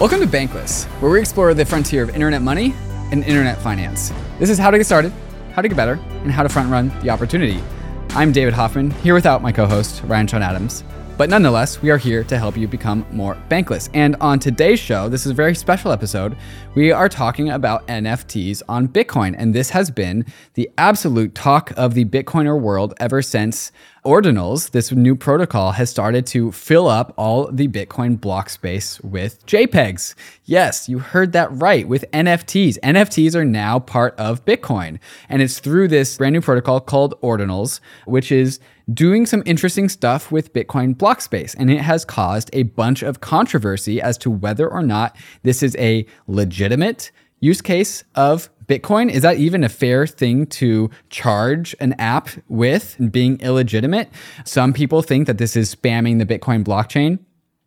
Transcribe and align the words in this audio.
Welcome 0.00 0.20
to 0.20 0.26
Bankless, 0.26 0.86
where 1.02 1.10
we 1.10 1.20
explore 1.20 1.52
the 1.52 1.66
frontier 1.66 2.02
of 2.02 2.08
internet 2.14 2.40
money 2.40 2.72
and 3.12 3.22
internet 3.22 3.60
finance. 3.60 4.14
This 4.38 4.48
is 4.48 4.56
how 4.56 4.70
to 4.70 4.78
get 4.78 4.86
started, 4.86 5.12
how 5.52 5.60
to 5.60 5.68
get 5.68 5.76
better, 5.76 6.00
and 6.22 6.32
how 6.32 6.42
to 6.42 6.48
front 6.48 6.70
run 6.70 6.88
the 7.02 7.10
opportunity. 7.10 7.62
I'm 8.12 8.32
David 8.32 8.54
Hoffman, 8.54 8.92
here 8.92 9.12
without 9.12 9.42
my 9.42 9.52
co 9.52 9.66
host, 9.66 10.02
Ryan 10.04 10.26
Sean 10.26 10.40
Adams. 10.40 10.84
But 11.20 11.28
nonetheless, 11.28 11.82
we 11.82 11.90
are 11.90 11.98
here 11.98 12.24
to 12.24 12.38
help 12.38 12.56
you 12.56 12.66
become 12.66 13.04
more 13.12 13.36
bankless. 13.50 13.90
And 13.92 14.16
on 14.22 14.38
today's 14.38 14.80
show, 14.80 15.10
this 15.10 15.26
is 15.26 15.32
a 15.32 15.34
very 15.34 15.54
special 15.54 15.92
episode. 15.92 16.34
We 16.74 16.92
are 16.92 17.10
talking 17.10 17.50
about 17.50 17.86
NFTs 17.88 18.62
on 18.70 18.88
Bitcoin. 18.88 19.34
And 19.36 19.54
this 19.54 19.68
has 19.68 19.90
been 19.90 20.24
the 20.54 20.70
absolute 20.78 21.34
talk 21.34 21.72
of 21.76 21.92
the 21.92 22.06
Bitcoiner 22.06 22.58
world 22.58 22.94
ever 23.00 23.20
since 23.20 23.70
Ordinals, 24.02 24.70
this 24.70 24.92
new 24.92 25.14
protocol, 25.14 25.72
has 25.72 25.90
started 25.90 26.26
to 26.28 26.52
fill 26.52 26.88
up 26.88 27.12
all 27.18 27.52
the 27.52 27.68
Bitcoin 27.68 28.18
block 28.18 28.48
space 28.48 28.98
with 29.02 29.44
JPEGs. 29.44 30.14
Yes, 30.46 30.88
you 30.88 31.00
heard 31.00 31.32
that 31.32 31.52
right 31.52 31.86
with 31.86 32.10
NFTs. 32.12 32.78
NFTs 32.78 33.34
are 33.34 33.44
now 33.44 33.78
part 33.78 34.18
of 34.18 34.42
Bitcoin. 34.46 34.98
And 35.28 35.42
it's 35.42 35.58
through 35.58 35.88
this 35.88 36.16
brand 36.16 36.32
new 36.32 36.40
protocol 36.40 36.80
called 36.80 37.20
Ordinals, 37.20 37.80
which 38.06 38.32
is 38.32 38.58
doing 38.92 39.26
some 39.26 39.42
interesting 39.46 39.88
stuff 39.88 40.32
with 40.32 40.52
Bitcoin 40.52 40.96
block 40.96 41.20
space. 41.20 41.54
And 41.54 41.70
it 41.70 41.80
has 41.80 42.04
caused 42.04 42.50
a 42.52 42.64
bunch 42.64 43.02
of 43.02 43.20
controversy 43.20 44.00
as 44.00 44.16
to 44.18 44.30
whether 44.30 44.68
or 44.68 44.82
not 44.82 45.16
this 45.42 45.62
is 45.62 45.76
a 45.76 46.06
legitimate 46.26 47.10
use 47.40 47.60
case 47.60 48.04
of 48.14 48.50
Bitcoin. 48.66 49.10
Is 49.10 49.22
that 49.22 49.38
even 49.38 49.64
a 49.64 49.68
fair 49.68 50.06
thing 50.06 50.46
to 50.46 50.90
charge 51.08 51.74
an 51.80 51.94
app 51.94 52.28
with 52.48 52.96
being 53.10 53.40
illegitimate? 53.40 54.08
Some 54.44 54.72
people 54.72 55.02
think 55.02 55.26
that 55.26 55.38
this 55.38 55.56
is 55.56 55.74
spamming 55.74 56.18
the 56.18 56.26
Bitcoin 56.26 56.64
blockchain. 56.64 57.18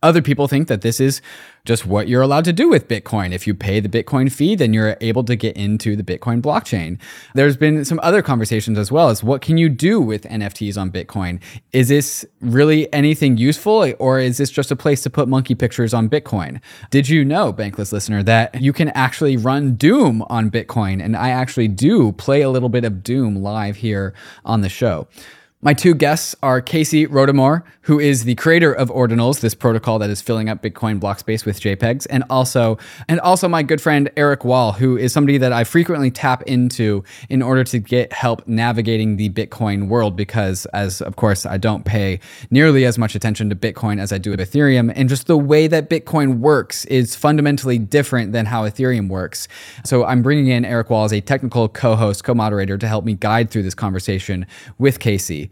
Other 0.04 0.22
people 0.22 0.50
think 0.50 0.68
that 0.68 0.82
this 0.82 1.00
is 1.00 1.22
just 1.66 1.86
what 1.86 2.10
you're 2.10 2.22
allowed 2.22 2.44
to 2.44 2.52
do 2.52 2.68
with 2.68 2.90
Bitcoin. 2.90 3.32
If 3.32 3.48
you 3.48 3.56
pay 3.56 3.80
the 3.80 3.88
Bitcoin 3.88 4.30
fee, 4.30 4.54
then 4.54 4.74
you're 4.74 4.98
able 5.00 5.24
to 5.24 5.36
get 5.38 5.56
into 5.56 5.96
the 5.96 6.04
Bitcoin 6.04 6.42
blockchain. 6.42 7.00
There's 7.36 7.56
been 7.56 7.86
some 7.86 8.02
other 8.04 8.22
conversations 8.22 8.78
as 8.78 8.92
well 8.92 9.08
as 9.08 9.24
what 9.24 9.42
can 9.42 9.58
you 9.58 9.70
do 9.70 10.02
with 10.02 10.24
NFTs 10.24 10.78
on 10.78 10.92
Bitcoin? 10.92 11.40
Is 11.72 11.88
this 11.88 12.26
really 12.42 12.92
anything 12.92 13.38
useful 13.38 13.94
or 13.98 14.20
is 14.20 14.38
this 14.38 14.50
just 14.50 14.72
a 14.72 14.76
place 14.76 15.02
to 15.04 15.10
put 15.10 15.30
monkey 15.30 15.56
pictures 15.56 15.94
on 15.94 16.10
Bitcoin? 16.10 16.60
Did 16.92 17.08
you 17.08 17.24
know, 17.24 17.54
Bankless 17.54 17.94
listener, 17.94 18.24
that 18.24 18.62
you 18.62 18.74
can 18.74 18.90
actually 18.90 19.38
run 19.38 19.76
Doom 19.76 20.22
on 20.24 20.52
Bitcoin? 20.52 21.02
And 21.02 21.16
I 21.16 21.30
actually 21.30 21.70
do 21.70 22.12
play 22.12 22.42
a 22.42 22.50
little 22.50 22.68
bit 22.68 22.84
of 22.84 23.04
Doom 23.04 23.38
live 23.38 23.78
here 23.78 24.14
on 24.44 24.60
the 24.60 24.70
show. 24.70 25.08
My 25.64 25.74
two 25.74 25.96
guests 25.96 26.36
are 26.44 26.60
Casey 26.60 27.08
Rodarmor, 27.08 27.64
who 27.84 27.98
is 27.98 28.26
the 28.26 28.36
creator 28.36 28.74
of 28.74 28.90
Ordinals, 28.90 29.40
this 29.40 29.56
protocol 29.56 29.98
that 30.00 30.10
is 30.10 30.22
filling 30.22 30.50
up 30.50 30.62
Bitcoin 30.62 31.00
block 31.00 31.20
space 31.20 31.46
with 31.46 31.62
JPEGs, 31.62 32.06
and 32.10 32.26
also 32.30 32.78
and 33.08 33.22
also 33.22 33.48
my 33.48 33.64
good 33.64 33.80
friend 33.80 34.10
Eric 34.18 34.44
Wall, 34.44 34.74
who 34.74 34.98
is 34.98 35.14
somebody 35.14 35.38
that 35.38 35.54
I 35.54 35.64
frequently 35.64 36.12
tap 36.12 36.42
into 36.44 37.06
in 37.30 37.42
order 37.42 37.64
to 37.64 37.80
get 37.80 38.12
help 38.12 38.46
navigating 38.46 39.16
the 39.16 39.30
Bitcoin 39.30 39.88
world 39.88 40.18
because 40.18 40.66
as 40.74 41.02
of 41.02 41.16
course 41.16 41.46
I 41.46 41.56
don't 41.56 41.86
pay 41.86 42.20
nearly 42.52 42.84
as 42.84 42.98
much 42.98 43.16
attention 43.16 43.50
to 43.50 43.56
Bitcoin 43.56 44.02
as 44.02 44.12
I 44.12 44.18
do 44.18 44.32
with 44.32 44.42
Ethereum, 44.42 44.92
and 44.94 45.08
just 45.08 45.28
the 45.28 45.38
way 45.38 45.68
that 45.68 45.90
Bitcoin 45.90 46.40
works 46.40 46.84
is 46.86 47.16
fundamentally 47.16 47.78
different 47.78 48.34
than 48.34 48.48
how 48.48 48.68
Ethereum 48.68 49.08
works. 49.08 49.48
So 49.86 50.04
I'm 50.04 50.24
bringing 50.24 50.48
in 50.48 50.66
Eric 50.66 50.90
Wall 50.90 51.06
as 51.06 51.14
a 51.14 51.22
technical 51.22 51.70
co-host, 51.70 52.26
co-moderator 52.26 52.78
to 52.78 52.88
help 52.90 53.06
me 53.06 53.14
guide 53.14 53.50
through 53.50 53.64
this 53.64 53.76
conversation 53.76 54.46
with 54.78 55.00
Casey. 55.00 55.52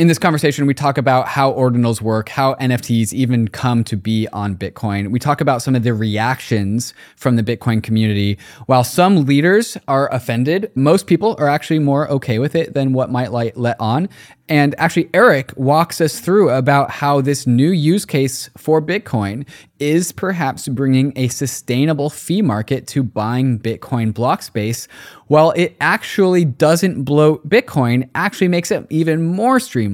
In 0.00 0.08
this 0.08 0.18
conversation, 0.18 0.64
we 0.64 0.72
talk 0.72 0.96
about 0.96 1.28
how 1.28 1.52
ordinals 1.52 2.00
work, 2.00 2.30
how 2.30 2.54
NFTs 2.54 3.12
even 3.12 3.48
come 3.48 3.84
to 3.84 3.98
be 3.98 4.26
on 4.28 4.56
Bitcoin. 4.56 5.10
We 5.10 5.18
talk 5.18 5.42
about 5.42 5.60
some 5.60 5.76
of 5.76 5.82
the 5.82 5.92
reactions 5.92 6.94
from 7.16 7.36
the 7.36 7.42
Bitcoin 7.42 7.82
community. 7.82 8.38
While 8.64 8.82
some 8.82 9.26
leaders 9.26 9.76
are 9.88 10.10
offended, 10.10 10.72
most 10.74 11.06
people 11.06 11.36
are 11.38 11.48
actually 11.48 11.80
more 11.80 12.10
okay 12.12 12.38
with 12.38 12.54
it 12.54 12.72
than 12.72 12.94
what 12.94 13.10
might 13.10 13.30
let 13.30 13.78
on. 13.78 14.08
And 14.48 14.74
actually, 14.78 15.10
Eric 15.14 15.52
walks 15.56 16.00
us 16.00 16.18
through 16.18 16.48
about 16.50 16.90
how 16.90 17.20
this 17.20 17.46
new 17.46 17.70
use 17.70 18.04
case 18.04 18.50
for 18.56 18.82
Bitcoin 18.82 19.46
is 19.78 20.10
perhaps 20.12 20.66
bringing 20.66 21.12
a 21.14 21.28
sustainable 21.28 22.10
fee 22.10 22.42
market 22.42 22.86
to 22.88 23.02
buying 23.02 23.60
Bitcoin 23.60 24.12
block 24.12 24.42
space, 24.42 24.88
while 25.28 25.52
it 25.52 25.76
actually 25.80 26.44
doesn't 26.44 27.04
bloat 27.04 27.48
Bitcoin, 27.48 28.08
actually 28.16 28.48
makes 28.48 28.72
it 28.72 28.84
even 28.90 29.24
more 29.24 29.60
streamlined. 29.60 29.89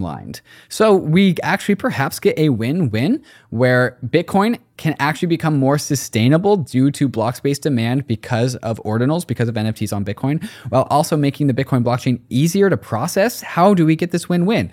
So 0.68 0.94
we 0.94 1.36
actually 1.42 1.74
perhaps 1.74 2.18
get 2.18 2.38
a 2.38 2.50
win 2.50 2.90
win 2.90 3.22
where 3.50 3.98
Bitcoin 4.06 4.58
can 4.76 4.94
actually 4.98 5.28
become 5.28 5.58
more 5.58 5.78
sustainable 5.78 6.56
due 6.56 6.90
to 6.92 7.08
block 7.08 7.36
space 7.36 7.58
demand 7.58 8.06
because 8.06 8.56
of 8.56 8.80
ordinals, 8.84 9.26
because 9.26 9.48
of 9.48 9.54
NFTs 9.54 9.94
on 9.94 10.04
Bitcoin, 10.04 10.46
while 10.68 10.86
also 10.90 11.16
making 11.16 11.46
the 11.46 11.54
Bitcoin 11.54 11.82
blockchain 11.82 12.20
easier 12.28 12.68
to 12.68 12.76
process. 12.76 13.40
How 13.40 13.74
do 13.74 13.86
we 13.86 13.96
get 13.96 14.10
this 14.10 14.28
win 14.28 14.46
win? 14.46 14.70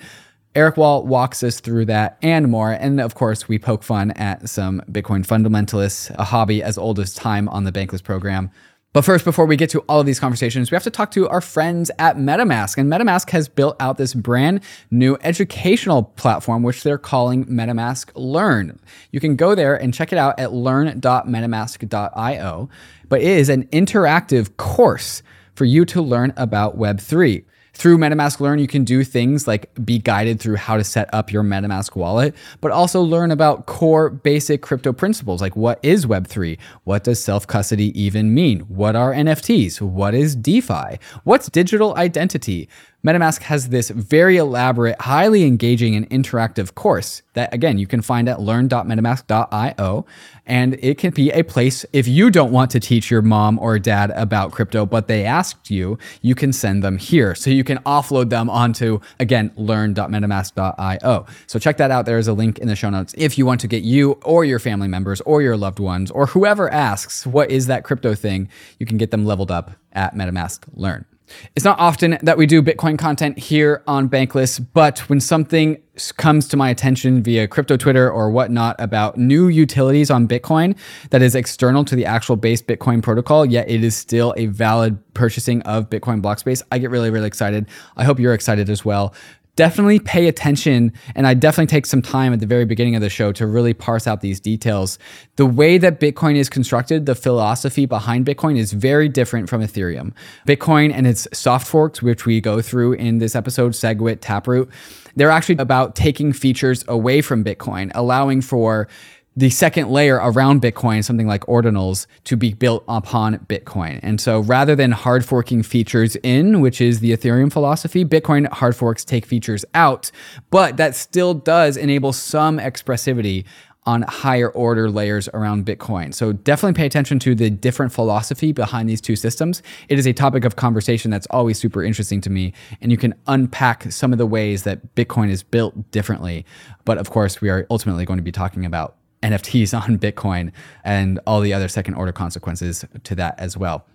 Eric 0.56 0.78
Wall 0.78 1.04
walks 1.04 1.42
us 1.42 1.60
through 1.60 1.86
that 1.86 2.18
and 2.22 2.52
more. 2.52 2.72
And 2.72 3.02
of 3.02 3.16
course, 3.16 3.48
we 3.48 3.58
poke 3.58 3.82
fun 3.82 4.12
at 4.12 4.48
some 4.48 4.82
Bitcoin 4.92 5.26
fundamentalists, 5.26 6.14
a 6.18 6.24
hobby 6.24 6.62
as 6.62 6.78
old 6.78 7.00
as 7.00 7.16
time 7.16 7.50
on 7.50 7.64
the 7.64 7.72
Bankless 7.72 8.04
program. 8.04 8.52
But 8.94 9.04
first, 9.04 9.26
before 9.26 9.46
we 9.48 9.58
get 9.58 9.72
to 9.72 9.80
all 9.90 10.02
of 10.02 10.06
these 10.06 10.20
conversations, 10.20 10.70
we 10.70 10.76
have 10.76 10.84
to 10.84 10.92
talk 10.92 11.10
to 11.12 11.28
our 11.28 11.42
friends 11.42 11.90
at 11.98 12.16
MetaMask. 12.16 12.78
And 12.78 12.92
MetaMask 12.92 13.32
has 13.32 13.50
built 13.50 13.76
out 13.80 13.98
this 13.98 14.14
brand 14.14 14.62
new 14.92 15.18
educational 15.22 16.04
platform, 16.04 16.62
which 16.62 16.84
they're 16.84 17.00
calling 17.00 17.46
MetaMask 17.46 18.12
Learn. 18.14 18.80
You 19.10 19.20
can 19.20 19.36
go 19.36 19.56
there 19.56 19.76
and 19.76 19.96
check 19.96 20.14
it 20.14 20.20
out 20.20 20.40
at 20.40 20.54
learn.metamask.io. 20.54 22.70
But 23.10 23.22
it 23.22 23.28
is 23.28 23.50
an 23.50 23.64
interactive 23.66 24.56
course 24.58 25.24
for 25.56 25.66
you 25.66 25.86
to 25.86 26.00
learn 26.00 26.32
about 26.38 26.78
Web3. 26.78 27.46
Through 27.74 27.98
MetaMask 27.98 28.40
Learn, 28.40 28.60
you 28.60 28.68
can 28.68 28.84
do 28.84 29.04
things 29.04 29.48
like 29.48 29.68
be 29.84 29.98
guided 29.98 30.40
through 30.40 30.58
how 30.58 30.78
to 30.78 30.84
set 30.84 31.12
up 31.12 31.32
your 31.32 31.42
MetaMask 31.42 31.96
wallet, 31.96 32.36
but 32.62 32.72
also 32.72 33.02
learn 33.02 33.32
about 33.32 33.66
core 33.66 34.12
basic 34.12 34.62
crypto 34.62 34.94
principles 34.94 35.42
like 35.42 35.56
what 35.56 35.80
is 35.82 36.06
Web3? 36.06 36.60
What 36.84 37.04
does 37.04 37.22
self 37.22 37.48
custody 37.48 38.00
even 38.00 38.34
mean? 38.34 38.60
What 38.62 38.96
are 38.96 39.12
NFTs? 39.12 39.82
What 39.82 40.14
is 40.14 40.36
DeFi? 40.36 41.00
What's 41.24 41.50
digital 41.50 41.96
identity? 41.98 42.70
MetaMask 43.06 43.42
has 43.42 43.68
this 43.68 43.90
very 43.90 44.38
elaborate, 44.38 45.00
highly 45.02 45.44
engaging, 45.44 45.94
and 45.94 46.10
interactive 46.10 46.74
course 46.74 47.22
that, 47.34 47.54
again, 47.54 47.78
you 47.78 47.86
can 47.86 48.02
find 48.02 48.30
at 48.30 48.40
learn.metamask.io. 48.40 50.06
And 50.46 50.78
it 50.82 50.98
can 50.98 51.12
be 51.12 51.30
a 51.32 51.44
place, 51.44 51.86
if 51.92 52.08
you 52.08 52.32
don't 52.32 52.54
want 52.54 52.72
to 52.72 52.80
teach 52.80 53.12
your 53.12 53.22
mom 53.22 53.60
or 53.60 53.78
dad 53.78 54.12
about 54.12 54.54
crypto, 54.54 54.86
but 54.86 55.10
they 55.10 55.26
asked 55.26 55.70
you, 55.70 55.98
you 56.22 56.34
can 56.34 56.54
send 56.54 56.82
them 56.82 56.98
here. 56.98 57.36
So 57.36 57.50
you 57.50 57.66
can 57.66 57.80
offload 57.80 58.30
them 58.30 58.50
onto, 58.50 59.02
again, 59.20 59.52
learn.metamask.io. 59.58 61.26
So 61.48 61.60
check 61.60 61.76
that 61.78 61.92
out. 61.92 62.06
There 62.06 62.18
is 62.18 62.30
a 62.30 62.34
link 62.34 62.60
in 62.60 62.70
the 62.70 62.76
show 62.76 62.90
notes 62.90 63.14
if 63.18 63.38
you 63.38 63.46
want 63.46 63.60
to 63.62 63.68
get 63.68 63.84
you 63.84 64.14
or 64.24 64.46
your 64.46 64.60
family 64.60 64.88
members 64.88 65.20
or 65.22 65.42
your 65.42 65.58
loved 65.58 65.80
ones 65.80 66.10
or 66.10 66.28
whoever 66.28 66.72
asks, 66.72 67.28
what 67.28 67.52
is 67.52 67.68
that 67.68 67.84
crypto 67.84 68.16
thing? 68.16 68.48
You 68.80 68.86
can 68.86 68.98
get 68.98 69.12
them 69.12 69.26
leveled 69.26 69.52
up 69.52 69.72
at 69.92 70.16
MetaMask 70.16 70.64
Learn. 70.74 71.06
It's 71.56 71.66
not 71.66 71.80
often 71.80 72.18
that 72.22 72.38
we 72.38 72.46
do 72.46 72.62
Bitcoin 72.62 72.98
content 72.98 73.38
here 73.38 73.84
on 73.88 74.10
Bankless, 74.10 74.66
but 74.74 75.00
when 75.10 75.20
something 75.20 75.82
comes 76.18 76.48
to 76.48 76.58
my 76.58 76.70
attention 76.70 77.22
via 77.22 77.48
crypto 77.48 77.78
Twitter 77.78 78.12
or 78.12 78.32
whatnot 78.32 78.76
about 78.80 79.18
new 79.18 79.48
utilities 79.48 80.10
on 80.10 80.28
Bitcoin 80.28 80.76
that 81.12 81.22
is 81.22 81.36
external 81.36 81.86
to 81.86 81.96
the 81.96 82.06
actual 82.06 82.36
base 82.36 82.62
Bitcoin 82.62 83.02
protocol, 83.02 83.46
yet 83.46 83.70
it 83.70 83.84
is 83.84 83.96
still 83.96 84.34
a 84.38 84.48
valid 84.48 84.98
purchasing 85.14 85.62
of 85.64 85.90
Bitcoin 85.90 86.22
block 86.22 86.40
space, 86.40 86.64
I 86.72 86.80
get 86.80 86.90
really, 86.90 87.12
really 87.12 87.28
excited. 87.28 87.68
I 87.96 88.04
hope 88.04 88.20
you're 88.20 88.34
excited 88.34 88.70
as 88.70 88.84
well 88.84 89.14
definitely 89.56 90.00
pay 90.00 90.28
attention 90.28 90.92
and 91.16 91.28
i 91.28 91.34
definitely 91.34 91.68
take 91.68 91.86
some 91.86 92.02
time 92.02 92.34
at 92.34 92.40
the 92.40 92.46
very 92.46 92.66
beginning 92.66 92.96
of 92.96 93.02
the 93.02 93.10
show 93.10 93.32
to 93.32 93.46
really 93.46 93.74
parse 93.74 94.08
out 94.08 94.22
these 94.22 94.40
details. 94.40 94.98
The 95.36 95.46
way 95.46 95.78
that 95.78 96.00
bitcoin 96.00 96.36
is 96.36 96.50
constructed 96.50 97.06
the 97.06 97.16
philosophy 97.16 97.86
behind 97.86 98.26
bitcoin 98.26 98.58
is 98.58 98.74
very 98.74 99.10
different 99.10 99.50
from 99.50 99.62
ethereum. 99.62 100.14
Bitcoin 100.48 100.92
and 100.94 101.06
its 101.06 101.28
soft 101.34 101.68
forks 101.68 102.02
which 102.02 102.26
we 102.26 102.42
go 102.42 102.62
through 102.62 102.94
in 102.94 103.20
this 103.20 103.36
episode 103.36 103.74
segwit 103.74 104.20
taproot 104.22 104.70
they're 105.16 105.32
actually 105.32 105.58
about 105.58 105.96
taking 105.96 106.34
features 106.34 106.84
away 106.88 107.22
from 107.22 107.44
bitcoin 107.44 107.92
allowing 107.94 108.42
for 108.42 108.88
the 109.36 109.50
second 109.50 109.90
layer 109.90 110.18
around 110.18 110.62
Bitcoin, 110.62 111.04
something 111.04 111.28
like 111.28 111.42
ordinals, 111.46 112.06
to 112.26 112.38
be 112.38 112.54
built 112.54 112.84
upon 112.88 113.38
Bitcoin. 113.40 114.00
And 114.04 114.22
so 114.22 114.40
rather 114.40 114.76
than 114.76 114.92
hard 114.92 115.26
forking 115.26 115.64
features 115.64 116.16
in, 116.18 116.62
which 116.62 116.80
is 116.80 117.00
the 117.00 117.12
Ethereum 117.12 117.52
philosophy, 117.52 118.06
Bitcoin 118.06 118.48
hard 118.52 118.76
forks 118.76 119.04
take 119.04 119.26
features 119.26 119.66
out, 119.74 120.12
but 120.52 120.78
that 120.78 120.96
still 120.96 121.34
does 121.34 121.78
enable 121.78 122.14
some 122.14 122.60
expressivity 122.60 123.46
on 123.86 124.04
higher 124.04 124.50
order 124.50 124.90
layers 124.90 125.28
around 125.34 125.66
Bitcoin. 125.66 126.14
So 126.14 126.32
definitely 126.32 126.78
pay 126.78 126.86
attention 126.86 127.20
to 127.20 127.36
the 127.36 127.50
different 127.50 127.92
philosophy 127.92 128.52
behind 128.52 128.88
these 128.88 129.02
two 129.02 129.16
systems. 129.16 129.62
It 129.90 130.00
is 130.00 130.06
a 130.06 130.14
topic 130.14 130.46
of 130.46 130.56
conversation 130.56 131.12
that's 131.12 131.28
always 131.30 131.60
super 131.60 131.84
interesting 131.84 132.22
to 132.22 132.30
me, 132.30 132.54
and 132.82 132.92
you 132.92 132.98
can 132.98 133.14
unpack 133.28 133.92
some 133.92 134.14
of 134.14 134.20
the 134.20 134.26
ways 134.26 134.64
that 134.64 134.96
Bitcoin 134.96 135.30
is 135.30 135.44
built 135.44 135.92
differently. 135.92 136.46
But 136.86 136.98
of 136.98 137.10
course, 137.10 137.42
we 137.42 137.50
are 137.50 137.68
ultimately 137.70 138.06
going 138.06 138.18
to 138.18 138.24
be 138.24 138.32
talking 138.32 138.66
about 138.66 138.96
NFTs 139.24 139.74
on 139.82 139.98
Bitcoin 139.98 140.52
and 140.84 141.20
all 141.26 141.42
the 141.42 141.54
other 141.54 141.68
second 141.68 141.96
order 141.96 142.12
consequences 142.12 142.86
to 143.04 143.16
that 143.16 143.40
as 143.40 143.58
well. 143.58 143.86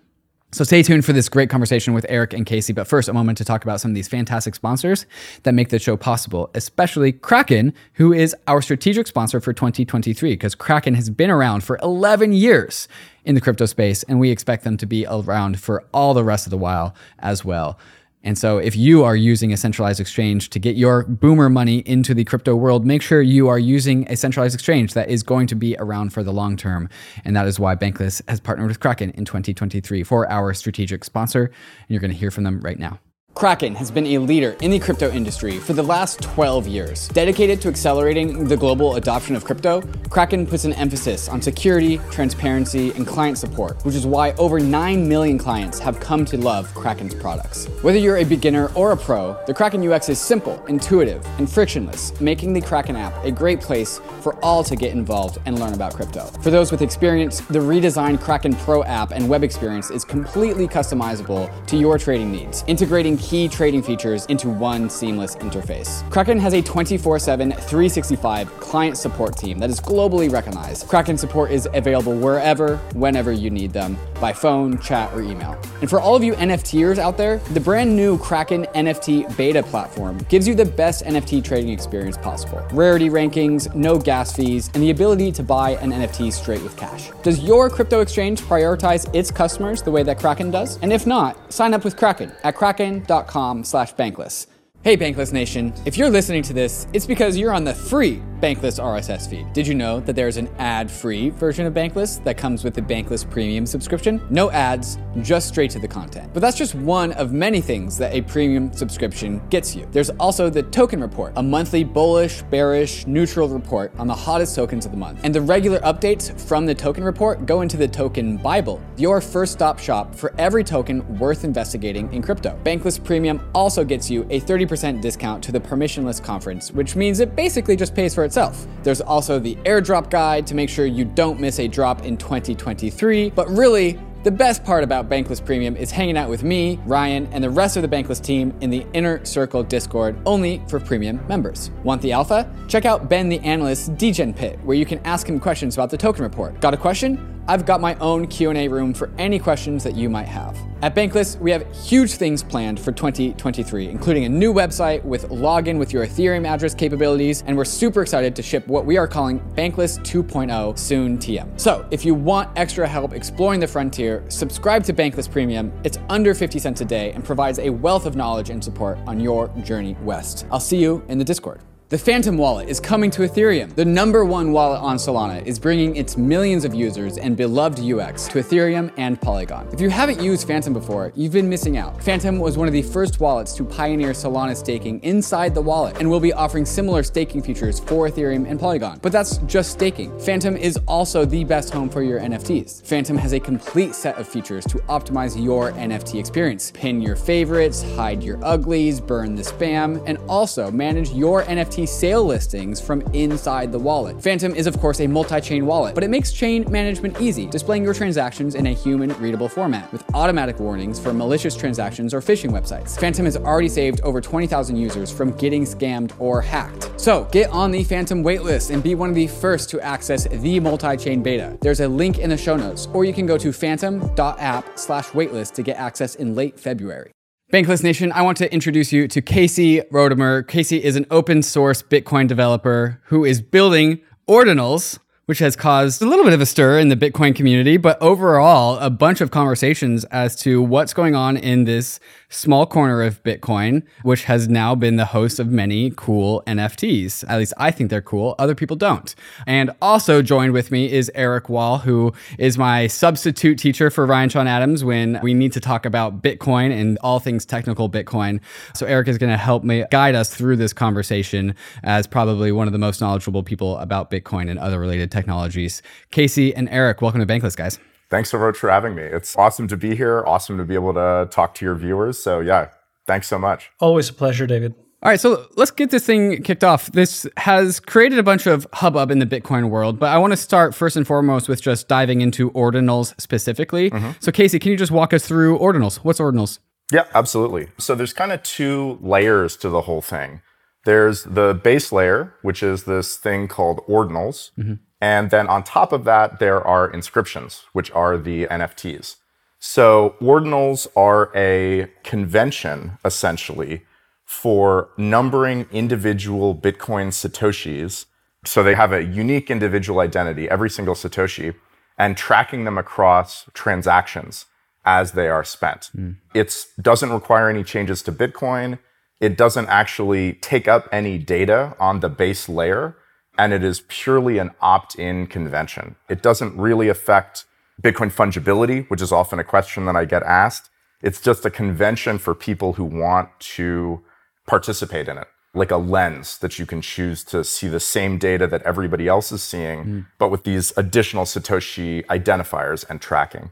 So 0.51 0.63
stay 0.63 0.81
tuned 0.81 1.05
for 1.05 1.13
this 1.13 1.29
great 1.29 1.47
conversation 1.47 1.93
with 1.93 2.07
Eric 2.09 2.33
and 2.33 2.43
Casey. 2.43 2.73
But 2.73 2.87
first, 2.87 3.07
a 3.07 3.13
moment 3.13 3.37
to 3.37 3.45
talk 3.45 3.63
about 3.63 3.79
some 3.79 3.91
of 3.91 3.95
these 3.95 4.07
fantastic 4.07 4.55
sponsors 4.55 5.05
that 5.43 5.53
make 5.53 5.69
the 5.69 5.77
show 5.77 5.95
possible, 5.95 6.49
especially 6.55 7.11
Kraken, 7.11 7.71
who 7.93 8.11
is 8.11 8.35
our 8.47 8.59
strategic 8.59 9.05
sponsor 9.05 9.39
for 9.39 9.53
2023, 9.53 10.31
because 10.31 10.55
Kraken 10.55 10.95
has 10.95 11.11
been 11.11 11.29
around 11.29 11.63
for 11.63 11.77
11 11.83 12.33
years 12.33 12.87
in 13.25 13.35
the 13.35 13.41
crypto 13.41 13.67
space, 13.67 14.01
and 14.03 14.19
we 14.19 14.31
expect 14.31 14.63
them 14.63 14.75
to 14.77 14.87
be 14.87 15.05
around 15.05 15.59
for 15.59 15.85
all 15.93 16.15
the 16.15 16.23
rest 16.23 16.47
of 16.47 16.51
the 16.51 16.57
while 16.57 16.95
as 17.19 17.45
well. 17.45 17.77
And 18.23 18.37
so, 18.37 18.57
if 18.57 18.75
you 18.75 19.03
are 19.03 19.15
using 19.15 19.53
a 19.53 19.57
centralized 19.57 19.99
exchange 19.99 20.49
to 20.49 20.59
get 20.59 20.75
your 20.75 21.03
boomer 21.03 21.49
money 21.49 21.79
into 21.79 22.13
the 22.13 22.25
crypto 22.25 22.55
world, 22.55 22.85
make 22.85 23.01
sure 23.01 23.21
you 23.21 23.47
are 23.47 23.59
using 23.59 24.09
a 24.11 24.17
centralized 24.17 24.53
exchange 24.53 24.93
that 24.93 25.09
is 25.09 25.23
going 25.23 25.47
to 25.47 25.55
be 25.55 25.75
around 25.79 26.11
for 26.11 26.21
the 26.21 26.33
long 26.33 26.57
term. 26.57 26.89
And 27.23 27.35
that 27.35 27.47
is 27.47 27.59
why 27.59 27.75
Bankless 27.75 28.21
has 28.27 28.41
partnered 28.41 28.67
with 28.67 28.81
Kraken 28.81 29.11
in 29.11 29.23
2023 29.23 30.03
for 30.03 30.29
our 30.29 30.53
strategic 30.53 31.05
sponsor. 31.05 31.45
And 31.45 31.53
you're 31.87 32.01
going 32.01 32.11
to 32.11 32.17
hear 32.17 32.31
from 32.31 32.43
them 32.43 32.59
right 32.59 32.77
now. 32.77 32.99
Kraken 33.39 33.73
has 33.75 33.89
been 33.89 34.05
a 34.05 34.17
leader 34.17 34.57
in 34.59 34.69
the 34.69 34.79
crypto 34.79 35.09
industry 35.09 35.59
for 35.59 35.71
the 35.71 35.81
last 35.81 36.21
12 36.21 36.67
years. 36.67 37.07
Dedicated 37.07 37.61
to 37.61 37.69
accelerating 37.69 38.49
the 38.49 38.57
global 38.57 38.97
adoption 38.97 39.33
of 39.33 39.45
crypto, 39.45 39.81
Kraken 40.09 40.45
puts 40.45 40.65
an 40.65 40.73
emphasis 40.73 41.29
on 41.29 41.41
security, 41.41 42.01
transparency, 42.11 42.91
and 42.91 43.07
client 43.07 43.37
support, 43.37 43.79
which 43.85 43.95
is 43.95 44.05
why 44.05 44.33
over 44.33 44.59
9 44.59 45.07
million 45.07 45.37
clients 45.37 45.79
have 45.79 46.01
come 46.01 46.25
to 46.25 46.35
love 46.35 46.73
Kraken's 46.73 47.15
products. 47.15 47.67
Whether 47.81 47.97
you're 47.99 48.17
a 48.17 48.25
beginner 48.25 48.73
or 48.75 48.91
a 48.91 48.97
pro, 48.97 49.41
the 49.47 49.53
Kraken 49.53 49.89
UX 49.89 50.09
is 50.09 50.19
simple, 50.19 50.61
intuitive, 50.65 51.25
and 51.37 51.49
frictionless, 51.49 52.19
making 52.19 52.51
the 52.51 52.59
Kraken 52.59 52.97
app 52.97 53.23
a 53.23 53.31
great 53.31 53.61
place 53.61 54.01
for 54.19 54.35
all 54.43 54.65
to 54.65 54.75
get 54.75 54.91
involved 54.91 55.37
and 55.45 55.57
learn 55.57 55.73
about 55.73 55.93
crypto. 55.93 56.25
For 56.41 56.49
those 56.49 56.73
with 56.73 56.81
experience, 56.81 57.39
the 57.39 57.59
redesigned 57.59 58.19
Kraken 58.19 58.53
Pro 58.55 58.83
app 58.83 59.11
and 59.11 59.29
web 59.29 59.45
experience 59.45 59.91
is 59.91 60.03
completely 60.03 60.67
customizable 60.67 61.49
to 61.67 61.77
your 61.77 61.97
trading 61.97 62.33
needs, 62.33 62.65
integrating 62.67 63.17
key 63.19 63.47
trading 63.47 63.83
features 63.83 64.25
into 64.27 64.49
one 64.49 64.89
seamless 64.89 65.35
interface. 65.35 66.09
Kraken 66.09 66.39
has 66.39 66.53
a 66.53 66.61
24 66.61 67.19
7, 67.19 67.51
365 67.51 68.49
client 68.59 68.97
support 68.97 69.37
team 69.37 69.59
that 69.59 69.69
is 69.69 69.79
globally 69.79 70.31
recognized. 70.31 70.87
Kraken 70.87 71.17
support 71.17 71.51
is 71.51 71.67
available 71.73 72.15
wherever, 72.15 72.77
whenever 72.95 73.31
you 73.31 73.49
need 73.49 73.71
them, 73.71 73.97
by 74.19 74.33
phone, 74.33 74.79
chat, 74.79 75.13
or 75.13 75.21
email. 75.21 75.59
And 75.81 75.89
for 75.89 75.99
all 75.99 76.15
of 76.15 76.23
you 76.23 76.33
NFTers 76.33 76.97
out 76.97 77.17
there, 77.17 77.37
the 77.53 77.59
brand 77.59 77.95
new 77.95 78.17
Kraken 78.17 78.65
NFT 78.73 79.35
beta 79.37 79.61
platform 79.61 80.17
gives 80.29 80.47
you 80.47 80.55
the 80.55 80.65
best 80.65 81.03
NFT 81.05 81.43
trading 81.43 81.71
experience 81.71 82.17
possible. 82.17 82.65
Rarity 82.71 83.09
rankings, 83.09 83.73
no 83.75 83.99
gas 83.99 84.35
fees, 84.35 84.71
and 84.73 84.81
the 84.81 84.91
ability 84.91 85.31
to 85.33 85.43
buy 85.43 85.71
an 85.81 85.91
NFT 85.91 86.31
straight 86.33 86.63
with 86.63 86.75
cash. 86.77 87.09
Does 87.21 87.43
your 87.43 87.69
crypto 87.69 88.01
exchange 88.01 88.41
prioritize 88.41 89.13
its 89.13 89.29
customers 89.29 89.81
the 89.81 89.91
way 89.91 90.03
that 90.03 90.19
Kraken 90.19 90.51
does? 90.51 90.79
And 90.81 90.91
if 90.91 91.05
not, 91.05 91.53
sign 91.53 91.73
up 91.73 91.83
with 91.83 91.95
Kraken 91.95 92.31
at 92.43 92.55
kraken.com 92.55 93.08
bankless.com 93.09 93.63
slash 93.63 93.93
bankless. 93.95 94.47
Hey, 94.81 94.95
Bankless 94.95 95.33
Nation. 95.33 95.73
If 95.83 95.97
you're 95.97 96.09
listening 96.09 96.41
to 96.43 96.53
this, 96.53 96.87
it's 96.93 97.05
because 97.05 97.35
you're 97.35 97.51
on 97.51 97.65
the 97.65 97.73
free 97.73 98.23
Bankless 98.39 98.81
RSS 98.81 99.29
feed. 99.29 99.51
Did 99.51 99.67
you 99.67 99.75
know 99.75 99.99
that 99.99 100.15
there's 100.15 100.37
an 100.37 100.47
ad 100.57 100.89
free 100.89 101.31
version 101.31 101.65
of 101.65 101.73
Bankless 101.73 102.23
that 102.23 102.37
comes 102.37 102.63
with 102.63 102.73
the 102.73 102.81
Bankless 102.81 103.29
Premium 103.29 103.65
subscription? 103.65 104.25
No 104.29 104.49
ads, 104.51 104.97
just 105.21 105.49
straight 105.49 105.71
to 105.71 105.79
the 105.79 105.87
content. 105.89 106.33
But 106.33 106.39
that's 106.39 106.57
just 106.57 106.75
one 106.75 107.11
of 107.13 107.33
many 107.33 107.59
things 107.59 107.97
that 107.97 108.13
a 108.13 108.21
premium 108.21 108.71
subscription 108.71 109.45
gets 109.49 109.75
you. 109.75 109.85
There's 109.91 110.11
also 110.11 110.49
the 110.49 110.63
Token 110.63 111.01
Report, 111.01 111.33
a 111.35 111.43
monthly 111.43 111.83
bullish, 111.83 112.41
bearish, 112.43 113.05
neutral 113.05 113.49
report 113.49 113.91
on 113.99 114.07
the 114.07 114.15
hottest 114.15 114.55
tokens 114.55 114.85
of 114.85 114.91
the 114.91 114.97
month. 114.97 115.19
And 115.23 115.35
the 115.35 115.41
regular 115.41 115.79
updates 115.79 116.39
from 116.39 116.65
the 116.65 116.73
Token 116.73 117.03
Report 117.03 117.45
go 117.45 117.59
into 117.59 117.75
the 117.75 117.89
Token 117.89 118.37
Bible, 118.37 118.81
your 118.95 119.19
first 119.19 119.51
stop 119.51 119.77
shop 119.77 120.15
for 120.15 120.33
every 120.37 120.63
token 120.63 121.19
worth 121.19 121.43
investigating 121.43 122.13
in 122.13 122.21
crypto. 122.21 122.57
Bankless 122.63 123.03
Premium 123.03 123.41
also 123.53 123.83
gets 123.83 124.09
you 124.09 124.21
a 124.29 124.39
30% 124.39 124.68
discount 125.01 125.43
to 125.43 125.51
the 125.51 125.59
permissionless 125.59 126.23
conference, 126.23 126.71
which 126.71 126.95
means 126.95 127.19
it 127.19 127.35
basically 127.35 127.75
just 127.75 127.95
pays 127.95 128.13
for 128.13 128.23
itself. 128.23 128.67
There's 128.83 129.01
also 129.01 129.39
the 129.39 129.55
airdrop 129.57 130.09
guide 130.09 130.45
to 130.47 130.55
make 130.55 130.69
sure 130.69 130.85
you 130.85 131.05
don't 131.05 131.39
miss 131.39 131.59
a 131.59 131.67
drop 131.67 132.05
in 132.05 132.17
2023, 132.17 133.31
but 133.31 133.49
really, 133.49 133.99
the 134.21 134.31
best 134.31 134.65
part 134.65 134.83
about 134.83 135.07
Bankless 135.07 135.43
Premium 135.43 135.77
is 135.77 135.91
hanging 135.91 136.17
out 136.17 136.29
with 136.29 136.43
me, 136.43 136.77
Ryan, 136.85 137.25
and 137.31 137.41
the 137.41 137.49
rest 137.49 137.77
of 137.77 137.83
the 137.83 137.87
Bankless 137.87 138.21
team 138.21 138.53
in 138.59 138.69
the 138.69 138.85
Inner 138.91 139.23
Circle 139.23 139.63
Discord 139.63 140.19
only 140.25 140.61
for 140.67 140.77
premium 140.77 141.25
members. 141.29 141.71
Want 141.83 142.01
the 142.01 142.11
alpha? 142.11 142.53
Check 142.67 142.83
out 142.83 143.07
Ben 143.07 143.29
the 143.29 143.39
Analyst's 143.39 143.87
Degen 143.87 144.33
Pit, 144.33 144.59
where 144.63 144.75
you 144.75 144.85
can 144.85 144.99
ask 145.05 145.25
him 145.25 145.39
questions 145.39 145.75
about 145.77 145.89
the 145.89 145.97
token 145.97 146.23
report. 146.23 146.59
Got 146.59 146.73
a 146.73 146.77
question? 146.77 147.38
I've 147.49 147.65
got 147.65 147.81
my 147.81 147.95
own 147.95 148.27
Q&A 148.27 148.67
room 148.67 148.93
for 148.93 149.09
any 149.17 149.39
questions 149.39 149.83
that 149.83 149.95
you 149.95 150.07
might 150.07 150.27
have. 150.27 150.55
At 150.83 150.93
Bankless, 150.93 151.35
we 151.39 151.49
have 151.49 151.65
huge 151.75 152.11
things 152.11 152.43
planned 152.43 152.79
for 152.79 152.91
2023, 152.91 153.87
including 153.87 154.25
a 154.25 154.29
new 154.29 154.53
website 154.53 155.03
with 155.03 155.27
login 155.29 155.79
with 155.79 155.91
your 155.91 156.05
Ethereum 156.05 156.45
address 156.45 156.75
capabilities, 156.75 157.43
and 157.47 157.57
we're 157.57 157.65
super 157.65 158.03
excited 158.03 158.35
to 158.35 158.43
ship 158.43 158.67
what 158.67 158.85
we 158.85 158.97
are 158.97 159.07
calling 159.07 159.39
Bankless 159.55 159.97
2.0 160.01 160.77
soon 160.77 161.17
TM. 161.17 161.59
So, 161.59 161.87
if 161.89 162.05
you 162.05 162.13
want 162.13 162.55
extra 162.55 162.87
help 162.87 163.13
exploring 163.13 163.59
the 163.59 163.67
frontier, 163.67 164.23
subscribe 164.27 164.83
to 164.83 164.93
Bankless 164.93 165.29
Premium. 165.29 165.73
It's 165.83 165.97
under 166.07 166.35
50 166.35 166.59
cents 166.59 166.81
a 166.81 166.85
day 166.85 167.13
and 167.13 167.25
provides 167.25 167.57
a 167.57 167.71
wealth 167.71 168.05
of 168.05 168.15
knowledge 168.15 168.51
and 168.51 168.63
support 168.63 168.99
on 169.07 169.19
your 169.19 169.47
journey 169.63 169.97
west. 170.03 170.45
I'll 170.51 170.59
see 170.59 170.77
you 170.77 171.03
in 171.07 171.17
the 171.17 171.25
Discord. 171.25 171.61
The 171.89 171.97
Phantom 171.97 172.37
wallet 172.37 172.69
is 172.69 172.79
coming 172.79 173.09
to 173.09 173.23
Ethereum. 173.23 173.73
The 173.73 173.83
number 173.83 174.23
one 174.23 174.51
wallet 174.51 174.79
on 174.79 174.97
Solana 174.97 175.43
is 175.43 175.57
bringing 175.57 175.95
its 175.95 176.17
millions 176.17 176.63
of 176.63 176.75
users 176.75 177.17
and 177.17 177.35
beloved 177.35 177.79
UX 177.79 178.27
to 178.27 178.37
Ethereum 178.37 178.93
and 178.97 179.19
Polygon. 179.19 179.67
If 179.73 179.81
you 179.81 179.89
haven't 179.89 180.21
used 180.21 180.45
Phantom 180.47 180.71
before, 180.71 181.11
you've 181.15 181.33
been 181.33 181.49
missing 181.49 181.77
out. 181.77 181.99
Phantom 182.03 182.37
was 182.37 182.59
one 182.59 182.67
of 182.67 182.75
the 182.75 182.83
first 182.83 183.19
wallets 183.19 183.55
to 183.55 183.63
pioneer 183.63 184.11
Solana 184.11 184.55
staking 184.55 185.01
inside 185.01 185.55
the 185.55 185.63
wallet 185.63 185.97
and 185.97 186.07
will 186.07 186.19
be 186.19 186.31
offering 186.31 186.63
similar 186.63 187.01
staking 187.01 187.41
features 187.41 187.79
for 187.79 188.07
Ethereum 188.07 188.47
and 188.47 188.59
Polygon. 188.59 188.99
But 189.01 189.11
that's 189.11 189.37
just 189.47 189.71
staking. 189.71 190.19
Phantom 190.19 190.55
is 190.55 190.77
also 190.87 191.25
the 191.25 191.43
best 191.43 191.73
home 191.73 191.89
for 191.89 192.03
your 192.03 192.19
NFTs. 192.19 192.85
Phantom 192.85 193.17
has 193.17 193.33
a 193.33 193.39
complete 193.39 193.95
set 193.95 194.15
of 194.19 194.27
features 194.27 194.63
to 194.65 194.77
optimize 194.89 195.43
your 195.43 195.71
NFT 195.71 196.19
experience. 196.19 196.69
Pin 196.69 197.01
your 197.01 197.15
favorites, 197.15 197.81
hide 197.95 198.21
your 198.21 198.37
uglies, 198.45 199.01
burn 199.01 199.33
the 199.33 199.41
spam, 199.41 200.03
and 200.05 200.19
also 200.27 200.69
manage 200.69 201.09
your 201.13 201.41
NFT 201.45 201.78
sale 201.85 202.23
listings 202.23 202.81
from 202.81 203.01
inside 203.13 203.71
the 203.71 203.79
wallet. 203.79 204.21
Phantom 204.21 204.55
is, 204.55 204.67
of 204.67 204.79
course, 204.79 204.99
a 204.99 205.07
multi 205.07 205.41
chain 205.41 205.65
wallet, 205.65 205.95
but 205.95 206.03
it 206.03 206.09
makes 206.09 206.31
chain 206.31 206.65
management 206.69 207.19
easy, 207.21 207.45
displaying 207.47 207.83
your 207.83 207.93
transactions 207.93 208.55
in 208.55 208.67
a 208.67 208.73
human 208.73 209.09
readable 209.19 209.49
format 209.49 209.91
with 209.91 210.03
automatic 210.13 210.59
warnings 210.59 210.99
for 210.99 211.13
malicious 211.13 211.55
transactions 211.55 212.13
or 212.13 212.21
phishing 212.21 212.51
websites. 212.51 212.99
Phantom 212.99 213.25
has 213.25 213.37
already 213.37 213.69
saved 213.69 214.01
over 214.01 214.21
20,000 214.21 214.75
users 214.75 215.11
from 215.11 215.31
getting 215.37 215.63
scammed 215.63 216.11
or 216.19 216.41
hacked. 216.41 216.89
So 216.97 217.25
get 217.31 217.49
on 217.51 217.71
the 217.71 217.83
Phantom 217.83 218.23
waitlist 218.23 218.71
and 218.73 218.83
be 218.83 218.95
one 218.95 219.09
of 219.09 219.15
the 219.15 219.27
first 219.27 219.69
to 219.71 219.81
access 219.81 220.27
the 220.27 220.59
multi 220.59 220.97
chain 220.97 221.21
beta. 221.21 221.57
There's 221.61 221.79
a 221.79 221.87
link 221.87 222.19
in 222.19 222.29
the 222.29 222.37
show 222.37 222.55
notes, 222.55 222.87
or 222.93 223.05
you 223.05 223.13
can 223.13 223.25
go 223.25 223.37
to 223.37 223.51
phantom.app 223.51 224.77
slash 224.77 225.07
waitlist 225.09 225.53
to 225.53 225.63
get 225.63 225.77
access 225.77 226.15
in 226.15 226.35
late 226.35 226.59
February. 226.59 227.11
Bankless 227.51 227.81
Nation, 227.81 228.11
I 228.11 228.21
want 228.21 228.37
to 228.37 228.53
introduce 228.53 228.93
you 228.93 229.07
to 229.07 229.23
Casey 229.23 229.81
Rodarmor. 229.91 230.47
Casey 230.47 230.83
is 230.83 230.95
an 230.95 231.07
open 231.09 231.41
source 231.41 231.81
Bitcoin 231.81 232.27
developer 232.27 233.01
who 233.05 233.25
is 233.25 233.41
building 233.41 234.01
ordinals 234.27 234.99
which 235.29 235.37
has 235.37 235.55
caused 235.55 236.01
a 236.01 236.07
little 236.07 236.25
bit 236.25 236.33
of 236.33 236.41
a 236.41 236.45
stir 236.47 236.79
in 236.79 236.87
the 236.87 236.95
Bitcoin 236.95 237.35
community, 237.35 237.77
but 237.77 238.01
overall, 238.01 238.79
a 238.79 238.89
bunch 238.89 239.21
of 239.21 239.29
conversations 239.29 240.03
as 240.05 240.35
to 240.35 240.59
what's 240.59 240.91
going 240.91 241.13
on 241.13 241.37
in 241.37 241.65
this 241.65 241.99
small 242.29 242.65
corner 242.65 243.01
of 243.01 243.21
Bitcoin, 243.23 243.83
which 244.03 244.23
has 244.25 244.47
now 244.47 244.75
been 244.75 244.95
the 244.95 245.05
host 245.05 245.39
of 245.39 245.49
many 245.49 245.91
cool 245.95 246.43
NFTs. 246.47 247.25
At 247.27 247.37
least 247.39 247.53
I 247.57 247.71
think 247.71 247.89
they're 247.89 248.01
cool, 248.01 248.35
other 248.37 248.55
people 248.55 248.75
don't. 248.75 249.13
And 249.47 249.71
also 249.81 250.21
joined 250.21 250.53
with 250.53 250.71
me 250.71 250.91
is 250.91 251.11
Eric 251.15 251.49
Wall, 251.49 251.79
who 251.79 252.13
is 252.37 252.57
my 252.57 252.87
substitute 252.87 253.57
teacher 253.57 253.89
for 253.89 254.05
Ryan 254.05 254.29
Sean 254.29 254.47
Adams 254.47 254.83
when 254.83 255.19
we 255.23 255.33
need 255.33 255.51
to 255.53 255.59
talk 255.59 255.85
about 255.85 256.21
Bitcoin 256.21 256.71
and 256.71 256.97
all 256.99 257.19
things 257.19 257.45
technical 257.45 257.89
Bitcoin. 257.89 258.39
So 258.73 258.85
Eric 258.85 259.07
is 259.07 259.17
going 259.17 259.31
to 259.31 259.37
help 259.37 259.63
me 259.63 259.85
guide 259.91 260.15
us 260.15 260.33
through 260.33 260.57
this 260.57 260.73
conversation 260.73 261.55
as 261.83 262.07
probably 262.07 262.51
one 262.51 262.67
of 262.67 262.73
the 262.73 262.79
most 262.79 263.01
knowledgeable 263.01 263.43
people 263.43 263.77
about 263.79 264.11
Bitcoin 264.11 264.49
and 264.49 264.59
other 264.59 264.79
related 264.79 265.09
Technologies. 265.09 265.81
Casey 266.11 266.53
and 266.53 266.69
Eric, 266.69 267.01
welcome 267.01 267.19
to 267.19 267.25
Bankless, 267.25 267.55
guys. 267.55 267.79
Thanks 268.09 268.31
so 268.31 268.39
much 268.39 268.57
for 268.57 268.69
having 268.69 268.95
me. 268.95 269.03
It's 269.03 269.35
awesome 269.37 269.67
to 269.67 269.77
be 269.77 269.95
here. 269.95 270.23
Awesome 270.25 270.57
to 270.57 270.65
be 270.65 270.73
able 270.73 270.93
to 270.95 271.27
talk 271.29 271.53
to 271.55 271.65
your 271.65 271.75
viewers. 271.75 272.17
So, 272.17 272.39
yeah, 272.39 272.69
thanks 273.05 273.27
so 273.27 273.37
much. 273.37 273.69
Always 273.79 274.09
a 274.09 274.13
pleasure, 274.13 274.47
David. 274.47 274.73
All 275.01 275.09
right, 275.09 275.19
so 275.19 275.47
let's 275.55 275.71
get 275.71 275.91
this 275.91 276.05
thing 276.05 276.43
kicked 276.43 276.63
off. 276.63 276.91
This 276.91 277.25
has 277.37 277.79
created 277.79 278.19
a 278.19 278.23
bunch 278.23 278.47
of 278.47 278.67
hubbub 278.73 279.11
in 279.11 279.19
the 279.19 279.25
Bitcoin 279.25 279.69
world, 279.69 279.97
but 279.97 280.09
I 280.09 280.17
want 280.17 280.33
to 280.33 280.37
start 280.37 280.75
first 280.75 280.97
and 280.97 281.07
foremost 281.07 281.47
with 281.47 281.61
just 281.61 281.87
diving 281.87 282.19
into 282.19 282.51
ordinals 282.51 283.13
specifically. 283.21 283.91
Mm-hmm. 283.91 284.11
So, 284.19 284.31
Casey, 284.31 284.59
can 284.59 284.71
you 284.71 284.77
just 284.77 284.91
walk 284.91 285.13
us 285.13 285.25
through 285.25 285.57
ordinals? 285.59 285.97
What's 285.97 286.19
ordinals? 286.19 286.59
Yeah, 286.91 287.05
absolutely. 287.13 287.69
So, 287.77 287.95
there's 287.95 288.11
kind 288.11 288.33
of 288.33 288.43
two 288.43 288.97
layers 289.01 289.55
to 289.57 289.69
the 289.69 289.81
whole 289.81 290.01
thing. 290.01 290.41
There's 290.83 291.23
the 291.23 291.53
base 291.53 291.91
layer, 291.91 292.33
which 292.41 292.63
is 292.63 292.83
this 292.83 293.15
thing 293.15 293.47
called 293.47 293.79
ordinals. 293.87 294.51
Mm-hmm. 294.57 294.73
And 295.01 295.29
then 295.29 295.47
on 295.47 295.63
top 295.63 295.93
of 295.93 296.03
that, 296.03 296.39
there 296.39 296.65
are 296.65 296.89
inscriptions, 296.89 297.63
which 297.73 297.91
are 297.91 298.17
the 298.17 298.45
NFTs. 298.47 299.15
So 299.59 300.15
ordinals 300.21 300.87
are 300.95 301.31
a 301.35 301.89
convention, 302.03 302.97
essentially, 303.03 303.85
for 304.25 304.89
numbering 304.97 305.67
individual 305.71 306.55
Bitcoin 306.55 307.09
Satoshis. 307.09 308.05
So 308.45 308.63
they 308.63 308.75
have 308.75 308.93
a 308.93 309.03
unique 309.03 309.49
individual 309.49 309.99
identity, 309.99 310.49
every 310.49 310.69
single 310.69 310.95
Satoshi, 310.95 311.55
and 311.97 312.15
tracking 312.15 312.63
them 312.63 312.77
across 312.77 313.45
transactions 313.53 314.45
as 314.85 315.11
they 315.11 315.27
are 315.27 315.43
spent. 315.43 315.89
Mm. 315.95 316.15
It 316.33 316.65
doesn't 316.81 317.11
require 317.11 317.49
any 317.49 317.63
changes 317.63 318.01
to 318.03 318.11
Bitcoin. 318.11 318.79
It 319.19 319.37
doesn't 319.37 319.67
actually 319.67 320.33
take 320.33 320.67
up 320.67 320.87
any 320.91 321.17
data 321.17 321.75
on 321.79 321.99
the 321.99 322.07
base 322.07 322.47
layer, 322.47 322.95
and 323.39 323.53
it 323.53 323.63
is 323.63 323.83
purely 323.87 324.37
an 324.37 324.51
opt 324.59 324.95
in 324.95 325.25
convention. 325.25 325.95
It 326.09 326.21
doesn't 326.21 326.57
really 326.57 326.89
affect 326.89 327.45
Bitcoin 327.81 328.11
fungibility, 328.11 328.85
which 328.89 329.01
is 329.01 329.13
often 329.13 329.39
a 329.39 329.45
question 329.45 329.85
that 329.85 329.95
I 329.95 330.03
get 330.03 330.23
asked. 330.23 330.69
It's 331.01 331.21
just 331.21 331.45
a 331.45 331.49
convention 331.49 332.17
for 332.17 332.35
people 332.35 332.73
who 332.73 332.83
want 332.83 333.29
to 333.55 334.03
participate 334.45 335.07
in 335.07 335.17
it, 335.17 335.27
like 335.53 335.71
a 335.71 335.77
lens 335.77 336.37
that 336.39 336.59
you 336.59 336.65
can 336.65 336.81
choose 336.81 337.23
to 337.25 337.45
see 337.45 337.69
the 337.69 337.79
same 337.79 338.17
data 338.17 338.45
that 338.45 338.61
everybody 338.63 339.07
else 339.07 339.31
is 339.31 339.41
seeing, 339.41 339.85
mm. 339.85 340.05
but 340.17 340.29
with 340.29 340.43
these 340.43 340.73
additional 340.75 341.23
Satoshi 341.23 342.05
identifiers 342.07 342.83
and 342.89 342.99
tracking. 342.99 343.51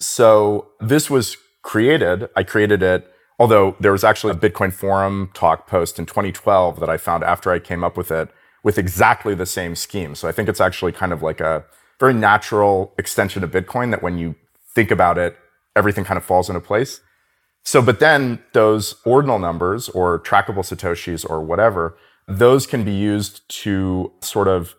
So 0.00 0.70
this 0.80 1.08
was 1.08 1.36
created. 1.62 2.28
I 2.34 2.42
created 2.42 2.82
it, 2.82 3.08
although 3.38 3.76
there 3.78 3.92
was 3.92 4.02
actually 4.02 4.32
a 4.32 4.36
Bitcoin 4.36 4.72
forum 4.72 5.30
talk 5.34 5.68
post 5.68 6.00
in 6.00 6.06
2012 6.06 6.80
that 6.80 6.90
I 6.90 6.96
found 6.96 7.22
after 7.22 7.52
I 7.52 7.60
came 7.60 7.84
up 7.84 7.96
with 7.96 8.10
it 8.10 8.28
with 8.62 8.78
exactly 8.78 9.34
the 9.34 9.46
same 9.46 9.74
scheme. 9.74 10.14
So 10.14 10.28
I 10.28 10.32
think 10.32 10.48
it's 10.48 10.60
actually 10.60 10.92
kind 10.92 11.12
of 11.12 11.22
like 11.22 11.40
a 11.40 11.64
very 11.98 12.14
natural 12.14 12.94
extension 12.98 13.44
of 13.44 13.50
Bitcoin 13.50 13.90
that 13.90 14.02
when 14.02 14.18
you 14.18 14.34
think 14.74 14.90
about 14.90 15.18
it, 15.18 15.36
everything 15.76 16.04
kind 16.04 16.18
of 16.18 16.24
falls 16.24 16.48
into 16.48 16.60
place. 16.60 17.00
So, 17.64 17.82
but 17.82 18.00
then 18.00 18.42
those 18.52 18.96
ordinal 19.04 19.38
numbers 19.38 19.88
or 19.90 20.18
trackable 20.20 20.64
Satoshis 20.64 21.28
or 21.28 21.40
whatever, 21.42 21.96
those 22.26 22.66
can 22.66 22.84
be 22.84 22.92
used 22.92 23.48
to 23.62 24.12
sort 24.20 24.48
of 24.48 24.74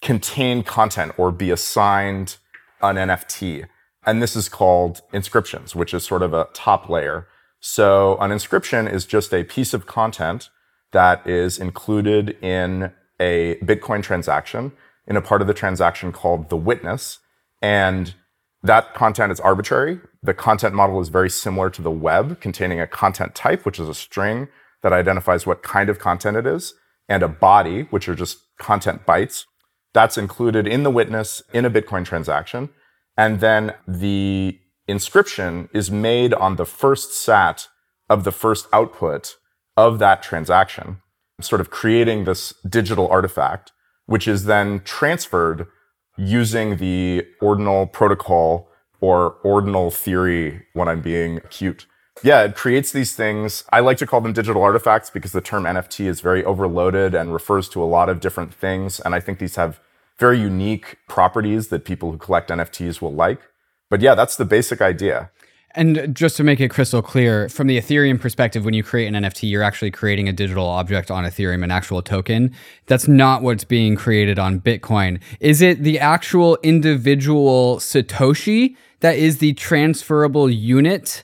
contain 0.00 0.62
content 0.62 1.12
or 1.18 1.32
be 1.32 1.50
assigned 1.50 2.36
an 2.82 2.96
NFT. 2.96 3.66
And 4.06 4.22
this 4.22 4.34
is 4.34 4.48
called 4.48 5.02
inscriptions, 5.12 5.74
which 5.74 5.92
is 5.92 6.04
sort 6.04 6.22
of 6.22 6.32
a 6.32 6.48
top 6.54 6.88
layer. 6.88 7.26
So 7.60 8.16
an 8.18 8.32
inscription 8.32 8.88
is 8.88 9.04
just 9.04 9.34
a 9.34 9.44
piece 9.44 9.74
of 9.74 9.86
content 9.86 10.48
that 10.92 11.26
is 11.26 11.58
included 11.58 12.30
in 12.42 12.92
a 13.20 13.56
Bitcoin 13.62 14.02
transaction 14.02 14.72
in 15.06 15.16
a 15.16 15.22
part 15.22 15.40
of 15.40 15.46
the 15.46 15.54
transaction 15.54 16.10
called 16.10 16.48
the 16.48 16.56
witness. 16.56 17.18
And 17.62 18.14
that 18.62 18.94
content 18.94 19.32
is 19.32 19.40
arbitrary. 19.40 20.00
The 20.22 20.34
content 20.34 20.74
model 20.74 21.00
is 21.00 21.08
very 21.08 21.30
similar 21.30 21.70
to 21.70 21.82
the 21.82 21.90
web, 21.90 22.40
containing 22.40 22.80
a 22.80 22.86
content 22.86 23.34
type, 23.34 23.64
which 23.64 23.78
is 23.78 23.88
a 23.88 23.94
string 23.94 24.48
that 24.82 24.92
identifies 24.92 25.46
what 25.46 25.62
kind 25.62 25.88
of 25.88 25.98
content 25.98 26.36
it 26.36 26.46
is, 26.46 26.74
and 27.08 27.22
a 27.22 27.28
body, 27.28 27.82
which 27.90 28.08
are 28.08 28.14
just 28.14 28.38
content 28.58 29.06
bytes. 29.06 29.44
That's 29.92 30.16
included 30.16 30.66
in 30.66 30.82
the 30.82 30.90
witness 30.90 31.42
in 31.52 31.64
a 31.64 31.70
Bitcoin 31.70 32.04
transaction. 32.04 32.70
And 33.16 33.40
then 33.40 33.74
the 33.86 34.58
inscription 34.86 35.68
is 35.72 35.90
made 35.90 36.32
on 36.34 36.56
the 36.56 36.64
first 36.64 37.12
sat 37.12 37.68
of 38.08 38.24
the 38.24 38.32
first 38.32 38.66
output 38.72 39.36
of 39.76 39.98
that 39.98 40.22
transaction, 40.22 41.00
sort 41.42 41.60
of 41.60 41.70
creating 41.70 42.24
this 42.24 42.54
digital 42.68 43.08
artifact, 43.08 43.72
which 44.06 44.26
is 44.26 44.44
then 44.44 44.80
transferred 44.84 45.66
using 46.16 46.76
the 46.76 47.26
ordinal 47.40 47.86
protocol 47.86 48.68
or 49.00 49.36
ordinal 49.42 49.90
theory 49.90 50.66
when 50.74 50.88
I'm 50.88 51.00
being 51.00 51.40
cute. 51.50 51.86
Yeah, 52.22 52.42
it 52.42 52.54
creates 52.54 52.92
these 52.92 53.14
things. 53.14 53.64
I 53.72 53.80
like 53.80 53.96
to 53.98 54.06
call 54.06 54.20
them 54.20 54.34
digital 54.34 54.62
artifacts 54.62 55.08
because 55.08 55.32
the 55.32 55.40
term 55.40 55.64
NFT 55.64 56.06
is 56.06 56.20
very 56.20 56.44
overloaded 56.44 57.14
and 57.14 57.32
refers 57.32 57.68
to 57.70 57.82
a 57.82 57.86
lot 57.86 58.10
of 58.10 58.20
different 58.20 58.52
things. 58.52 59.00
And 59.00 59.14
I 59.14 59.20
think 59.20 59.38
these 59.38 59.56
have 59.56 59.80
very 60.18 60.38
unique 60.38 60.98
properties 61.08 61.68
that 61.68 61.86
people 61.86 62.12
who 62.12 62.18
collect 62.18 62.50
NFTs 62.50 63.00
will 63.00 63.14
like. 63.14 63.40
But 63.88 64.02
yeah, 64.02 64.14
that's 64.14 64.36
the 64.36 64.44
basic 64.44 64.82
idea. 64.82 65.30
And 65.74 66.14
just 66.16 66.36
to 66.36 66.44
make 66.44 66.60
it 66.60 66.68
crystal 66.68 67.00
clear, 67.00 67.48
from 67.48 67.68
the 67.68 67.78
Ethereum 67.78 68.20
perspective, 68.20 68.64
when 68.64 68.74
you 68.74 68.82
create 68.82 69.06
an 69.06 69.14
NFT, 69.14 69.48
you're 69.48 69.62
actually 69.62 69.92
creating 69.92 70.28
a 70.28 70.32
digital 70.32 70.66
object 70.66 71.10
on 71.10 71.24
Ethereum, 71.24 71.62
an 71.62 71.70
actual 71.70 72.02
token. 72.02 72.52
That's 72.86 73.06
not 73.06 73.42
what's 73.42 73.62
being 73.62 73.94
created 73.94 74.38
on 74.38 74.60
Bitcoin. 74.60 75.20
Is 75.38 75.62
it 75.62 75.84
the 75.84 76.00
actual 76.00 76.58
individual 76.64 77.76
Satoshi 77.76 78.74
that 78.98 79.16
is 79.16 79.38
the 79.38 79.52
transferable 79.52 80.50
unit? 80.50 81.22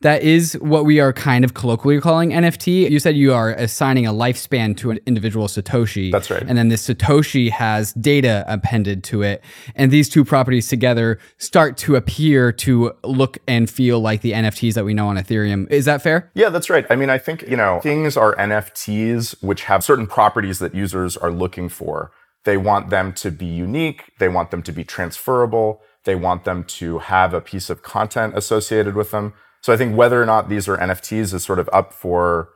That 0.00 0.22
is 0.22 0.54
what 0.60 0.84
we 0.84 1.00
are 1.00 1.12
kind 1.12 1.44
of 1.44 1.54
colloquially 1.54 2.00
calling 2.00 2.30
NFT. 2.30 2.88
You 2.88 3.00
said 3.00 3.16
you 3.16 3.34
are 3.34 3.50
assigning 3.50 4.06
a 4.06 4.12
lifespan 4.12 4.76
to 4.78 4.92
an 4.92 5.00
individual 5.06 5.48
Satoshi. 5.48 6.12
That's 6.12 6.30
right. 6.30 6.44
And 6.46 6.56
then 6.56 6.68
this 6.68 6.86
Satoshi 6.86 7.50
has 7.50 7.92
data 7.94 8.44
appended 8.46 9.02
to 9.04 9.22
it. 9.22 9.42
And 9.74 9.90
these 9.90 10.08
two 10.08 10.24
properties 10.24 10.68
together 10.68 11.18
start 11.38 11.76
to 11.78 11.96
appear 11.96 12.52
to 12.52 12.92
look 13.02 13.38
and 13.48 13.68
feel 13.68 13.98
like 13.98 14.20
the 14.20 14.32
NFTs 14.32 14.74
that 14.74 14.84
we 14.84 14.94
know 14.94 15.08
on 15.08 15.16
Ethereum. 15.16 15.68
Is 15.68 15.86
that 15.86 16.00
fair? 16.00 16.30
Yeah, 16.34 16.48
that's 16.48 16.70
right. 16.70 16.86
I 16.90 16.94
mean, 16.94 17.10
I 17.10 17.18
think, 17.18 17.42
you 17.42 17.56
know, 17.56 17.80
things 17.82 18.16
are 18.16 18.36
NFTs 18.36 19.42
which 19.42 19.64
have 19.64 19.82
certain 19.82 20.06
properties 20.06 20.60
that 20.60 20.76
users 20.76 21.16
are 21.16 21.32
looking 21.32 21.68
for. 21.68 22.12
They 22.44 22.56
want 22.56 22.90
them 22.90 23.12
to 23.14 23.32
be 23.32 23.46
unique, 23.46 24.12
they 24.20 24.28
want 24.28 24.52
them 24.52 24.62
to 24.62 24.72
be 24.72 24.84
transferable, 24.84 25.82
they 26.04 26.14
want 26.14 26.44
them 26.44 26.64
to 26.64 26.98
have 26.98 27.34
a 27.34 27.40
piece 27.40 27.68
of 27.68 27.82
content 27.82 28.36
associated 28.36 28.94
with 28.94 29.10
them. 29.10 29.34
So 29.60 29.72
I 29.72 29.76
think 29.76 29.96
whether 29.96 30.22
or 30.22 30.26
not 30.26 30.48
these 30.48 30.68
are 30.68 30.76
NFTs 30.76 31.34
is 31.34 31.44
sort 31.44 31.58
of 31.58 31.68
up 31.72 31.92
for 31.92 32.50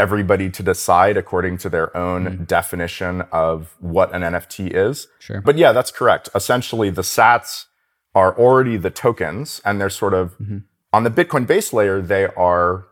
everybody 0.00 0.48
to 0.50 0.62
decide 0.62 1.16
according 1.16 1.58
to 1.58 1.68
their 1.68 1.96
own 1.96 2.24
mm-hmm. 2.24 2.44
definition 2.44 3.22
of 3.32 3.74
what 3.80 4.14
an 4.14 4.22
NFT 4.22 4.70
is. 4.74 5.08
Sure. 5.18 5.40
But 5.40 5.58
yeah, 5.58 5.72
that's 5.72 5.90
correct. 5.90 6.28
Essentially, 6.34 6.90
the 6.90 7.02
sats 7.02 7.66
are 8.14 8.38
already 8.38 8.76
the 8.76 8.90
tokens 8.90 9.60
and 9.64 9.80
they're 9.80 9.90
sort 9.90 10.14
of 10.14 10.38
mm-hmm. 10.38 10.58
on 10.92 11.04
the 11.04 11.10
Bitcoin 11.10 11.46
base 11.46 11.72
layer, 11.72 12.00
they 12.00 12.26
are 12.26 12.86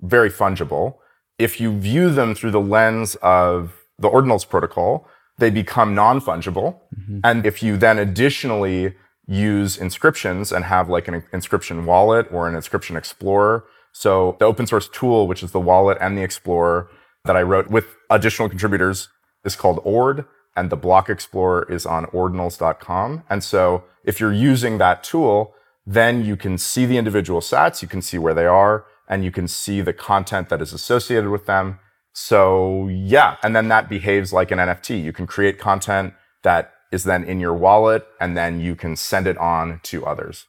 very 0.00 0.30
fungible. 0.30 0.96
If 1.38 1.60
you 1.60 1.76
view 1.78 2.10
them 2.10 2.34
through 2.34 2.52
the 2.52 2.60
lens 2.60 3.16
of 3.16 3.74
the 3.98 4.08
ordinals 4.08 4.48
protocol, 4.48 5.08
they 5.38 5.50
become 5.50 5.94
non 5.94 6.20
fungible. 6.20 6.80
Mm-hmm. 6.98 7.20
And 7.24 7.46
if 7.46 7.62
you 7.62 7.76
then 7.76 7.98
additionally 7.98 8.94
use 9.32 9.76
inscriptions 9.76 10.52
and 10.52 10.64
have 10.66 10.88
like 10.88 11.08
an 11.08 11.24
inscription 11.32 11.86
wallet 11.86 12.26
or 12.30 12.48
an 12.48 12.54
inscription 12.54 12.96
explorer. 12.96 13.64
So 13.92 14.36
the 14.38 14.44
open 14.44 14.66
source 14.66 14.88
tool, 14.88 15.26
which 15.26 15.42
is 15.42 15.52
the 15.52 15.60
wallet 15.60 15.98
and 16.00 16.16
the 16.16 16.22
explorer 16.22 16.88
that 17.24 17.36
I 17.36 17.42
wrote 17.42 17.68
with 17.70 17.86
additional 18.10 18.48
contributors 18.48 19.08
is 19.44 19.56
called 19.56 19.80
Ord 19.84 20.26
and 20.54 20.70
the 20.70 20.76
block 20.76 21.08
explorer 21.08 21.66
is 21.70 21.86
on 21.86 22.06
ordinals.com. 22.06 23.24
And 23.30 23.42
so 23.42 23.84
if 24.04 24.20
you're 24.20 24.32
using 24.32 24.78
that 24.78 25.02
tool, 25.02 25.54
then 25.86 26.24
you 26.24 26.36
can 26.36 26.58
see 26.58 26.84
the 26.84 26.98
individual 26.98 27.40
sats, 27.40 27.80
you 27.80 27.88
can 27.88 28.02
see 28.02 28.18
where 28.18 28.34
they 28.34 28.46
are, 28.46 28.84
and 29.08 29.24
you 29.24 29.30
can 29.30 29.48
see 29.48 29.80
the 29.80 29.92
content 29.92 30.48
that 30.50 30.60
is 30.60 30.72
associated 30.72 31.30
with 31.30 31.46
them. 31.46 31.78
So 32.12 32.88
yeah, 32.88 33.36
and 33.42 33.56
then 33.56 33.68
that 33.68 33.88
behaves 33.88 34.32
like 34.32 34.50
an 34.50 34.58
NFT. 34.58 35.02
You 35.02 35.12
can 35.12 35.26
create 35.26 35.58
content 35.58 36.12
that 36.42 36.72
is 36.92 37.04
then 37.04 37.24
in 37.24 37.40
your 37.40 37.54
wallet 37.54 38.06
and 38.20 38.36
then 38.36 38.60
you 38.60 38.76
can 38.76 38.94
send 38.94 39.26
it 39.26 39.36
on 39.38 39.80
to 39.84 40.06
others. 40.06 40.46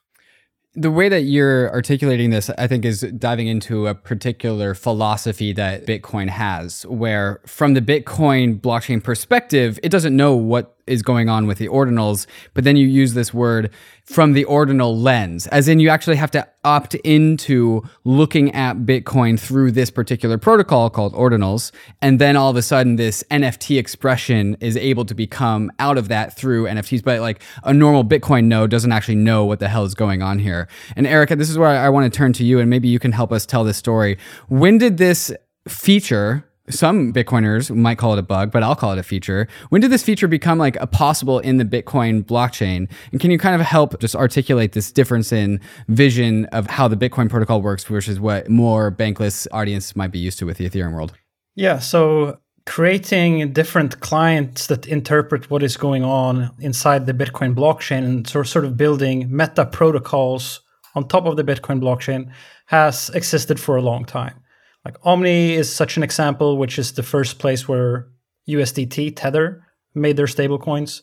The 0.76 0.92
way 0.92 1.08
that 1.08 1.22
you're 1.22 1.72
articulating 1.72 2.32
this, 2.32 2.50
I 2.50 2.66
think, 2.66 2.84
is 2.84 3.02
diving 3.02 3.48
into 3.48 3.86
a 3.86 3.94
particular 3.94 4.74
philosophy 4.74 5.54
that 5.54 5.86
Bitcoin 5.86 6.30
has, 6.30 6.84
where 6.88 7.42
from 7.46 7.76
the 7.76 7.82
Bitcoin 7.82 8.60
blockchain 8.60 9.04
perspective, 9.04 9.80
it 9.84 9.90
doesn't 9.90 10.16
know 10.16 10.36
what 10.36 10.76
is 10.88 11.02
going 11.02 11.30
on 11.30 11.48
with 11.48 11.58
the 11.58 11.68
ordinals, 11.68 12.26
but 12.54 12.64
then 12.64 12.76
you 12.76 12.88
use 12.88 13.14
this 13.14 13.34
word 13.34 13.70
from 14.06 14.34
the 14.34 14.44
ordinal 14.46 14.98
lens, 14.98 15.48
as 15.48 15.68
in 15.68 15.80
you 15.80 15.90
actually 15.90 16.18
have 16.18 16.32
to 16.32 16.46
opt 16.66 16.94
into 16.96 17.82
looking 18.04 18.54
at 18.54 18.78
Bitcoin 18.80 19.40
through 19.40 19.72
this 19.72 19.90
particular 19.90 20.38
protocol 20.38 20.90
called 20.90 21.14
ordinals. 21.14 21.72
And 22.02 22.20
then 22.20 22.36
all 22.36 22.50
of 22.50 22.58
a 22.58 22.62
sudden, 22.62 22.98
this 22.98 23.24
NFT 23.32 23.80
expression 23.80 24.58
is 24.60 24.76
able 24.76 25.06
to 25.06 25.14
become 25.14 25.72
out 25.80 25.98
of 25.98 26.10
that 26.10 26.36
through 26.36 26.66
NFTs. 26.66 27.04
But 27.04 27.22
like 27.22 27.42
a 27.64 27.74
normal 27.74 28.04
Bitcoin 28.04 28.46
node 28.46 28.70
doesn't 28.70 28.92
actually 28.92 29.16
know 29.16 29.46
what 29.46 29.60
the 29.60 29.70
hell 29.70 29.86
is 29.86 29.96
going 29.96 30.22
on 30.22 30.40
here. 30.40 30.68
And 30.96 31.08
Erica, 31.08 31.36
this 31.36 31.50
is 31.50 31.58
where 31.58 31.70
I 31.70 31.90
want 31.90 32.12
to 32.12 32.18
turn 32.18 32.34
to 32.34 32.44
you, 32.44 32.60
and 32.60 32.70
maybe 32.70 32.88
you 32.88 33.00
can 33.00 33.14
help 33.14 33.32
us 33.32 33.46
tell 33.46 33.64
this 33.64 33.78
story. 33.78 34.18
When 34.50 34.78
did 34.78 34.98
this 34.98 35.32
feature 35.68 36.46
some 36.70 37.12
Bitcoiners 37.12 37.76
might 37.76 37.98
call 37.98 38.14
it 38.14 38.20
a 38.20 38.24
bug, 38.24 38.52
but 38.52 38.64
I'll 38.64 38.76
call 38.76 38.94
it 38.94 38.98
a 38.98 39.04
feature. 39.04 39.48
When 39.70 39.82
did 39.82 39.92
this 39.92 40.04
feature 40.04 40.28
become 40.28 40.58
like 40.58 40.78
a 40.78 40.88
possible 40.88 41.40
in 41.40 41.58
the 41.58 41.66
Bitcoin 41.66 42.24
blockchain? 42.24 42.90
And 43.12 43.20
can 43.20 43.32
you 43.32 43.38
kind 43.38 43.60
of 43.60 43.62
help 43.62 44.00
just 44.00 44.16
articulate 44.16 44.72
this 44.72 44.92
difference 44.92 45.32
in 45.32 45.60
vision 45.90 46.46
of 46.48 46.68
how 46.68 46.88
the 46.88 46.96
Bitcoin 46.96 47.30
protocol 47.30 47.62
works 47.62 47.84
versus 47.84 48.20
what 48.20 48.50
more 48.50 48.92
bankless 48.92 49.46
audience 49.52 49.96
might 49.96 50.12
be 50.12 50.20
used 50.20 50.40
to 50.40 50.46
with 50.46 50.58
the 50.58 50.70
Ethereum 50.70 50.94
world? 50.94 51.14
Yeah. 51.56 51.80
So 51.80 52.40
creating 52.66 53.52
different 53.52 54.00
clients 54.00 54.68
that 54.68 54.88
interpret 54.88 55.52
what 55.52 55.64
is 55.64 55.76
going 55.76 56.04
on 56.04 56.50
inside 56.60 57.06
the 57.06 57.14
Bitcoin 57.14 57.54
blockchain 57.54 58.06
and 58.06 58.28
sort 58.28 58.64
of 58.64 58.78
building 58.78 59.28
meta 59.36 59.66
protocols 59.66 60.62
on 60.96 61.08
top 61.08 61.26
of 61.26 61.36
the 61.36 61.44
Bitcoin 61.44 61.82
blockchain 61.82 62.32
has 62.68 63.10
existed 63.10 63.60
for 63.60 63.76
a 63.76 63.82
long 63.82 64.06
time. 64.06 64.40
Like 64.86 64.98
Omni 65.04 65.54
is 65.54 65.74
such 65.74 65.98
an 65.98 66.04
example, 66.04 66.58
which 66.58 66.78
is 66.78 66.94
the 66.94 67.04
first 67.04 67.40
place 67.40 67.68
where 67.68 68.10
USDT 68.48 69.14
Tether 69.16 69.64
made 69.96 70.18
their 70.18 70.26
stablecoins. 70.26 71.02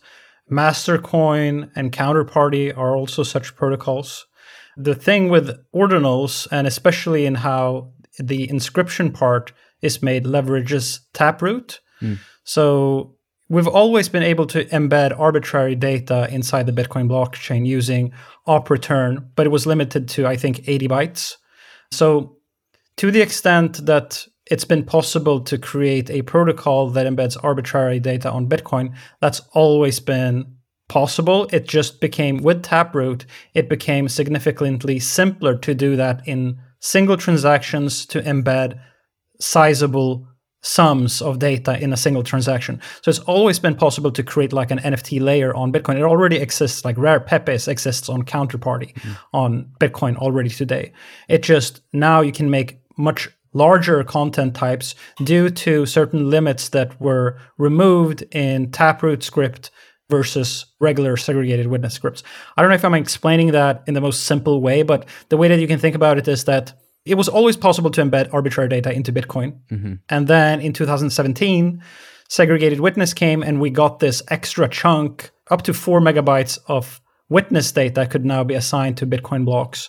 Mastercoin 0.51 1.71
and 1.77 1.93
Counterparty 1.93 2.77
are 2.77 2.97
also 2.97 3.23
such 3.23 3.55
protocols. 3.55 4.27
The 4.77 4.95
thing 4.95 5.29
with 5.29 5.57
ordinals, 5.75 6.49
and 6.51 6.67
especially 6.67 7.27
in 7.27 7.37
how 7.37 7.93
the 8.19 8.49
inscription 8.49 9.13
part 9.13 9.53
is 9.81 10.03
made, 10.03 10.25
leverages 10.25 11.01
Taproot. 11.15 11.81
Mm. 12.03 12.19
So 12.45 13.17
we've 13.49 13.69
always 13.69 14.09
been 14.09 14.23
able 14.23 14.47
to 14.47 14.65
embed 14.67 15.19
arbitrary 15.19 15.75
data 15.75 16.29
inside 16.31 16.67
the 16.67 16.73
Bitcoin 16.73 17.09
blockchain 17.09 17.67
using 17.67 18.13
op 18.47 18.71
return, 18.71 19.31
but 19.37 19.47
it 19.47 19.51
was 19.51 19.67
limited 19.67 20.09
to, 20.11 20.27
I 20.27 20.37
think, 20.37 20.69
80 20.69 20.89
bytes. 20.89 21.37
So, 21.91 22.37
to 23.01 23.11
the 23.11 23.23
extent 23.23 23.87
that 23.87 24.27
it's 24.51 24.67
been 24.67 24.85
possible 24.85 25.41
to 25.41 25.57
create 25.57 26.11
a 26.11 26.21
protocol 26.21 26.91
that 26.91 27.07
embeds 27.07 27.35
arbitrary 27.43 27.99
data 27.99 28.31
on 28.31 28.47
Bitcoin. 28.47 28.95
That's 29.23 29.41
always 29.53 30.01
been 30.01 30.57
possible. 30.87 31.49
It 31.51 31.67
just 31.67 32.03
became, 32.03 32.43
with 32.43 32.63
Taproot, 32.63 33.25
it 33.55 33.71
became 33.71 34.07
significantly 34.07 34.99
simpler 34.99 35.57
to 35.57 35.75
do 35.75 35.97
that 35.97 36.21
in 36.29 36.59
single 36.81 37.17
transactions 37.17 38.05
to 38.05 38.21
embed 38.21 38.79
sizable 39.41 40.29
sums 40.61 41.23
of 41.23 41.39
data 41.39 41.83
in 41.83 41.95
a 41.95 41.97
single 41.97 42.23
transaction. 42.23 42.83
So 43.01 43.09
it's 43.09 43.19
always 43.21 43.59
been 43.59 43.77
possible 43.77 44.11
to 44.11 44.23
create 44.23 44.53
like 44.53 44.71
an 44.71 44.79
NFT 44.79 45.23
layer 45.23 45.55
on 45.55 45.73
Bitcoin. 45.73 45.97
It 45.97 46.03
already 46.03 46.37
exists, 46.37 46.85
like 46.85 46.99
Rare 46.99 47.21
Pepes 47.21 47.67
exists 47.67 48.11
on 48.11 48.25
Counterparty 48.25 48.93
mm. 48.93 49.17
on 49.33 49.71
Bitcoin 49.81 50.19
already 50.19 50.51
today. 50.51 50.93
It 51.31 51.43
just 51.43 51.81
now 51.95 52.21
you 52.21 52.33
can 52.33 52.51
make 52.51 52.80
much 52.97 53.29
larger 53.53 54.05
content 54.05 54.55
types 54.55 54.95
due 55.25 55.51
to 55.51 55.85
certain 55.87 56.31
limits 56.31 56.69
that 56.71 57.01
were 57.01 57.39
removed 57.59 58.23
in 58.33 58.71
Taproot 58.71 59.23
script 59.23 59.71
versus 60.09 60.67
regular 60.81 61.17
segregated 61.17 61.69
witness 61.69 61.95
scripts. 61.95 62.23
I 62.57 62.63
don't 62.63 62.69
know 62.69 62.75
if 62.75 62.85
I'm 62.85 62.95
explaining 62.95 63.53
that 63.53 63.83
in 63.87 63.95
the 63.95 64.01
most 64.01 64.25
simple 64.25 64.61
way, 64.61 64.83
but 64.83 65.07
the 65.29 65.37
way 65.37 65.49
that 65.49 65.61
you 65.61 65.69
can 65.69 65.79
think 65.79 65.95
about 65.95 66.19
it 66.19 66.29
is 66.29 66.45
that 66.45 66.73
it 67.05 67.15
was 67.15 67.29
always 67.29 67.57
possible 67.57 67.91
to 67.91 68.03
embed 68.03 68.33
arbitrary 68.33 68.69
data 68.69 68.93
into 68.93 69.13
Bitcoin. 69.13 69.59
Mm-hmm. 69.71 69.95
And 70.09 70.29
then 70.29 70.61
in 70.61 70.73
2017, 70.73 71.83
segregated 72.29 72.81
witness 72.81 73.15
came 73.15 73.43
and 73.43 73.61
we 73.61 73.71
got 73.71 74.01
this 74.01 74.23
extra 74.29 74.69
chunk 74.69 75.31
up 75.51 75.63
to 75.63 75.75
four 75.75 76.01
megabytes 76.01 76.59
of 76.67 77.01
witness 77.29 77.73
data 77.73 78.07
could 78.07 78.25
now 78.25 78.45
be 78.45 78.55
assigned 78.55 78.97
to 78.99 79.07
Bitcoin 79.07 79.45
blocks. 79.45 79.89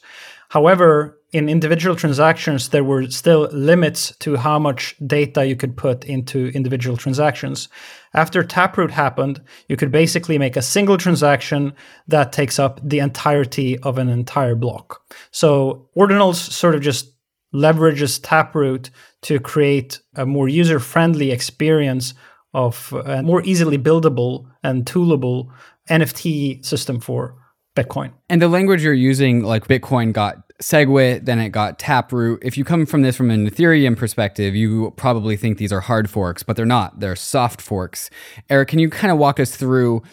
However, 0.49 1.19
in 1.31 1.47
individual 1.47 1.95
transactions, 1.95 2.69
there 2.69 2.83
were 2.83 3.09
still 3.09 3.47
limits 3.53 4.13
to 4.17 4.35
how 4.35 4.59
much 4.59 4.95
data 5.05 5.45
you 5.45 5.55
could 5.55 5.77
put 5.77 6.03
into 6.03 6.47
individual 6.49 6.97
transactions. 6.97 7.69
After 8.13 8.43
Taproot 8.43 8.91
happened, 8.91 9.41
you 9.69 9.77
could 9.77 9.91
basically 9.91 10.37
make 10.37 10.57
a 10.57 10.61
single 10.61 10.97
transaction 10.97 11.73
that 12.07 12.33
takes 12.33 12.59
up 12.59 12.81
the 12.83 12.99
entirety 12.99 13.79
of 13.79 13.97
an 13.97 14.09
entire 14.09 14.55
block. 14.55 15.01
So 15.31 15.87
Ordinals 15.95 16.35
sort 16.35 16.75
of 16.75 16.81
just 16.81 17.13
leverages 17.53 18.19
Taproot 18.21 18.89
to 19.21 19.39
create 19.39 20.01
a 20.15 20.25
more 20.25 20.49
user 20.49 20.79
friendly 20.79 21.31
experience 21.31 22.13
of 22.53 22.93
a 23.05 23.23
more 23.23 23.41
easily 23.43 23.77
buildable 23.77 24.47
and 24.63 24.85
toolable 24.85 25.49
NFT 25.89 26.65
system 26.65 26.99
for 26.99 27.40
Bitcoin. 27.75 28.11
And 28.29 28.41
the 28.41 28.47
language 28.47 28.83
you're 28.83 28.93
using, 28.93 29.43
like 29.43 29.67
Bitcoin 29.67 30.11
got 30.11 30.47
SegWit, 30.61 31.25
then 31.25 31.39
it 31.39 31.49
got 31.49 31.79
Taproot. 31.79 32.39
If 32.43 32.57
you 32.57 32.63
come 32.63 32.85
from 32.85 33.01
this 33.01 33.15
from 33.15 33.31
an 33.31 33.49
Ethereum 33.49 33.97
perspective, 33.97 34.55
you 34.55 34.91
probably 34.97 35.37
think 35.37 35.57
these 35.57 35.71
are 35.71 35.79
hard 35.79 36.09
forks, 36.09 36.43
but 36.43 36.55
they're 36.55 36.65
not. 36.65 36.99
They're 36.99 37.15
soft 37.15 37.61
forks. 37.61 38.09
Eric, 38.49 38.69
can 38.69 38.79
you 38.79 38.89
kind 38.89 39.11
of 39.11 39.17
walk 39.17 39.39
us 39.39 39.55
through 39.55 40.03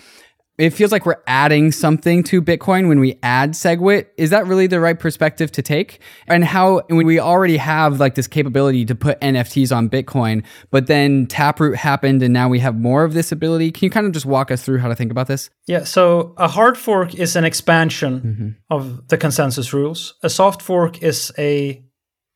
it 0.58 0.70
feels 0.70 0.90
like 0.90 1.06
we're 1.06 1.22
adding 1.26 1.70
something 1.70 2.24
to 2.24 2.42
Bitcoin 2.42 2.88
when 2.88 2.98
we 2.98 3.18
add 3.22 3.52
SegWit. 3.52 4.06
Is 4.16 4.30
that 4.30 4.46
really 4.46 4.66
the 4.66 4.80
right 4.80 4.98
perspective 4.98 5.52
to 5.52 5.62
take? 5.62 6.00
And 6.26 6.44
how 6.44 6.82
when 6.88 7.06
we 7.06 7.20
already 7.20 7.56
have 7.56 8.00
like 8.00 8.16
this 8.16 8.26
capability 8.26 8.84
to 8.86 8.94
put 8.96 9.20
NFTs 9.20 9.74
on 9.74 9.88
Bitcoin, 9.88 10.44
but 10.70 10.88
then 10.88 11.26
Taproot 11.28 11.76
happened 11.76 12.22
and 12.24 12.34
now 12.34 12.48
we 12.48 12.58
have 12.58 12.76
more 12.76 13.04
of 13.04 13.14
this 13.14 13.30
ability. 13.30 13.70
Can 13.70 13.84
you 13.86 13.90
kind 13.90 14.06
of 14.06 14.12
just 14.12 14.26
walk 14.26 14.50
us 14.50 14.64
through 14.64 14.78
how 14.78 14.88
to 14.88 14.96
think 14.96 15.12
about 15.12 15.28
this? 15.28 15.48
Yeah, 15.66 15.84
so 15.84 16.34
a 16.36 16.48
hard 16.48 16.76
fork 16.76 17.14
is 17.14 17.36
an 17.36 17.44
expansion 17.44 18.20
mm-hmm. 18.20 18.48
of 18.74 19.06
the 19.08 19.16
consensus 19.16 19.72
rules. 19.72 20.14
A 20.24 20.30
soft 20.30 20.60
fork 20.60 21.02
is 21.04 21.32
a 21.38 21.84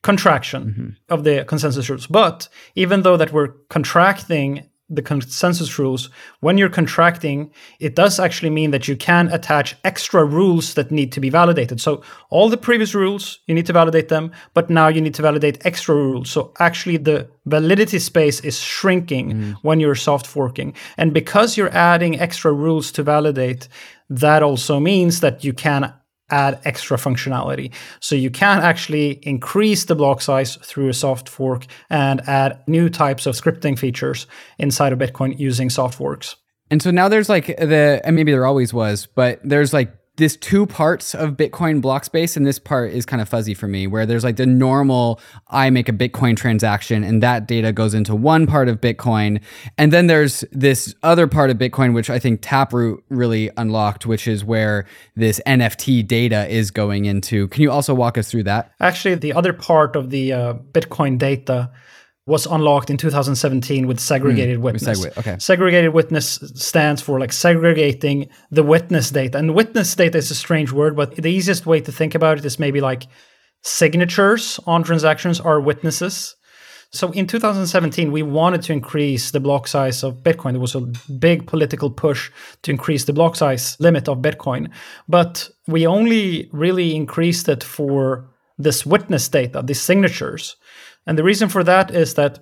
contraction 0.04 0.64
mm-hmm. 0.64 1.14
of 1.14 1.24
the 1.24 1.44
consensus 1.44 1.88
rules. 1.88 2.06
But 2.06 2.48
even 2.76 3.02
though 3.02 3.16
that 3.16 3.32
we're 3.32 3.48
contracting 3.68 4.68
the 4.94 5.02
consensus 5.02 5.78
rules, 5.78 6.10
when 6.40 6.58
you're 6.58 6.68
contracting, 6.68 7.50
it 7.80 7.96
does 7.96 8.20
actually 8.20 8.50
mean 8.50 8.70
that 8.72 8.86
you 8.86 8.96
can 8.96 9.28
attach 9.28 9.74
extra 9.84 10.24
rules 10.24 10.74
that 10.74 10.90
need 10.90 11.12
to 11.12 11.20
be 11.20 11.30
validated. 11.30 11.80
So 11.80 12.02
all 12.30 12.48
the 12.48 12.56
previous 12.56 12.94
rules, 12.94 13.38
you 13.46 13.54
need 13.54 13.66
to 13.66 13.72
validate 13.72 14.08
them, 14.08 14.32
but 14.54 14.68
now 14.68 14.88
you 14.88 15.00
need 15.00 15.14
to 15.14 15.22
validate 15.22 15.64
extra 15.64 15.94
rules. 15.94 16.30
So 16.30 16.52
actually 16.58 16.98
the 16.98 17.28
validity 17.46 17.98
space 17.98 18.40
is 18.40 18.60
shrinking 18.60 19.32
mm. 19.32 19.54
when 19.62 19.80
you're 19.80 19.94
soft 19.94 20.26
forking. 20.26 20.74
And 20.96 21.14
because 21.14 21.56
you're 21.56 21.74
adding 21.74 22.20
extra 22.20 22.52
rules 22.52 22.92
to 22.92 23.02
validate, 23.02 23.68
that 24.10 24.42
also 24.42 24.78
means 24.78 25.20
that 25.20 25.42
you 25.42 25.52
can 25.52 25.92
add 26.32 26.60
extra 26.64 26.96
functionality. 26.96 27.72
So 28.00 28.16
you 28.16 28.30
can 28.30 28.58
actually 28.58 29.20
increase 29.22 29.84
the 29.84 29.94
block 29.94 30.20
size 30.20 30.56
through 30.56 30.88
a 30.88 30.94
soft 30.94 31.28
fork 31.28 31.66
and 31.90 32.20
add 32.28 32.58
new 32.66 32.88
types 32.88 33.26
of 33.26 33.36
scripting 33.36 33.78
features 33.78 34.26
inside 34.58 34.92
of 34.92 34.98
Bitcoin 34.98 35.38
using 35.38 35.70
soft 35.70 35.94
forks. 35.94 36.34
And 36.70 36.82
so 36.82 36.90
now 36.90 37.08
there's 37.08 37.28
like 37.28 37.46
the, 37.46 38.00
and 38.02 38.16
maybe 38.16 38.32
there 38.32 38.46
always 38.46 38.72
was, 38.72 39.06
but 39.14 39.40
there's 39.44 39.72
like 39.74 39.94
this 40.16 40.36
two 40.36 40.66
parts 40.66 41.14
of 41.14 41.32
Bitcoin 41.32 41.80
block 41.80 42.04
space, 42.04 42.36
and 42.36 42.46
this 42.46 42.58
part 42.58 42.92
is 42.92 43.06
kind 43.06 43.22
of 43.22 43.28
fuzzy 43.28 43.54
for 43.54 43.66
me, 43.66 43.86
where 43.86 44.04
there's 44.04 44.24
like 44.24 44.36
the 44.36 44.46
normal 44.46 45.20
I 45.48 45.70
make 45.70 45.88
a 45.88 45.92
Bitcoin 45.92 46.36
transaction 46.36 47.02
and 47.02 47.22
that 47.22 47.46
data 47.46 47.72
goes 47.72 47.94
into 47.94 48.14
one 48.14 48.46
part 48.46 48.68
of 48.68 48.80
Bitcoin. 48.80 49.40
And 49.78 49.92
then 49.92 50.08
there's 50.08 50.44
this 50.52 50.94
other 51.02 51.26
part 51.26 51.50
of 51.50 51.56
Bitcoin, 51.56 51.94
which 51.94 52.10
I 52.10 52.18
think 52.18 52.40
Taproot 52.42 53.02
really 53.08 53.50
unlocked, 53.56 54.04
which 54.04 54.28
is 54.28 54.44
where 54.44 54.86
this 55.16 55.40
NFT 55.46 56.06
data 56.06 56.46
is 56.46 56.70
going 56.70 57.06
into. 57.06 57.48
Can 57.48 57.62
you 57.62 57.70
also 57.70 57.94
walk 57.94 58.18
us 58.18 58.30
through 58.30 58.44
that? 58.44 58.72
Actually, 58.80 59.14
the 59.14 59.32
other 59.32 59.52
part 59.52 59.96
of 59.96 60.10
the 60.10 60.32
uh, 60.32 60.54
Bitcoin 60.72 61.16
data 61.16 61.70
was 62.26 62.46
unlocked 62.46 62.88
in 62.88 62.96
2017 62.96 63.86
with 63.86 63.98
segregated 63.98 64.58
mm, 64.58 64.62
witness. 64.62 65.04
With 65.04 65.18
okay. 65.18 65.36
Segregated 65.40 65.92
witness 65.92 66.38
stands 66.54 67.02
for 67.02 67.18
like 67.18 67.32
segregating 67.32 68.28
the 68.50 68.62
witness 68.62 69.10
data. 69.10 69.38
And 69.38 69.54
witness 69.54 69.94
data 69.94 70.18
is 70.18 70.30
a 70.30 70.34
strange 70.34 70.70
word, 70.70 70.94
but 70.94 71.16
the 71.16 71.30
easiest 71.30 71.66
way 71.66 71.80
to 71.80 71.90
think 71.90 72.14
about 72.14 72.38
it 72.38 72.44
is 72.44 72.58
maybe 72.60 72.80
like 72.80 73.08
signatures 73.62 74.60
on 74.66 74.84
transactions 74.84 75.40
are 75.40 75.60
witnesses. 75.60 76.36
So 76.94 77.10
in 77.12 77.26
2017, 77.26 78.12
we 78.12 78.22
wanted 78.22 78.62
to 78.62 78.72
increase 78.72 79.30
the 79.30 79.40
block 79.40 79.66
size 79.66 80.04
of 80.04 80.22
Bitcoin. 80.22 80.52
There 80.52 80.60
was 80.60 80.74
a 80.74 80.82
big 81.10 81.46
political 81.46 81.90
push 81.90 82.30
to 82.62 82.70
increase 82.70 83.06
the 83.06 83.14
block 83.14 83.34
size 83.34 83.80
limit 83.80 84.08
of 84.08 84.18
Bitcoin, 84.18 84.70
but 85.08 85.48
we 85.66 85.86
only 85.86 86.50
really 86.52 86.94
increased 86.94 87.48
it 87.48 87.64
for 87.64 88.28
this 88.62 88.86
witness 88.86 89.28
data, 89.28 89.62
these 89.64 89.80
signatures. 89.80 90.56
And 91.06 91.18
the 91.18 91.24
reason 91.24 91.48
for 91.48 91.64
that 91.64 91.90
is 91.90 92.14
that 92.14 92.38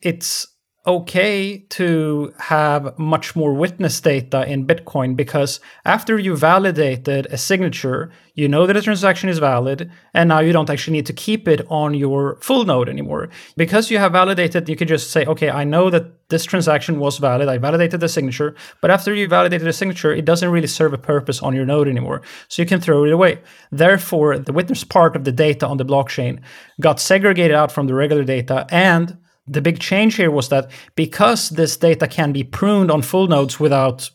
it's 0.00 0.46
okay 0.86 1.58
to 1.70 2.34
have 2.38 2.98
much 2.98 3.34
more 3.34 3.54
witness 3.54 4.00
data 4.00 4.46
in 4.46 4.66
Bitcoin 4.66 5.16
because 5.16 5.58
after 5.86 6.18
you 6.18 6.36
validated 6.36 7.26
a 7.30 7.38
signature, 7.38 8.10
you 8.34 8.48
know 8.48 8.66
that 8.66 8.76
a 8.76 8.82
transaction 8.82 9.28
is 9.28 9.38
valid, 9.38 9.90
and 10.12 10.28
now 10.28 10.40
you 10.40 10.52
don't 10.52 10.68
actually 10.68 10.96
need 10.96 11.06
to 11.06 11.12
keep 11.12 11.48
it 11.48 11.62
on 11.70 11.94
your 11.94 12.36
full 12.40 12.64
node 12.64 12.88
anymore. 12.88 13.30
Because 13.56 13.90
you 13.90 13.98
have 13.98 14.12
validated, 14.12 14.68
you 14.68 14.76
can 14.76 14.88
just 14.88 15.10
say, 15.10 15.24
okay, 15.24 15.50
I 15.50 15.64
know 15.64 15.88
that 15.88 16.28
this 16.28 16.44
transaction 16.44 16.98
was 16.98 17.18
valid. 17.18 17.48
I 17.48 17.58
validated 17.58 18.00
the 18.00 18.08
signature, 18.08 18.54
but 18.80 18.90
after 18.90 19.14
you 19.14 19.28
validated 19.28 19.66
the 19.66 19.72
signature, 19.72 20.12
it 20.12 20.24
doesn't 20.24 20.50
really 20.50 20.66
serve 20.66 20.92
a 20.92 20.98
purpose 20.98 21.40
on 21.40 21.54
your 21.54 21.64
node 21.64 21.88
anymore. 21.88 22.22
So 22.48 22.60
you 22.60 22.66
can 22.66 22.80
throw 22.80 23.04
it 23.04 23.12
away. 23.12 23.40
Therefore, 23.70 24.38
the 24.38 24.52
witness 24.52 24.84
part 24.84 25.16
of 25.16 25.24
the 25.24 25.32
data 25.32 25.66
on 25.66 25.76
the 25.76 25.84
blockchain 25.84 26.40
got 26.80 27.00
segregated 27.00 27.56
out 27.56 27.72
from 27.72 27.86
the 27.86 27.94
regular 27.94 28.24
data 28.24 28.66
and 28.68 29.16
the 29.46 29.60
big 29.60 29.78
change 29.78 30.16
here 30.16 30.30
was 30.30 30.48
that 30.48 30.70
because 30.94 31.50
this 31.50 31.76
data 31.76 32.08
can 32.08 32.32
be 32.32 32.44
pruned 32.44 32.90
on 32.90 33.02
full 33.02 33.26
nodes 33.26 33.60
without 33.60 34.10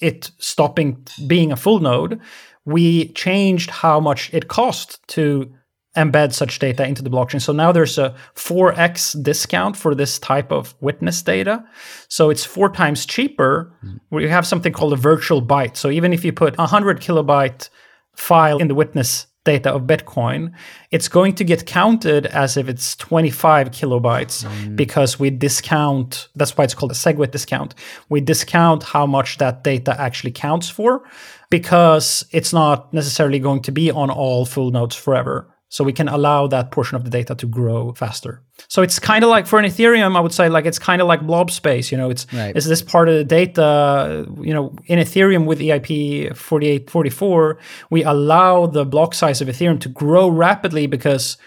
it 0.00 0.30
stopping 0.38 1.06
being 1.26 1.52
a 1.52 1.56
full 1.56 1.80
node, 1.80 2.20
we 2.64 3.08
changed 3.12 3.70
how 3.70 4.00
much 4.00 4.32
it 4.32 4.48
cost 4.48 5.06
to 5.08 5.52
embed 5.96 6.32
such 6.32 6.58
data 6.58 6.86
into 6.86 7.02
the 7.02 7.10
blockchain. 7.10 7.40
So 7.40 7.52
now 7.52 7.70
there's 7.70 7.98
a 7.98 8.14
4x 8.34 9.22
discount 9.22 9.76
for 9.76 9.94
this 9.94 10.18
type 10.18 10.50
of 10.50 10.74
witness 10.80 11.22
data. 11.22 11.64
So 12.08 12.30
it's 12.30 12.44
four 12.44 12.68
times 12.68 13.06
cheaper. 13.06 13.72
Mm. 13.84 14.00
We 14.10 14.28
have 14.28 14.46
something 14.46 14.72
called 14.72 14.92
a 14.92 14.96
virtual 14.96 15.40
byte. 15.40 15.76
So 15.76 15.90
even 15.90 16.12
if 16.12 16.24
you 16.24 16.32
put 16.32 16.54
a 16.54 16.62
100 16.62 17.00
kilobyte 17.00 17.68
file 18.16 18.58
in 18.58 18.68
the 18.68 18.74
witness 18.74 19.26
data 19.44 19.72
of 19.72 19.82
Bitcoin, 19.82 20.52
it's 20.90 21.08
going 21.08 21.34
to 21.34 21.44
get 21.44 21.66
counted 21.66 22.26
as 22.26 22.56
if 22.56 22.68
it's 22.68 22.96
25 22.96 23.70
kilobytes 23.70 24.44
mm. 24.44 24.76
because 24.76 25.20
we 25.20 25.30
discount, 25.30 26.28
that's 26.34 26.56
why 26.56 26.64
it's 26.64 26.74
called 26.74 26.92
a 26.92 26.94
SegWit 26.94 27.30
discount. 27.30 27.74
We 28.08 28.20
discount 28.20 28.82
how 28.82 29.06
much 29.06 29.38
that 29.38 29.62
data 29.62 29.98
actually 30.00 30.32
counts 30.32 30.68
for 30.70 31.04
because 31.50 32.24
it's 32.32 32.52
not 32.52 32.92
necessarily 32.92 33.38
going 33.38 33.62
to 33.62 33.72
be 33.72 33.90
on 33.90 34.10
all 34.10 34.46
full 34.46 34.70
nodes 34.70 34.96
forever. 34.96 35.53
So 35.74 35.82
we 35.82 35.92
can 35.92 36.06
allow 36.06 36.46
that 36.46 36.70
portion 36.70 36.94
of 36.94 37.02
the 37.02 37.10
data 37.10 37.34
to 37.34 37.46
grow 37.46 37.92
faster. 37.94 38.40
So 38.68 38.80
it's 38.80 39.00
kind 39.00 39.24
of 39.24 39.30
like 39.30 39.44
for 39.44 39.58
an 39.58 39.64
Ethereum, 39.64 40.16
I 40.16 40.20
would 40.20 40.32
say 40.32 40.48
like 40.48 40.66
it's 40.66 40.78
kind 40.78 41.02
of 41.02 41.08
like 41.08 41.26
blob 41.26 41.50
space. 41.50 41.90
You 41.90 41.98
know, 41.98 42.10
it's 42.10 42.32
right. 42.32 42.56
is 42.56 42.66
this 42.66 42.80
part 42.80 43.08
of 43.08 43.16
the 43.16 43.24
data. 43.24 44.24
You 44.40 44.54
know, 44.54 44.72
in 44.86 45.00
Ethereum 45.00 45.46
with 45.46 45.58
EIP 45.58 46.36
4844, 46.36 47.58
we 47.90 48.04
allow 48.04 48.66
the 48.66 48.84
block 48.84 49.14
size 49.14 49.40
of 49.40 49.48
Ethereum 49.48 49.80
to 49.80 49.88
grow 49.88 50.28
rapidly 50.28 50.86
because 50.86 51.38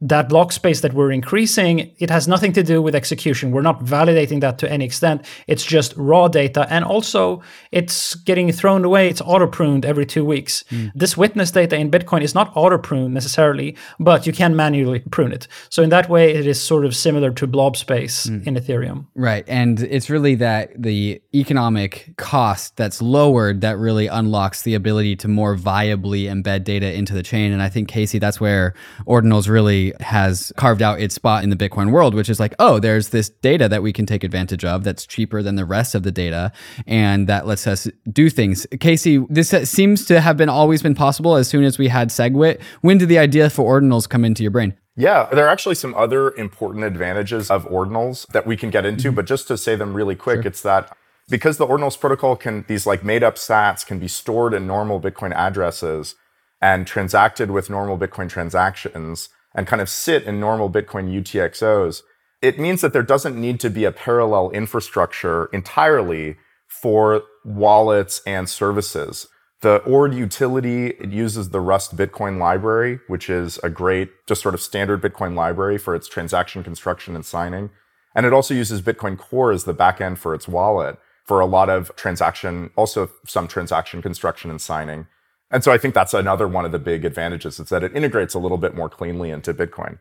that 0.00 0.28
block 0.30 0.50
space 0.50 0.80
that 0.80 0.94
we're 0.94 1.12
increasing, 1.12 1.94
it 1.98 2.08
has 2.08 2.26
nothing 2.26 2.52
to 2.54 2.62
do 2.62 2.80
with 2.80 2.94
execution. 2.94 3.50
We're 3.50 3.60
not 3.60 3.84
validating 3.84 4.40
that 4.40 4.58
to 4.58 4.70
any 4.70 4.86
extent. 4.86 5.26
It's 5.46 5.64
just 5.64 5.92
raw 5.96 6.28
data. 6.28 6.66
And 6.70 6.84
also, 6.84 7.42
it's 7.70 8.14
getting 8.14 8.50
thrown 8.50 8.84
away. 8.84 9.08
It's 9.08 9.20
auto 9.20 9.46
pruned 9.46 9.84
every 9.84 10.06
two 10.06 10.24
weeks. 10.24 10.64
Mm. 10.70 10.92
This 10.94 11.18
witness 11.18 11.50
data 11.50 11.76
in 11.76 11.90
Bitcoin 11.90 12.22
is 12.22 12.34
not 12.34 12.50
auto 12.54 12.78
pruned 12.78 13.12
necessarily, 13.12 13.76
but 13.98 14.26
you 14.26 14.32
can 14.32 14.56
manually 14.56 15.00
prune 15.10 15.32
it. 15.32 15.46
So, 15.68 15.82
in 15.82 15.90
that 15.90 16.08
way, 16.08 16.32
it 16.32 16.46
is 16.46 16.60
sort 16.60 16.86
of 16.86 16.96
similar 16.96 17.30
to 17.32 17.46
blob 17.46 17.76
space 17.76 18.26
mm. 18.26 18.46
in 18.46 18.54
Ethereum. 18.54 19.06
Right. 19.14 19.44
And 19.48 19.80
it's 19.80 20.08
really 20.08 20.34
that 20.36 20.80
the 20.80 21.20
economic 21.34 22.14
cost 22.16 22.76
that's 22.76 23.02
lowered 23.02 23.60
that 23.60 23.76
really 23.76 24.06
unlocks 24.06 24.62
the 24.62 24.74
ability 24.74 25.16
to 25.16 25.28
more 25.28 25.56
viably 25.56 26.22
embed 26.22 26.64
data 26.64 26.90
into 26.90 27.12
the 27.12 27.22
chain. 27.22 27.52
And 27.52 27.62
I 27.62 27.68
think, 27.68 27.88
Casey, 27.88 28.18
that's 28.18 28.40
where 28.40 28.72
Ordinals 29.06 29.48
really 29.48 29.89
has 30.00 30.52
carved 30.56 30.82
out 30.82 31.00
its 31.00 31.14
spot 31.14 31.42
in 31.44 31.50
the 31.50 31.56
Bitcoin 31.56 31.90
world, 31.90 32.14
which 32.14 32.28
is 32.28 32.38
like, 32.38 32.54
oh, 32.58 32.78
there's 32.78 33.10
this 33.10 33.28
data 33.28 33.68
that 33.68 33.82
we 33.82 33.92
can 33.92 34.06
take 34.06 34.24
advantage 34.24 34.64
of 34.64 34.84
that's 34.84 35.06
cheaper 35.06 35.42
than 35.42 35.56
the 35.56 35.64
rest 35.64 35.94
of 35.94 36.02
the 36.02 36.12
data, 36.12 36.52
and 36.86 37.26
that 37.26 37.46
lets 37.46 37.66
us 37.66 37.88
do 38.10 38.30
things. 38.30 38.66
Casey, 38.78 39.24
this 39.28 39.50
seems 39.68 40.04
to 40.06 40.20
have 40.20 40.36
been 40.36 40.48
always 40.48 40.82
been 40.82 40.94
possible 40.94 41.36
as 41.36 41.48
soon 41.48 41.64
as 41.64 41.78
we 41.78 41.88
had 41.88 42.08
SegWit. 42.08 42.60
When 42.80 42.98
did 42.98 43.08
the 43.08 43.18
idea 43.18 43.50
for 43.50 43.80
ordinals 43.80 44.08
come 44.08 44.24
into 44.24 44.42
your 44.42 44.52
brain? 44.52 44.74
Yeah, 44.96 45.28
there 45.32 45.46
are 45.46 45.48
actually 45.48 45.76
some 45.76 45.94
other 45.94 46.34
important 46.34 46.84
advantages 46.84 47.50
of 47.50 47.66
ordinals 47.68 48.26
that 48.28 48.46
we 48.46 48.56
can 48.56 48.70
get 48.70 48.84
into, 48.84 49.08
mm-hmm. 49.08 49.16
but 49.16 49.26
just 49.26 49.48
to 49.48 49.56
say 49.56 49.76
them 49.76 49.94
really 49.94 50.16
quick, 50.16 50.42
sure. 50.42 50.48
it's 50.48 50.62
that 50.62 50.94
because 51.30 51.56
the 51.56 51.66
ordinals 51.66 51.98
protocol 51.98 52.36
can 52.36 52.64
these 52.68 52.86
like 52.86 53.04
made 53.04 53.22
up 53.22 53.36
sats 53.36 53.86
can 53.86 53.98
be 53.98 54.08
stored 54.08 54.52
in 54.52 54.66
normal 54.66 55.00
bitcoin 55.00 55.32
addresses 55.32 56.16
and 56.60 56.86
transacted 56.86 57.50
with 57.50 57.70
normal 57.70 57.96
bitcoin 57.96 58.28
transactions 58.28 59.30
and 59.54 59.66
kind 59.66 59.82
of 59.82 59.88
sit 59.88 60.24
in 60.24 60.40
normal 60.40 60.70
Bitcoin 60.70 61.10
UTXOs, 61.12 62.02
it 62.42 62.58
means 62.58 62.80
that 62.80 62.92
there 62.92 63.02
doesn't 63.02 63.38
need 63.38 63.60
to 63.60 63.70
be 63.70 63.84
a 63.84 63.92
parallel 63.92 64.50
infrastructure 64.50 65.46
entirely 65.46 66.36
for 66.66 67.22
wallets 67.44 68.22
and 68.26 68.48
services. 68.48 69.28
The 69.60 69.82
ORD 69.84 70.14
utility, 70.14 70.86
it 70.86 71.10
uses 71.10 71.50
the 71.50 71.60
Rust 71.60 71.94
Bitcoin 71.94 72.38
library, 72.38 73.00
which 73.08 73.28
is 73.28 73.58
a 73.62 73.68
great, 73.68 74.10
just 74.26 74.40
sort 74.40 74.54
of 74.54 74.62
standard 74.62 75.02
Bitcoin 75.02 75.34
library 75.34 75.76
for 75.76 75.94
its 75.94 76.08
transaction 76.08 76.64
construction 76.64 77.14
and 77.14 77.26
signing. 77.26 77.68
And 78.14 78.24
it 78.24 78.32
also 78.32 78.54
uses 78.54 78.80
Bitcoin 78.80 79.18
Core 79.18 79.52
as 79.52 79.64
the 79.64 79.74
backend 79.74 80.16
for 80.16 80.34
its 80.34 80.48
wallet 80.48 80.98
for 81.24 81.40
a 81.40 81.46
lot 81.46 81.68
of 81.68 81.94
transaction, 81.94 82.70
also 82.74 83.10
some 83.26 83.46
transaction 83.46 84.00
construction 84.00 84.50
and 84.50 84.60
signing. 84.60 85.06
And 85.50 85.64
so 85.64 85.72
I 85.72 85.78
think 85.78 85.94
that's 85.94 86.14
another 86.14 86.46
one 86.46 86.64
of 86.64 86.72
the 86.72 86.78
big 86.78 87.04
advantages 87.04 87.58
is 87.58 87.68
that 87.70 87.82
it 87.82 87.94
integrates 87.96 88.34
a 88.34 88.38
little 88.38 88.58
bit 88.58 88.74
more 88.74 88.88
cleanly 88.88 89.30
into 89.30 89.52
Bitcoin. 89.52 89.98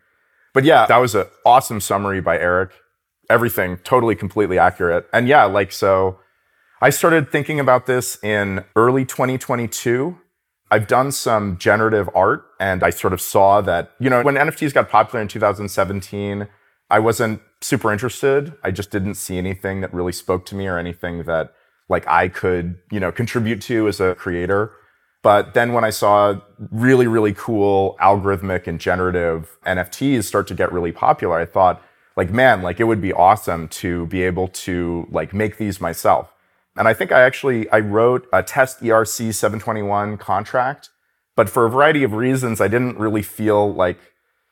But 0.53 0.63
yeah, 0.63 0.85
that 0.87 0.97
was 0.97 1.15
an 1.15 1.25
awesome 1.45 1.79
summary 1.79 2.21
by 2.21 2.37
Eric. 2.37 2.71
Everything 3.29 3.77
totally 3.77 4.15
completely 4.15 4.59
accurate. 4.59 5.07
And 5.13 5.27
yeah, 5.27 5.45
like 5.45 5.71
so 5.71 6.19
I 6.81 6.89
started 6.91 7.31
thinking 7.31 7.59
about 7.59 7.85
this 7.85 8.21
in 8.23 8.63
early 8.75 9.05
2022. 9.05 10.17
I've 10.71 10.87
done 10.87 11.11
some 11.11 11.57
generative 11.57 12.09
art 12.13 12.45
and 12.59 12.83
I 12.83 12.91
sort 12.91 13.13
of 13.13 13.21
saw 13.21 13.61
that, 13.61 13.91
you 13.99 14.09
know, 14.09 14.21
when 14.21 14.35
NFTs 14.35 14.73
got 14.73 14.89
popular 14.89 15.21
in 15.21 15.27
2017, 15.27 16.47
I 16.91 16.99
wasn't 16.99 17.41
super 17.61 17.91
interested. 17.91 18.53
I 18.63 18.71
just 18.71 18.91
didn't 18.91 19.15
see 19.15 19.37
anything 19.37 19.81
that 19.81 19.93
really 19.93 20.11
spoke 20.11 20.45
to 20.47 20.55
me 20.55 20.67
or 20.67 20.77
anything 20.77 21.23
that 21.23 21.53
like 21.89 22.07
I 22.07 22.27
could, 22.27 22.77
you 22.91 22.99
know, 22.99 23.11
contribute 23.11 23.61
to 23.63 23.87
as 23.87 23.99
a 23.99 24.15
creator. 24.15 24.71
But 25.21 25.53
then 25.53 25.73
when 25.73 25.83
I 25.83 25.89
saw 25.89 26.39
really, 26.71 27.07
really 27.07 27.33
cool 27.33 27.97
algorithmic 28.01 28.67
and 28.67 28.79
generative 28.79 29.57
NFTs 29.65 30.23
start 30.23 30.47
to 30.47 30.53
get 30.53 30.71
really 30.71 30.93
popular, 30.93 31.37
I 31.37 31.45
thought, 31.45 31.81
like, 32.15 32.31
man, 32.31 32.61
like 32.61 32.79
it 32.79 32.85
would 32.85 33.01
be 33.01 33.13
awesome 33.13 33.67
to 33.69 34.05
be 34.07 34.23
able 34.23 34.47
to 34.47 35.07
like 35.11 35.33
make 35.33 35.57
these 35.57 35.81
myself. 35.81 36.31
And 36.77 36.87
I 36.87 36.93
think 36.93 37.11
I 37.11 37.21
actually 37.21 37.69
I 37.69 37.79
wrote 37.79 38.27
a 38.31 38.41
test 38.41 38.81
ERC 38.81 39.33
721 39.33 40.17
contract, 40.17 40.89
but 41.35 41.49
for 41.49 41.65
a 41.65 41.69
variety 41.69 42.03
of 42.03 42.13
reasons, 42.13 42.61
I 42.61 42.69
didn't 42.69 42.97
really 42.97 43.21
feel 43.21 43.73
like 43.73 43.99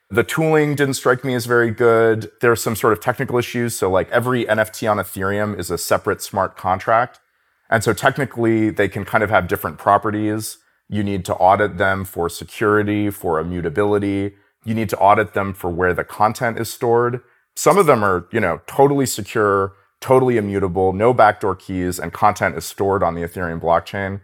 the 0.10 0.24
tooling 0.24 0.76
didn't 0.76 0.96
strike 0.96 1.24
me 1.24 1.34
as 1.34 1.46
very 1.46 1.72
good. 1.72 2.32
There 2.42 2.52
are 2.52 2.58
some 2.58 2.76
sort 2.76 2.94
of 2.94 3.00
technical 3.00 3.38
issues. 3.38 3.76
So 3.76 3.90
like 3.90 4.10
every 4.10 4.46
NFT 4.46 4.90
on 4.90 4.98
Ethereum 4.98 5.58
is 5.58 5.70
a 5.70 5.78
separate 5.78 6.22
smart 6.22 6.58
contract. 6.58 7.20
And 7.70 7.84
so 7.84 7.94
technically, 7.94 8.70
they 8.70 8.88
can 8.88 9.06
kind 9.06 9.24
of 9.24 9.30
have 9.30 9.48
different 9.48 9.78
properties. 9.78 10.58
You 10.90 11.04
need 11.04 11.26
to 11.26 11.36
audit 11.36 11.78
them 11.78 12.06
for 12.06 12.30
security, 12.30 13.10
for 13.10 13.40
immutability. 13.40 14.36
You 14.64 14.74
need 14.74 14.90
to 14.90 14.98
audit 14.98 15.34
them 15.34 15.54
for 15.54 15.70
where 15.70 15.94
the 15.94 16.04
content 16.04 16.60
is 16.60 16.70
stored. 16.70 17.22
Some 17.56 17.78
of 17.78 17.86
them 17.86 18.04
are, 18.04 18.28
you 18.32 18.40
know, 18.40 18.62
totally 18.68 19.06
secure, 19.06 19.74
totally 20.00 20.38
immutable, 20.38 20.94
no 20.94 21.14
backdoor 21.14 21.56
keys, 21.56 22.00
and 22.00 22.14
content 22.14 22.56
is 22.56 22.66
stored 22.66 23.04
on 23.04 23.16
the 23.16 23.22
Ethereum 23.22 23.60
blockchain. 23.60 24.22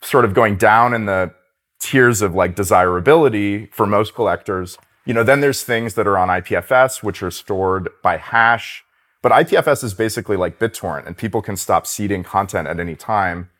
Sort 0.00 0.24
of 0.24 0.34
going 0.34 0.56
down 0.56 0.94
in 0.94 1.06
the 1.06 1.34
tiers 1.80 2.22
of 2.22 2.34
like 2.34 2.54
desirability 2.54 3.66
for 3.66 3.86
most 3.86 4.14
collectors. 4.14 4.78
You 5.04 5.14
know, 5.14 5.22
then 5.22 5.40
there's 5.40 5.62
things 5.62 5.94
that 5.94 6.06
are 6.06 6.18
on 6.18 6.28
IPFS, 6.28 7.02
which 7.02 7.22
are 7.22 7.30
stored 7.30 7.88
by 8.02 8.18
hash 8.18 8.84
but 9.22 9.32
IPFS 9.32 9.82
is 9.82 9.94
basically 9.94 10.36
like 10.36 10.58
BitTorrent, 10.58 11.06
and 11.06 11.16
people 11.16 11.42
can 11.42 11.56
stop 11.56 11.86
seeding 11.86 12.22
content 12.22 12.68
at 12.68 12.78
any 12.78 12.94
time. 12.94 13.50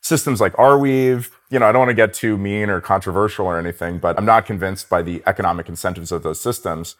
Systems 0.00 0.40
like 0.40 0.52
Arweave, 0.54 1.30
you 1.50 1.58
know, 1.58 1.66
I 1.66 1.72
don't 1.72 1.80
want 1.80 1.90
to 1.90 1.94
get 1.94 2.12
too 2.12 2.36
mean 2.36 2.70
or 2.70 2.80
controversial 2.80 3.46
or 3.46 3.58
anything, 3.58 3.98
but 3.98 4.18
I'm 4.18 4.24
not 4.24 4.46
convinced 4.46 4.88
by 4.88 5.02
the 5.02 5.22
economic 5.26 5.68
incentives 5.68 6.10
of 6.10 6.22
those 6.22 6.40
systems. 6.40 6.96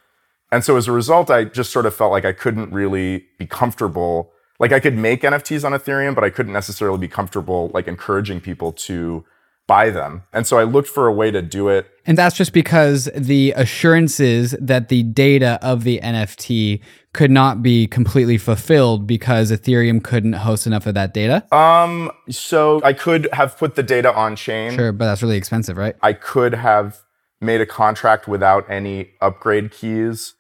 And 0.53 0.65
so 0.65 0.77
as 0.77 0.87
a 0.87 0.93
result, 0.93 1.31
I 1.31 1.45
just 1.45 1.73
sort 1.73 1.87
of 1.87 1.95
felt 1.95 2.13
like 2.13 2.25
I 2.25 2.33
couldn't 2.33 2.73
really 2.73 3.27
be 3.39 3.47
comfortable. 3.47 4.31
Like 4.61 4.71
I 4.71 4.79
could 4.81 4.97
make 4.97 5.23
NFTs 5.23 5.65
on 5.65 5.73
Ethereum, 5.73 6.15
but 6.15 6.23
I 6.23 6.31
couldn't 6.31 6.53
necessarily 6.53 6.99
be 6.99 7.09
comfortable 7.09 7.71
like 7.73 7.89
encouraging 7.89 8.41
people 8.41 8.73
to 8.73 9.25
buy 9.67 9.91
them. 9.91 10.23
And 10.33 10.47
so 10.47 10.59
I 10.59 10.65
looked 10.65 10.89
for 10.89 11.07
a 11.07 11.13
way 11.13 11.31
to 11.31 11.41
do 11.43 11.69
it. 11.69 11.87
And 12.05 12.19
that's 12.19 12.37
just 12.37 12.53
because 12.53 13.09
the 13.15 13.53
assurances 13.53 14.57
that 14.61 14.89
the 14.89 15.05
data 15.05 15.59
of 15.63 15.85
the 15.85 16.01
NFT 16.03 16.81
could 17.13 17.31
not 17.31 17.63
be 17.63 17.87
completely 17.87 18.39
fulfilled 18.39 19.07
because 19.07 19.53
Ethereum 19.53 20.03
couldn't 20.03 20.33
host 20.33 20.67
enough 20.67 20.87
of 20.87 20.95
that 20.95 21.15
data? 21.15 21.47
Um, 21.55 22.11
so 22.29 22.81
I 22.83 22.93
could 22.93 23.29
have 23.33 23.57
put 23.57 23.77
the 23.77 23.83
data 23.83 24.13
on 24.13 24.35
chain. 24.35 24.73
Sure, 24.73 24.93
but 24.93 25.05
that's 25.05 25.23
really 25.23 25.37
expensive, 25.37 25.77
right? 25.77 25.95
I 26.03 26.13
could 26.15 26.55
have 26.55 27.01
made 27.41 27.61
a 27.61 27.67
contract 27.67 28.27
without 28.27 28.69
any 28.71 29.11
upgrade 29.21 29.71
keys. 29.71 30.35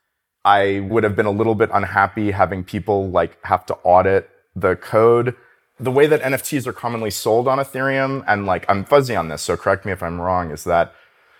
I 0.44 0.80
would 0.90 1.04
have 1.04 1.14
been 1.14 1.26
a 1.26 1.30
little 1.30 1.54
bit 1.54 1.70
unhappy 1.72 2.32
having 2.32 2.64
people 2.64 3.10
like 3.10 3.38
have 3.44 3.64
to 3.66 3.74
audit 3.84 4.28
the 4.56 4.76
code 4.76 5.36
the 5.82 5.90
way 5.90 6.06
that 6.06 6.22
NFTs 6.22 6.66
are 6.66 6.72
commonly 6.72 7.10
sold 7.10 7.48
on 7.48 7.58
Ethereum, 7.58 8.24
and 8.26 8.46
like 8.46 8.64
I'm 8.68 8.84
fuzzy 8.84 9.16
on 9.16 9.28
this, 9.28 9.42
so 9.42 9.56
correct 9.56 9.84
me 9.84 9.92
if 9.92 10.02
I'm 10.02 10.20
wrong, 10.20 10.50
is 10.50 10.64
that 10.64 10.94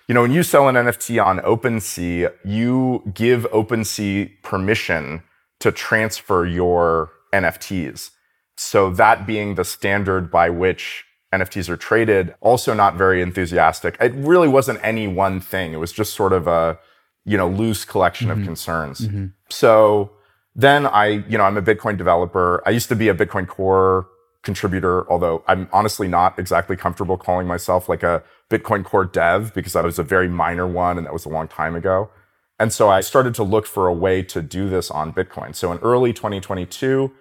you 0.09 0.15
know 0.15 0.23
when 0.23 0.33
you 0.33 0.43
sell 0.43 0.69
an 0.69 0.75
NFT 0.75 1.25
on 1.25 1.39
OpenSea, 1.39 2.33
you 2.45 3.03
give 3.15 3.47
OpenSea 3.53 4.43
permission 4.43 5.23
to 5.61 5.71
transfer 5.71 6.45
your 6.45 7.11
NFTs. 7.33 8.11
So 8.57 8.91
that 8.91 9.27
being 9.27 9.55
the 9.55 9.65
standard 9.65 10.31
by 10.31 10.51
which 10.51 11.05
NFTs 11.33 11.69
are 11.69 11.77
traded, 11.77 12.35
also 12.41 12.75
not 12.75 12.97
very 12.97 13.23
enthusiastic. 13.23 13.97
It 14.01 14.13
really 14.15 14.49
wasn't 14.49 14.81
any 14.83 15.07
one 15.07 15.41
thing. 15.41 15.73
It 15.73 15.79
was 15.79 15.93
just 15.93 16.15
sort 16.15 16.33
of 16.33 16.47
a 16.47 16.79
you 17.25 17.37
know 17.37 17.49
loose 17.49 17.85
collection 17.85 18.29
mm-hmm. 18.29 18.41
of 18.41 18.47
concerns. 18.47 19.01
Mm-hmm. 19.03 19.27
So 19.51 20.11
then 20.55 20.87
I, 20.87 21.07
you 21.07 21.39
know, 21.39 21.45
I'm 21.45 21.57
a 21.57 21.63
Bitcoin 21.63 21.97
developer. 21.97 22.63
I 22.67 22.71
used 22.71 22.89
to 22.89 22.97
be 22.97 23.09
a 23.09 23.15
Bitcoin 23.15 23.47
Core 23.47 24.07
contributor, 24.43 25.09
although 25.11 25.45
I'm 25.47 25.69
honestly 25.73 26.09
not 26.09 26.39
exactly 26.39 26.77
comfortable 26.77 27.17
calling 27.17 27.47
myself 27.47 27.89
like 27.89 28.03
a 28.03 28.23
Bitcoin 28.51 28.85
core 28.85 29.05
dev 29.05 29.55
because 29.55 29.77
I 29.77 29.83
was 29.83 29.99
a 29.99 30.03
very 30.03 30.29
minor 30.29 30.67
one 30.67 30.99
and 30.99 31.07
that 31.07 31.13
was 31.13 31.25
a 31.25 31.29
long 31.29 31.49
time 31.49 31.75
ago. 31.75 32.11
And 32.59 32.73
so 32.73 32.89
I 32.89 33.01
started 33.01 33.35
to 33.37 33.43
look 33.43 33.67
for 33.67 33.87
a 33.89 33.95
way 33.95 34.23
to 34.23 34.43
do 34.43 34.69
this 34.69 34.91
on 34.91 35.13
Bitcoin. 35.13 35.55
So 35.55 35.73
in 35.73 35.79
early 35.79 36.13
2022, 36.13 37.13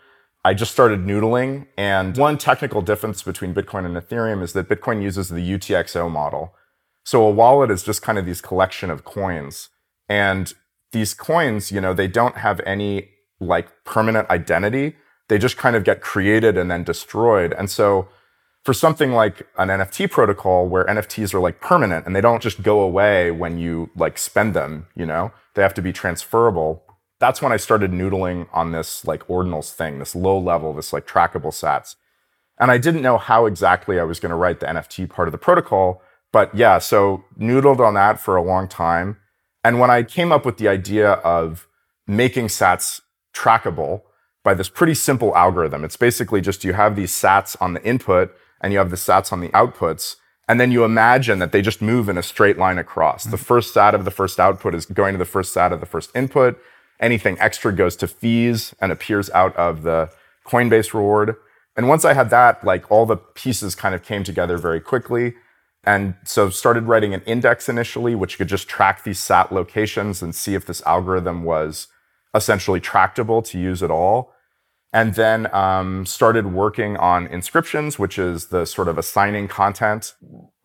I 0.44 0.54
just 0.54 0.72
started 0.72 1.06
noodling. 1.06 1.68
And 1.78 2.18
one 2.18 2.38
technical 2.38 2.82
difference 2.82 3.24
between 3.24 3.54
Bitcoin 3.54 3.86
and 3.86 3.96
Ethereum 3.96 4.42
is 4.42 4.54
that 4.54 4.70
Bitcoin 4.70 5.02
uses 5.02 5.30
the 5.30 5.42
UTXO 5.42 6.12
model. 6.12 6.54
So 7.06 7.24
a 7.24 7.32
wallet 7.32 7.72
is 7.72 7.84
just 7.84 8.02
kind 8.02 8.18
of 8.18 8.26
these 8.26 8.42
collection 8.42 8.90
of 8.90 9.04
coins. 9.04 9.70
And 10.10 10.54
these 10.92 11.14
coins, 11.14 11.72
you 11.72 11.82
know, 11.82 11.94
they 11.94 12.08
don't 12.08 12.38
have 12.38 12.60
any 12.66 13.10
like 13.40 13.70
permanent 13.86 14.30
identity. 14.30 14.96
They 15.32 15.38
just 15.38 15.56
kind 15.56 15.78
of 15.78 15.86
get 15.86 16.02
created 16.02 16.58
and 16.58 16.70
then 16.70 16.84
destroyed. 16.84 17.54
And 17.54 17.70
so 17.70 18.10
for 18.66 18.74
something 18.74 19.14
like 19.14 19.48
an 19.58 19.70
NFT 19.70 20.12
protocol 20.12 20.68
where 20.68 20.84
NFTs 20.84 21.34
are 21.34 21.40
like 21.40 21.62
permanent 21.62 22.06
and 22.06 22.14
they 22.14 22.20
don't 22.20 22.44
just 22.44 22.62
go 22.62 22.82
away 22.82 23.32
when 23.32 23.58
you 23.58 23.92
like 23.96 24.18
spend 24.18 24.54
them, 24.54 24.88
you 24.94 25.06
know, 25.06 25.32
they 25.54 25.62
have 25.62 25.74
to 25.76 25.82
be 25.82 25.94
transferable. 25.94 26.84
That's 27.20 27.42
when 27.42 27.54
I 27.54 27.56
started 27.56 27.92
noodling 27.94 28.50
on 28.52 28.74
this 28.74 29.06
like 29.06 29.26
ordinals 29.28 29.72
thing, 29.72 30.00
this 30.00 30.16
low 30.16 30.38
level, 30.38 30.74
this 30.74 30.92
like 30.92 31.08
trackable 31.08 31.54
sats. 31.54 31.96
And 32.60 32.70
I 32.70 32.78
didn't 32.78 33.02
know 33.02 33.18
how 33.18 33.46
exactly 33.46 34.02
I 34.02 34.04
was 34.04 34.20
going 34.20 34.32
to 34.32 34.36
write 34.36 34.60
the 34.60 34.66
NFT 34.66 35.10
part 35.10 35.30
of 35.30 35.32
the 35.32 35.38
protocol. 35.38 36.02
But 36.34 36.54
yeah, 36.54 36.78
so 36.80 37.24
noodled 37.40 37.80
on 37.80 37.94
that 37.94 38.20
for 38.20 38.36
a 38.36 38.44
long 38.44 38.68
time. 38.68 39.16
And 39.64 39.80
when 39.80 39.90
I 39.90 40.04
came 40.04 40.34
up 40.34 40.46
with 40.46 40.58
the 40.58 40.68
idea 40.68 41.12
of 41.14 41.70
making 42.06 42.48
sats 42.48 43.00
trackable 43.34 44.02
by 44.44 44.54
this 44.54 44.70
pretty 44.70 44.94
simple 44.94 45.36
algorithm, 45.36 45.84
it's 45.84 45.98
basically 45.98 46.42
just 46.42 46.64
you 46.64 46.74
have 46.74 46.96
these 46.96 47.12
sats 47.12 47.56
on 47.62 47.74
the 47.74 47.84
input 47.84 48.36
and 48.62 48.74
you 48.74 48.80
have 48.80 48.90
the 48.90 48.96
sats 48.96 49.32
on 49.32 49.40
the 49.40 49.50
outputs. 49.50 50.16
And 50.48 50.60
then 50.60 50.72
you 50.72 50.84
imagine 50.84 51.40
that 51.40 51.52
they 51.52 51.62
just 51.62 51.82
move 51.82 52.10
in 52.10 52.18
a 52.18 52.24
straight 52.24 52.58
line 52.58 52.78
across. 52.78 53.24
Mm-hmm. 53.24 53.32
The 53.32 53.38
first 53.38 53.74
sat 53.74 53.96
of 53.96 54.06
the 54.06 54.12
first 54.12 54.40
output 54.40 54.76
is 54.76 54.86
going 54.86 55.14
to 55.14 55.18
the 55.18 55.26
first 55.26 55.54
sat 55.54 55.72
of 55.72 55.80
the 55.80 55.86
first 55.86 56.14
input. 56.16 56.60
Anything 57.00 57.38
extra 57.40 57.74
goes 57.74 57.96
to 57.98 58.08
fees 58.08 58.76
and 58.82 58.92
appears 58.92 59.30
out 59.32 59.56
of 59.56 59.84
the 59.84 60.12
Coinbase 60.46 60.94
reward. 60.94 61.36
And 61.78 61.88
once 61.88 62.04
I 62.04 62.14
had 62.14 62.30
that, 62.32 62.64
like 62.64 62.90
all 62.92 63.06
the 63.06 63.18
pieces 63.18 63.76
kind 63.76 63.96
of 63.96 64.04
came 64.04 64.24
together 64.24 64.58
very 64.58 64.82
quickly. 64.82 65.36
And 65.84 66.16
so 66.26 66.50
started 66.50 66.84
writing 66.84 67.14
an 67.14 67.22
index 67.22 67.70
initially, 67.70 68.14
which 68.14 68.38
could 68.38 68.48
just 68.48 68.68
track 68.68 69.04
these 69.04 69.20
SAT 69.20 69.52
locations 69.52 70.22
and 70.22 70.36
see 70.36 70.54
if 70.54 70.66
this 70.66 70.84
algorithm 70.86 71.44
was 71.44 71.88
essentially 72.36 72.80
tractable 72.80 73.42
to 73.42 73.60
use 73.60 73.82
at 73.82 73.92
all 73.92 74.31
and 74.94 75.16
then 75.16 75.54
um, 75.54 76.06
started 76.06 76.48
working 76.48 76.98
on 76.98 77.28
inscriptions, 77.28 77.98
which 77.98 78.20
is 78.20 78.48
the 78.48 78.66
sort 78.66 78.88
of 78.88 78.98
assigning 78.98 79.48
content. 79.48 80.14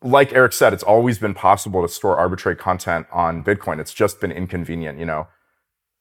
Like 0.01 0.33
Eric 0.33 0.53
said, 0.53 0.73
it's 0.73 0.83
always 0.83 1.17
been 1.17 1.33
possible 1.33 1.81
to 1.81 1.87
store 1.87 2.17
arbitrary 2.17 2.57
content 2.57 3.07
on 3.11 3.43
Bitcoin. 3.43 3.79
It's 3.79 3.93
just 3.93 4.19
been 4.19 4.31
inconvenient. 4.31 4.99
You 4.99 5.05
know, 5.05 5.27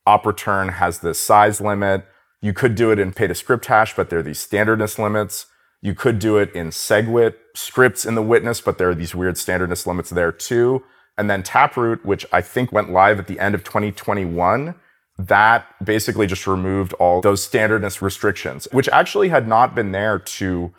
op 0.07 0.27
return 0.27 0.71
has 0.71 1.01
this 1.01 1.21
size 1.21 1.61
limit. 1.61 2.05
You 2.43 2.53
could 2.53 2.75
do 2.75 2.91
it 2.91 2.99
in 2.99 3.13
pay 3.13 3.29
to 3.29 3.35
script 3.35 3.67
hash, 3.67 3.95
but 3.95 4.11
there 4.11 4.19
are 4.19 4.25
these 4.25 4.41
standardness 4.41 4.99
limits. 4.99 5.47
You 5.81 5.95
could 5.95 6.19
do 6.19 6.37
it 6.37 6.53
in 6.55 6.69
SegWit 6.71 7.35
scripts 7.55 8.05
in 8.05 8.17
the 8.17 8.23
witness, 8.23 8.61
but 8.61 8.77
there 8.77 8.91
are 8.91 8.95
these 8.95 9.15
weird 9.15 9.39
standardness 9.39 9.87
limits 9.87 10.11
there 10.11 10.33
too. 10.33 10.83
And 11.17 11.31
then 11.31 11.43
Taproot, 11.43 12.05
which 12.05 12.27
I 12.33 12.41
think 12.41 12.73
went 12.73 12.91
live 12.91 13.19
at 13.19 13.27
the 13.27 13.39
end 13.39 13.55
of 13.55 13.63
2021 13.63 14.75
that 15.19 15.67
basically 15.85 16.27
just 16.27 16.47
removed 16.47 16.93
all 16.95 17.21
those 17.21 17.43
standardness 17.43 18.03
restrictions, 18.03 18.69
which 18.73 18.89
actually 18.91 19.31
had 19.31 19.49
not 19.49 19.75
been 19.75 19.93
there 19.93 20.19
to 20.19 20.73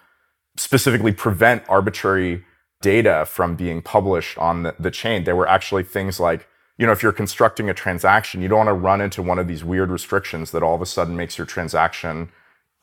specifically 0.55 1.11
prevent 1.11 1.63
arbitrary 1.67 2.43
data 2.81 3.25
from 3.27 3.55
being 3.55 3.81
published 3.81 4.37
on 4.37 4.63
the, 4.63 4.75
the 4.79 4.91
chain. 4.91 5.23
There 5.23 5.35
were 5.35 5.47
actually 5.47 5.83
things 5.83 6.19
like, 6.19 6.47
you 6.77 6.85
know, 6.85 6.91
if 6.91 7.01
you're 7.01 7.11
constructing 7.11 7.69
a 7.69 7.73
transaction, 7.73 8.41
you 8.41 8.47
don't 8.47 8.65
want 8.65 8.69
to 8.69 8.73
run 8.73 9.01
into 9.01 9.23
one 9.23 9.39
of 9.39 9.47
these 9.47 9.63
weird 9.63 9.89
restrictions 9.89 10.51
that 10.51 10.61
all 10.61 10.75
of 10.75 10.81
a 10.81 10.85
sudden 10.85 11.15
makes 11.15 11.37
your 11.37 11.47
transaction 11.47 12.29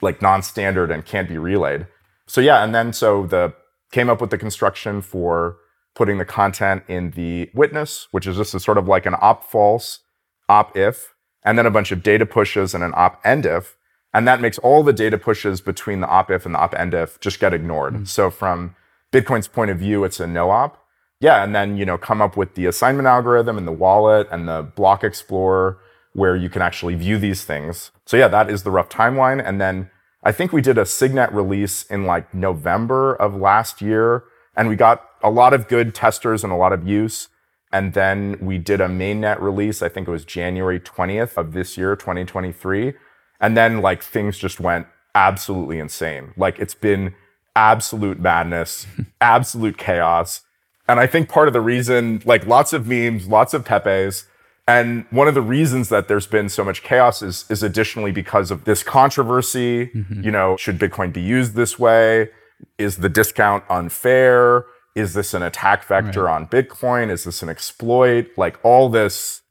like 0.03 0.21
non-standard 0.21 0.91
and 0.91 1.05
can't 1.05 1.29
be 1.29 1.39
relayed. 1.39 1.87
So 2.27 2.41
yeah, 2.41 2.65
and 2.65 2.75
then 2.75 2.93
so 2.93 3.27
the 3.27 3.55
came 3.93 4.11
up 4.11 4.21
with 4.21 4.31
the 4.31 4.39
construction 4.39 5.01
for 5.01 5.59
putting 5.95 6.19
the 6.19 6.25
content 6.25 6.83
in 6.89 7.13
the 7.13 7.49
witness, 7.55 8.09
which 8.11 8.27
is 8.27 8.37
just 8.37 8.55
a 8.55 8.59
sort 8.59 8.79
of 8.79 8.89
like 8.89 9.07
an 9.07 9.15
op 9.21 9.45
false, 9.45 10.01
op 10.49 10.77
if, 10.77 11.14
and 11.45 11.59
then 11.59 11.67
a 11.67 11.71
bunch 11.71 11.93
of 11.93 12.03
data 12.03 12.27
pushes 12.27 12.75
and 12.75 12.83
an 12.83 12.93
op 12.95 13.21
end 13.25 13.47
if. 13.47 13.77
And 14.13 14.29
that 14.29 14.41
makes 14.41 14.59
all 14.59 14.83
the 14.83 14.93
data 14.93 15.19
pushes 15.19 15.61
between 15.61 16.01
the 16.01 16.07
op 16.07 16.31
if 16.31 16.47
and 16.47 16.55
the 16.55 16.59
op 16.59 16.75
end 16.75 16.95
if 16.95 17.19
just 17.21 17.41
get 17.41 17.53
ignored. 17.53 17.95
Mm-hmm. 17.95 18.05
So 18.05 18.31
from 18.31 18.77
Bitcoin's 19.13 19.49
point 19.49 19.71
of 19.71 19.79
view, 19.79 20.05
it's 20.05 20.21
a 20.21 20.27
no 20.27 20.51
op. 20.51 20.81
Yeah, 21.21 21.43
and 21.43 21.55
then 21.55 21.77
you 21.77 21.85
know 21.85 21.99
come 21.99 22.21
up 22.21 22.37
with 22.37 22.55
the 22.55 22.67
assignment 22.67 23.07
algorithm 23.07 23.59
and 23.59 23.67
the 23.67 23.73
wallet 23.73 24.29
and 24.31 24.49
the 24.49 24.63
block 24.63 25.05
explorer 25.05 25.79
where 26.13 26.37
you 26.37 26.49
can 26.49 26.63
actually 26.63 26.95
view 26.95 27.19
these 27.19 27.45
things. 27.45 27.91
So 28.07 28.17
yeah, 28.17 28.29
that 28.29 28.49
is 28.49 28.63
the 28.63 28.71
rough 28.71 28.89
timeline. 28.89 29.45
And 29.45 29.61
then 29.61 29.91
I 30.23 30.33
think 30.33 30.53
we 30.53 30.63
did 30.63 30.79
a 30.79 30.87
Signet 30.87 31.33
release 31.33 31.85
in 31.85 32.05
like 32.05 32.33
November 32.33 33.15
of 33.15 33.35
last 33.35 33.83
year, 33.83 34.25
and 34.57 34.69
we 34.69 34.77
got 34.77 35.05
a 35.23 35.31
lot 35.31 35.53
of 35.53 35.69
good 35.69 35.95
testers 35.95 36.45
and 36.45 36.53
a 36.53 36.57
lot 36.57 36.73
of 36.73 36.87
use. 36.87 37.29
And 37.75 37.93
then 37.93 38.39
we 38.41 38.57
did 38.59 38.81
a 38.81 38.87
mainnet 38.87 39.41
release. 39.41 39.83
I 39.83 39.89
think 39.89 40.07
it 40.07 40.11
was 40.13 40.25
January 40.25 40.79
20th 40.79 41.37
of 41.37 41.55
this 41.55 41.77
year, 41.77 41.97
2023. 41.97 42.95
And 43.41 43.57
then 43.57 43.83
like 43.83 44.01
things 44.01 44.39
just 44.39 44.61
went 44.61 44.87
absolutely 45.13 45.81
insane. 45.81 46.35
Like 46.37 46.61
it's 46.61 46.77
been 46.77 47.17
absolute 47.57 48.21
madness, 48.21 48.87
absolute 49.21 49.77
chaos. 49.77 50.43
And 50.87 51.01
I 51.01 51.09
think 51.09 51.29
part 51.29 51.49
of 51.49 51.53
the 51.53 51.61
reason, 51.61 52.23
like 52.25 52.47
lots 52.47 52.73
of 52.73 52.87
memes, 52.87 53.27
lots 53.27 53.55
of 53.55 53.65
Pepes, 53.65 54.29
and 54.69 55.05
one 55.11 55.27
of 55.27 55.35
the 55.35 55.43
reasons 55.43 55.89
that 55.89 56.07
there's 56.07 56.29
been 56.29 56.49
so 56.49 56.63
much 56.63 56.85
chaos 56.85 57.23
is, 57.23 57.45
is 57.51 57.65
additionally 57.65 58.13
because 58.13 58.53
of 58.53 58.67
this 58.67 58.85
controversy. 58.85 59.87
Mm-hmm. 59.89 60.23
You 60.23 60.31
know, 60.31 60.57
should 60.57 60.79
Bitcoin 60.79 61.13
be 61.13 61.21
used 61.21 61.55
this 61.55 61.77
way? 61.77 62.31
Is 62.79 62.99
the 62.99 63.09
discount 63.09 63.65
unfair? 63.69 64.65
Is 64.95 65.15
this 65.15 65.35
an 65.35 65.43
attack 65.43 65.85
vector 65.85 66.25
right. 66.25 66.35
on 66.35 66.47
Bitcoin? 66.47 67.11
Is 67.11 67.25
this 67.25 67.43
an 67.43 67.49
exploit? 67.49 68.29
Like 68.37 68.59
all 68.65 68.89
this 68.89 69.43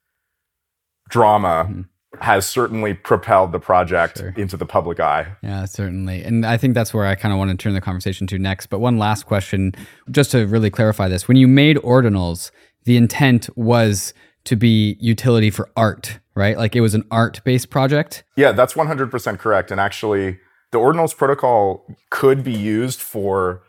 drama 1.09 1.67
mm-hmm. 1.69 1.81
has 2.21 2.47
certainly 2.47 2.93
propelled 2.93 3.51
the 3.51 3.59
project 3.59 4.19
sure. 4.19 4.33
into 4.37 4.55
the 4.55 4.65
public 4.65 4.99
eye. 4.99 5.35
Yeah, 5.43 5.65
certainly. 5.65 6.23
And 6.23 6.45
I 6.45 6.57
think 6.57 6.73
that's 6.73 6.93
where 6.93 7.05
I 7.05 7.15
kind 7.15 7.33
of 7.33 7.39
want 7.39 7.51
to 7.51 7.57
turn 7.57 7.73
the 7.73 7.81
conversation 7.81 8.25
to 8.27 8.39
next. 8.39 8.67
But 8.67 8.79
one 8.79 8.97
last 8.97 9.25
question, 9.25 9.73
just 10.11 10.31
to 10.31 10.47
really 10.47 10.69
clarify 10.69 11.09
this. 11.09 11.27
When 11.27 11.37
you 11.37 11.47
made 11.47 11.77
ordinals, 11.77 12.51
the 12.85 12.97
intent 12.97 13.49
was 13.57 14.13
to 14.45 14.55
be 14.55 14.97
utility 14.99 15.49
for 15.49 15.69
art, 15.75 16.19
right? 16.35 16.57
Like 16.57 16.75
it 16.75 16.81
was 16.81 16.93
an 16.93 17.05
art 17.11 17.41
based 17.43 17.69
project? 17.69 18.23
Yeah, 18.35 18.51
that's 18.51 18.73
100% 18.73 19.39
correct. 19.39 19.71
And 19.71 19.79
actually, 19.79 20.39
the 20.71 20.79
ordinals 20.79 21.15
protocol 21.15 21.85
could 22.09 22.43
be 22.43 22.53
used 22.53 22.99
for 22.99 23.61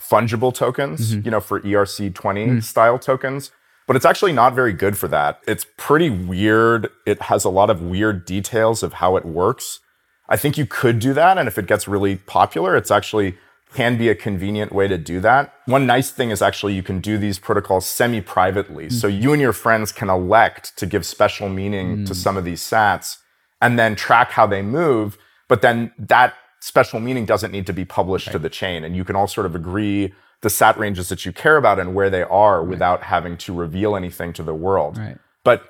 fungible 0.00 0.52
tokens, 0.52 1.12
mm-hmm. 1.12 1.24
you 1.24 1.30
know, 1.30 1.40
for 1.40 1.60
ERC20 1.60 2.12
mm-hmm. 2.12 2.60
style 2.60 2.98
tokens. 2.98 3.52
But 3.86 3.96
it's 3.96 4.04
actually 4.06 4.32
not 4.32 4.54
very 4.54 4.72
good 4.72 4.96
for 4.96 5.08
that. 5.08 5.40
It's 5.48 5.66
pretty 5.76 6.10
weird. 6.10 6.90
It 7.06 7.22
has 7.22 7.44
a 7.44 7.50
lot 7.50 7.70
of 7.70 7.82
weird 7.82 8.24
details 8.24 8.82
of 8.82 8.94
how 8.94 9.16
it 9.16 9.24
works. 9.24 9.80
I 10.28 10.36
think 10.36 10.56
you 10.56 10.64
could 10.64 11.00
do 11.00 11.12
that. 11.14 11.38
And 11.38 11.48
if 11.48 11.58
it 11.58 11.66
gets 11.66 11.88
really 11.88 12.16
popular, 12.16 12.76
it's 12.76 12.90
actually 12.90 13.36
can 13.74 13.96
be 13.96 14.08
a 14.08 14.14
convenient 14.14 14.72
way 14.72 14.88
to 14.88 14.98
do 14.98 15.20
that. 15.20 15.54
One 15.66 15.86
nice 15.86 16.10
thing 16.10 16.30
is 16.30 16.42
actually 16.42 16.74
you 16.74 16.82
can 16.82 17.00
do 17.00 17.18
these 17.18 17.38
protocols 17.38 17.86
semi 17.86 18.20
privately. 18.20 18.86
Mm-hmm. 18.86 18.96
So 18.96 19.06
you 19.06 19.32
and 19.32 19.40
your 19.40 19.52
friends 19.52 19.92
can 19.92 20.08
elect 20.10 20.76
to 20.78 20.86
give 20.86 21.06
special 21.06 21.48
meaning 21.48 21.98
mm. 21.98 22.06
to 22.06 22.14
some 22.14 22.36
of 22.36 22.44
these 22.44 22.60
sats 22.60 23.18
and 23.60 23.78
then 23.78 23.94
track 23.94 24.32
how 24.32 24.46
they 24.46 24.62
move. 24.62 25.18
But 25.48 25.62
then 25.62 25.92
that 25.98 26.34
special 26.60 27.00
meaning 27.00 27.24
doesn't 27.24 27.50
need 27.50 27.66
to 27.66 27.72
be 27.72 27.84
published 27.84 28.28
right. 28.28 28.32
to 28.32 28.38
the 28.38 28.50
chain. 28.50 28.84
And 28.84 28.96
you 28.96 29.04
can 29.04 29.16
all 29.16 29.26
sort 29.26 29.46
of 29.46 29.54
agree 29.54 30.14
the 30.42 30.50
sat 30.50 30.78
ranges 30.78 31.08
that 31.08 31.26
you 31.26 31.32
care 31.32 31.56
about 31.56 31.78
and 31.78 31.94
where 31.94 32.10
they 32.10 32.22
are 32.22 32.60
right. 32.60 32.68
without 32.68 33.02
having 33.04 33.36
to 33.38 33.52
reveal 33.52 33.96
anything 33.96 34.32
to 34.34 34.42
the 34.42 34.54
world. 34.54 34.98
Right. 34.98 35.18
But 35.44 35.64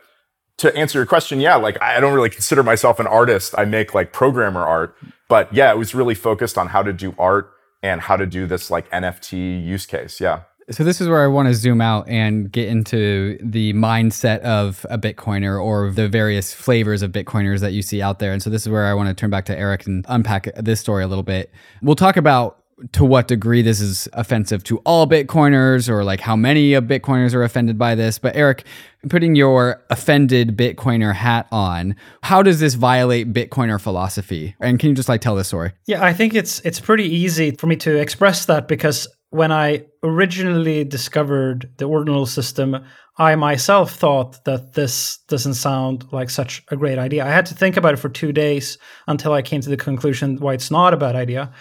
to 0.58 0.74
answer 0.76 0.98
your 0.98 1.06
question, 1.06 1.40
yeah, 1.40 1.56
like 1.56 1.80
I 1.80 2.00
don't 2.00 2.14
really 2.14 2.30
consider 2.30 2.62
myself 2.62 3.00
an 3.00 3.06
artist. 3.06 3.54
I 3.56 3.64
make 3.64 3.94
like 3.94 4.12
programmer 4.12 4.64
art. 4.64 4.96
But 5.28 5.52
yeah, 5.54 5.72
it 5.72 5.78
was 5.78 5.94
really 5.94 6.14
focused 6.14 6.58
on 6.58 6.68
how 6.68 6.82
to 6.82 6.92
do 6.92 7.14
art 7.18 7.50
and 7.82 8.00
how 8.00 8.16
to 8.16 8.26
do 8.26 8.46
this 8.46 8.70
like 8.70 8.90
NFT 8.90 9.64
use 9.64 9.86
case. 9.86 10.20
Yeah. 10.20 10.42
So 10.70 10.84
this 10.84 11.00
is 11.00 11.08
where 11.08 11.24
I 11.24 11.26
want 11.26 11.48
to 11.48 11.54
zoom 11.54 11.80
out 11.80 12.08
and 12.08 12.50
get 12.50 12.68
into 12.68 13.38
the 13.42 13.72
mindset 13.72 14.38
of 14.40 14.86
a 14.88 14.98
Bitcoiner 14.98 15.60
or 15.60 15.90
the 15.90 16.08
various 16.08 16.54
flavors 16.54 17.02
of 17.02 17.10
Bitcoiners 17.10 17.60
that 17.60 17.72
you 17.72 17.82
see 17.82 18.00
out 18.00 18.20
there. 18.20 18.32
And 18.32 18.40
so 18.40 18.50
this 18.50 18.62
is 18.62 18.68
where 18.68 18.86
I 18.86 18.94
want 18.94 19.08
to 19.08 19.14
turn 19.14 19.30
back 19.30 19.46
to 19.46 19.58
Eric 19.58 19.86
and 19.86 20.04
unpack 20.08 20.48
this 20.54 20.80
story 20.80 21.02
a 21.02 21.08
little 21.08 21.24
bit. 21.24 21.50
We'll 21.82 21.96
talk 21.96 22.16
about 22.16 22.60
to 22.92 23.04
what 23.04 23.28
degree 23.28 23.62
this 23.62 23.80
is 23.80 24.08
offensive 24.12 24.64
to 24.64 24.78
all 24.78 25.06
Bitcoiners 25.06 25.88
or 25.88 26.04
like 26.04 26.20
how 26.20 26.36
many 26.36 26.72
of 26.74 26.84
Bitcoiners 26.84 27.34
are 27.34 27.42
offended 27.42 27.78
by 27.78 27.94
this. 27.94 28.18
But 28.18 28.36
Eric, 28.36 28.64
putting 29.08 29.34
your 29.34 29.84
offended 29.90 30.56
Bitcoiner 30.56 31.14
hat 31.14 31.46
on, 31.52 31.96
how 32.22 32.42
does 32.42 32.60
this 32.60 32.74
violate 32.74 33.32
Bitcoiner 33.32 33.80
philosophy? 33.80 34.54
And 34.60 34.78
can 34.78 34.90
you 34.90 34.94
just 34.94 35.08
like 35.08 35.20
tell 35.20 35.36
this 35.36 35.48
story? 35.48 35.72
Yeah, 35.86 36.04
I 36.04 36.12
think 36.12 36.34
it's 36.34 36.60
it's 36.60 36.80
pretty 36.80 37.04
easy 37.04 37.50
for 37.52 37.66
me 37.66 37.76
to 37.76 37.96
express 37.96 38.46
that 38.46 38.68
because 38.68 39.06
when 39.30 39.52
I 39.52 39.86
originally 40.02 40.84
discovered 40.84 41.70
the 41.78 41.86
ordinal 41.86 42.26
system, 42.26 42.84
I 43.16 43.36
myself 43.36 43.94
thought 43.94 44.44
that 44.44 44.74
this 44.74 45.18
doesn't 45.28 45.54
sound 45.54 46.12
like 46.12 46.30
such 46.30 46.62
a 46.68 46.76
great 46.76 46.98
idea. 46.98 47.24
I 47.24 47.30
had 47.30 47.46
to 47.46 47.54
think 47.54 47.76
about 47.76 47.94
it 47.94 47.98
for 47.98 48.08
two 48.08 48.32
days 48.32 48.78
until 49.06 49.32
I 49.32 49.42
came 49.42 49.60
to 49.60 49.68
the 49.68 49.76
conclusion 49.76 50.38
why 50.38 50.54
it's 50.54 50.70
not 50.70 50.94
a 50.94 50.96
bad 50.96 51.14
idea. 51.14 51.52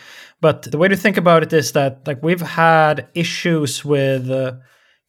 But 0.42 0.64
the 0.64 0.78
way 0.78 0.88
to 0.88 0.96
think 0.96 1.18
about 1.18 1.44
it 1.44 1.54
is 1.54 1.74
that 1.74 2.08
like 2.08 2.24
we've 2.24 2.42
had 2.42 3.08
issues 3.14 3.86
with 3.86 4.30
uh, 4.32 4.54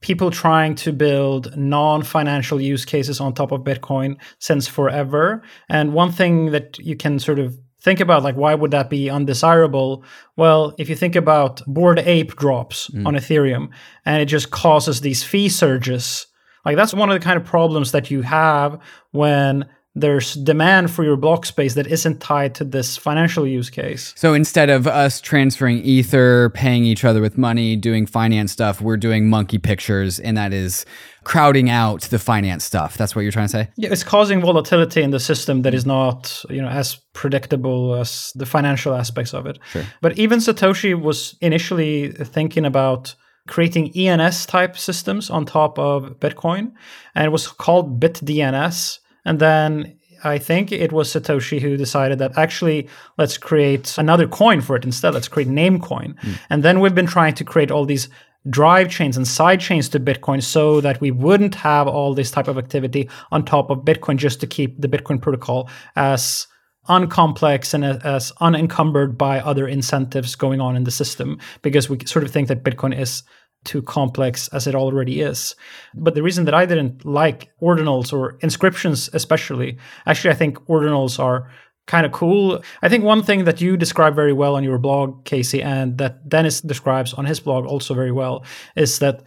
people 0.02 0.30
trying 0.30 0.74
to 0.74 0.92
build 0.92 1.56
non-financial 1.56 2.60
use 2.60 2.84
cases 2.84 3.20
on 3.20 3.32
top 3.32 3.52
of 3.52 3.60
Bitcoin 3.60 4.16
since 4.38 4.66
forever. 4.66 5.42
And 5.68 5.94
one 5.94 6.12
thing 6.12 6.50
that 6.50 6.78
you 6.78 6.96
can 6.96 7.18
sort 7.18 7.38
of 7.38 7.56
think 7.80 8.00
about 8.00 8.22
like 8.22 8.36
why 8.36 8.54
would 8.54 8.70
that 8.70 8.90
be 8.90 9.10
undesirable 9.10 10.04
well 10.36 10.74
if 10.78 10.88
you 10.88 10.96
think 10.96 11.16
about 11.16 11.62
bored 11.66 11.98
ape 11.98 12.36
drops 12.36 12.88
mm. 12.88 13.06
on 13.06 13.14
ethereum 13.14 13.70
and 14.04 14.22
it 14.22 14.26
just 14.26 14.50
causes 14.50 15.00
these 15.00 15.22
fee 15.22 15.48
surges 15.48 16.26
like 16.64 16.76
that's 16.76 16.94
one 16.94 17.10
of 17.10 17.18
the 17.18 17.24
kind 17.24 17.36
of 17.38 17.44
problems 17.44 17.92
that 17.92 18.10
you 18.10 18.22
have 18.22 18.78
when 19.12 19.66
there's 20.00 20.34
demand 20.34 20.90
for 20.90 21.04
your 21.04 21.16
block 21.16 21.46
space 21.46 21.74
that 21.74 21.86
isn't 21.86 22.20
tied 22.20 22.54
to 22.56 22.64
this 22.64 22.96
financial 22.96 23.46
use 23.46 23.70
case. 23.70 24.12
So 24.16 24.34
instead 24.34 24.70
of 24.70 24.86
us 24.86 25.20
transferring 25.20 25.78
ether, 25.78 26.50
paying 26.50 26.84
each 26.84 27.04
other 27.04 27.20
with 27.20 27.38
money, 27.38 27.76
doing 27.76 28.06
finance 28.06 28.52
stuff, 28.52 28.80
we're 28.80 28.96
doing 28.96 29.28
monkey 29.28 29.58
pictures 29.58 30.18
and 30.18 30.36
that 30.36 30.52
is 30.52 30.84
crowding 31.24 31.68
out 31.68 32.02
the 32.02 32.18
finance 32.18 32.64
stuff. 32.64 32.96
That's 32.96 33.14
what 33.14 33.22
you're 33.22 33.32
trying 33.32 33.46
to 33.46 33.52
say? 33.52 33.68
Yeah, 33.76 33.90
it's 33.92 34.04
causing 34.04 34.40
volatility 34.40 35.02
in 35.02 35.10
the 35.10 35.20
system 35.20 35.62
that 35.62 35.74
is 35.74 35.84
not, 35.84 36.42
you 36.48 36.62
know, 36.62 36.68
as 36.68 36.96
predictable 37.12 37.94
as 37.94 38.32
the 38.34 38.46
financial 38.46 38.94
aspects 38.94 39.34
of 39.34 39.46
it. 39.46 39.58
Sure. 39.70 39.84
But 40.00 40.18
even 40.18 40.38
Satoshi 40.38 41.00
was 41.00 41.36
initially 41.40 42.12
thinking 42.12 42.64
about 42.64 43.14
creating 43.48 43.94
ENS 43.96 44.46
type 44.46 44.78
systems 44.78 45.28
on 45.28 45.44
top 45.44 45.78
of 45.78 46.18
Bitcoin, 46.20 46.72
and 47.14 47.26
it 47.26 47.30
was 47.30 47.48
called 47.48 48.00
BitDNS. 48.00 48.98
And 49.24 49.38
then 49.38 49.98
I 50.22 50.38
think 50.38 50.70
it 50.72 50.92
was 50.92 51.12
Satoshi 51.12 51.60
who 51.60 51.76
decided 51.76 52.18
that 52.18 52.36
actually 52.36 52.88
let's 53.16 53.38
create 53.38 53.96
another 53.98 54.28
coin 54.28 54.60
for 54.60 54.76
it 54.76 54.84
instead. 54.84 55.14
Let's 55.14 55.28
create 55.28 55.48
Namecoin. 55.48 56.14
Mm. 56.14 56.38
And 56.50 56.62
then 56.62 56.80
we've 56.80 56.94
been 56.94 57.06
trying 57.06 57.34
to 57.34 57.44
create 57.44 57.70
all 57.70 57.86
these 57.86 58.08
drive 58.48 58.90
chains 58.90 59.16
and 59.16 59.28
side 59.28 59.60
chains 59.60 59.88
to 59.90 60.00
Bitcoin 60.00 60.42
so 60.42 60.80
that 60.80 61.00
we 61.00 61.10
wouldn't 61.10 61.54
have 61.54 61.86
all 61.86 62.14
this 62.14 62.30
type 62.30 62.48
of 62.48 62.56
activity 62.56 63.08
on 63.30 63.44
top 63.44 63.70
of 63.70 63.78
Bitcoin 63.80 64.16
just 64.16 64.40
to 64.40 64.46
keep 64.46 64.80
the 64.80 64.88
Bitcoin 64.88 65.20
protocol 65.20 65.68
as 65.96 66.46
uncomplex 66.88 67.74
and 67.74 67.84
as 67.84 68.32
unencumbered 68.40 69.18
by 69.18 69.40
other 69.40 69.68
incentives 69.68 70.34
going 70.34 70.60
on 70.60 70.74
in 70.74 70.84
the 70.84 70.90
system 70.90 71.38
because 71.62 71.90
we 71.90 71.98
sort 72.06 72.24
of 72.24 72.30
think 72.30 72.48
that 72.48 72.64
Bitcoin 72.64 72.98
is 72.98 73.22
too 73.64 73.82
complex 73.82 74.48
as 74.48 74.66
it 74.66 74.74
already 74.74 75.20
is. 75.20 75.54
But 75.94 76.14
the 76.14 76.22
reason 76.22 76.44
that 76.46 76.54
I 76.54 76.66
didn't 76.66 77.04
like 77.04 77.50
ordinals 77.60 78.12
or 78.12 78.38
inscriptions, 78.40 79.10
especially, 79.12 79.78
actually, 80.06 80.30
I 80.30 80.34
think 80.34 80.58
ordinals 80.66 81.18
are 81.18 81.50
kind 81.86 82.06
of 82.06 82.12
cool. 82.12 82.62
I 82.82 82.88
think 82.88 83.04
one 83.04 83.22
thing 83.22 83.44
that 83.44 83.60
you 83.60 83.76
describe 83.76 84.14
very 84.14 84.32
well 84.32 84.54
on 84.56 84.64
your 84.64 84.78
blog, 84.78 85.24
Casey, 85.24 85.62
and 85.62 85.98
that 85.98 86.28
Dennis 86.28 86.60
describes 86.60 87.12
on 87.14 87.26
his 87.26 87.40
blog 87.40 87.66
also 87.66 87.94
very 87.94 88.12
well 88.12 88.44
is 88.76 88.98
that 89.00 89.22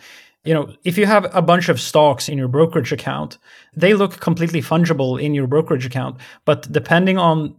you 0.45 0.53
know, 0.53 0.73
if 0.83 0.97
you 0.97 1.05
have 1.05 1.33
a 1.33 1.41
bunch 1.41 1.69
of 1.69 1.79
stocks 1.79 2.27
in 2.27 2.37
your 2.37 2.49
brokerage 2.49 2.91
account, 2.91 3.37
they 3.77 3.93
look 3.93 4.19
completely 4.19 4.61
fungible 4.61 5.21
in 5.21 5.33
your 5.33 5.47
brokerage 5.47 5.85
account, 5.85 6.17
but 6.43 6.69
depending 6.69 7.17
on 7.17 7.55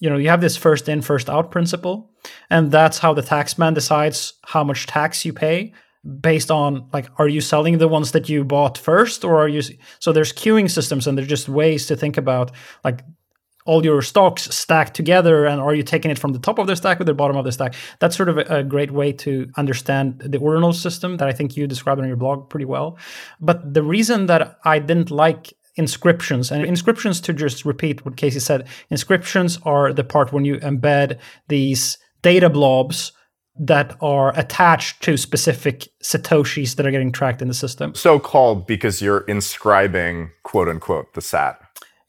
you 0.00 0.08
know, 0.08 0.16
you 0.16 0.28
have 0.28 0.40
this 0.40 0.56
first 0.56 0.88
in, 0.88 1.02
first 1.02 1.28
out 1.28 1.50
principle, 1.50 2.10
and 2.50 2.70
that's 2.70 2.98
how 2.98 3.12
the 3.12 3.22
taxman 3.22 3.74
decides 3.74 4.34
how 4.44 4.62
much 4.62 4.86
tax 4.86 5.24
you 5.24 5.32
pay 5.32 5.72
based 6.20 6.50
on 6.50 6.88
like 6.92 7.08
are 7.18 7.28
you 7.28 7.40
selling 7.40 7.78
the 7.78 7.88
ones 7.88 8.12
that 8.12 8.28
you 8.28 8.44
bought 8.44 8.78
first 8.78 9.24
or 9.24 9.36
are 9.36 9.48
you 9.48 9.60
so 9.98 10.12
there's 10.12 10.32
queuing 10.32 10.70
systems 10.70 11.06
and 11.06 11.18
there's 11.18 11.28
just 11.28 11.48
ways 11.48 11.86
to 11.86 11.96
think 11.96 12.16
about 12.16 12.52
like 12.84 13.02
all 13.68 13.84
your 13.84 14.00
stocks 14.00 14.44
stacked 14.44 14.94
together 14.94 15.44
and 15.44 15.60
are 15.60 15.74
you 15.74 15.82
taking 15.82 16.10
it 16.10 16.18
from 16.18 16.32
the 16.32 16.38
top 16.38 16.58
of 16.58 16.66
the 16.66 16.74
stack 16.74 16.98
or 16.98 17.04
the 17.04 17.12
bottom 17.12 17.36
of 17.36 17.44
the 17.44 17.52
stack? 17.52 17.74
That's 17.98 18.16
sort 18.16 18.30
of 18.30 18.38
a, 18.38 18.60
a 18.60 18.62
great 18.64 18.92
way 18.92 19.12
to 19.12 19.46
understand 19.58 20.20
the 20.24 20.38
ordinal 20.38 20.72
system 20.72 21.18
that 21.18 21.28
i 21.28 21.32
think 21.32 21.54
you 21.54 21.66
described 21.66 22.00
on 22.00 22.08
your 22.08 22.16
blog 22.16 22.48
pretty 22.48 22.64
well. 22.64 22.96
But 23.40 23.74
the 23.74 23.82
reason 23.82 24.26
that 24.26 24.58
i 24.64 24.78
didn't 24.78 25.10
like 25.10 25.52
inscriptions 25.76 26.50
and 26.50 26.64
inscriptions 26.64 27.20
to 27.20 27.32
just 27.32 27.64
repeat 27.64 28.04
what 28.04 28.16
casey 28.16 28.40
said 28.40 28.66
inscriptions 28.90 29.58
are 29.64 29.92
the 29.92 30.02
part 30.02 30.32
when 30.32 30.44
you 30.44 30.56
embed 30.56 31.18
these 31.48 31.98
data 32.22 32.50
blobs 32.50 33.12
that 33.58 33.96
are 34.00 34.38
attached 34.38 35.02
to 35.02 35.16
specific 35.16 35.88
satoshis 36.02 36.76
that 36.76 36.86
are 36.86 36.90
getting 36.90 37.12
tracked 37.12 37.42
in 37.42 37.48
the 37.48 37.54
system. 37.54 37.94
So 37.94 38.18
called 38.18 38.66
because 38.66 39.02
you're 39.02 39.20
inscribing 39.22 40.30
quote 40.44 40.68
unquote 40.68 41.14
the 41.14 41.20
sat. 41.20 41.60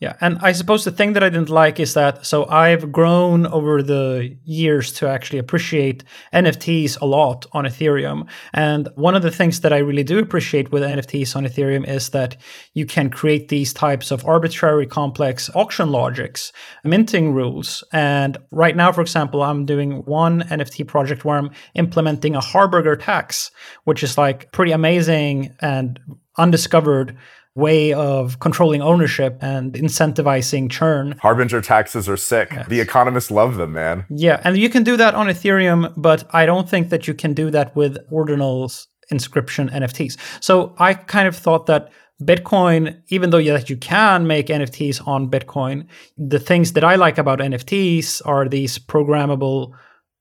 Yeah, 0.01 0.15
and 0.21 0.37
I 0.41 0.53
suppose 0.53 0.85
the 0.85 0.91
thing 0.91 1.11
that 1.13 1.25
I 1.25 1.29
didn't 1.29 1.49
like 1.49 1.77
is 1.77 1.93
that 1.93 2.25
so 2.25 2.45
I've 2.45 2.89
grown 2.89 3.45
over 3.47 3.83
the 3.83 4.37
years 4.45 4.93
to 4.93 5.09
actually 5.09 5.39
appreciate 5.39 6.05
NFTs 6.33 7.01
a 7.01 7.05
lot 7.05 7.45
on 7.51 7.65
Ethereum. 7.65 8.25
And 8.53 8.87
one 8.95 9.13
of 9.13 9.23
the 9.23 9.31
things 9.31 9.59
that 9.59 9.73
I 9.73 9.79
really 9.79 10.05
do 10.05 10.17
appreciate 10.17 10.71
with 10.71 10.83
NFTs 10.83 11.35
on 11.35 11.45
Ethereum 11.45 11.85
is 11.85 12.11
that 12.11 12.37
you 12.73 12.85
can 12.85 13.09
create 13.09 13.49
these 13.49 13.73
types 13.73 14.09
of 14.09 14.25
arbitrary 14.25 14.87
complex 14.87 15.49
auction 15.53 15.91
logics, 15.91 16.53
minting 16.85 17.33
rules. 17.33 17.83
And 17.91 18.37
right 18.51 18.77
now, 18.77 18.93
for 18.93 19.01
example, 19.01 19.43
I'm 19.43 19.65
doing 19.65 20.05
one 20.05 20.43
NFT 20.43 20.87
project 20.87 21.25
where 21.25 21.37
I'm 21.37 21.51
implementing 21.75 22.35
a 22.35 22.39
Harberger 22.39 22.97
tax, 22.97 23.51
which 23.83 24.01
is 24.01 24.17
like 24.17 24.49
pretty 24.53 24.71
amazing 24.71 25.53
and 25.59 25.99
undiscovered 26.37 27.17
way 27.59 27.93
of 27.93 28.39
controlling 28.39 28.81
ownership 28.81 29.37
and 29.41 29.73
incentivizing 29.73 30.69
churn. 30.71 31.15
Harberger 31.21 31.61
taxes 31.61 32.09
are 32.09 32.17
sick. 32.17 32.49
Yes. 32.51 32.67
The 32.67 32.79
economists 32.79 33.29
love 33.29 33.57
them, 33.57 33.73
man. 33.73 34.05
Yeah, 34.09 34.41
and 34.43 34.57
you 34.57 34.69
can 34.69 34.83
do 34.83 34.97
that 34.97 35.13
on 35.13 35.27
Ethereum, 35.27 35.93
but 35.95 36.23
I 36.33 36.45
don't 36.45 36.67
think 36.67 36.89
that 36.89 37.07
you 37.07 37.13
can 37.13 37.33
do 37.33 37.51
that 37.51 37.75
with 37.75 37.97
ordinals 38.11 38.87
inscription 39.11 39.69
NFTs. 39.69 40.17
So 40.39 40.73
I 40.77 40.93
kind 40.93 41.27
of 41.27 41.35
thought 41.35 41.65
that 41.65 41.91
Bitcoin, 42.21 43.01
even 43.07 43.29
though 43.29 43.37
yeah, 43.37 43.61
you 43.65 43.77
can 43.77 44.27
make 44.27 44.47
NFTs 44.47 45.07
on 45.07 45.29
Bitcoin, 45.29 45.87
the 46.17 46.39
things 46.39 46.73
that 46.73 46.83
I 46.83 46.95
like 46.95 47.17
about 47.17 47.39
NFTs 47.39 48.21
are 48.25 48.47
these 48.47 48.77
programmable 48.77 49.71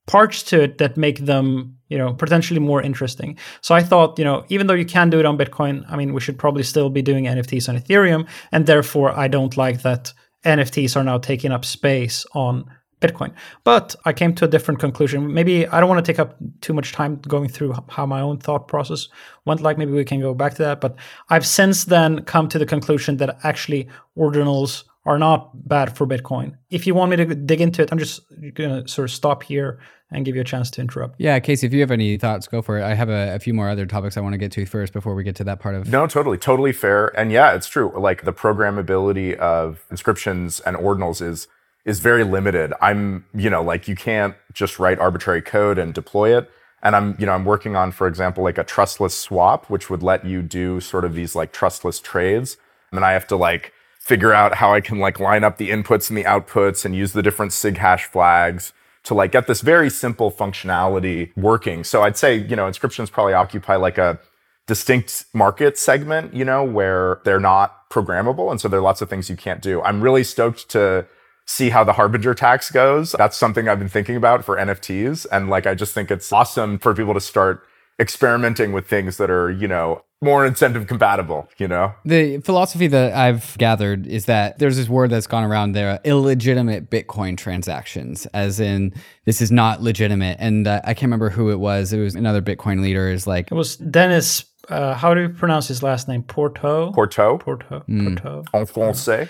parts 0.09 0.43
to 0.43 0.63
it 0.63 0.79
that 0.79 0.97
make 0.97 1.19
them 1.27 1.77
you 1.89 1.99
know 1.99 2.13
potentially 2.13 2.61
more 2.61 2.83
interesting. 2.83 3.39
So 3.61 3.75
i 3.75 3.83
thought 3.83 4.19
you 4.19 4.25
know 4.25 4.45
even 4.49 4.67
though 4.67 4.81
you 4.83 4.87
can 4.87 5.11
do 5.11 5.21
it 5.21 5.27
on 5.27 5.39
bitcoin 5.39 5.85
i 5.89 5.97
mean 5.97 6.13
we 6.15 6.21
should 6.21 6.39
probably 6.39 6.63
still 6.63 6.91
be 6.91 7.03
doing 7.03 7.25
nfts 7.25 7.69
on 7.69 7.79
ethereum 7.79 8.27
and 8.53 8.67
therefore 8.67 9.11
i 9.25 9.29
don't 9.29 9.57
like 9.57 9.83
that 9.83 10.13
nfts 10.45 10.97
are 10.97 11.05
now 11.05 11.19
taking 11.19 11.53
up 11.53 11.65
space 11.65 12.27
on 12.35 12.65
bitcoin. 13.01 13.33
But 13.65 13.95
i 14.05 14.13
came 14.13 14.35
to 14.37 14.45
a 14.45 14.49
different 14.49 14.81
conclusion. 14.81 15.33
Maybe 15.33 15.67
i 15.69 15.79
don't 15.79 15.89
want 15.89 16.05
to 16.05 16.13
take 16.13 16.19
up 16.19 16.37
too 16.61 16.73
much 16.73 16.93
time 16.93 17.17
going 17.35 17.49
through 17.49 17.75
how 17.89 18.07
my 18.07 18.21
own 18.21 18.39
thought 18.39 18.67
process 18.69 19.09
went 19.45 19.61
like. 19.61 19.79
Maybe 19.79 19.93
we 19.93 20.05
can 20.05 20.21
go 20.21 20.35
back 20.35 20.55
to 20.55 20.63
that. 20.63 20.81
But 20.81 20.97
i've 21.31 21.47
since 21.47 21.85
then 21.85 22.25
come 22.25 22.49
to 22.49 22.59
the 22.59 22.67
conclusion 22.75 23.19
that 23.19 23.39
actually 23.45 23.89
ordinals 24.17 24.85
are 25.09 25.19
not 25.19 25.69
bad 25.69 25.97
for 25.97 26.07
bitcoin 26.07 26.55
if 26.71 26.87
you 26.87 26.95
want 26.95 27.11
me 27.11 27.17
to 27.17 27.35
dig 27.35 27.61
into 27.61 27.83
it 27.83 27.89
i'm 27.91 27.99
just 27.99 28.21
going 28.55 28.71
to 28.71 28.87
sort 28.87 29.05
of 29.05 29.11
stop 29.11 29.43
here 29.43 29.81
and 30.11 30.25
give 30.25 30.35
you 30.35 30.41
a 30.41 30.45
chance 30.45 30.71
to 30.71 30.81
interrupt. 30.81 31.17
Yeah, 31.19 31.39
Casey, 31.39 31.67
if 31.67 31.73
you 31.73 31.81
have 31.81 31.91
any 31.91 32.17
thoughts, 32.17 32.49
go 32.49 32.63
for 32.63 32.79
it. 32.79 32.83
I 32.83 32.95
have 32.95 33.11
a, 33.11 33.35
a, 33.35 33.39
few 33.39 33.53
more 33.53 33.69
other 33.69 33.85
topics 33.85 34.17
I 34.17 34.21
want 34.21 34.33
to 34.33 34.39
get 34.39 34.53
to 34.53 34.65
first 34.65 34.93
before 34.93 35.15
we 35.15 35.23
get 35.23 35.37
to 35.37 35.45
that 35.45 35.61
part 35.61 35.75
of. 35.75 35.89
No, 35.89 36.07
totally, 36.07 36.39
totally 36.39 36.73
fair. 36.73 37.09
And 37.19 37.31
yeah, 37.31 37.53
it's 37.55 37.69
true. 37.69 37.93
Like 37.95 38.25
the 38.25 38.33
programmability 38.33 39.37
of 39.37 39.85
inscriptions 39.91 40.61
and 40.61 40.77
ordinals 40.77 41.21
is 41.21 41.49
is 41.85 42.01
very 42.01 42.25
limited. 42.25 42.73
I'm, 42.83 43.25
you 43.33 43.49
know, 43.49 43.63
like 43.63 43.89
you 43.89 43.97
can't 43.97 44.35
just 44.53 44.79
write 44.79 44.99
arbitrary 44.99 45.41
code 45.41 45.79
and 45.79 45.95
deploy 45.95 46.37
it. 46.37 46.51
And 46.83 46.95
I'm, 46.95 47.17
you 47.19 47.25
know, 47.25 47.33
I'm 47.33 47.47
working 47.47 47.77
on, 47.77 47.93
for 47.93 48.07
example, 48.07 48.45
like 48.45 48.59
a 48.59 48.65
trustless 48.65 49.19
swap, 49.19 49.71
which 49.71 49.89
would 49.89 50.03
let 50.03 50.27
you 50.27 50.43
do 50.43 50.81
sort 50.81 51.07
of 51.07 51.15
these 51.15 51.35
like 51.35 51.51
trustless 51.51 52.01
trades. 52.01 52.59
And 52.91 52.99
then 52.99 53.05
I 53.05 53.13
have 53.13 53.27
to 53.29 53.37
like 53.37 53.73
figure 54.09 54.33
out 54.33 54.55
how 54.55 54.73
I 54.73 54.81
can 54.81 54.99
like 54.99 55.21
line 55.21 55.45
up 55.45 55.59
the 55.59 55.69
inputs 55.69 56.09
and 56.09 56.17
the 56.17 56.25
outputs 56.25 56.87
and 56.87 56.97
use 56.97 57.13
the 57.13 57.23
different 57.23 57.53
SIG 57.53 57.77
hash 57.77 58.07
flags 58.07 58.73
to 59.05 59.13
like 59.13 59.33
get 59.33 59.47
this 59.47 59.61
very 59.61 59.91
simple 59.91 60.33
functionality 60.33 61.31
working. 61.37 61.85
So 61.85 62.03
I'd 62.03 62.17
say, 62.17 62.35
you 62.35 62.57
know, 62.57 62.67
inscriptions 62.67 63.11
probably 63.11 63.35
occupy 63.35 63.77
like 63.77 63.99
a 63.99 64.19
distinct 64.67 65.27
market 65.35 65.77
segment, 65.77 66.33
you 66.33 66.47
know, 66.47 66.65
where 66.65 67.21
they're 67.25 67.39
not 67.39 67.91
programmable. 67.91 68.51
And 68.51 68.59
so 68.59 68.67
there 68.67 68.81
are 68.81 68.83
lots 68.83 69.03
of 69.03 69.11
things 69.11 69.29
you 69.29 69.37
can't 69.37 69.61
do. 69.61 69.83
I'm 69.83 70.01
really 70.01 70.25
stoked 70.25 70.71
to 70.71 71.07
see 71.45 71.69
how 71.69 71.85
the 71.85 71.93
Harberger 71.93 72.35
tax 72.35 72.71
goes. 72.71 73.13
That's 73.13 73.37
something 73.37 73.69
I've 73.69 73.79
been 73.79 73.91
thinking 73.91 74.17
about 74.17 74.43
for 74.43 74.57
NFTs. 74.57 75.27
And 75.31 75.51
like, 75.51 75.67
I 75.67 75.75
just 75.75 75.93
think 75.93 76.11
it's 76.11 76.33
awesome 76.33 76.79
for 76.79 76.95
people 76.95 77.13
to 77.13 77.21
start 77.21 77.63
experimenting 78.01 78.73
with 78.73 78.87
things 78.87 79.17
that 79.17 79.31
are, 79.31 79.51
you 79.51 79.69
know, 79.69 80.03
more 80.21 80.45
incentive 80.45 80.87
compatible, 80.87 81.49
you 81.59 81.69
know? 81.69 81.95
The 82.05 82.39
philosophy 82.39 82.89
that 82.89 83.13
I've 83.13 83.57
gathered 83.59 84.07
is 84.07 84.25
that 84.25 84.59
there's 84.59 84.77
this 84.77 84.89
word 84.89 85.11
that's 85.11 85.27
gone 85.27 85.45
around 85.45 85.73
there 85.73 86.01
illegitimate 86.05 86.91
Bitcoin 86.91 87.37
transactions, 87.37 88.27
as 88.27 88.59
in 88.59 88.93
this 89.27 89.41
is 89.41 89.53
not 89.53 89.83
legitimate. 89.83 90.37
And 90.41 90.67
uh, 90.67 90.81
I 90.85 90.95
can't 90.95 91.05
remember 91.05 91.31
who 91.31 91.51
it 91.51 91.61
was. 91.61 91.93
It 91.93 92.01
was 92.01 92.15
another 92.15 92.43
Bitcoin 92.43 92.83
leader 92.83 93.09
is 93.11 93.27
like, 93.27 93.51
It 93.51 93.55
was 93.55 93.77
Dennis. 93.77 94.45
Uh, 94.69 94.95
how 94.95 95.15
do 95.15 95.23
you 95.23 95.29
pronounce 95.29 95.69
his 95.69 95.83
last 95.83 96.09
name? 96.09 96.23
Porto. 96.23 96.93
Porto, 96.93 97.39
Porto. 97.39 97.85
Mm. 97.89 98.21
Porto. 98.21 98.45
en 98.55 98.67
français. 98.67 99.29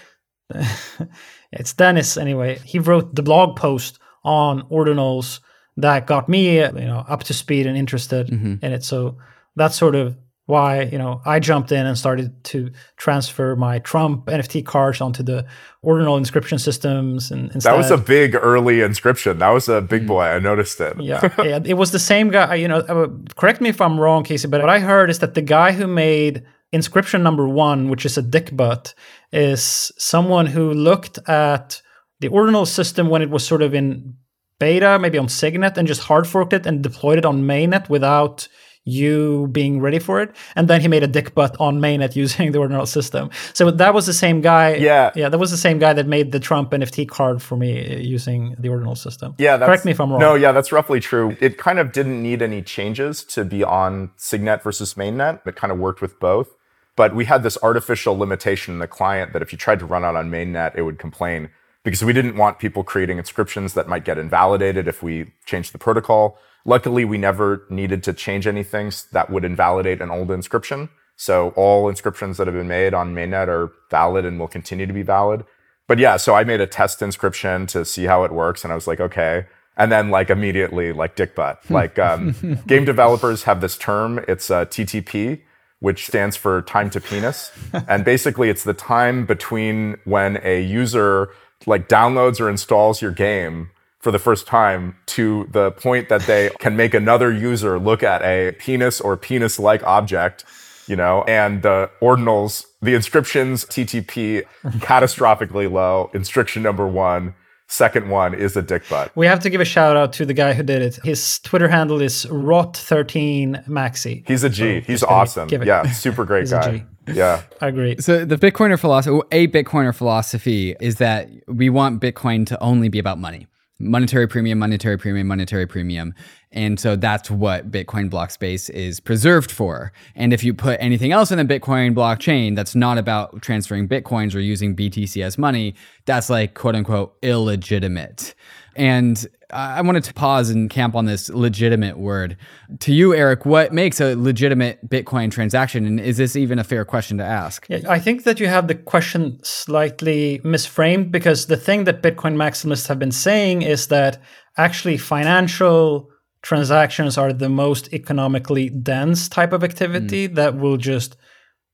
It's 1.53 1.73
Dennis 1.73 2.16
anyway. 2.16 2.59
He 2.64 2.79
wrote 2.79 3.14
the 3.14 3.23
blog 3.23 3.57
post 3.57 3.99
on 4.25 4.62
ordinals 4.69 5.41
that 5.79 6.07
got 6.07 6.29
me, 6.29 6.57
you 6.59 6.70
know, 6.72 7.05
up 7.09 7.24
to 7.24 7.35
speed 7.35 7.66
and 7.66 7.76
interested 7.76 8.29
in 8.31 8.72
it. 8.72 8.85
So 8.85 9.16
that's 9.57 9.76
sort 9.76 9.95
of 9.95 10.16
why 10.47 10.83
you 10.85 10.97
know 10.97 11.20
I 11.26 11.41
jumped 11.41 11.72
in 11.72 11.85
and 11.87 11.97
started 11.99 12.43
to 12.45 12.70
transfer 12.97 13.55
my 13.55 13.81
Trump 13.81 14.26
NFT 14.26 14.64
cards 14.64 15.01
onto 15.03 15.22
the 15.22 15.45
ordinal 15.83 16.16
inscription 16.16 16.59
systems. 16.59 17.31
And 17.31 17.51
instead, 17.53 17.72
That 17.72 17.76
was 17.76 17.91
a 17.91 17.99
big 17.99 18.35
early 18.35 18.81
inscription. 18.81 19.39
That 19.39 19.51
was 19.51 19.68
a 19.68 19.81
big 19.83 20.07
boy. 20.07 20.22
I 20.22 20.39
noticed 20.39 20.81
it. 20.81 20.99
yeah, 21.01 21.20
yeah, 21.45 21.61
it 21.64 21.74
was 21.74 21.91
the 21.93 21.99
same 21.99 22.31
guy. 22.31 22.55
You 22.55 22.68
know, 22.68 22.79
uh, 22.79 23.09
correct 23.37 23.61
me 23.61 23.68
if 23.68 23.81
I'm 23.81 24.01
wrong, 24.01 24.24
Casey, 24.24 24.49
but 24.49 24.61
what 24.62 24.70
I 24.70 24.81
heard 24.81 25.11
is 25.11 25.18
that 25.18 25.35
the 25.35 25.43
guy 25.43 25.72
who 25.72 25.87
made 25.87 26.45
inscription 26.72 27.22
number 27.22 27.47
one, 27.47 27.91
which 27.91 28.07
is 28.07 28.16
a 28.18 28.22
dick 28.22 28.57
butt, 28.57 28.95
is 29.33 29.93
someone 29.99 30.47
who 30.47 30.72
looked 30.72 31.18
at 31.29 31.83
the 32.20 32.29
ordinal 32.29 32.64
system 32.66 33.09
when 33.11 33.22
it 33.22 33.31
was 33.31 33.47
sort 33.47 33.62
of 33.62 33.74
in 33.74 34.14
beta, 34.59 34.99
maybe 34.99 35.19
on 35.19 35.29
Signet, 35.29 35.77
and 35.77 35.87
just 35.87 36.03
hard 36.03 36.27
forked 36.27 36.53
it 36.53 36.67
and 36.67 36.83
deployed 36.83 37.19
it 37.19 37.25
on 37.25 37.43
mainnet 37.43 37.89
without 37.89 38.49
you 38.89 39.49
being 39.53 39.81
ready 39.81 39.99
for 39.99 40.21
it. 40.21 40.35
And 40.57 40.67
then 40.69 40.81
he 40.81 40.89
made 40.89 41.03
a 41.03 41.07
dick 41.07 41.35
butt 41.35 41.57
on 41.61 41.79
mainnet 41.79 42.17
using 42.25 42.53
the 42.53 42.59
ordinal 42.59 42.87
system. 42.87 43.31
So 43.53 43.71
that 43.71 43.95
was 43.95 44.07
the 44.07 44.15
same 44.15 44.41
guy. 44.41 44.77
Yeah. 44.77 45.13
Yeah, 45.15 45.29
that 45.29 45.39
was 45.39 45.51
the 45.51 45.57
same 45.57 45.79
guy 45.79 45.93
that 45.93 46.07
made 46.07 46.33
the 46.33 46.41
Trump 46.41 46.71
NFT 46.71 47.09
card 47.09 47.43
for 47.43 47.57
me 47.57 47.97
uh, 47.97 47.99
using 47.99 48.57
the 48.59 48.69
ordinal 48.69 48.97
system. 48.97 49.35
Yeah, 49.39 49.59
Correct 49.59 49.85
me 49.85 49.93
if 49.93 50.01
I'm 50.01 50.11
wrong. 50.11 50.21
No, 50.21 50.35
yeah, 50.35 50.53
that's 50.53 50.73
roughly 50.73 51.01
true. 51.01 51.37
It 51.41 51.59
kind 51.59 51.79
of 51.79 51.93
didn't 51.93 52.23
need 52.23 52.41
any 52.43 52.63
changes 52.63 53.23
to 53.25 53.45
be 53.45 53.63
on 53.63 54.11
Signet 54.17 54.63
versus 54.63 54.95
Mainnet. 54.95 55.47
It 55.47 55.57
kind 55.57 55.73
of 55.73 55.79
worked 55.79 56.01
with 56.01 56.19
both. 56.19 56.55
But 56.97 57.15
we 57.15 57.27
had 57.27 57.45
this 57.45 57.57
artificial 57.63 58.19
limitation 58.19 58.75
in 58.75 58.81
the 58.81 58.89
client 58.89 59.33
that 59.33 59.41
if 59.41 59.53
you 59.53 59.59
tried 59.59 59.79
to 59.79 59.87
run 59.87 60.05
out 60.05 60.17
on 60.17 60.31
Mainnet, 60.31 60.77
it 60.77 60.83
would 60.83 60.99
complain 60.99 61.51
because 61.89 62.05
we 62.05 62.12
didn't 62.12 62.36
want 62.36 62.59
people 62.59 62.84
creating 62.84 63.16
inscriptions 63.16 63.72
that 63.72 63.89
might 63.89 64.05
get 64.05 64.18
invalidated 64.18 64.86
if 64.86 65.03
we 65.03 65.32
changed 65.47 65.72
the 65.72 65.78
protocol. 65.78 66.39
Luckily, 66.66 67.07
we 67.07 67.16
never 67.16 67.64
needed 67.70 68.03
to 68.03 68.12
change 68.12 68.47
anything 68.47 68.93
that 69.12 69.30
would 69.30 69.43
invalidate 69.43 70.03
an 70.03 70.11
old 70.11 70.30
inscription. 70.30 70.91
So 71.16 71.49
all 71.57 71.89
inscriptions 71.89 72.36
that 72.36 72.47
have 72.47 72.55
been 72.55 72.68
made 72.68 72.93
on 72.93 73.14
Mainnet 73.14 73.49
are 73.49 73.72
valid 73.91 74.26
and 74.26 74.39
will 74.39 74.49
continue 74.49 74.84
to 74.84 74.93
be 74.93 75.03
valid. 75.03 75.47
But 75.86 75.99
yeah, 75.99 76.18
so 76.18 76.34
I 76.34 76.45
made 76.45 76.61
a 76.61 76.66
test 76.66 77.01
inscription 77.01 77.66
to 77.68 77.86
see 77.86 78.05
how 78.05 78.24
it 78.24 78.32
works, 78.32 78.64
and 78.64 78.72
I 78.72 78.74
was 78.74 78.86
like, 78.86 79.01
okay. 79.01 79.47
And 79.78 79.91
then 79.91 80.11
like 80.11 80.28
immediately 80.28 80.93
like 80.93 81.16
dick 81.16 81.34
butt. 81.34 81.62
Like 81.70 81.99
um, 81.99 82.34
game 82.66 82.84
developers 82.84 83.45
have 83.45 83.62
this 83.62 83.78
term. 83.78 84.22
It's 84.28 84.51
uh, 84.51 84.66
TTP, 84.66 85.41
which 85.80 86.07
stands 86.07 86.36
for 86.36 86.61
time 86.61 86.91
to 86.91 87.01
penis, 87.01 87.51
and 87.89 88.05
basically 88.05 88.51
it's 88.51 88.64
the 88.64 88.74
time 88.74 89.24
between 89.24 89.97
when 90.05 90.39
a 90.45 90.61
user 90.61 91.30
like 91.67 91.89
downloads 91.89 92.41
or 92.41 92.49
installs 92.49 93.03
your 93.03 93.11
game 93.11 93.71
for 93.99 94.11
the 94.11 94.19
first 94.19 94.47
time 94.47 94.97
to 95.07 95.49
the 95.51 95.73
point 95.73 96.09
that 96.09 96.23
they 96.23 96.51
can 96.61 96.77
make 96.77 96.95
another 96.95 97.33
user 97.33 97.79
look 97.79 98.03
at 98.03 98.23
a 98.23 98.53
penis 98.53 99.01
or 99.01 99.17
penis-like 99.17 99.83
object 99.85 100.45
you 100.89 100.97
know, 100.97 101.23
and 101.29 101.63
the 101.63 101.91
ordinals, 102.01 102.65
the 102.81 102.95
inscriptions 102.95 103.67
TTP 103.67 104.45
catastrophically 104.65 105.71
low. 105.71 106.11
Inscription 106.15 106.63
number 106.63 106.89
one. 106.89 107.35
Second 107.71 108.09
one 108.09 108.33
is 108.33 108.57
a 108.57 108.63
dick 108.63 108.89
butt. 108.89 109.13
We 109.15 109.27
have 109.27 109.41
to 109.41 109.51
give 109.51 109.61
a 109.61 109.65
shout 109.67 109.95
out 109.95 110.15
to 110.15 110.25
the 110.25 110.33
guy 110.33 110.55
who 110.55 110.63
did 110.63 110.81
it. 110.81 110.99
His 111.05 111.39
Twitter 111.41 111.69
handle 111.69 112.01
is 112.01 112.25
rot13maxi. 112.25 114.27
He's 114.27 114.43
a 114.43 114.49
G. 114.49 114.81
So 114.81 114.87
He's 114.87 115.03
awesome. 115.03 115.51
Yeah, 115.51 115.83
super 115.91 116.25
great 116.25 116.49
guy. 116.51 116.87
G. 117.13 117.19
Yeah. 117.19 117.43
I 117.61 117.69
agree. 117.69 117.97
So 117.99 118.25
the 118.25 118.37
Bitcoiner 118.37 118.79
philosophy, 118.79 119.21
a 119.33 119.49
Bitcoiner 119.49 119.95
philosophy 119.95 120.75
is 120.81 120.97
that 120.97 121.29
we 121.47 121.71
want 121.71 122.01
Bitcoin 122.01 122.47
to 122.47 122.63
only 122.63 122.89
be 122.89 122.99
about 122.99 123.19
money. 123.19 123.47
Monetary 123.81 124.27
premium, 124.27 124.59
monetary 124.59 124.99
premium, 124.99 125.29
monetary 125.29 125.67
premium. 125.67 126.13
And 126.51 126.81
so 126.81 126.97
that's 126.97 127.31
what 127.31 127.71
Bitcoin 127.71 128.11
block 128.11 128.31
space 128.31 128.71
is 128.71 128.99
preserved 129.01 129.51
for. 129.53 129.93
And 130.15 130.33
if 130.33 130.43
you 130.43 130.55
put 130.55 130.79
anything 130.81 131.13
else 131.13 131.31
in 131.31 131.39
the 131.39 131.45
Bitcoin 131.61 131.95
blockchain 131.95 132.57
that's 132.57 132.75
not 132.75 132.99
about 132.99 133.43
transferring 133.43 133.87
Bitcoins 133.87 134.35
or 134.35 134.41
using 134.41 134.75
BTC 134.75 135.23
as 135.23 135.39
money, 135.39 135.75
that's 136.07 136.31
like 136.31 136.55
quote 136.55 136.75
unquote 136.75 137.17
illegitimate. 137.23 138.35
And 138.79 139.26
I 139.51 139.81
wanted 139.81 140.05
to 140.05 140.14
pause 140.14 140.51
and 140.51 140.70
camp 140.70 140.95
on 140.95 141.07
this 141.07 141.29
legitimate 141.31 141.99
word. 141.99 142.37
To 142.81 142.93
you, 142.93 143.12
Eric, 143.14 143.45
what 143.45 143.72
makes 143.72 144.01
a 144.01 144.14
legitimate 144.14 144.89
Bitcoin 144.89 145.33
transaction? 145.33 145.85
And 145.85 145.99
is 145.99 146.16
this 146.18 146.37
even 146.37 146.59
a 146.59 146.64
fair 146.64 146.85
question 146.85 147.18
to 147.18 147.24
ask? 147.24 147.66
Yeah, 147.68 147.81
I 147.89 147.99
think 147.99 148.22
that 148.24 148.39
you 148.39 148.47
have 148.47 148.68
the 148.68 148.76
question 148.76 149.41
slightly 149.43 150.41
misframed 150.45 151.11
because 151.11 151.47
the 151.47 151.57
thing 151.57 151.85
that 151.85 152.03
Bitcoin 152.03 152.37
maximalists 152.37 152.87
have 152.87 152.99
been 152.99 153.12
saying 153.12 153.62
is 153.62 153.89
that 153.89 154.22
actually 154.57 154.97
financial 154.97 156.09
transactions 156.43 157.18
are 157.18 157.33
the 157.33 157.49
most 157.49 157.93
economically 157.93 158.68
dense 158.68 159.29
type 159.29 159.53
of 159.53 159.64
activity 159.64 160.26
hmm. 160.26 160.35
that 160.35 160.57
will 160.57 160.76
just 160.76 161.16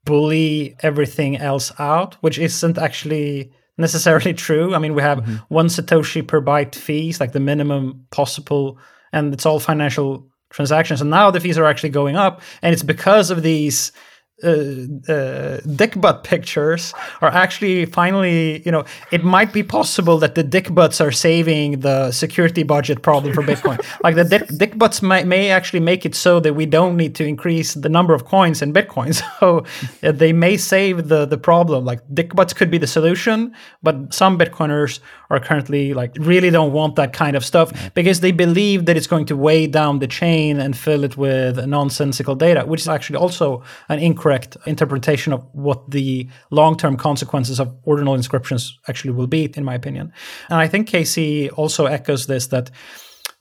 bully 0.04 0.76
everything 0.80 1.36
else 1.36 1.72
out, 1.78 2.14
which 2.22 2.38
isn't 2.38 2.78
actually 2.78 3.52
necessarily 3.78 4.34
true. 4.46 4.74
I 4.74 4.78
mean, 4.78 4.94
we 4.94 5.02
have 5.02 5.18
mm-hmm. 5.18 5.36
one 5.48 5.66
Satoshi 5.66 6.26
per 6.26 6.40
byte 6.40 6.74
fees, 6.74 7.20
like 7.20 7.32
the 7.32 7.40
minimum 7.40 8.06
possible, 8.10 8.78
and 9.12 9.32
it's 9.32 9.46
all 9.46 9.60
financial 9.60 10.28
transactions. 10.50 11.00
And 11.00 11.10
now 11.10 11.30
the 11.30 11.40
fees 11.40 11.58
are 11.58 11.64
actually 11.64 11.90
going 11.90 12.16
up, 12.16 12.40
and 12.62 12.72
it's 12.72 12.82
because 12.82 13.30
of 13.30 13.42
these 13.42 13.92
uh, 14.42 15.12
uh, 15.12 15.60
dick 15.76 16.00
butt 16.00 16.24
pictures 16.24 16.92
are 17.20 17.28
actually 17.28 17.86
finally, 17.86 18.62
you 18.64 18.72
know, 18.72 18.84
it 19.12 19.22
might 19.22 19.52
be 19.52 19.62
possible 19.62 20.18
that 20.18 20.34
the 20.34 20.42
dick 20.42 20.74
butts 20.74 21.00
are 21.00 21.12
saving 21.12 21.80
the 21.80 22.10
security 22.10 22.64
budget 22.64 23.02
problem 23.02 23.32
for 23.32 23.42
Bitcoin. 23.42 23.80
like 24.02 24.16
the 24.16 24.24
dick, 24.24 24.48
dick 24.56 24.76
butts 24.76 25.02
may, 25.02 25.22
may 25.22 25.50
actually 25.50 25.78
make 25.78 26.04
it 26.04 26.16
so 26.16 26.40
that 26.40 26.54
we 26.54 26.66
don't 26.66 26.96
need 26.96 27.14
to 27.14 27.24
increase 27.24 27.74
the 27.74 27.88
number 27.88 28.12
of 28.12 28.24
coins 28.24 28.60
in 28.62 28.72
Bitcoin. 28.72 29.14
So 29.40 29.64
uh, 30.02 30.12
they 30.12 30.32
may 30.32 30.56
save 30.56 31.08
the 31.08 31.26
the 31.26 31.36
problem. 31.36 31.84
Like 31.84 32.00
dick 32.12 32.34
butts 32.34 32.52
could 32.52 32.70
be 32.70 32.78
the 32.78 32.86
solution, 32.86 33.54
but 33.82 34.14
some 34.14 34.38
Bitcoiners 34.38 35.00
are 35.30 35.40
currently 35.40 35.92
like 35.94 36.16
really 36.20 36.50
don't 36.50 36.72
want 36.72 36.96
that 36.96 37.12
kind 37.12 37.36
of 37.36 37.44
stuff 37.44 37.72
because 37.94 38.20
they 38.20 38.32
believe 38.32 38.86
that 38.86 38.96
it's 38.96 39.06
going 39.06 39.26
to 39.26 39.36
weigh 39.36 39.66
down 39.66 39.98
the 39.98 40.06
chain 40.06 40.60
and 40.60 40.76
fill 40.76 41.04
it 41.04 41.16
with 41.16 41.64
nonsensical 41.66 42.34
data, 42.34 42.64
which 42.64 42.80
is 42.80 42.88
actually 42.88 43.16
also 43.16 43.62
an 43.88 43.98
incorrect 44.24 44.56
interpretation 44.66 45.32
of 45.32 45.44
what 45.52 45.90
the 45.90 46.28
long-term 46.50 46.96
consequences 46.96 47.60
of 47.60 47.76
ordinal 47.84 48.14
inscriptions 48.14 48.78
actually 48.88 49.10
will 49.10 49.26
be, 49.26 49.52
in 49.54 49.64
my 49.64 49.74
opinion. 49.74 50.12
And 50.48 50.58
I 50.58 50.66
think 50.66 50.88
Casey 50.88 51.50
also 51.50 51.86
echoes 51.86 52.26
this 52.26 52.46
that 52.48 52.70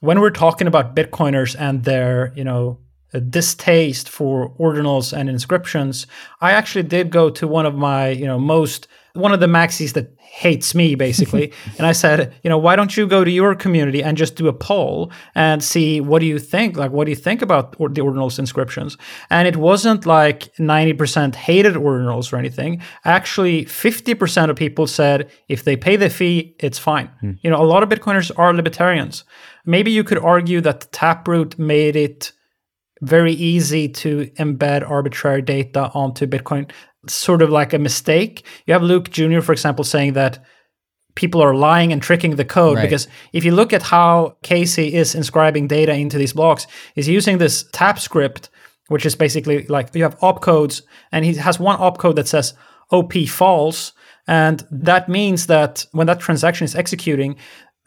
when 0.02 0.20
we're 0.20 0.30
talking 0.30 0.68
about 0.68 0.96
Bitcoiners 0.96 1.56
and 1.58 1.86
their, 1.86 2.34
you 2.36 2.44
know, 2.44 2.80
distaste 3.30 4.10
for 4.10 4.54
ordinals 4.60 5.18
and 5.18 5.30
inscriptions, 5.30 6.06
I 6.42 6.52
actually 6.52 6.84
did 6.84 7.12
go 7.12 7.30
to 7.30 7.48
one 7.48 7.66
of 7.66 7.76
my, 7.76 8.10
you 8.10 8.26
know, 8.26 8.40
most 8.40 8.88
one 9.14 9.32
of 9.32 9.40
the 9.40 9.46
maxis 9.46 9.94
that 9.94 10.12
hates 10.18 10.74
me 10.74 10.96
basically, 10.96 11.54
and 11.78 11.86
I 11.86 11.92
said, 11.92 12.34
you 12.44 12.50
know, 12.50 12.58
why 12.58 12.76
don't 12.76 12.98
you 12.98 13.06
go 13.06 13.24
to 13.24 13.30
your 13.30 13.54
community 13.54 14.04
and 14.04 14.18
just 14.18 14.36
do 14.36 14.48
a 14.48 14.54
poll 14.54 15.12
and 15.36 15.64
see 15.64 16.02
what 16.02 16.20
do 16.20 16.26
you 16.26 16.40
think? 16.40 16.78
Like, 16.78 16.92
what 16.92 17.06
do 17.06 17.12
you 17.12 17.16
think 17.16 17.44
about 17.44 17.76
or- 17.78 17.90
the 17.90 18.02
ordinals 18.02 18.40
inscriptions? 18.40 18.98
And 19.30 19.48
it 19.48 19.56
wasn't 19.56 20.08
like 20.08 20.58
ninety 20.60 20.94
percent 20.94 21.36
hated 21.36 21.76
ordinals 21.76 22.34
or 22.34 22.38
anything. 22.38 22.82
Actually, 23.06 23.66
fifty 23.66 24.16
percent 24.16 24.50
of 24.50 24.58
people 24.58 24.88
said 24.88 25.30
if 25.48 25.64
they 25.64 25.76
pay 25.76 25.96
the 25.96 26.10
fee, 26.10 26.56
it's 26.60 26.80
fine. 26.80 27.12
Hmm. 27.20 27.34
You 27.42 27.52
know, 27.52 27.62
a 27.62 27.66
lot 27.66 27.84
of 27.84 27.90
Bitcoiners 27.90 28.32
are 28.36 28.54
libertarians. 28.54 29.26
Maybe 29.66 29.92
you 29.92 30.04
could 30.04 30.18
argue 30.18 30.60
that 30.62 30.92
Taproot 30.92 31.60
made 31.60 31.96
it 31.96 32.32
very 33.02 33.34
easy 33.34 33.90
to 33.90 34.32
embed 34.40 34.90
arbitrary 34.90 35.42
data 35.42 35.92
onto 35.94 36.26
Bitcoin, 36.26 36.72
sort 37.08 37.42
of 37.42 37.50
like 37.50 37.74
a 37.74 37.80
mistake. 37.80 38.46
You 38.66 38.74
have 38.74 38.84
Luke 38.84 39.10
Jr., 39.10 39.42
for 39.42 39.52
example, 39.52 39.84
saying 39.84 40.14
that 40.14 40.44
people 41.16 41.42
are 41.42 41.54
lying 41.54 41.92
and 41.94 42.02
tricking 42.02 42.36
the 42.36 42.46
code 42.46 42.78
Right. 42.78 42.84
because 42.84 43.08
if 43.34 43.46
you 43.46 43.52
look 43.54 43.72
at 43.74 43.84
how 43.84 44.38
Casey 44.42 44.94
is 44.94 45.14
inscribing 45.14 45.68
data 45.68 45.94
into 45.94 46.18
these 46.18 46.34
blocks, 46.34 46.66
he's 46.96 47.08
using 47.08 47.38
this 47.38 47.66
tap 47.72 48.00
script, 48.00 48.50
which 48.88 49.06
is 49.06 49.16
basically 49.16 49.66
like 49.68 49.94
you 49.94 50.04
have 50.04 50.18
opcodes, 50.20 50.82
and 51.12 51.24
he 51.24 51.36
has 51.36 51.60
one 51.60 51.78
opcode 51.78 52.16
that 52.16 52.28
says 52.28 52.54
OP 52.92 53.14
false. 53.28 53.94
And 54.28 54.66
that 54.72 55.10
means 55.10 55.48
that 55.48 55.86
when 55.92 56.08
that 56.08 56.20
transaction 56.20 56.66
is 56.66 56.76
executing, 56.76 57.36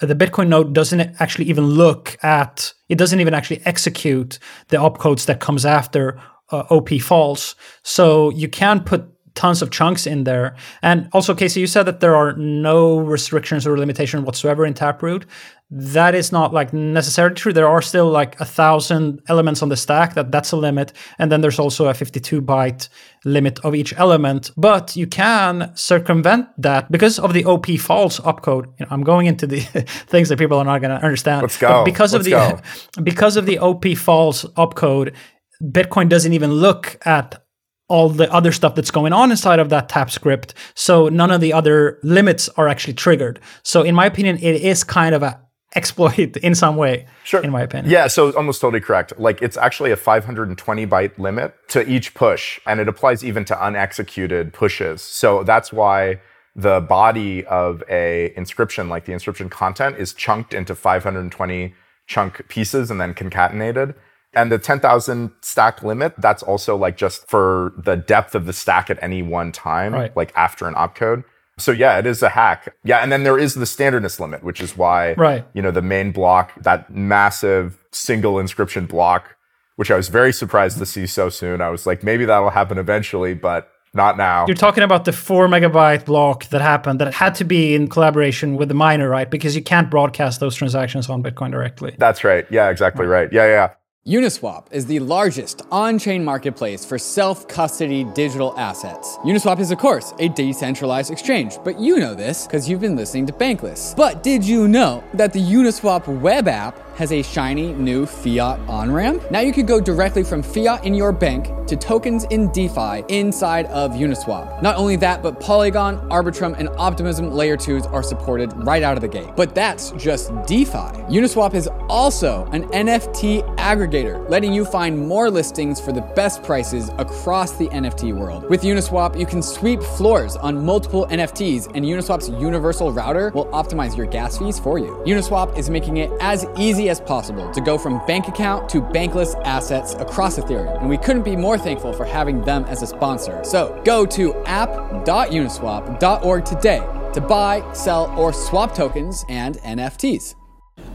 the 0.01 0.14
Bitcoin 0.14 0.49
node 0.49 0.75
doesn't 0.75 1.01
actually 1.21 1.47
even 1.47 1.64
look 1.64 2.19
at, 2.23 2.73
it 2.89 2.99
doesn't 2.99 3.21
even 3.21 3.33
actually 3.35 3.62
execute 3.64 4.39
the 4.69 4.77
opcodes 4.77 5.25
that 5.27 5.41
comes 5.41 5.64
after 5.64 6.21
uh, 6.51 6.65
OP 6.71 7.01
false. 7.01 7.55
So 7.83 8.31
you 8.31 8.49
can 8.49 8.81
put 8.85 9.11
tons 9.37 9.63
of 9.63 9.71
chunks 9.71 10.07
in 10.07 10.25
there. 10.25 10.57
And 10.83 11.09
also, 11.13 11.35
Casey, 11.35 11.61
you 11.61 11.67
said 11.69 11.85
that 11.85 12.01
there 12.01 12.17
are 12.17 12.33
no 12.33 12.99
restrictions 12.99 13.67
or 13.67 13.79
limitation 13.79 14.25
whatsoever 14.25 14.67
in 14.67 14.75
Taproot. 14.75 15.27
That 15.69 16.15
is 16.15 16.31
not 16.31 16.53
like 16.53 16.73
necessarily 16.73 17.35
true. 17.35 17.53
There 17.53 17.69
are 17.69 17.83
still 17.83 18.09
like 18.09 18.41
a 18.41 18.45
thousand 18.45 19.21
elements 19.29 19.63
on 19.63 19.69
the 19.69 19.77
stack. 19.77 20.15
That 20.15 20.31
that's 20.31 20.53
a 20.53 20.57
limit, 20.57 20.93
and 21.19 21.31
then 21.31 21.41
there's 21.41 21.59
also 21.59 21.89
a 21.89 21.95
52 21.95 22.41
byte 22.41 22.89
limit 23.25 23.59
of 23.65 23.75
each 23.75 23.93
element. 23.97 24.53
But 24.57 24.95
you 24.95 25.09
can 25.09 25.73
circumvent 25.75 26.47
that 26.59 26.91
because 26.93 27.19
of 27.19 27.35
the 27.35 27.45
OP 27.45 27.67
false 27.81 28.21
opcode. 28.21 28.67
You 28.79 28.87
know, 28.87 28.89
I'm 28.91 29.03
going 29.03 29.27
into 29.27 29.49
the 29.49 29.61
things 30.09 30.29
that 30.29 30.39
people 30.39 30.57
are 30.57 30.65
not 30.65 30.81
going 30.83 30.97
to 30.97 31.05
understand. 31.05 31.43
Let's 31.43 31.59
go. 31.59 31.85
Because 31.85 32.13
Let's 32.13 32.29
of 32.29 32.31
the 32.31 32.63
because 33.03 33.37
of 33.37 33.47
the 33.47 33.59
OP 33.59 33.87
false 33.97 34.45
opcode, 34.57 35.15
Bitcoin 35.63 36.09
doesn't 36.09 36.33
even 36.33 36.53
look 36.53 36.99
at 37.07 37.43
all 37.89 38.09
the 38.09 38.33
other 38.33 38.53
stuff 38.53 38.75
that's 38.75 38.91
going 38.91 39.13
on 39.13 39.31
inside 39.31 39.59
of 39.59 39.69
that 39.69 39.89
tap 39.89 40.11
script. 40.11 40.55
So 40.75 41.09
none 41.09 41.31
of 41.31 41.41
the 41.41 41.53
other 41.53 41.99
limits 42.03 42.49
are 42.51 42.69
actually 42.69 42.95
triggered. 42.95 43.41
So 43.63 43.83
in 43.83 43.95
my 43.95 44.07
opinion, 44.07 44.39
it 44.39 44.57
is 44.57 44.83
kind 44.83 45.15
of 45.15 45.23
a 45.23 45.41
exploit 45.77 46.37
in 46.39 46.55
some 46.55 46.77
way. 46.77 47.07
Sure. 47.25 47.43
In 47.43 47.51
my 47.51 47.63
opinion. 47.63 47.91
Yeah, 47.91 48.07
so 48.07 48.33
almost 48.33 48.61
totally 48.61 48.81
correct. 48.81 49.19
Like 49.19 49.43
it's 49.43 49.57
actually 49.57 49.91
a 49.91 49.97
520 49.97 50.87
byte 50.87 51.19
limit 51.19 51.55
to 51.69 51.87
each 51.89 52.15
push, 52.15 52.59
and 52.67 52.81
it 52.81 52.89
applies 52.89 53.25
even 53.25 53.45
to 53.47 53.63
unexecuted 53.63 54.53
pushes. 54.53 55.03
So 55.03 55.43
that's 55.43 55.73
why 55.73 56.21
the 56.55 56.81
body 56.81 57.45
of 57.47 57.83
a 57.91 58.33
inscription, 58.37 58.89
like 58.89 59.05
the 59.05 59.13
inscription 59.13 59.51
content, 59.51 59.97
is 59.99 60.15
chunked 60.15 60.55
into 60.55 60.75
520 60.75 61.75
chunk 62.07 62.49
pieces 62.49 62.91
and 62.91 63.01
then 63.01 63.13
concatenated. 63.13 63.95
And 64.37 64.53
the 64.53 64.59
10,000 64.59 65.32
stack 65.41 65.82
limit, 65.82 66.14
that's 66.18 66.43
also 66.43 66.76
like 66.76 66.97
just 66.97 67.28
for 67.28 67.72
the 67.76 67.97
depth 67.97 68.34
of 68.34 68.47
the 68.47 68.53
stack 68.53 68.91
at 68.91 68.99
any 69.03 69.22
one 69.22 69.51
time, 69.51 69.95
Right. 69.95 70.16
like 70.16 70.32
after 70.37 70.68
an 70.68 70.74
opcode. 70.74 71.24
So 71.59 71.72
yeah, 71.72 71.99
it 71.99 72.07
is 72.07 72.22
a 72.22 72.28
hack. 72.28 72.74
Yeah, 72.84 72.99
and 72.99 73.11
then 73.11 73.24
there 73.24 73.39
is 73.39 73.55
the 73.55 73.64
standardness 73.64 74.20
limit, 74.20 74.45
which 74.45 74.61
is 74.61 74.76
why 74.76 75.14
Right. 75.14 75.45
you 75.55 75.62
know 75.62 75.70
the 75.70 75.80
main 75.82 76.12
block, 76.12 76.53
that 76.62 76.95
massive 76.95 77.78
single 77.93 78.39
inscription 78.39 78.84
block, 78.84 79.37
which 79.76 79.91
I 79.91 79.97
was 79.97 80.09
very 80.09 80.32
surprised 80.34 80.76
to 80.78 80.87
see 80.87 81.07
so 81.07 81.30
soon. 81.30 81.62
I 81.62 81.70
was 81.70 81.87
like, 81.87 82.03
maybe 82.05 82.26
that'll 82.26 82.51
happen 82.51 82.76
eventually, 82.76 83.32
but 83.32 83.68
not 83.95 84.18
now. 84.18 84.45
You're 84.47 84.55
talking 84.55 84.84
about 84.84 85.07
the 85.07 85.12
four 85.12 85.49
megabyte 85.49 86.05
block 86.05 86.45
that 86.51 86.61
happened 86.61 87.01
that 87.01 87.14
had 87.14 87.34
to 87.37 87.45
be 87.45 87.74
in 87.74 87.89
collaboration 87.89 88.57
with 88.59 88.68
the 88.68 88.74
miner, 88.74 89.09
right? 89.09 89.30
Because 89.30 89.57
you 89.57 89.62
can't 89.62 89.89
broadcast 89.91 90.41
those 90.41 90.55
transactions 90.55 91.09
on 91.09 91.22
Bitcoin 91.22 91.51
directly. 91.53 91.95
That's 91.99 92.22
right. 92.22 92.45
Yeah, 92.51 92.68
exactly 92.68 93.07
right. 93.07 93.32
Yeah, 93.32 93.47
yeah. 93.47 93.70
Uniswap 94.07 94.67
is 94.71 94.87
the 94.87 95.01
largest 95.01 95.63
on 95.73 95.99
chain 95.99 96.25
marketplace 96.25 96.85
for 96.85 96.97
self 96.97 97.49
custody 97.49 98.05
digital 98.05 98.57
assets. 98.57 99.17
Uniswap 99.25 99.59
is, 99.59 99.73
of 99.73 99.79
course, 99.79 100.15
a 100.21 100.29
decentralized 100.29 101.11
exchange, 101.11 101.57
but 101.65 101.81
you 101.81 101.99
know 101.99 102.15
this 102.15 102.47
because 102.47 102.69
you've 102.69 102.81
been 102.81 102.95
listening 102.95 103.27
to 103.27 103.33
Bankless. 103.33 103.97
But 103.97 104.23
did 104.23 104.45
you 104.45 104.69
know 104.69 105.03
that 105.15 105.33
the 105.33 105.41
Uniswap 105.41 106.07
web 106.21 106.47
app 106.47 106.79
has 106.97 107.13
a 107.13 107.23
shiny 107.23 107.75
new 107.75 108.07
fiat 108.07 108.59
on 108.69 108.91
ramp? 108.91 109.23
Now 109.31 109.41
you 109.41 109.53
could 109.53 109.67
go 109.67 109.81
directly 109.81 110.25
from 110.25 110.43
fiat 110.43 110.85
in 110.85 110.95
your 110.95 111.13
bank 111.13 111.53
to 111.67 111.77
tokens 111.77 112.25
in 112.31 112.51
DeFi 112.53 113.05
inside 113.09 113.67
of 113.67 113.93
Uniswap. 113.93 114.63
Not 114.63 114.77
only 114.77 114.97
that, 114.97 115.23
but 115.23 115.41
Polygon, 115.41 115.99
Arbitrum, 116.11 116.59
and 116.59 116.69
Optimism 116.79 117.33
layer 117.33 117.57
2s 117.57 117.93
are 117.93 118.03
supported 118.03 118.53
right 118.65 118.83
out 118.83 118.97
of 118.97 119.01
the 119.01 119.09
gate. 119.09 119.29
But 119.37 119.55
that's 119.55 119.91
just 119.93 120.31
DeFi. 120.47 120.93
Uniswap 121.11 121.55
is 121.55 121.69
also 121.89 122.49
an 122.53 122.65
NFT 122.71 123.57
aggregator, 123.57 124.29
letting 124.31 124.53
you 124.53 124.65
find 124.65 124.97
more 124.99 125.31
listings 125.31 125.81
for 125.81 125.93
the 125.93 126.01
best 126.01 126.43
prices 126.43 126.89
across 126.99 127.53
the 127.59 127.69
NFT 127.69 128.17
world. 128.17 128.49
With 128.49 128.63
Uniswap, 128.63 129.19
you 129.19 129.27
can 129.27 129.43
sweep 129.43 129.83
floors 129.83 130.37
on 130.37 130.65
multiple 130.65 131.07
NFTs, 131.11 131.67
and 131.75 131.85
Uniswap's 131.85 132.29
universal 132.29 132.93
router 132.93 133.31
will 133.35 133.47
optimize 133.47 133.97
your 133.97 134.07
gas 134.07 134.39
fees 134.39 134.59
for 134.59 134.79
you. 134.79 135.03
Uniswap 135.05 135.59
is 135.59 135.69
making 135.69 135.99
it 135.99 136.11
as 136.21 136.47
easy 136.57 136.86
as 136.89 137.01
possible 137.01 137.51
to 137.53 137.61
go 137.61 137.78
from 137.78 138.05
bank 138.07 138.28
account 138.28 138.68
to 138.70 138.80
bankless 138.80 139.41
assets 139.45 139.95
across 139.95 140.39
Ethereum, 140.39 140.80
and 140.80 140.89
we 140.89 140.97
couldn't 140.97 141.22
be 141.22 141.37
more 141.37 141.59
thankful 141.59 141.93
for 141.93 142.05
having 142.05 142.43
them 142.43 142.64
as 142.64 142.82
a 142.82 142.87
sponsor. 142.87 143.43
So 143.45 143.80
go 143.84 144.07
to 144.07 144.34
app.uniswap.org 144.45 146.45
today 146.45 146.78
to 147.12 147.20
buy, 147.20 147.72
sell, 147.72 148.12
or 148.18 148.32
swap 148.32 148.74
tokens 148.74 149.24
and 149.28 149.59
NFTs. 149.59 150.34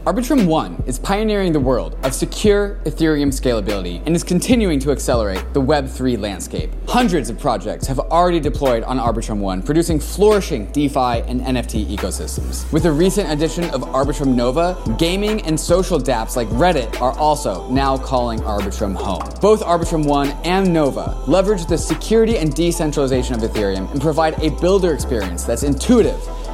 Arbitrum 0.04 0.48
One 0.48 0.82
is 0.84 0.98
pioneering 0.98 1.52
the 1.52 1.60
world 1.60 1.96
of 2.02 2.12
secure 2.12 2.80
Ethereum 2.86 3.28
scalability 3.28 4.04
and 4.04 4.16
is 4.16 4.24
continuing 4.24 4.80
to 4.80 4.90
accelerate 4.90 5.54
the 5.54 5.62
Web3 5.62 6.18
landscape. 6.18 6.72
Hundreds 6.88 7.30
of 7.30 7.38
projects 7.38 7.86
have 7.86 8.00
already 8.00 8.40
deployed 8.40 8.82
on 8.82 8.98
Arbitrum 8.98 9.38
One, 9.38 9.62
producing 9.62 10.00
flourishing 10.00 10.66
DeFi 10.72 11.22
and 11.28 11.40
NFT 11.42 11.86
ecosystems. 11.86 12.70
With 12.72 12.82
the 12.82 12.90
recent 12.90 13.30
addition 13.30 13.70
of 13.70 13.82
Arbitrum 13.82 14.34
Nova, 14.34 14.76
gaming 14.98 15.40
and 15.42 15.58
social 15.58 16.00
dApps 16.00 16.34
like 16.34 16.48
Reddit 16.48 17.00
are 17.00 17.16
also 17.16 17.70
now 17.70 17.96
calling 17.96 18.40
Arbitrum 18.40 18.96
home. 18.96 19.22
Both 19.40 19.62
Arbitrum 19.62 20.04
One 20.04 20.30
and 20.42 20.72
Nova 20.72 21.16
leverage 21.28 21.66
the 21.66 21.78
security 21.78 22.38
and 22.38 22.52
decentralization 22.52 23.36
of 23.36 23.42
Ethereum 23.42 23.88
and 23.92 24.00
provide 24.00 24.34
a 24.42 24.50
builder 24.60 24.94
experience 24.94 25.44
that's 25.44 25.62
intuitive, 25.62 26.20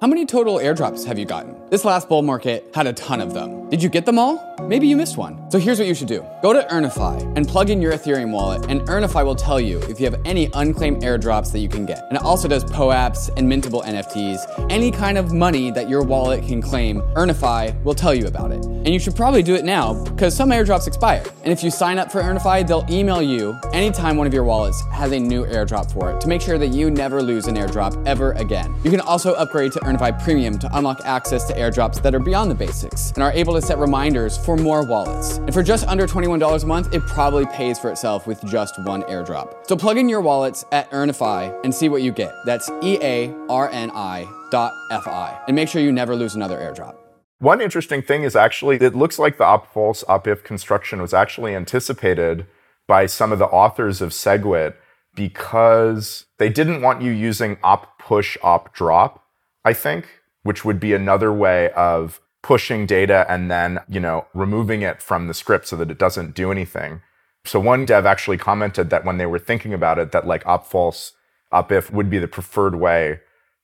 How 0.00 0.06
many 0.06 0.24
total 0.24 0.54
airdrops 0.54 1.04
have 1.04 1.18
you 1.18 1.26
gotten? 1.26 1.54
This 1.68 1.84
last 1.84 2.08
bull 2.08 2.22
market 2.22 2.70
had 2.74 2.86
a 2.86 2.94
ton 2.94 3.20
of 3.20 3.34
them. 3.34 3.59
Did 3.70 3.84
you 3.84 3.88
get 3.88 4.04
them 4.04 4.18
all? 4.18 4.50
Maybe 4.62 4.88
you 4.88 4.96
missed 4.96 5.16
one. 5.16 5.48
So 5.48 5.56
here's 5.56 5.78
what 5.78 5.86
you 5.86 5.94
should 5.94 6.08
do. 6.08 6.24
Go 6.42 6.52
to 6.52 6.66
Earnifi 6.72 7.36
and 7.36 7.46
plug 7.46 7.70
in 7.70 7.80
your 7.80 7.92
Ethereum 7.92 8.32
wallet, 8.32 8.68
and 8.68 8.80
Earnifi 8.82 9.24
will 9.24 9.36
tell 9.36 9.60
you 9.60 9.78
if 9.82 10.00
you 10.00 10.10
have 10.10 10.20
any 10.24 10.50
unclaimed 10.54 11.02
airdrops 11.02 11.52
that 11.52 11.60
you 11.60 11.68
can 11.68 11.86
get. 11.86 12.04
And 12.08 12.16
it 12.16 12.22
also 12.22 12.48
does 12.48 12.64
POAPs 12.64 13.30
and 13.36 13.50
mintable 13.50 13.84
NFTs. 13.84 14.70
Any 14.70 14.90
kind 14.90 15.16
of 15.16 15.32
money 15.32 15.70
that 15.70 15.88
your 15.88 16.02
wallet 16.02 16.44
can 16.44 16.60
claim, 16.60 17.00
Earnifi 17.14 17.80
will 17.84 17.94
tell 17.94 18.12
you 18.12 18.26
about 18.26 18.50
it. 18.50 18.64
And 18.64 18.88
you 18.88 18.98
should 18.98 19.14
probably 19.14 19.42
do 19.42 19.54
it 19.54 19.64
now 19.64 20.02
because 20.04 20.34
some 20.34 20.50
airdrops 20.50 20.88
expire. 20.88 21.24
And 21.44 21.52
if 21.52 21.62
you 21.62 21.70
sign 21.70 21.98
up 21.98 22.10
for 22.10 22.20
Earnifi, 22.20 22.66
they'll 22.66 22.86
email 22.90 23.22
you 23.22 23.56
anytime 23.72 24.16
one 24.16 24.26
of 24.26 24.34
your 24.34 24.44
wallets 24.44 24.82
has 24.92 25.12
a 25.12 25.18
new 25.18 25.44
airdrop 25.46 25.92
for 25.92 26.10
it 26.10 26.20
to 26.22 26.28
make 26.28 26.42
sure 26.42 26.58
that 26.58 26.68
you 26.68 26.90
never 26.90 27.22
lose 27.22 27.46
an 27.46 27.54
airdrop 27.54 28.04
ever 28.04 28.32
again. 28.32 28.74
You 28.82 28.90
can 28.90 29.00
also 29.00 29.34
upgrade 29.34 29.70
to 29.72 29.80
Earnifi 29.80 30.22
Premium 30.24 30.58
to 30.58 30.76
unlock 30.76 31.00
access 31.04 31.44
to 31.44 31.54
airdrops 31.54 32.02
that 32.02 32.16
are 32.16 32.20
beyond 32.20 32.50
the 32.50 32.54
basics 32.56 33.12
and 33.12 33.22
are 33.22 33.32
able 33.32 33.54
to 33.54 33.59
set 33.60 33.78
reminders 33.78 34.38
for 34.38 34.56
more 34.56 34.84
wallets. 34.84 35.38
And 35.38 35.52
for 35.52 35.62
just 35.62 35.86
under 35.86 36.06
$21 36.06 36.62
a 36.62 36.66
month, 36.66 36.94
it 36.94 37.00
probably 37.06 37.46
pays 37.46 37.78
for 37.78 37.90
itself 37.90 38.26
with 38.26 38.40
just 38.46 38.78
one 38.84 39.02
airdrop. 39.04 39.66
So 39.66 39.76
plug 39.76 39.98
in 39.98 40.08
your 40.08 40.20
wallets 40.20 40.64
at 40.72 40.90
Earnifi 40.90 41.58
and 41.64 41.74
see 41.74 41.88
what 41.88 42.02
you 42.02 42.12
get. 42.12 42.32
That's 42.46 42.70
E 42.82 42.98
A 43.02 43.34
R 43.48 43.68
N 43.70 43.90
I 43.92 44.26
dot 44.50 44.72
F 44.90 45.06
I. 45.06 45.40
And 45.46 45.54
make 45.54 45.68
sure 45.68 45.80
you 45.82 45.92
never 45.92 46.14
lose 46.14 46.34
another 46.34 46.58
airdrop. 46.58 46.96
One 47.38 47.60
interesting 47.62 48.02
thing 48.02 48.22
is 48.22 48.36
actually, 48.36 48.76
it 48.76 48.94
looks 48.94 49.18
like 49.18 49.38
the 49.38 49.44
op 49.44 49.72
false 49.72 50.04
op 50.08 50.26
if 50.26 50.44
construction 50.44 51.00
was 51.00 51.14
actually 51.14 51.54
anticipated 51.54 52.46
by 52.86 53.06
some 53.06 53.32
of 53.32 53.38
the 53.38 53.46
authors 53.46 54.02
of 54.02 54.10
SegWit 54.10 54.74
because 55.14 56.26
they 56.38 56.48
didn't 56.48 56.82
want 56.82 57.02
you 57.02 57.10
using 57.10 57.56
op 57.62 57.98
push, 57.98 58.36
op 58.42 58.74
drop, 58.74 59.24
I 59.64 59.72
think, 59.72 60.20
which 60.42 60.64
would 60.64 60.80
be 60.80 60.92
another 60.92 61.32
way 61.32 61.70
of 61.72 62.20
pushing 62.42 62.86
data 62.86 63.26
and 63.28 63.50
then, 63.50 63.80
you 63.88 64.00
know, 64.00 64.26
removing 64.34 64.82
it 64.82 65.02
from 65.02 65.26
the 65.26 65.34
script 65.34 65.66
so 65.68 65.76
that 65.76 65.90
it 65.90 65.98
doesn't 65.98 66.34
do 66.34 66.50
anything. 66.50 67.02
So 67.44 67.60
one 67.60 67.84
dev 67.84 68.06
actually 68.06 68.38
commented 68.38 68.90
that 68.90 69.04
when 69.04 69.18
they 69.18 69.26
were 69.26 69.38
thinking 69.38 69.74
about 69.74 69.98
it, 69.98 70.12
that 70.12 70.26
like 70.26 70.46
op 70.46 70.66
false, 70.66 71.12
op 71.52 71.72
if 71.72 71.92
would 71.92 72.10
be 72.10 72.18
the 72.18 72.28
preferred 72.28 72.76
way 72.76 73.20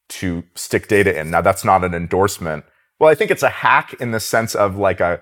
to 0.09 0.45
stick 0.55 0.89
data 0.89 1.19
in. 1.19 1.31
Now 1.31 1.41
that's 1.41 1.65
not 1.65 1.85
an 1.85 1.95
endorsement. 1.95 2.65
Well, 2.99 3.11
I 3.11 3.15
think 3.15 3.31
it's 3.31 3.43
a 3.43 3.49
hack 3.49 3.95
in 4.01 4.13
the 4.13 4.21
sense 4.21 4.55
of 4.55 4.77
like 4.77 5.01
a 5.01 5.21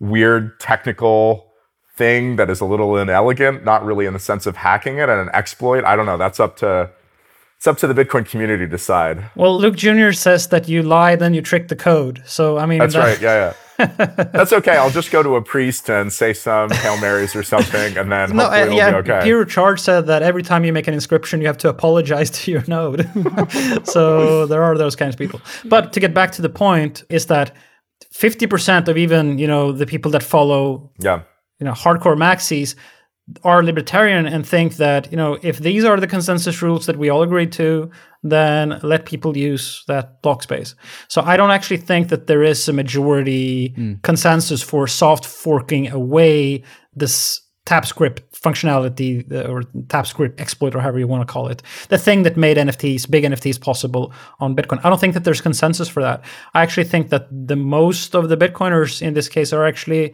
weird 0.00 0.58
technical 0.60 1.52
thing 1.96 2.36
that 2.36 2.48
is 2.48 2.60
a 2.60 2.64
little 2.64 2.96
inelegant, 2.96 3.64
not 3.64 3.84
really 3.84 4.06
in 4.06 4.14
the 4.14 4.18
sense 4.18 4.46
of 4.46 4.56
hacking 4.56 4.98
it 4.98 5.08
and 5.08 5.20
an 5.20 5.30
exploit. 5.34 5.84
I 5.84 5.96
don't 5.96 6.06
know. 6.06 6.16
That's 6.16 6.40
up 6.40 6.56
to 6.58 6.90
it's 7.62 7.68
up 7.68 7.78
to 7.78 7.86
the 7.86 7.94
Bitcoin 7.94 8.28
community 8.28 8.64
to 8.64 8.68
decide. 8.68 9.30
Well, 9.36 9.56
Luke 9.56 9.76
Jr. 9.76 10.10
says 10.10 10.48
that 10.48 10.68
you 10.68 10.82
lie, 10.82 11.14
then 11.14 11.32
you 11.32 11.40
trick 11.40 11.68
the 11.68 11.76
code. 11.76 12.20
So 12.26 12.58
I 12.58 12.66
mean, 12.66 12.80
That's 12.80 12.94
that- 12.94 13.06
right. 13.06 13.20
Yeah, 13.20 13.54
yeah. 13.78 13.86
That's 14.32 14.52
okay. 14.52 14.76
I'll 14.76 14.90
just 14.90 15.12
go 15.12 15.22
to 15.22 15.36
a 15.36 15.42
priest 15.42 15.88
and 15.88 16.12
say 16.12 16.32
some 16.32 16.70
Hail 16.70 16.96
Marys 16.96 17.36
or 17.36 17.44
something, 17.44 17.96
and 17.96 18.10
then 18.10 18.30
No, 18.36 18.50
hopefully 18.50 18.62
uh, 18.62 18.64
it'll 18.64 18.76
yeah, 18.76 18.90
be 18.90 18.96
okay. 18.96 19.20
Peter 19.22 19.44
Charge 19.44 19.78
said 19.78 20.06
that 20.06 20.22
every 20.22 20.42
time 20.42 20.64
you 20.64 20.72
make 20.72 20.88
an 20.88 20.94
inscription, 20.94 21.40
you 21.40 21.46
have 21.46 21.58
to 21.58 21.68
apologize 21.68 22.30
to 22.30 22.50
your 22.50 22.64
node. 22.66 23.08
so 23.84 24.44
there 24.46 24.64
are 24.64 24.76
those 24.76 24.96
kinds 24.96 25.14
of 25.14 25.18
people. 25.20 25.40
But 25.64 25.92
to 25.92 26.00
get 26.00 26.12
back 26.12 26.32
to 26.32 26.42
the 26.42 26.50
point, 26.50 27.04
is 27.10 27.26
that 27.26 27.54
50% 28.12 28.88
of 28.88 28.98
even, 28.98 29.38
you 29.38 29.46
know, 29.46 29.70
the 29.70 29.86
people 29.86 30.10
that 30.10 30.24
follow 30.24 30.90
yeah. 30.98 31.22
you 31.60 31.64
know 31.64 31.72
hardcore 31.72 32.16
maxis 32.16 32.74
are 33.44 33.62
libertarian 33.62 34.26
and 34.26 34.46
think 34.46 34.76
that 34.76 35.10
you 35.10 35.16
know 35.16 35.38
if 35.42 35.58
these 35.58 35.84
are 35.84 35.98
the 35.98 36.06
consensus 36.06 36.60
rules 36.60 36.86
that 36.86 36.96
we 36.96 37.08
all 37.08 37.22
agree 37.22 37.46
to 37.46 37.90
then 38.24 38.78
let 38.82 39.06
people 39.06 39.36
use 39.36 39.84
that 39.86 40.20
block 40.22 40.42
space 40.42 40.74
so 41.08 41.22
i 41.22 41.36
don't 41.36 41.52
actually 41.52 41.76
think 41.76 42.08
that 42.08 42.26
there 42.26 42.42
is 42.42 42.68
a 42.68 42.72
majority 42.72 43.68
hmm. 43.76 43.94
consensus 44.02 44.62
for 44.62 44.86
soft 44.86 45.24
forking 45.24 45.88
away 45.90 46.62
this 46.94 47.40
TapScript 47.64 48.22
functionality 48.32 49.22
or 49.48 49.62
TapScript 49.86 50.40
exploit 50.40 50.74
or 50.74 50.80
however 50.80 50.98
you 50.98 51.06
want 51.06 51.26
to 51.26 51.32
call 51.32 51.46
it, 51.46 51.62
the 51.90 51.98
thing 51.98 52.24
that 52.24 52.36
made 52.36 52.56
NFTs, 52.56 53.08
big 53.08 53.22
NFTs 53.22 53.60
possible 53.60 54.12
on 54.40 54.56
Bitcoin. 54.56 54.80
I 54.82 54.88
don't 54.88 55.00
think 55.00 55.14
that 55.14 55.22
there's 55.22 55.40
consensus 55.40 55.88
for 55.88 56.02
that. 56.02 56.24
I 56.54 56.62
actually 56.62 56.84
think 56.84 57.10
that 57.10 57.28
the 57.30 57.54
most 57.54 58.16
of 58.16 58.28
the 58.28 58.36
Bitcoiners 58.36 59.00
in 59.00 59.14
this 59.14 59.28
case 59.28 59.52
are 59.52 59.64
actually 59.64 60.12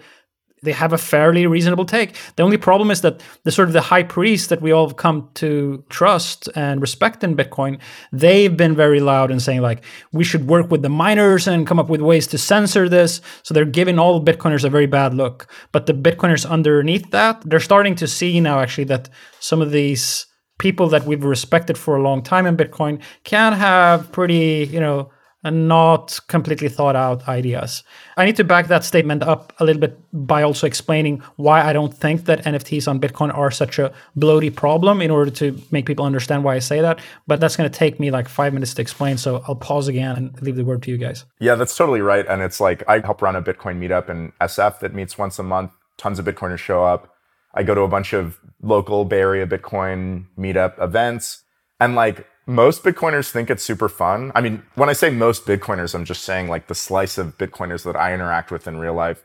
they 0.62 0.72
have 0.72 0.92
a 0.92 0.98
fairly 0.98 1.46
reasonable 1.46 1.84
take. 1.84 2.16
The 2.36 2.42
only 2.42 2.56
problem 2.56 2.90
is 2.90 3.00
that 3.02 3.22
the 3.44 3.52
sort 3.52 3.68
of 3.68 3.74
the 3.74 3.80
high 3.80 4.02
priest 4.02 4.48
that 4.50 4.60
we 4.60 4.72
all 4.72 4.86
have 4.86 4.96
come 4.96 5.30
to 5.34 5.84
trust 5.88 6.48
and 6.54 6.80
respect 6.80 7.22
in 7.22 7.36
Bitcoin, 7.36 7.78
they've 8.12 8.56
been 8.56 8.74
very 8.74 9.00
loud 9.00 9.30
in 9.30 9.40
saying 9.40 9.60
like 9.60 9.84
we 10.12 10.24
should 10.24 10.46
work 10.46 10.70
with 10.70 10.82
the 10.82 10.88
miners 10.88 11.46
and 11.46 11.66
come 11.66 11.78
up 11.78 11.88
with 11.88 12.00
ways 12.00 12.26
to 12.28 12.38
censor 12.38 12.88
this. 12.88 13.20
So 13.42 13.54
they're 13.54 13.64
giving 13.64 13.98
all 13.98 14.24
Bitcoiners 14.24 14.64
a 14.64 14.70
very 14.70 14.86
bad 14.86 15.14
look. 15.14 15.46
But 15.72 15.86
the 15.86 15.94
Bitcoiners 15.94 16.48
underneath 16.48 17.10
that, 17.10 17.42
they're 17.44 17.60
starting 17.60 17.94
to 17.96 18.06
see 18.06 18.40
now 18.40 18.60
actually 18.60 18.84
that 18.84 19.08
some 19.40 19.60
of 19.60 19.70
these 19.70 20.26
people 20.58 20.88
that 20.88 21.04
we've 21.04 21.24
respected 21.24 21.78
for 21.78 21.96
a 21.96 22.02
long 22.02 22.22
time 22.22 22.46
in 22.46 22.56
Bitcoin 22.56 23.00
can 23.22 23.52
have 23.52 24.10
pretty, 24.10 24.68
you 24.70 24.80
know, 24.80 25.10
and 25.48 25.66
not 25.66 26.20
completely 26.28 26.68
thought 26.68 26.94
out 26.94 27.26
ideas. 27.26 27.82
I 28.16 28.24
need 28.24 28.36
to 28.36 28.44
back 28.44 28.68
that 28.68 28.84
statement 28.84 29.22
up 29.22 29.52
a 29.58 29.64
little 29.64 29.80
bit 29.80 29.98
by 30.12 30.42
also 30.42 30.66
explaining 30.66 31.22
why 31.36 31.62
I 31.62 31.72
don't 31.72 31.92
think 31.92 32.26
that 32.26 32.44
NFTs 32.44 32.86
on 32.86 33.00
Bitcoin 33.00 33.36
are 33.36 33.50
such 33.50 33.78
a 33.78 33.92
bloaty 34.16 34.54
problem 34.54 35.00
in 35.00 35.10
order 35.10 35.30
to 35.32 35.60
make 35.70 35.86
people 35.86 36.04
understand 36.04 36.44
why 36.44 36.54
I 36.54 36.58
say 36.58 36.80
that. 36.80 37.00
But 37.26 37.40
that's 37.40 37.56
going 37.56 37.70
to 37.70 37.76
take 37.76 37.98
me 37.98 38.10
like 38.10 38.28
five 38.28 38.52
minutes 38.52 38.74
to 38.74 38.82
explain. 38.82 39.18
So 39.18 39.42
I'll 39.48 39.56
pause 39.56 39.88
again 39.88 40.16
and 40.16 40.42
leave 40.42 40.56
the 40.56 40.64
word 40.64 40.82
to 40.84 40.90
you 40.90 40.98
guys. 40.98 41.24
Yeah, 41.40 41.54
that's 41.54 41.76
totally 41.76 42.00
right. 42.00 42.26
And 42.26 42.42
it's 42.42 42.60
like 42.60 42.88
I 42.88 43.00
help 43.00 43.22
run 43.22 43.34
a 43.34 43.42
Bitcoin 43.42 43.78
meetup 43.78 44.08
in 44.08 44.32
SF 44.40 44.80
that 44.80 44.94
meets 44.94 45.18
once 45.18 45.38
a 45.38 45.42
month. 45.42 45.72
Tons 45.96 46.18
of 46.18 46.24
Bitcoiners 46.24 46.58
show 46.58 46.84
up. 46.84 47.14
I 47.54 47.62
go 47.62 47.74
to 47.74 47.80
a 47.80 47.88
bunch 47.88 48.12
of 48.12 48.38
local 48.62 49.04
Bay 49.04 49.20
Area 49.20 49.46
Bitcoin 49.46 50.26
meetup 50.38 50.80
events. 50.80 51.42
And 51.80 51.94
like 51.94 52.26
most 52.48 52.82
Bitcoiners 52.82 53.30
think 53.30 53.50
it's 53.50 53.62
super 53.62 53.90
fun. 53.90 54.32
I 54.34 54.40
mean, 54.40 54.62
when 54.74 54.88
I 54.88 54.94
say 54.94 55.10
most 55.10 55.44
Bitcoiners, 55.44 55.94
I'm 55.94 56.06
just 56.06 56.24
saying 56.24 56.48
like 56.48 56.66
the 56.66 56.74
slice 56.74 57.18
of 57.18 57.36
Bitcoiners 57.36 57.84
that 57.84 57.94
I 57.94 58.14
interact 58.14 58.50
with 58.50 58.66
in 58.66 58.78
real 58.78 58.94
life. 58.94 59.22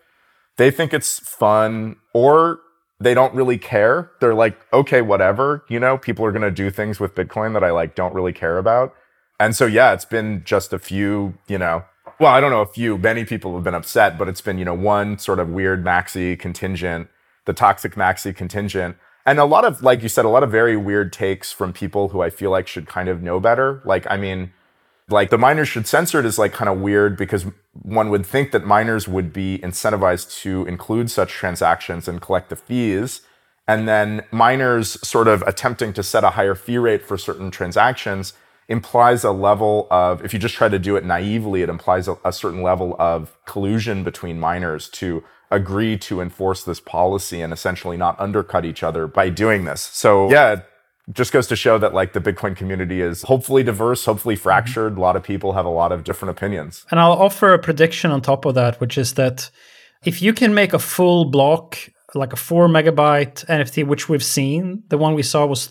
They 0.57 0.69
think 0.69 0.93
it's 0.93 1.19
fun 1.19 1.95
or 2.13 2.59
they 2.99 3.13
don't 3.13 3.33
really 3.33 3.57
care. 3.57 4.11
They're 4.19 4.35
like, 4.35 4.59
okay, 4.73 5.01
whatever. 5.01 5.63
You 5.69 5.79
know, 5.79 5.97
people 5.97 6.25
are 6.25 6.33
going 6.33 6.41
to 6.43 6.51
do 6.51 6.69
things 6.69 6.99
with 6.99 7.15
Bitcoin 7.15 7.53
that 7.53 7.63
I 7.63 7.71
like 7.71 7.95
don't 7.95 8.13
really 8.13 8.33
care 8.33 8.57
about. 8.57 8.93
And 9.39 9.55
so, 9.55 9.65
yeah, 9.65 9.93
it's 9.93 10.05
been 10.05 10.43
just 10.43 10.73
a 10.73 10.79
few, 10.79 11.35
you 11.47 11.57
know, 11.57 11.85
well, 12.19 12.33
I 12.33 12.41
don't 12.41 12.51
know, 12.51 12.61
a 12.61 12.67
few, 12.67 12.97
many 12.97 13.23
people 13.23 13.55
have 13.55 13.63
been 13.63 13.73
upset, 13.73 14.17
but 14.17 14.27
it's 14.27 14.41
been, 14.41 14.57
you 14.57 14.65
know, 14.65 14.73
one 14.73 15.17
sort 15.17 15.39
of 15.39 15.49
weird 15.49 15.83
maxi 15.83 16.37
contingent, 16.37 17.07
the 17.45 17.53
toxic 17.53 17.95
maxi 17.95 18.35
contingent. 18.35 18.97
And 19.25 19.39
a 19.39 19.45
lot 19.45 19.63
of, 19.63 19.81
like 19.81 20.03
you 20.03 20.09
said, 20.09 20.25
a 20.25 20.29
lot 20.29 20.43
of 20.43 20.51
very 20.51 20.75
weird 20.75 21.13
takes 21.13 21.51
from 21.51 21.71
people 21.71 22.09
who 22.09 22.21
I 22.21 22.29
feel 22.29 22.51
like 22.51 22.67
should 22.67 22.87
kind 22.87 23.07
of 23.07 23.21
know 23.21 23.39
better. 23.39 23.81
Like, 23.85 24.05
I 24.09 24.17
mean, 24.17 24.51
like 25.09 25.29
the 25.29 25.37
miners 25.37 25.67
should 25.69 25.87
censor 25.87 26.19
it 26.19 26.25
is 26.25 26.37
like 26.37 26.53
kind 26.53 26.69
of 26.69 26.79
weird 26.79 27.17
because 27.17 27.45
one 27.73 28.09
would 28.09 28.25
think 28.25 28.51
that 28.51 28.65
miners 28.65 29.07
would 29.07 29.31
be 29.31 29.59
incentivized 29.59 30.41
to 30.41 30.65
include 30.65 31.09
such 31.09 31.31
transactions 31.31 32.07
and 32.07 32.21
collect 32.21 32.49
the 32.49 32.55
fees. 32.55 33.21
And 33.67 33.87
then 33.87 34.23
miners 34.31 34.99
sort 35.07 35.29
of 35.29 35.41
attempting 35.43 35.93
to 35.93 36.03
set 36.03 36.25
a 36.25 36.31
higher 36.31 36.55
fee 36.55 36.77
rate 36.77 37.01
for 37.01 37.17
certain 37.17 37.49
transactions 37.49 38.33
implies 38.67 39.23
a 39.23 39.31
level 39.31 39.87
of, 39.91 40.23
if 40.23 40.33
you 40.33 40.39
just 40.39 40.55
try 40.55 40.69
to 40.69 40.79
do 40.79 40.95
it 40.95 41.05
naively, 41.05 41.61
it 41.61 41.69
implies 41.69 42.07
a, 42.07 42.17
a 42.25 42.33
certain 42.33 42.61
level 42.61 42.95
of 42.99 43.37
collusion 43.45 44.03
between 44.03 44.39
miners 44.39 44.89
to 44.89 45.23
agree 45.55 45.97
to 45.97 46.21
enforce 46.21 46.63
this 46.63 46.79
policy 46.79 47.41
and 47.41 47.53
essentially 47.53 47.97
not 47.97 48.19
undercut 48.19 48.65
each 48.65 48.83
other 48.83 49.07
by 49.07 49.29
doing 49.29 49.65
this. 49.65 49.81
So, 49.81 50.29
yeah, 50.29 50.61
just 51.11 51.33
goes 51.33 51.47
to 51.47 51.55
show 51.55 51.77
that 51.77 51.93
like 51.93 52.13
the 52.13 52.21
Bitcoin 52.21 52.55
community 52.55 53.01
is 53.01 53.23
hopefully 53.23 53.63
diverse, 53.63 54.05
hopefully 54.05 54.35
mm-hmm. 54.35 54.43
fractured. 54.43 54.97
A 54.97 55.01
lot 55.01 55.15
of 55.15 55.23
people 55.23 55.53
have 55.53 55.65
a 55.65 55.69
lot 55.69 55.91
of 55.91 56.03
different 56.03 56.31
opinions. 56.31 56.85
And 56.91 56.99
I'll 56.99 57.13
offer 57.13 57.53
a 57.53 57.59
prediction 57.59 58.11
on 58.11 58.21
top 58.21 58.45
of 58.45 58.55
that, 58.55 58.79
which 58.79 58.97
is 58.97 59.13
that 59.15 59.49
if 60.05 60.21
you 60.21 60.33
can 60.33 60.53
make 60.53 60.73
a 60.73 60.79
full 60.79 61.25
block, 61.25 61.77
like 62.15 62.33
a 62.33 62.37
four 62.37 62.67
megabyte 62.67 63.45
NFT, 63.47 63.85
which 63.85 64.07
we've 64.07 64.23
seen, 64.23 64.83
the 64.89 64.97
one 64.97 65.13
we 65.13 65.23
saw 65.23 65.45
was 65.45 65.67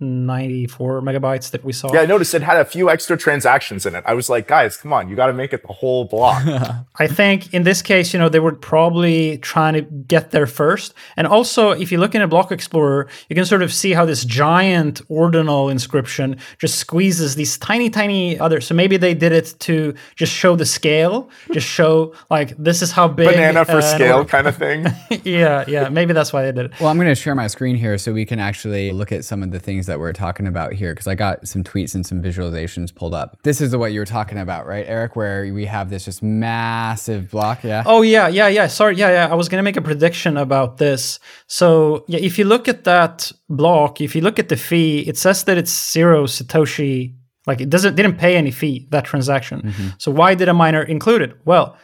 3.94 0.00 1.02
megabytes 1.02 1.50
that 1.50 1.64
we 1.64 1.72
saw. 1.72 1.92
Yeah, 1.92 2.00
I 2.00 2.06
noticed 2.06 2.34
it 2.34 2.42
had 2.42 2.58
a 2.58 2.64
few 2.64 2.90
extra 2.90 3.16
transactions 3.16 3.86
in 3.86 3.94
it. 3.94 4.02
I 4.06 4.14
was 4.14 4.28
like, 4.28 4.48
guys, 4.48 4.76
come 4.76 4.92
on, 4.92 5.08
you 5.08 5.16
got 5.16 5.26
to 5.26 5.32
make 5.32 5.52
it 5.52 5.62
the 5.66 5.72
whole 5.72 6.04
block. 6.04 6.42
I 6.96 7.06
think 7.06 7.52
in 7.52 7.64
this 7.64 7.82
case, 7.82 8.12
you 8.12 8.18
know, 8.18 8.28
they 8.28 8.40
were 8.40 8.54
probably 8.54 9.38
trying 9.38 9.74
to 9.74 9.82
get 9.82 10.30
there 10.30 10.46
first. 10.46 10.94
And 11.16 11.26
also, 11.26 11.70
if 11.70 11.92
you 11.92 11.98
look 11.98 12.14
in 12.14 12.22
a 12.22 12.28
block 12.28 12.50
explorer, 12.50 13.08
you 13.28 13.36
can 13.36 13.44
sort 13.44 13.62
of 13.62 13.72
see 13.72 13.92
how 13.92 14.04
this 14.04 14.24
giant 14.24 15.02
ordinal 15.08 15.68
inscription 15.68 16.38
just 16.58 16.78
squeezes 16.78 17.34
these 17.34 17.58
tiny, 17.58 17.90
tiny 17.90 18.38
others. 18.38 18.66
So 18.66 18.74
maybe 18.74 18.96
they 18.96 19.14
did 19.14 19.32
it 19.32 19.54
to 19.60 19.94
just 20.16 20.32
show 20.32 20.56
the 20.56 20.66
scale, 20.66 21.28
just 21.52 21.66
show 21.80 22.14
like 22.30 22.56
this 22.56 22.82
is 22.82 22.92
how 22.92 23.08
big 23.08 23.28
Banana 23.28 23.64
for 23.64 23.78
uh, 23.78 23.82
scale 23.82 24.24
kind 24.24 24.46
of 24.46 24.56
thing. 24.56 24.86
yeah, 25.24 25.64
yeah. 25.68 25.88
Maybe 25.88 26.12
that's 26.12 26.32
why 26.32 26.42
they 26.42 26.52
did 26.52 26.66
it. 26.66 26.80
Well, 26.80 26.88
I'm 26.88 26.96
going 26.96 27.08
to 27.08 27.14
share 27.14 27.34
my 27.34 27.46
screen 27.46 27.76
here 27.76 27.98
so 27.98 28.12
we 28.12 28.24
can 28.24 28.38
actually 28.38 28.92
look 28.92 29.12
at 29.12 29.24
some 29.24 29.42
of 29.42 29.50
the 29.50 29.60
things 29.60 29.86
that 29.90 29.98
we're 29.98 30.12
talking 30.12 30.46
about 30.46 30.72
here 30.72 30.92
because 30.92 31.06
I 31.06 31.14
got 31.14 31.46
some 31.46 31.62
tweets 31.62 31.94
and 31.94 32.06
some 32.06 32.22
visualizations 32.22 32.94
pulled 32.94 33.12
up. 33.12 33.36
This 33.42 33.60
is 33.60 33.76
what 33.76 33.92
you 33.92 34.00
were 34.00 34.06
talking 34.06 34.38
about, 34.38 34.66
right, 34.66 34.84
Eric? 34.86 35.16
Where 35.16 35.52
we 35.52 35.66
have 35.66 35.90
this 35.90 36.04
just 36.04 36.22
massive 36.22 37.30
block. 37.30 37.62
Yeah. 37.64 37.82
Oh 37.84 38.02
yeah, 38.02 38.28
yeah, 38.28 38.48
yeah. 38.48 38.66
Sorry, 38.68 38.96
yeah, 38.96 39.10
yeah. 39.10 39.28
I 39.30 39.34
was 39.34 39.48
gonna 39.48 39.62
make 39.62 39.76
a 39.76 39.82
prediction 39.82 40.36
about 40.36 40.78
this. 40.78 41.18
So 41.46 42.04
yeah, 42.08 42.20
if 42.20 42.38
you 42.38 42.44
look 42.44 42.68
at 42.68 42.84
that 42.84 43.30
block, 43.48 44.00
if 44.00 44.14
you 44.14 44.22
look 44.22 44.38
at 44.38 44.48
the 44.48 44.56
fee, 44.56 45.00
it 45.00 45.18
says 45.18 45.44
that 45.44 45.58
it's 45.58 45.92
zero 45.92 46.24
satoshi. 46.24 47.16
Like 47.46 47.60
it 47.60 47.70
doesn't 47.70 47.96
didn't 47.96 48.16
pay 48.16 48.36
any 48.36 48.50
fee 48.50 48.86
that 48.90 49.04
transaction. 49.04 49.62
Mm-hmm. 49.62 49.88
So 49.98 50.10
why 50.10 50.34
did 50.34 50.48
a 50.48 50.54
miner 50.54 50.82
include 50.82 51.22
it? 51.22 51.36
Well, 51.44 51.76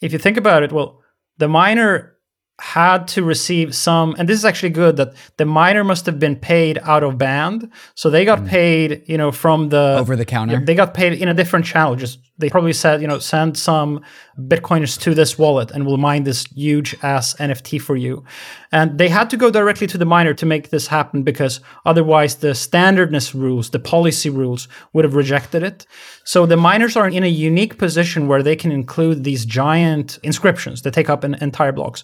if 0.00 0.12
you 0.12 0.18
think 0.18 0.36
about 0.36 0.62
it, 0.62 0.72
well, 0.72 1.00
the 1.38 1.48
miner 1.48 2.13
had 2.60 3.08
to 3.08 3.24
receive 3.24 3.74
some, 3.74 4.14
and 4.18 4.28
this 4.28 4.38
is 4.38 4.44
actually 4.44 4.70
good 4.70 4.96
that 4.96 5.14
the 5.38 5.44
miner 5.44 5.82
must 5.82 6.06
have 6.06 6.20
been 6.20 6.36
paid 6.36 6.78
out 6.82 7.02
of 7.02 7.18
band. 7.18 7.70
So 7.94 8.10
they 8.10 8.24
got 8.24 8.40
mm. 8.40 8.48
paid, 8.48 9.02
you 9.06 9.18
know, 9.18 9.32
from 9.32 9.70
the 9.70 9.96
Over 9.98 10.14
the 10.14 10.24
counter. 10.24 10.64
they 10.64 10.74
got 10.74 10.94
paid 10.94 11.14
in 11.14 11.28
a 11.28 11.34
different 11.34 11.66
channel. 11.66 11.96
Just 11.96 12.20
they 12.36 12.50
probably 12.50 12.72
said, 12.72 13.00
you 13.00 13.06
know, 13.06 13.20
send 13.20 13.56
some 13.56 14.02
bitcoiners 14.36 15.00
to 15.00 15.14
this 15.14 15.38
wallet 15.38 15.70
and 15.70 15.86
we'll 15.86 15.96
mine 15.96 16.24
this 16.24 16.46
huge 16.46 16.96
ass 17.02 17.34
NFT 17.34 17.80
for 17.80 17.94
you. 17.94 18.24
And 18.72 18.98
they 18.98 19.08
had 19.08 19.30
to 19.30 19.36
go 19.36 19.52
directly 19.52 19.86
to 19.86 19.98
the 19.98 20.04
miner 20.04 20.34
to 20.34 20.46
make 20.46 20.70
this 20.70 20.88
happen 20.88 21.22
because 21.22 21.60
otherwise 21.86 22.36
the 22.36 22.54
standardness 22.54 23.36
rules, 23.36 23.70
the 23.70 23.78
policy 23.78 24.30
rules 24.30 24.66
would 24.92 25.04
have 25.04 25.14
rejected 25.14 25.62
it. 25.62 25.86
So 26.24 26.44
the 26.44 26.56
miners 26.56 26.96
are 26.96 27.08
in 27.08 27.22
a 27.22 27.28
unique 27.28 27.78
position 27.78 28.26
where 28.26 28.42
they 28.42 28.56
can 28.56 28.72
include 28.72 29.22
these 29.22 29.44
giant 29.44 30.18
inscriptions 30.24 30.82
that 30.82 30.94
take 30.94 31.08
up 31.08 31.22
an 31.22 31.34
entire 31.34 31.72
blocks. 31.72 32.02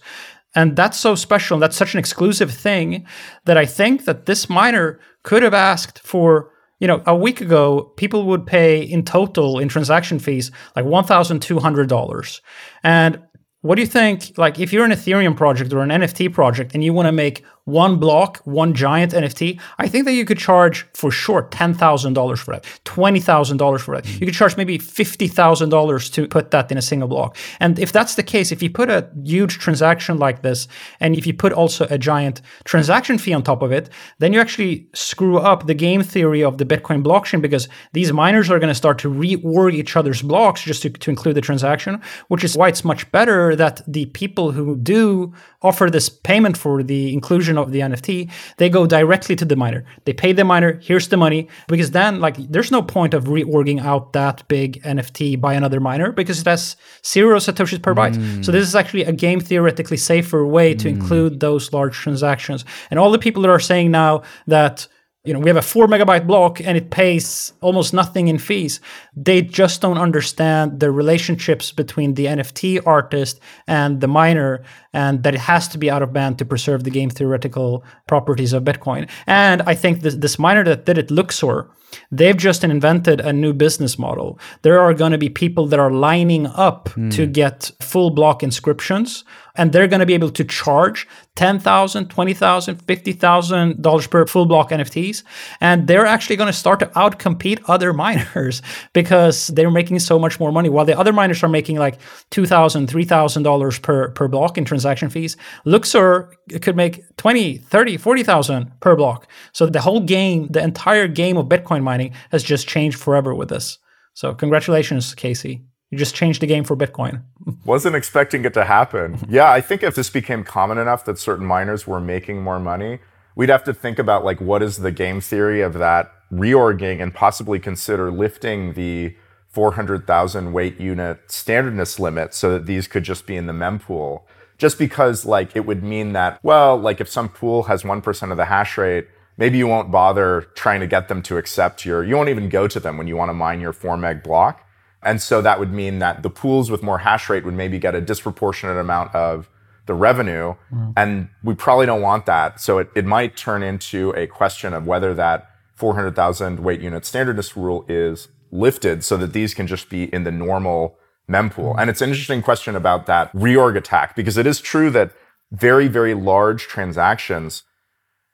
And 0.54 0.76
that's 0.76 0.98
so 0.98 1.16
special. 1.16 1.56
And 1.56 1.62
that's 1.62 1.76
such 1.76 1.94
an 1.94 1.98
exclusive 1.98 2.52
thing 2.52 3.04
that 3.46 3.56
I 3.56 3.66
think 3.66 4.04
that 4.04 4.26
this 4.26 4.48
miner 4.48 5.00
could 5.24 5.42
have 5.42 5.54
asked 5.54 5.98
for 5.98 6.50
you 6.80 6.86
know, 6.86 7.02
a 7.06 7.14
week 7.14 7.40
ago, 7.40 7.92
people 7.96 8.24
would 8.24 8.46
pay 8.46 8.82
in 8.82 9.04
total 9.04 9.58
in 9.58 9.68
transaction 9.68 10.18
fees 10.18 10.50
like 10.74 10.84
$1,200. 10.84 12.40
And 12.82 13.22
what 13.60 13.74
do 13.74 13.82
you 13.82 13.86
think? 13.86 14.32
Like, 14.38 14.58
if 14.58 14.72
you're 14.72 14.86
an 14.86 14.90
Ethereum 14.90 15.36
project 15.36 15.72
or 15.72 15.82
an 15.82 15.90
NFT 15.90 16.32
project 16.32 16.74
and 16.74 16.82
you 16.82 16.94
want 16.94 17.06
to 17.06 17.12
make 17.12 17.44
one 17.64 17.96
block, 17.96 18.38
one 18.44 18.74
giant 18.74 19.12
NFT, 19.12 19.60
I 19.78 19.88
think 19.88 20.04
that 20.04 20.12
you 20.12 20.24
could 20.24 20.38
charge 20.38 20.86
for 20.94 21.10
sure 21.10 21.44
$10,000 21.44 22.38
for 22.38 22.54
that, 22.54 22.64
$20,000 22.84 23.80
for 23.80 23.96
that. 23.96 24.20
You 24.20 24.26
could 24.26 24.34
charge 24.34 24.56
maybe 24.56 24.78
$50,000 24.78 26.12
to 26.12 26.28
put 26.28 26.50
that 26.50 26.72
in 26.72 26.78
a 26.78 26.82
single 26.82 27.08
block. 27.08 27.36
And 27.60 27.78
if 27.78 27.92
that's 27.92 28.14
the 28.14 28.22
case, 28.22 28.52
if 28.52 28.62
you 28.62 28.70
put 28.70 28.90
a 28.90 29.08
huge 29.22 29.58
transaction 29.58 30.18
like 30.18 30.42
this, 30.42 30.68
and 30.98 31.16
if 31.16 31.26
you 31.26 31.34
put 31.34 31.52
also 31.52 31.86
a 31.90 31.98
giant 31.98 32.42
transaction 32.64 33.18
fee 33.18 33.32
on 33.32 33.42
top 33.42 33.62
of 33.62 33.72
it, 33.72 33.90
then 34.18 34.32
you 34.32 34.40
actually 34.40 34.88
screw 34.94 35.38
up 35.38 35.66
the 35.66 35.74
game 35.74 36.02
theory 36.02 36.42
of 36.42 36.58
the 36.58 36.66
Bitcoin 36.66 37.02
blockchain 37.02 37.40
because 37.40 37.68
these 37.92 38.12
miners 38.12 38.50
are 38.50 38.58
going 38.58 38.68
to 38.68 38.74
start 38.74 38.98
to 38.98 39.10
reorg 39.10 39.74
each 39.74 39.96
other's 39.96 40.22
blocks 40.22 40.62
just 40.62 40.82
to, 40.82 40.90
to 40.90 41.10
include 41.10 41.36
the 41.36 41.40
transaction, 41.40 42.00
which 42.28 42.44
is 42.44 42.56
why 42.56 42.68
it's 42.68 42.84
much 42.84 43.10
better 43.12 43.54
that 43.56 43.82
the 43.86 44.06
people 44.06 44.52
who 44.52 44.76
do 44.76 45.32
offer 45.62 45.90
this 45.90 46.08
payment 46.08 46.56
for 46.56 46.82
the 46.82 47.12
inclusion 47.12 47.58
of 47.62 47.72
the 47.72 47.80
NFT, 47.80 48.30
they 48.56 48.68
go 48.68 48.86
directly 48.86 49.36
to 49.36 49.44
the 49.44 49.56
miner. 49.56 49.84
They 50.04 50.12
pay 50.12 50.32
the 50.32 50.44
miner, 50.44 50.78
here's 50.82 51.08
the 51.08 51.16
money, 51.16 51.48
because 51.68 51.90
then 51.92 52.20
like 52.20 52.36
there's 52.36 52.70
no 52.70 52.82
point 52.82 53.14
of 53.14 53.24
reorging 53.24 53.80
out 53.80 54.12
that 54.12 54.46
big 54.48 54.82
NFT 54.82 55.40
by 55.40 55.54
another 55.54 55.80
miner 55.80 56.12
because 56.12 56.40
it 56.40 56.46
has 56.46 56.76
zero 57.04 57.38
satoshis 57.38 57.82
per 57.82 57.94
byte. 57.94 58.14
Mm. 58.14 58.44
So 58.44 58.52
this 58.52 58.66
is 58.66 58.74
actually 58.74 59.04
a 59.04 59.12
game 59.12 59.40
theoretically 59.40 59.96
safer 59.96 60.46
way 60.46 60.74
to 60.74 60.88
mm. 60.88 60.92
include 60.92 61.40
those 61.40 61.72
large 61.72 61.96
transactions. 61.96 62.64
And 62.90 62.98
all 62.98 63.10
the 63.10 63.18
people 63.18 63.42
that 63.42 63.50
are 63.50 63.60
saying 63.60 63.90
now 63.90 64.22
that 64.46 64.88
you 65.24 65.34
know, 65.34 65.38
we 65.38 65.50
have 65.50 65.56
a 65.56 65.62
four 65.62 65.86
megabyte 65.86 66.26
block 66.26 66.60
and 66.60 66.78
it 66.78 66.90
pays 66.90 67.52
almost 67.60 67.92
nothing 67.92 68.28
in 68.28 68.38
fees. 68.38 68.80
They 69.14 69.42
just 69.42 69.82
don't 69.82 69.98
understand 69.98 70.80
the 70.80 70.90
relationships 70.90 71.72
between 71.72 72.14
the 72.14 72.24
NFT 72.24 72.80
artist 72.86 73.38
and 73.66 74.00
the 74.00 74.08
miner, 74.08 74.62
and 74.94 75.22
that 75.22 75.34
it 75.34 75.40
has 75.40 75.68
to 75.68 75.78
be 75.78 75.90
out 75.90 76.02
of 76.02 76.14
band 76.14 76.38
to 76.38 76.46
preserve 76.46 76.84
the 76.84 76.90
game 76.90 77.10
theoretical 77.10 77.84
properties 78.06 78.54
of 78.54 78.64
Bitcoin. 78.64 79.10
And 79.26 79.60
I 79.62 79.74
think 79.74 80.00
this, 80.00 80.14
this 80.14 80.38
miner 80.38 80.64
that 80.64 80.86
did 80.86 80.96
it, 80.96 81.10
Luxor, 81.10 81.70
They've 82.10 82.36
just 82.36 82.62
invented 82.62 83.20
a 83.20 83.32
new 83.32 83.52
business 83.52 83.98
model. 83.98 84.38
There 84.62 84.78
are 84.78 84.94
going 84.94 85.12
to 85.12 85.18
be 85.18 85.28
people 85.28 85.66
that 85.66 85.80
are 85.80 85.90
lining 85.90 86.46
up 86.46 86.88
mm. 86.90 87.12
to 87.14 87.26
get 87.26 87.72
full 87.80 88.10
block 88.10 88.42
inscriptions 88.42 89.24
and 89.60 89.72
they're 89.72 89.86
going 89.86 90.00
to 90.00 90.06
be 90.06 90.14
able 90.14 90.30
to 90.30 90.42
charge 90.42 91.06
$10,000, 91.36 91.60
$20,000, 92.06 92.82
$50,000 92.82 94.10
per 94.10 94.26
full 94.26 94.46
block 94.46 94.70
NFTs. 94.70 95.22
And 95.60 95.86
they're 95.86 96.06
actually 96.06 96.36
going 96.36 96.46
to 96.46 96.58
start 96.58 96.80
to 96.80 96.86
outcompete 96.86 97.60
other 97.68 97.92
miners 98.04 98.62
because 98.94 99.48
they're 99.48 99.70
making 99.70 99.98
so 99.98 100.18
much 100.18 100.40
more 100.40 100.50
money. 100.50 100.70
While 100.70 100.86
the 100.86 100.98
other 100.98 101.12
miners 101.12 101.42
are 101.42 101.48
making 101.48 101.76
like 101.76 102.00
$2,000, 102.30 102.86
$3,000 102.86 103.82
per, 103.82 104.08
per 104.12 104.28
block 104.28 104.56
in 104.56 104.64
transaction 104.64 105.10
fees, 105.10 105.36
Luxor 105.66 106.32
could 106.62 106.74
make 106.74 107.04
20, 107.18 107.58
30, 107.58 107.98
40,000 107.98 108.80
per 108.80 108.96
block. 108.96 109.28
So 109.52 109.66
the 109.66 109.82
whole 109.82 110.00
game, 110.00 110.48
the 110.48 110.64
entire 110.64 111.06
game 111.06 111.36
of 111.36 111.50
Bitcoin 111.50 111.82
mining 111.82 112.14
has 112.30 112.42
just 112.42 112.66
changed 112.66 112.98
forever 112.98 113.34
with 113.34 113.50
this. 113.50 113.76
So 114.14 114.32
congratulations, 114.32 115.14
Casey. 115.14 115.66
You 115.90 115.98
just 115.98 116.14
changed 116.14 116.40
the 116.40 116.46
game 116.46 116.62
for 116.62 116.76
Bitcoin. 116.76 117.22
Wasn't 117.64 117.96
expecting 117.96 118.44
it 118.44 118.54
to 118.54 118.64
happen. 118.64 119.18
Yeah, 119.28 119.50
I 119.50 119.60
think 119.60 119.82
if 119.82 119.96
this 119.96 120.08
became 120.08 120.44
common 120.44 120.78
enough 120.78 121.04
that 121.04 121.18
certain 121.18 121.44
miners 121.44 121.84
were 121.84 122.00
making 122.00 122.42
more 122.42 122.60
money, 122.60 123.00
we'd 123.34 123.48
have 123.48 123.64
to 123.64 123.74
think 123.74 123.98
about 123.98 124.24
like 124.24 124.40
what 124.40 124.62
is 124.62 124.78
the 124.78 124.92
game 124.92 125.20
theory 125.20 125.62
of 125.62 125.74
that 125.74 126.12
reorging 126.32 127.02
and 127.02 127.12
possibly 127.12 127.58
consider 127.58 128.12
lifting 128.12 128.74
the 128.74 129.16
400,000 129.48 130.52
weight 130.52 130.78
unit 130.78 131.18
standardness 131.26 131.98
limit 131.98 132.34
so 132.34 132.52
that 132.52 132.66
these 132.66 132.86
could 132.86 133.02
just 133.02 133.26
be 133.26 133.34
in 133.34 133.46
the 133.46 133.52
mempool. 133.52 134.22
Just 134.58 134.78
because 134.78 135.24
like 135.26 135.56
it 135.56 135.66
would 135.66 135.82
mean 135.82 136.12
that, 136.12 136.38
well, 136.44 136.76
like 136.76 137.00
if 137.00 137.08
some 137.08 137.28
pool 137.28 137.64
has 137.64 137.82
1% 137.82 138.30
of 138.30 138.36
the 138.36 138.44
hash 138.44 138.78
rate, 138.78 139.08
maybe 139.36 139.58
you 139.58 139.66
won't 139.66 139.90
bother 139.90 140.42
trying 140.54 140.78
to 140.78 140.86
get 140.86 141.08
them 141.08 141.20
to 141.22 141.36
accept 141.36 141.84
your, 141.84 142.04
you 142.04 142.14
won't 142.14 142.28
even 142.28 142.48
go 142.48 142.68
to 142.68 142.78
them 142.78 142.96
when 142.96 143.08
you 143.08 143.16
want 143.16 143.30
to 143.30 143.34
mine 143.34 143.60
your 143.60 143.72
4 143.72 143.96
meg 143.96 144.22
block 144.22 144.64
and 145.02 145.20
so 145.20 145.40
that 145.42 145.58
would 145.58 145.72
mean 145.72 145.98
that 146.00 146.22
the 146.22 146.30
pools 146.30 146.70
with 146.70 146.82
more 146.82 146.98
hash 146.98 147.28
rate 147.30 147.44
would 147.44 147.54
maybe 147.54 147.78
get 147.78 147.94
a 147.94 148.00
disproportionate 148.00 148.76
amount 148.76 149.14
of 149.14 149.48
the 149.86 149.94
revenue. 149.94 150.54
Mm. 150.72 150.92
And 150.96 151.28
we 151.42 151.54
probably 151.54 151.86
don't 151.86 152.02
want 152.02 152.26
that. 152.26 152.60
So 152.60 152.78
it, 152.78 152.90
it 152.94 153.06
might 153.06 153.36
turn 153.36 153.62
into 153.62 154.10
a 154.10 154.26
question 154.26 154.74
of 154.74 154.86
whether 154.86 155.14
that 155.14 155.48
400,000 155.74 156.60
weight 156.60 156.80
unit 156.80 157.06
standardness 157.06 157.56
rule 157.56 157.86
is 157.88 158.28
lifted 158.52 159.02
so 159.02 159.16
that 159.16 159.32
these 159.32 159.54
can 159.54 159.66
just 159.66 159.88
be 159.88 160.04
in 160.12 160.24
the 160.24 160.30
normal 160.30 160.98
mempool. 161.28 161.74
Mm. 161.74 161.80
And 161.80 161.90
it's 161.90 162.02
an 162.02 162.10
interesting 162.10 162.42
question 162.42 162.76
about 162.76 163.06
that 163.06 163.32
reorg 163.32 163.76
attack 163.76 164.14
because 164.14 164.36
it 164.36 164.46
is 164.46 164.60
true 164.60 164.90
that 164.90 165.12
very, 165.50 165.88
very 165.88 166.14
large 166.14 166.66
transactions 166.66 167.62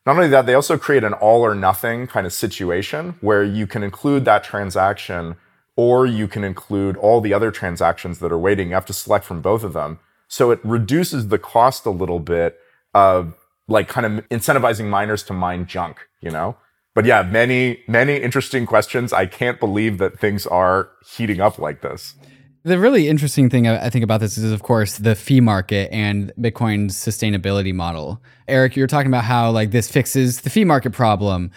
not 0.07 0.15
only 0.15 0.29
that, 0.29 0.47
they 0.47 0.55
also 0.55 0.79
create 0.79 1.03
an 1.03 1.15
all 1.15 1.43
or 1.43 1.55
nothing 1.55 2.07
kind 2.07 2.27
of 2.27 2.33
situation 2.33 3.17
where 3.21 3.43
you 3.43 3.67
can 3.67 3.83
include 3.83 4.25
that 4.25 4.45
transaction 4.45 5.35
or 5.77 6.07
you 6.07 6.27
can 6.27 6.43
include 6.43 6.97
all 6.97 7.21
the 7.21 7.35
other 7.35 7.51
transactions 7.51 8.19
that 8.19 8.33
are 8.33 8.39
waiting. 8.39 8.69
You 8.69 8.75
have 8.75 8.87
to 8.87 8.93
select 8.93 9.25
from 9.25 9.43
both 9.43 9.63
of 9.63 9.75
them. 9.75 9.99
So 10.29 10.51
it 10.51 10.59
reduces 10.65 11.29
the 11.29 11.39
cost 11.39 11.87
a 11.87 11.91
little 11.91 12.19
bit 12.19 12.59
of 12.95 13.35
like 13.69 13.89
kind 13.89 14.07
of 14.07 14.29
incentivizing 14.29 14.89
miners 14.89 15.23
to 15.25 15.33
mine 15.33 15.67
junk, 15.67 15.99
you 16.21 16.31
know? 16.31 16.57
But 16.95 17.05
yeah, 17.05 17.23
many, 17.23 17.81
many 17.87 18.17
interesting 18.17 18.65
questions. 18.65 19.13
I 19.13 19.27
can't 19.27 19.61
believe 19.61 19.99
that 19.99 20.19
things 20.19 20.47
are 20.47 20.89
heating 21.07 21.41
up 21.41 21.59
like 21.59 21.83
this. 21.83 22.15
The 22.63 22.79
really 22.79 23.07
interesting 23.07 23.51
thing 23.51 23.69
I 23.69 23.91
think 23.91 24.03
about 24.03 24.21
this 24.21 24.39
is, 24.39 24.51
of 24.51 24.63
course, 24.63 24.97
the 24.97 25.15
fee 25.15 25.41
market 25.41 25.89
and 25.93 26.33
Bitcoin's 26.41 26.97
sustainability 26.97 27.73
model. 27.73 28.21
Eric, 28.49 28.75
you're 28.75 28.89
talking 28.89 29.09
about 29.09 29.25
how 29.25 29.51
like 29.51 29.71
this 29.71 29.89
fixes 29.91 30.41
the 30.41 30.51
fee 30.51 30.65
market 30.65 30.93
problem. 30.93 31.53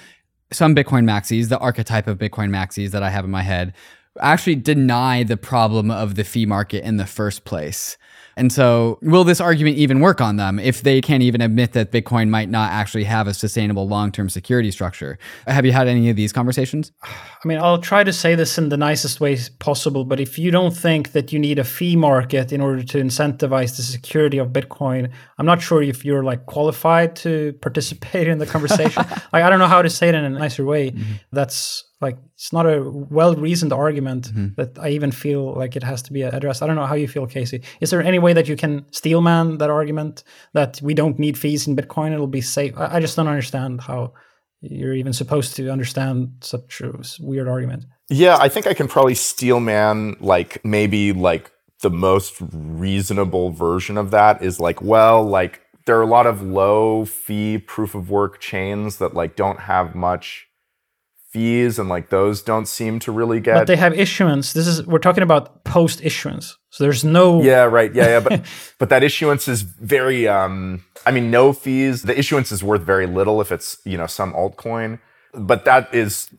Some 0.51 0.75
Bitcoin 0.75 1.05
maxis, 1.05 1.47
the 1.47 1.57
archetype 1.57 2.05
of 2.05 2.17
Bitcoin 2.17 2.49
maxis 2.49 2.91
that 2.91 3.01
I 3.01 3.09
have 3.09 3.23
in 3.23 3.31
my 3.31 3.41
head, 3.41 3.73
actually 4.19 4.55
deny 4.55 5.23
the 5.23 5.37
problem 5.37 5.91
of 5.91 6.15
the 6.15 6.23
fee 6.23 6.45
market 6.45 6.83
in 6.83 6.97
the 6.97 7.05
first 7.05 7.45
place. 7.45 7.97
And 8.39 8.53
so, 8.53 8.99
will 9.01 9.25
this 9.25 9.41
argument 9.41 9.75
even 9.77 9.99
work 9.99 10.21
on 10.21 10.37
them 10.37 10.59
if 10.59 10.81
they 10.83 11.01
can't 11.01 11.21
even 11.23 11.41
admit 11.41 11.73
that 11.73 11.91
Bitcoin 11.91 12.29
might 12.29 12.47
not 12.47 12.71
actually 12.71 13.03
have 13.03 13.27
a 13.27 13.33
sustainable 13.33 13.85
long 13.85 14.13
term 14.13 14.29
security 14.29 14.71
structure? 14.71 15.19
Have 15.45 15.65
you 15.65 15.73
had 15.73 15.89
any 15.89 16.09
of 16.09 16.15
these 16.15 16.31
conversations? 16.31 16.93
I 17.03 17.47
mean, 17.47 17.57
I'll 17.57 17.81
try 17.81 18.05
to 18.05 18.13
say 18.13 18.35
this 18.35 18.57
in 18.57 18.69
the 18.69 18.77
nicest 18.77 19.19
way 19.19 19.37
possible, 19.59 20.05
but 20.05 20.21
if 20.21 20.39
you 20.39 20.51
don't 20.51 20.75
think 20.75 21.11
that 21.11 21.33
you 21.33 21.39
need 21.39 21.59
a 21.59 21.65
fee 21.65 21.97
market 21.97 22.53
in 22.53 22.61
order 22.61 22.81
to 22.81 22.99
incentivize 22.99 23.75
the 23.75 23.83
security 23.83 24.37
of 24.37 24.49
Bitcoin, 24.49 25.11
I'm 25.37 25.45
not 25.45 25.61
sure 25.61 25.83
if 25.83 26.05
you're 26.05 26.23
like 26.23 26.45
qualified 26.45 27.17
to 27.17 27.51
participate 27.61 28.29
in 28.29 28.37
the 28.37 28.45
conversation. 28.45 29.03
like, 29.33 29.43
I 29.43 29.49
don't 29.49 29.59
know 29.59 29.67
how 29.67 29.81
to 29.81 29.89
say 29.89 30.07
it 30.07 30.15
in 30.15 30.23
a 30.23 30.29
nicer 30.29 30.63
way. 30.63 30.91
Mm-hmm. 30.91 31.13
That's 31.33 31.83
like 32.01 32.17
it's 32.33 32.53
not 32.53 32.65
a 32.65 32.81
well 32.83 33.35
reasoned 33.35 33.73
argument 33.73 34.29
mm-hmm. 34.29 34.47
that 34.55 34.77
I 34.79 34.89
even 34.89 35.11
feel 35.11 35.53
like 35.53 35.75
it 35.75 35.83
has 35.83 36.01
to 36.03 36.13
be 36.13 36.21
addressed. 36.21 36.63
I 36.63 36.67
don't 36.67 36.75
know 36.75 36.85
how 36.85 36.95
you 36.95 37.07
feel, 37.07 37.27
Casey. 37.27 37.61
Is 37.81 37.89
there 37.89 38.01
any 38.01 38.19
way 38.19 38.33
that 38.33 38.47
you 38.47 38.55
can 38.55 38.85
steelman 38.91 39.57
that 39.57 39.69
argument 39.69 40.23
that 40.53 40.81
we 40.81 40.93
don't 40.93 41.19
need 41.19 41.37
fees 41.37 41.67
in 41.67 41.75
Bitcoin? 41.75 42.13
It'll 42.13 42.27
be 42.27 42.41
safe. 42.41 42.77
I, 42.77 42.95
I 42.95 42.99
just 42.99 43.15
don't 43.15 43.27
understand 43.27 43.81
how 43.81 44.13
you're 44.61 44.93
even 44.93 45.13
supposed 45.13 45.55
to 45.55 45.69
understand 45.69 46.31
such 46.41 46.81
a 46.81 46.93
weird 47.19 47.47
argument. 47.47 47.85
Yeah, 48.09 48.37
I 48.39 48.49
think 48.49 48.67
I 48.67 48.73
can 48.73 48.87
probably 48.87 49.15
steelman 49.15 50.17
like 50.19 50.63
maybe 50.65 51.13
like 51.13 51.51
the 51.81 51.89
most 51.89 52.35
reasonable 52.51 53.51
version 53.51 53.97
of 53.97 54.11
that 54.11 54.41
is 54.41 54.59
like, 54.59 54.81
well, 54.81 55.23
like 55.23 55.61
there 55.85 55.97
are 55.97 56.03
a 56.03 56.07
lot 56.07 56.27
of 56.27 56.41
low 56.41 57.05
fee 57.05 57.57
proof 57.57 57.95
of 57.95 58.09
work 58.09 58.39
chains 58.39 58.97
that 58.97 59.13
like 59.13 59.35
don't 59.35 59.61
have 59.61 59.95
much 59.95 60.48
fees 61.29 61.77
and 61.77 61.89
like 61.89 62.09
those 62.09 62.41
don't 62.41 62.67
seem 62.67 62.97
to 62.99 63.11
really 63.11 63.39
get 63.39 63.53
but 63.53 63.67
they 63.67 63.75
have 63.75 63.97
issuance. 63.97 64.53
This 64.53 64.65
is 64.65 64.85
we're 64.87 64.97
talking 64.97 65.23
about 65.23 65.63
post 65.63 66.03
issuance 66.03 66.57
so 66.69 66.83
there's 66.83 67.03
no 67.03 67.41
yeah 67.43 67.63
right. 67.63 67.93
Yeah 67.93 68.07
yeah 68.07 68.19
but 68.19 68.45
but 68.79 68.89
that 68.89 69.03
issuance 69.03 69.47
is 69.47 69.61
very 69.61 70.27
um 70.27 70.83
i 71.05 71.11
mean 71.11 71.31
no 71.31 71.53
fees. 71.53 72.03
The 72.03 72.17
issuance 72.17 72.51
is 72.51 72.63
worth 72.63 72.81
very 72.81 73.07
little 73.07 73.41
if 73.41 73.51
it's 73.51 73.77
you 73.85 73.97
know 73.97 74.07
some 74.07 74.33
altcoin. 74.33 74.99
But 75.33 75.65
that 75.65 75.93
is 75.93 76.29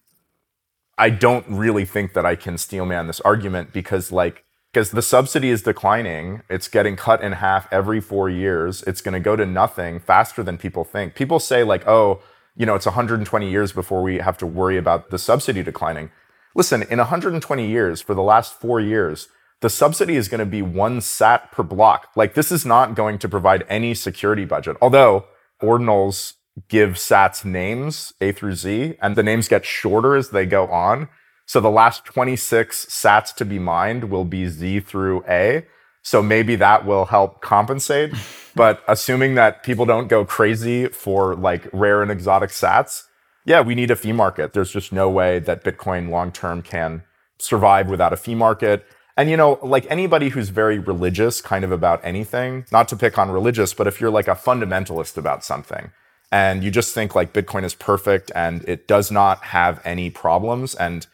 i 0.99 1.09
don't 1.09 1.47
really 1.49 1.85
think 1.85 2.13
that 2.13 2.27
i 2.27 2.35
can 2.35 2.59
steelman 2.59 3.07
this 3.07 3.21
argument 3.21 3.73
because 3.73 4.13
like 4.13 4.45
because 4.73 4.93
the 4.93 5.03
subsidy 5.03 5.51
is 5.51 5.63
declining. 5.63 6.43
It's 6.49 6.69
getting 6.69 6.95
cut 6.95 7.23
in 7.23 7.33
half 7.33 7.67
every 7.73 8.01
four 8.01 8.31
years. 8.31 8.85
It's 8.85 9.01
going 9.01 9.15
to 9.15 9.21
go 9.21 9.35
to 9.35 9.45
nothing 9.45 9.99
faster 9.99 10.45
than 10.45 10.59
people 10.59 10.85
think. 10.85 11.15
People 11.15 11.41
say 11.41 11.65
like 11.65 11.87
oh 11.87 12.23
you 12.61 12.67
know, 12.67 12.75
it's 12.75 12.85
120 12.85 13.51
years 13.51 13.73
before 13.73 14.03
we 14.03 14.19
have 14.19 14.37
to 14.37 14.47
worry 14.47 14.77
about 14.77 15.09
the 15.09 15.19
subsidy 15.19 15.63
declining. 15.63 16.11
Listen, 16.55 16.83
in 16.83 16.99
120 16.99 17.67
years, 17.67 18.03
for 18.03 18.15
the 18.15 18.21
last 18.21 18.53
four 18.53 18.79
years, 18.79 19.29
the 19.63 19.71
subsidy 19.71 20.15
is 20.15 20.29
going 20.29 20.41
to 20.41 20.45
be 20.45 20.61
one 20.61 21.01
sat 21.01 21.51
per 21.53 21.63
block. 21.63 22.11
Like 22.17 22.35
this 22.35 22.53
is 22.53 22.67
not 22.67 22.95
going 22.95 23.19
to 23.21 23.31
provide 23.31 23.65
any 23.71 23.95
security 23.95 24.45
budget. 24.45 24.77
Although 24.83 25.25
ordinals 25.63 26.35
give 26.69 26.97
sats 26.97 27.47
names 27.47 28.13
A 28.21 28.31
through 28.31 28.57
Z 28.57 28.95
and 29.01 29.17
the 29.17 29.23
names 29.23 29.49
get 29.49 29.65
shorter 29.65 30.15
as 30.15 30.29
they 30.29 30.45
go 30.45 30.67
on. 30.67 31.09
So 31.47 31.61
the 31.61 31.71
last 31.71 32.05
26 32.05 32.85
sats 32.91 33.35
to 33.37 33.47
be 33.47 33.59
mined 33.59 34.11
will 34.11 34.27
be 34.27 34.49
Z 34.49 34.81
through 34.81 35.25
A. 35.27 35.65
So 36.03 36.23
maybe 36.23 36.57
that 36.57 36.85
will 36.85 37.07
help 37.07 37.41
compensate. 37.41 38.13
But 38.55 38.83
assuming 38.89 39.35
that 39.35 39.63
people 39.63 39.87
don't 39.87 40.09
go 40.09 40.25
crazy 40.25 40.87
for 40.89 41.35
like 41.35 41.69
rare 41.73 42.03
and 42.03 42.11
exotic 42.11 42.51
sats, 42.51 43.05
yeah, 43.45 43.61
we 43.61 43.75
need 43.75 43.91
a 43.91 43.97
fee 43.97 44.13
market. 44.13 44.53
There's 44.53 44.71
just 44.71 44.93
no 44.93 45.09
way 45.09 45.39
that 45.41 45.65
Bitcoin 45.65 46.11
long 46.11 46.33
term 46.33 46.63
can 46.63 47.03
survive 47.39 47.89
without 47.89 48.13
a 48.13 48.17
fee 48.17 48.35
market. 48.35 48.85
And 49.17 49.29
you 49.29 49.37
know, 49.37 49.59
like 49.63 49.87
anybody 49.91 50.31
who's 50.31 50.49
very 50.51 50.79
religious 50.79 51.41
kind 51.41 51.65
of 51.65 51.73
about 51.73 52.01
anything, 52.05 52.65
not 52.71 52.89
to 52.89 52.97
pick 52.97 53.19
on 53.19 53.31
religious, 53.31 53.75
but 53.75 53.87
if 53.87 54.01
you're 54.01 54.11
like 54.11 54.29
a 54.29 54.35
fundamentalist 54.35 55.17
about 55.17 55.45
something 55.45 55.91
and 56.33 56.63
you 56.63 56.71
just 56.71 56.95
think 56.95 57.15
like 57.15 57.33
Bitcoin 57.33 57.65
is 57.65 57.75
perfect 57.75 58.31
and 58.35 58.67
it 58.69 58.87
does 58.87 59.11
not 59.11 59.45
have 59.45 59.81
any 59.85 60.11
problems 60.11 60.75
and 60.75 61.07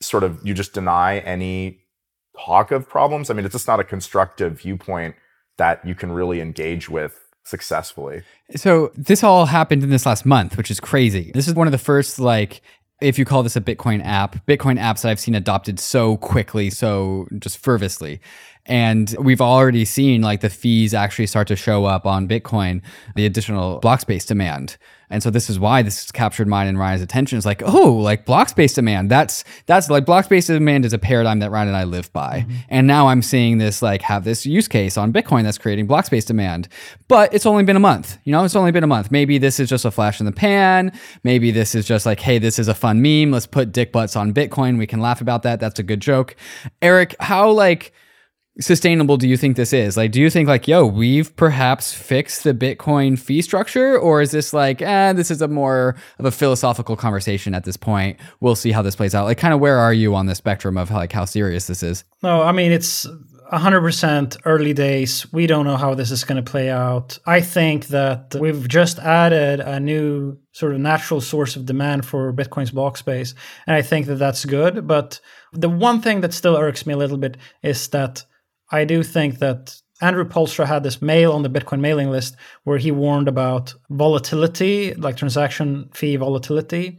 sort 0.00 0.24
of 0.24 0.40
you 0.44 0.54
just 0.54 0.72
deny 0.72 1.18
any 1.18 1.80
talk 2.38 2.70
of 2.70 2.88
problems. 2.88 3.30
I 3.30 3.34
mean, 3.34 3.44
it's 3.44 3.52
just 3.52 3.68
not 3.68 3.80
a 3.80 3.84
constructive 3.84 4.60
viewpoint 4.60 5.14
that 5.58 5.84
you 5.86 5.94
can 5.94 6.12
really 6.12 6.40
engage 6.40 6.88
with 6.88 7.18
successfully. 7.44 8.22
So 8.56 8.92
this 8.96 9.22
all 9.22 9.46
happened 9.46 9.82
in 9.82 9.90
this 9.90 10.06
last 10.06 10.24
month, 10.24 10.56
which 10.56 10.70
is 10.70 10.80
crazy. 10.80 11.30
This 11.34 11.48
is 11.48 11.54
one 11.54 11.66
of 11.66 11.72
the 11.72 11.78
first 11.78 12.18
like 12.18 12.62
if 13.00 13.18
you 13.18 13.24
call 13.24 13.42
this 13.42 13.56
a 13.56 13.60
Bitcoin 13.60 14.04
app, 14.04 14.46
Bitcoin 14.46 14.78
apps 14.78 15.02
that 15.02 15.10
I've 15.10 15.20
seen 15.20 15.34
adopted 15.34 15.80
so 15.80 16.16
quickly, 16.18 16.70
so 16.70 17.26
just 17.38 17.58
fervently. 17.58 18.20
And 18.66 19.14
we've 19.18 19.40
already 19.40 19.84
seen 19.84 20.22
like 20.22 20.40
the 20.40 20.50
fees 20.50 20.94
actually 20.94 21.26
start 21.26 21.48
to 21.48 21.56
show 21.56 21.84
up 21.84 22.06
on 22.06 22.28
Bitcoin, 22.28 22.80
the 23.16 23.26
additional 23.26 23.80
block 23.80 24.00
space 24.00 24.24
demand. 24.24 24.76
And 25.12 25.22
so 25.22 25.28
this 25.28 25.50
is 25.50 25.58
why 25.58 25.82
this 25.82 26.02
has 26.02 26.10
captured 26.10 26.48
mine 26.48 26.68
and 26.68 26.78
Ryan's 26.78 27.02
attention. 27.02 27.36
Is 27.36 27.44
like, 27.44 27.62
oh, 27.62 27.92
like 27.92 28.24
block 28.24 28.48
space 28.48 28.72
demand. 28.72 29.10
That's 29.10 29.44
that's 29.66 29.90
like 29.90 30.06
block 30.06 30.24
space 30.24 30.46
demand 30.46 30.86
is 30.86 30.94
a 30.94 30.98
paradigm 30.98 31.40
that 31.40 31.50
Ryan 31.50 31.68
and 31.68 31.76
I 31.76 31.84
live 31.84 32.10
by. 32.14 32.40
Mm-hmm. 32.40 32.56
And 32.70 32.86
now 32.86 33.08
I'm 33.08 33.20
seeing 33.20 33.58
this 33.58 33.82
like 33.82 34.00
have 34.02 34.24
this 34.24 34.46
use 34.46 34.68
case 34.68 34.96
on 34.96 35.12
Bitcoin 35.12 35.42
that's 35.42 35.58
creating 35.58 35.86
block 35.86 36.06
space 36.06 36.24
demand. 36.24 36.68
But 37.08 37.34
it's 37.34 37.44
only 37.44 37.62
been 37.62 37.76
a 37.76 37.80
month. 37.80 38.16
You 38.24 38.32
know, 38.32 38.42
it's 38.42 38.56
only 38.56 38.72
been 38.72 38.84
a 38.84 38.88
month. 38.88 39.10
Maybe 39.10 39.36
this 39.36 39.60
is 39.60 39.68
just 39.68 39.84
a 39.84 39.90
flash 39.90 40.18
in 40.18 40.24
the 40.24 40.32
pan. 40.32 40.98
Maybe 41.24 41.50
this 41.50 41.74
is 41.74 41.86
just 41.86 42.06
like, 42.06 42.20
hey, 42.20 42.38
this 42.38 42.58
is 42.58 42.68
a 42.68 42.74
fun 42.74 43.02
meme. 43.02 43.32
Let's 43.32 43.46
put 43.46 43.70
dick 43.70 43.92
butts 43.92 44.16
on 44.16 44.32
Bitcoin. 44.32 44.78
We 44.78 44.86
can 44.86 45.00
laugh 45.00 45.20
about 45.20 45.42
that. 45.42 45.60
That's 45.60 45.78
a 45.78 45.82
good 45.82 46.00
joke. 46.00 46.36
Eric, 46.80 47.16
how 47.20 47.50
like 47.50 47.92
sustainable 48.60 49.16
do 49.16 49.28
you 49.28 49.36
think 49.36 49.56
this 49.56 49.72
is? 49.72 49.96
Like, 49.96 50.12
do 50.12 50.20
you 50.20 50.30
think 50.30 50.48
like, 50.48 50.68
yo, 50.68 50.84
we've 50.84 51.34
perhaps 51.36 51.92
fixed 51.92 52.44
the 52.44 52.54
Bitcoin 52.54 53.18
fee 53.18 53.42
structure, 53.42 53.98
or 53.98 54.20
is 54.20 54.30
this 54.30 54.52
like, 54.52 54.82
eh, 54.82 55.12
this 55.12 55.30
is 55.30 55.40
a 55.40 55.48
more 55.48 55.96
of 56.18 56.24
a 56.24 56.30
philosophical 56.30 56.96
conversation 56.96 57.54
at 57.54 57.64
this 57.64 57.76
point? 57.76 58.18
We'll 58.40 58.56
see 58.56 58.72
how 58.72 58.82
this 58.82 58.96
plays 58.96 59.14
out. 59.14 59.24
Like, 59.24 59.38
kind 59.38 59.54
of 59.54 59.60
where 59.60 59.78
are 59.78 59.94
you 59.94 60.14
on 60.14 60.26
the 60.26 60.34
spectrum 60.34 60.76
of 60.76 60.90
like 60.90 61.12
how 61.12 61.24
serious 61.24 61.66
this 61.66 61.82
is? 61.82 62.04
No, 62.22 62.42
I 62.42 62.52
mean 62.52 62.72
it's 62.72 63.06
100% 63.52 64.36
early 64.46 64.72
days. 64.72 65.30
We 65.30 65.46
don't 65.46 65.66
know 65.66 65.76
how 65.76 65.94
this 65.94 66.10
is 66.10 66.24
going 66.24 66.42
to 66.42 66.50
play 66.50 66.70
out. 66.70 67.18
I 67.26 67.42
think 67.42 67.88
that 67.88 68.34
we've 68.38 68.66
just 68.66 68.98
added 68.98 69.60
a 69.60 69.78
new 69.78 70.38
sort 70.52 70.72
of 70.72 70.80
natural 70.80 71.20
source 71.20 71.54
of 71.56 71.66
demand 71.66 72.06
for 72.06 72.32
Bitcoin's 72.32 72.70
block 72.70 72.96
space, 72.96 73.34
and 73.66 73.76
I 73.76 73.82
think 73.82 74.06
that 74.06 74.16
that's 74.16 74.46
good. 74.46 74.86
But 74.86 75.20
the 75.52 75.68
one 75.68 76.00
thing 76.00 76.22
that 76.22 76.32
still 76.32 76.56
irks 76.56 76.86
me 76.86 76.94
a 76.94 76.96
little 76.96 77.18
bit 77.18 77.36
is 77.62 77.88
that 77.88 78.24
I 78.72 78.84
do 78.84 79.02
think 79.02 79.38
that 79.38 79.76
Andrew 80.00 80.24
Poelstra 80.24 80.66
had 80.66 80.82
this 80.82 81.00
mail 81.00 81.32
on 81.32 81.42
the 81.42 81.50
Bitcoin 81.50 81.80
mailing 81.80 82.10
list 82.10 82.36
where 82.64 82.78
he 82.78 82.90
warned 82.90 83.28
about 83.28 83.74
volatility, 83.90 84.94
like 84.94 85.16
transaction 85.16 85.90
fee 85.94 86.16
volatility. 86.16 86.98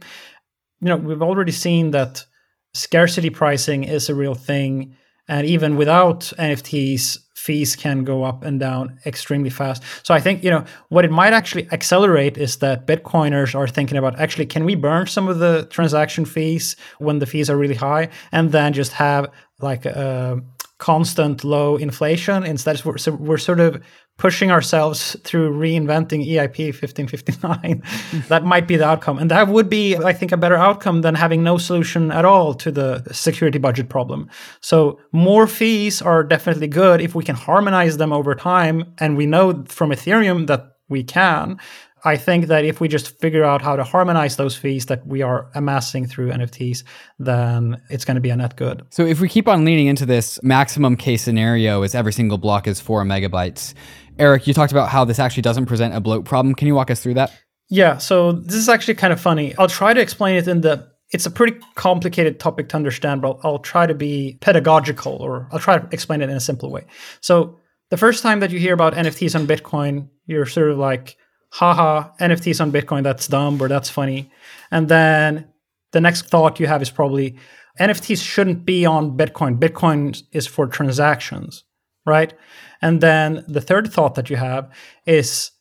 You 0.80 0.88
know, 0.88 0.96
we've 0.96 1.22
already 1.22 1.52
seen 1.52 1.90
that 1.90 2.24
scarcity 2.72 3.28
pricing 3.28 3.84
is 3.84 4.08
a 4.08 4.14
real 4.14 4.34
thing. 4.34 4.96
And 5.28 5.46
even 5.46 5.76
without 5.76 6.32
NFTs, 6.38 7.18
fees 7.34 7.76
can 7.76 8.04
go 8.04 8.24
up 8.24 8.42
and 8.42 8.58
down 8.58 8.98
extremely 9.04 9.50
fast. 9.50 9.82
So 10.02 10.14
I 10.14 10.20
think, 10.20 10.42
you 10.42 10.50
know, 10.50 10.64
what 10.88 11.04
it 11.04 11.10
might 11.10 11.34
actually 11.34 11.70
accelerate 11.72 12.38
is 12.38 12.58
that 12.58 12.86
Bitcoiners 12.86 13.54
are 13.54 13.68
thinking 13.68 13.98
about 13.98 14.18
actually, 14.18 14.46
can 14.46 14.64
we 14.64 14.74
burn 14.74 15.06
some 15.06 15.28
of 15.28 15.40
the 15.40 15.66
transaction 15.70 16.24
fees 16.24 16.76
when 16.98 17.18
the 17.18 17.26
fees 17.26 17.50
are 17.50 17.58
really 17.58 17.74
high 17.74 18.08
and 18.32 18.50
then 18.52 18.72
just 18.72 18.92
have 18.92 19.30
like 19.60 19.84
a 19.84 20.42
constant 20.78 21.44
low 21.44 21.76
inflation. 21.76 22.44
Instead, 22.44 22.84
we're, 22.84 22.98
so 22.98 23.12
we're 23.12 23.38
sort 23.38 23.60
of 23.60 23.82
pushing 24.16 24.50
ourselves 24.50 25.16
through 25.24 25.52
reinventing 25.52 26.26
EIP 26.26 26.66
1559. 26.66 27.82
that 28.28 28.44
might 28.44 28.68
be 28.68 28.76
the 28.76 28.86
outcome. 28.86 29.18
And 29.18 29.30
that 29.30 29.48
would 29.48 29.68
be, 29.68 29.96
I 29.96 30.12
think, 30.12 30.32
a 30.32 30.36
better 30.36 30.56
outcome 30.56 31.02
than 31.02 31.14
having 31.14 31.42
no 31.42 31.58
solution 31.58 32.10
at 32.10 32.24
all 32.24 32.54
to 32.54 32.70
the 32.70 33.02
security 33.12 33.58
budget 33.58 33.88
problem. 33.88 34.28
So, 34.60 35.00
more 35.12 35.46
fees 35.46 36.00
are 36.00 36.22
definitely 36.22 36.68
good 36.68 37.00
if 37.00 37.14
we 37.14 37.24
can 37.24 37.36
harmonize 37.36 37.96
them 37.96 38.12
over 38.12 38.34
time. 38.34 38.94
And 38.98 39.16
we 39.16 39.26
know 39.26 39.64
from 39.66 39.90
Ethereum 39.90 40.46
that 40.46 40.76
we 40.88 41.02
can. 41.02 41.58
I 42.04 42.16
think 42.16 42.46
that 42.46 42.64
if 42.64 42.80
we 42.80 42.88
just 42.88 43.18
figure 43.18 43.44
out 43.44 43.62
how 43.62 43.76
to 43.76 43.82
harmonize 43.82 44.36
those 44.36 44.54
fees 44.54 44.86
that 44.86 45.06
we 45.06 45.22
are 45.22 45.50
amassing 45.54 46.06
through 46.06 46.30
NFTs, 46.30 46.84
then 47.18 47.80
it's 47.88 48.04
going 48.04 48.16
to 48.16 48.20
be 48.20 48.30
a 48.30 48.36
net 48.36 48.56
good. 48.56 48.84
So 48.90 49.06
if 49.06 49.20
we 49.20 49.28
keep 49.28 49.48
on 49.48 49.64
leaning 49.64 49.86
into 49.86 50.04
this 50.04 50.38
maximum 50.42 50.96
case 50.96 51.22
scenario 51.22 51.82
is 51.82 51.94
every 51.94 52.12
single 52.12 52.36
block 52.36 52.66
is 52.66 52.78
four 52.78 53.02
megabytes. 53.04 53.72
Eric, 54.18 54.46
you 54.46 54.52
talked 54.52 54.72
about 54.72 54.90
how 54.90 55.04
this 55.04 55.18
actually 55.18 55.42
doesn't 55.42 55.66
present 55.66 55.94
a 55.94 56.00
bloat 56.00 56.24
problem. 56.24 56.54
Can 56.54 56.68
you 56.68 56.74
walk 56.74 56.90
us 56.90 57.02
through 57.02 57.14
that? 57.14 57.32
Yeah, 57.70 57.96
so 57.96 58.32
this 58.32 58.56
is 58.56 58.68
actually 58.68 58.94
kind 58.94 59.12
of 59.12 59.20
funny. 59.20 59.56
I'll 59.56 59.68
try 59.68 59.94
to 59.94 60.00
explain 60.00 60.36
it 60.36 60.46
in 60.46 60.60
the 60.60 60.92
it's 61.10 61.26
a 61.26 61.30
pretty 61.30 61.58
complicated 61.74 62.40
topic 62.40 62.68
to 62.70 62.76
understand, 62.76 63.22
but 63.22 63.28
I'll, 63.28 63.40
I'll 63.44 63.58
try 63.58 63.86
to 63.86 63.94
be 63.94 64.36
pedagogical 64.40 65.12
or 65.12 65.48
I'll 65.52 65.60
try 65.60 65.78
to 65.78 65.88
explain 65.92 66.22
it 66.22 66.28
in 66.28 66.36
a 66.36 66.40
simple 66.40 66.70
way. 66.70 66.86
So 67.20 67.60
the 67.90 67.96
first 67.96 68.22
time 68.22 68.40
that 68.40 68.50
you 68.50 68.58
hear 68.58 68.74
about 68.74 68.94
NFTs 68.94 69.38
on 69.38 69.46
Bitcoin, 69.46 70.08
you're 70.26 70.46
sort 70.46 70.70
of 70.70 70.78
like, 70.78 71.16
haha, 71.54 72.10
NFTs 72.20 72.60
on 72.60 72.72
Bitcoin, 72.72 73.04
that's 73.04 73.28
dumb 73.28 73.62
or 73.62 73.68
that's 73.68 73.88
funny. 73.88 74.28
And 74.72 74.88
then 74.88 75.46
the 75.92 76.00
next 76.00 76.26
thought 76.26 76.58
you 76.58 76.66
have 76.66 76.82
is 76.82 76.90
probably 76.90 77.38
NFTs 77.78 78.22
shouldn't 78.24 78.64
be 78.64 78.84
on 78.84 79.16
Bitcoin. 79.16 79.58
Bitcoin 79.58 80.20
is 80.32 80.48
for 80.48 80.66
transactions, 80.66 81.62
right? 82.04 82.34
And 82.82 83.00
then 83.00 83.44
the 83.46 83.60
third 83.60 83.92
thought 83.92 84.16
that 84.16 84.30
you 84.30 84.36
have 84.36 84.68
is 85.06 85.52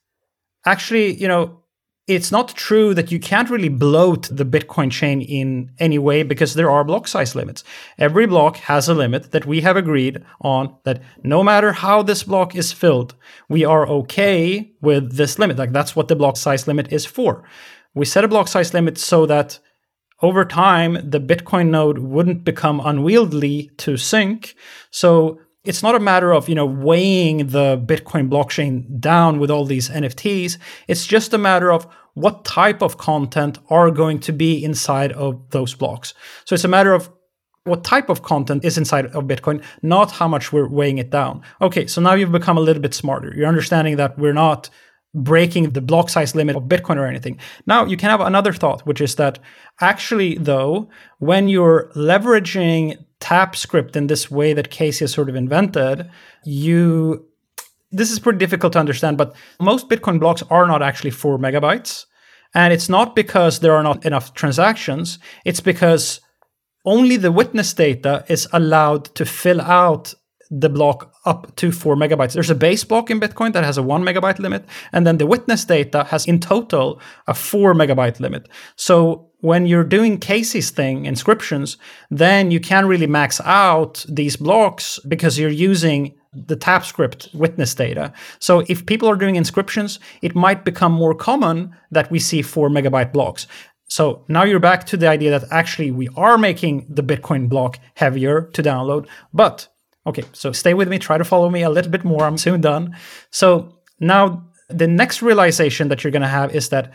actually, 0.65 1.13
you 1.13 1.27
know, 1.27 1.62
it's 2.06 2.32
not 2.32 2.56
true 2.56 2.93
that 2.93 3.12
you 3.12 3.20
can't 3.20 3.49
really 3.49 3.70
bloat 3.70 4.28
the 4.30 4.45
Bitcoin 4.45 4.91
chain 4.91 5.22
in 5.22 5.72
any 5.80 5.97
way 5.97 6.24
because 6.24 6.54
there 6.54 6.70
are 6.70 6.84
block 6.84 7.08
size 7.08 7.34
limits. 7.34 7.64
Every 7.97 8.28
block 8.28 8.58
has 8.58 8.89
a 8.89 8.93
limit 8.93 9.32
that 9.32 9.45
we 9.45 9.62
have 9.62 9.78
agreed 9.78 10.24
on 10.41 10.76
that 10.84 11.01
no 11.24 11.43
matter 11.43 11.72
how 11.72 12.01
this 12.01 12.24
block 12.24 12.56
is 12.56 12.74
filled, 12.74 13.16
we 13.47 13.64
are 13.64 13.88
okay 13.88 14.74
with 14.82 15.16
this 15.16 15.39
limit. 15.39 15.58
Like 15.58 15.72
that's 15.72 15.95
what 15.95 16.10
the 16.10 16.16
block 16.16 16.36
size 16.36 16.68
limit 16.68 16.91
is 16.91 17.06
for. 17.06 17.43
We 17.93 18.06
set 18.06 18.26
a 18.26 18.28
block 18.28 18.49
size 18.49 18.74
limit 18.74 18.97
so 18.97 19.26
that 19.28 19.60
over 20.22 20.43
time 20.43 21.10
the 21.10 21.22
Bitcoin 21.22 21.70
node 21.70 21.99
wouldn't 21.99 22.43
become 22.43 22.82
unwieldy 22.84 23.70
to 23.78 23.95
sync. 23.95 24.56
So 24.91 25.39
it's 25.64 25.82
not 25.82 25.95
a 25.95 25.99
matter 25.99 26.34
of 26.34 26.49
you 26.49 26.55
know 26.55 26.66
weighing 26.66 27.47
the 27.47 27.78
bitcoin 27.86 28.30
blockchain 28.30 28.99
down 28.99 29.39
with 29.39 29.49
all 29.49 29.66
these 29.66 29.89
nfts 29.89 30.57
it's 30.88 31.05
just 31.05 31.34
a 31.34 31.38
matter 31.38 31.72
of 31.72 31.88
what 32.14 32.45
type 32.45 32.82
of 32.82 32.97
content 32.97 33.59
are 33.70 33.91
going 33.91 34.20
to 34.20 34.32
be 34.32 34.64
inside 34.64 35.11
of 35.14 35.49
those 35.49 35.74
blocks. 35.74 36.14
So 36.45 36.53
it's 36.53 36.64
a 36.64 36.70
matter 36.70 36.93
of 36.93 37.09
what 37.66 37.84
type 37.84 38.09
of 38.09 38.24
content 38.24 38.66
is 38.66 38.78
inside 38.78 39.05
of 39.07 39.24
bitcoin 39.24 39.64
not 39.82 40.11
how 40.11 40.28
much 40.28 40.51
we're 40.51 40.68
weighing 40.68 40.97
it 40.97 41.09
down. 41.09 41.41
Okay 41.61 41.88
so 41.88 42.01
now 42.01 42.14
you've 42.14 42.32
become 42.32 42.57
a 42.57 42.61
little 42.61 42.82
bit 42.82 42.93
smarter. 42.93 43.34
You're 43.36 43.47
understanding 43.47 43.95
that 43.97 44.18
we're 44.20 44.34
not 44.34 44.70
breaking 45.16 45.70
the 45.70 45.82
block 45.82 46.09
size 46.09 46.36
limit 46.36 46.55
of 46.55 46.64
bitcoin 46.64 46.97
or 46.97 47.05
anything. 47.05 47.39
Now 47.66 47.86
you 47.86 47.95
can 47.95 48.09
have 48.09 48.22
another 48.22 48.51
thought 48.51 48.86
which 48.86 48.99
is 48.99 49.16
that 49.16 49.39
actually 49.80 50.38
though 50.38 50.89
when 51.20 51.47
you're 51.47 51.89
leveraging 51.95 52.97
TapScript 53.24 53.95
in 53.95 54.07
this 54.07 54.30
way 54.30 54.53
that 54.53 54.69
Casey 54.69 55.05
has 55.05 55.13
sort 55.13 55.30
of 55.30 55.36
invented, 55.36 56.09
you 56.43 57.26
this 57.93 58.11
is 58.11 58.19
pretty 58.19 58.39
difficult 58.39 58.74
to 58.74 58.80
understand, 58.80 59.17
but 59.17 59.36
most 59.59 59.88
Bitcoin 59.88 60.19
blocks 60.19 60.43
are 60.49 60.65
not 60.65 60.82
actually 60.82 61.11
four 61.11 61.38
megabytes. 61.38 62.05
And 62.55 62.74
it's 62.74 62.89
not 62.89 63.15
because 63.15 63.59
there 63.59 63.74
are 63.74 63.84
not 63.84 64.05
enough 64.05 64.34
transactions, 64.34 65.19
it's 65.45 65.59
because 65.59 66.19
only 66.86 67.17
the 67.17 67.32
witness 67.32 67.74
data 67.74 68.26
is 68.28 68.47
allowed 68.51 69.05
to 69.15 69.26
fill 69.26 69.61
out 69.61 70.13
the 70.51 70.69
block 70.69 71.13
up 71.26 71.55
to 71.55 71.71
four 71.71 71.95
megabytes. 71.95 72.34
There's 72.34 72.49
a 72.49 72.55
base 72.55 72.84
block 72.84 73.09
in 73.09 73.19
Bitcoin 73.19 73.53
that 73.53 73.63
has 73.63 73.78
a 73.78 73.84
one 73.84 74.03
megabyte 74.03 74.39
limit, 74.39 74.65
and 74.91 75.07
then 75.07 75.17
the 75.17 75.26
witness 75.26 75.65
data 75.65 76.03
has 76.05 76.28
in 76.28 76.39
total 76.39 76.99
a 77.28 77.34
four 77.34 77.74
megabyte 77.74 78.19
limit. 78.19 78.49
So 78.76 79.32
when 79.43 79.65
you're 79.65 79.83
doing 79.83 80.17
Casey's 80.17 80.69
thing, 80.69 81.05
inscriptions, 81.05 81.75
then 82.09 82.49
you 82.49 82.61
can 82.61 82.85
really 82.85 83.07
max 83.07 83.41
out 83.41 84.05
these 84.07 84.37
blocks 84.37 85.01
because 85.05 85.37
you're 85.37 85.49
using 85.49 86.15
the 86.31 86.55
TapScript 86.55 87.35
witness 87.35 87.75
data. 87.75 88.13
So 88.39 88.63
if 88.69 88.85
people 88.85 89.09
are 89.09 89.17
doing 89.17 89.35
inscriptions, 89.35 89.99
it 90.21 90.33
might 90.33 90.63
become 90.63 90.93
more 90.93 91.13
common 91.13 91.75
that 91.91 92.09
we 92.09 92.19
see 92.19 92.41
four 92.41 92.69
megabyte 92.69 93.11
blocks. 93.11 93.45
So 93.89 94.23
now 94.29 94.45
you're 94.45 94.61
back 94.61 94.85
to 94.85 94.95
the 94.95 95.09
idea 95.09 95.37
that 95.37 95.51
actually 95.51 95.91
we 95.91 96.07
are 96.15 96.37
making 96.37 96.85
the 96.87 97.03
Bitcoin 97.03 97.49
block 97.49 97.79
heavier 97.95 98.43
to 98.53 98.63
download. 98.63 99.07
But 99.33 99.67
okay, 100.07 100.23
so 100.31 100.53
stay 100.53 100.73
with 100.73 100.87
me, 100.87 100.99
try 100.99 101.17
to 101.17 101.25
follow 101.25 101.49
me 101.49 101.63
a 101.63 101.69
little 101.69 101.91
bit 101.91 102.05
more. 102.05 102.23
I'm 102.23 102.37
soon 102.37 102.61
done. 102.61 102.95
So 103.29 103.77
now 103.99 104.49
the 104.69 104.87
next 104.87 105.21
realization 105.21 105.89
that 105.89 106.01
you're 106.01 106.11
going 106.11 106.21
to 106.21 106.29
have 106.29 106.55
is 106.55 106.69
that 106.69 106.93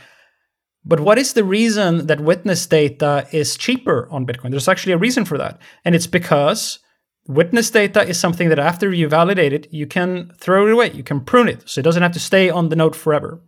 but 0.89 1.01
what 1.01 1.19
is 1.19 1.35
the 1.35 1.45
reason 1.45 2.07
that 2.07 2.21
witness 2.21 2.67
data 2.67 3.29
is 3.31 3.59
cheaper 3.59 4.09
on 4.11 4.27
Bitcoin? 4.27 4.51
There's 4.51 4.69
actually 4.69 4.95
a 4.95 4.99
reason 4.99 5.27
for 5.27 5.37
that. 5.37 5.61
And 5.85 5.95
it's 5.95 6.07
because 6.07 6.79
witness 7.27 7.71
data 7.71 8.09
is 8.09 8.19
something 8.19 8.49
that 8.49 8.59
after 8.59 8.91
you 8.91 9.07
validate 9.07 9.53
it, 9.53 9.69
you 9.71 9.87
can 9.87 10.33
throw 10.39 10.67
it 10.67 10.73
away, 10.73 10.91
you 10.93 11.03
can 11.03 11.21
prune 11.21 11.49
it. 11.49 11.69
So 11.69 11.81
it 11.81 11.85
doesn't 11.85 12.03
have 12.03 12.13
to 12.13 12.19
stay 12.19 12.49
on 12.49 12.71
the 12.71 12.77
node 12.77 12.97
forever. 12.97 13.41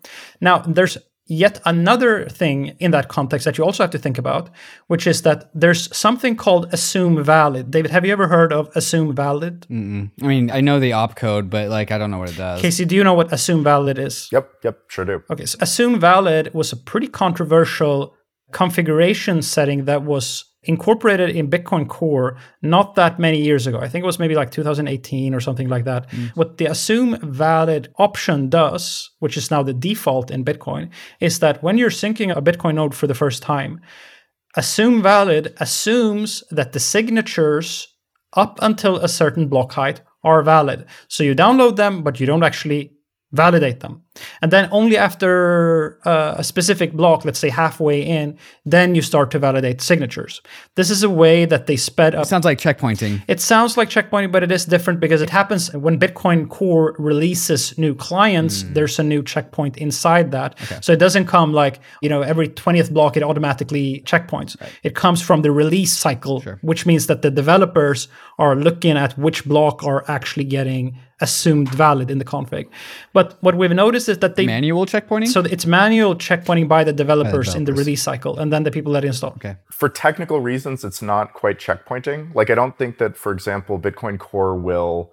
Now, 0.42 0.58
there's 0.58 0.98
yet 1.30 1.60
another 1.64 2.26
thing 2.28 2.76
in 2.80 2.90
that 2.90 3.08
context 3.08 3.44
that 3.44 3.56
you 3.56 3.64
also 3.64 3.84
have 3.84 3.90
to 3.90 3.98
think 3.98 4.18
about, 4.18 4.50
which 4.88 5.06
is 5.06 5.22
that 5.22 5.48
there's 5.54 5.94
something 5.96 6.34
called 6.34 6.66
assume 6.72 7.22
valid. 7.22 7.70
David, 7.70 7.92
have 7.92 8.04
you 8.04 8.12
ever 8.12 8.26
heard 8.26 8.52
of 8.52 8.68
assume 8.74 9.14
valid? 9.14 9.64
Mm-mm. 9.70 10.10
I 10.20 10.26
mean, 10.26 10.50
I 10.50 10.60
know 10.60 10.80
the 10.80 10.90
opcode, 10.90 11.48
but 11.48 11.68
like 11.68 11.92
I 11.92 11.98
don't 11.98 12.10
know 12.10 12.18
what 12.18 12.30
it 12.30 12.36
does. 12.36 12.60
Casey, 12.60 12.84
do 12.84 12.96
you 12.96 13.04
know 13.04 13.14
what 13.14 13.32
assume 13.32 13.62
valid 13.62 13.96
is? 13.96 14.28
Yep, 14.32 14.50
yep, 14.64 14.78
sure 14.88 15.04
do. 15.04 15.22
Okay, 15.30 15.46
so 15.46 15.56
assume 15.60 16.00
valid 16.00 16.52
was 16.52 16.72
a 16.72 16.76
pretty 16.76 17.06
controversial 17.06 18.14
configuration 18.50 19.40
setting 19.40 19.84
that 19.84 20.02
was 20.02 20.49
incorporated 20.64 21.30
in 21.30 21.50
Bitcoin 21.50 21.88
Core 21.88 22.36
not 22.62 22.94
that 22.94 23.18
many 23.18 23.40
years 23.40 23.66
ago. 23.66 23.78
I 23.78 23.88
think 23.88 24.02
it 24.02 24.06
was 24.06 24.18
maybe 24.18 24.34
like 24.34 24.50
2018 24.50 25.34
or 25.34 25.40
something 25.40 25.68
like 25.68 25.84
that. 25.84 26.10
Mm. 26.10 26.30
What 26.36 26.58
the 26.58 26.66
assume 26.66 27.18
valid 27.22 27.92
option 27.98 28.48
does, 28.48 29.10
which 29.20 29.36
is 29.36 29.50
now 29.50 29.62
the 29.62 29.72
default 29.72 30.30
in 30.30 30.44
Bitcoin, 30.44 30.90
is 31.20 31.38
that 31.38 31.62
when 31.62 31.78
you're 31.78 31.90
syncing 31.90 32.36
a 32.36 32.42
Bitcoin 32.42 32.74
node 32.74 32.94
for 32.94 33.06
the 33.06 33.14
first 33.14 33.42
time, 33.42 33.80
assume 34.56 35.02
valid 35.02 35.54
assumes 35.58 36.44
that 36.50 36.72
the 36.72 36.80
signatures 36.80 37.88
up 38.34 38.58
until 38.62 38.96
a 38.96 39.08
certain 39.08 39.48
block 39.48 39.72
height 39.72 40.02
are 40.22 40.42
valid. 40.42 40.84
So 41.08 41.22
you 41.22 41.34
download 41.34 41.76
them, 41.76 42.02
but 42.02 42.20
you 42.20 42.26
don't 42.26 42.42
actually 42.42 42.92
validate 43.32 43.80
them. 43.80 44.02
And 44.42 44.50
then 44.50 44.68
only 44.72 44.96
after 44.96 45.98
uh, 46.04 46.34
a 46.38 46.44
specific 46.44 46.92
block, 46.92 47.24
let's 47.24 47.38
say 47.38 47.48
halfway 47.48 48.02
in, 48.02 48.38
then 48.64 48.94
you 48.94 49.02
start 49.02 49.30
to 49.32 49.38
validate 49.38 49.80
signatures. 49.80 50.40
This 50.76 50.90
is 50.90 51.02
a 51.02 51.10
way 51.10 51.44
that 51.44 51.66
they 51.66 51.76
sped 51.76 52.14
up. 52.14 52.24
It 52.24 52.28
sounds 52.28 52.44
like 52.44 52.58
checkpointing. 52.58 53.22
It 53.28 53.40
sounds 53.40 53.76
like 53.76 53.90
checkpointing, 53.90 54.32
but 54.32 54.42
it 54.42 54.52
is 54.52 54.64
different 54.64 55.00
because 55.00 55.22
it 55.22 55.30
happens 55.30 55.72
when 55.74 55.98
Bitcoin 55.98 56.48
Core 56.48 56.94
releases 56.98 57.76
new 57.78 57.94
clients, 57.94 58.62
mm. 58.62 58.74
there's 58.74 58.98
a 58.98 59.02
new 59.02 59.22
checkpoint 59.22 59.76
inside 59.76 60.30
that. 60.32 60.60
Okay. 60.62 60.78
So 60.82 60.92
it 60.92 60.98
doesn't 60.98 61.26
come 61.26 61.52
like, 61.52 61.80
you 62.02 62.08
know, 62.08 62.22
every 62.22 62.48
20th 62.48 62.92
block 62.92 63.16
it 63.16 63.22
automatically 63.22 64.02
checkpoints. 64.06 64.60
Right. 64.60 64.72
It 64.82 64.94
comes 64.94 65.22
from 65.22 65.42
the 65.42 65.50
release 65.50 65.96
cycle, 65.96 66.40
sure. 66.40 66.58
which 66.62 66.86
means 66.86 67.06
that 67.06 67.22
the 67.22 67.30
developers 67.30 68.08
are 68.38 68.56
looking 68.56 68.96
at 68.96 69.16
which 69.18 69.44
block 69.44 69.82
are 69.84 70.04
actually 70.08 70.44
getting 70.44 70.98
assumed 71.20 71.68
valid 71.68 72.10
in 72.10 72.18
the 72.18 72.24
config. 72.24 72.66
But 73.12 73.36
what 73.42 73.54
we've 73.54 73.70
noticed 73.70 74.08
is 74.10 74.18
that 74.18 74.36
they 74.36 74.44
manual 74.44 74.84
checkpointing. 74.84 75.28
So 75.28 75.40
it's 75.40 75.64
manual 75.64 76.14
checkpointing 76.14 76.68
by 76.68 76.84
the 76.84 76.92
developers, 76.92 77.30
by 77.30 77.30
the 77.30 77.38
developers, 77.40 77.54
in 77.54 77.64
the 77.64 77.72
release 77.72 78.02
cycle, 78.02 78.38
and 78.38 78.52
then 78.52 78.64
the 78.64 78.70
people 78.70 78.92
that 78.92 79.04
install. 79.04 79.32
Okay. 79.32 79.56
For 79.70 79.88
technical 79.88 80.40
reasons, 80.40 80.84
it's 80.84 81.00
not 81.00 81.32
quite 81.32 81.58
checkpointing. 81.58 82.34
Like 82.34 82.50
I 82.50 82.54
don't 82.54 82.76
think 82.76 82.98
that, 82.98 83.16
for 83.16 83.32
example, 83.32 83.78
Bitcoin 83.78 84.18
Core 84.18 84.56
will 84.56 85.12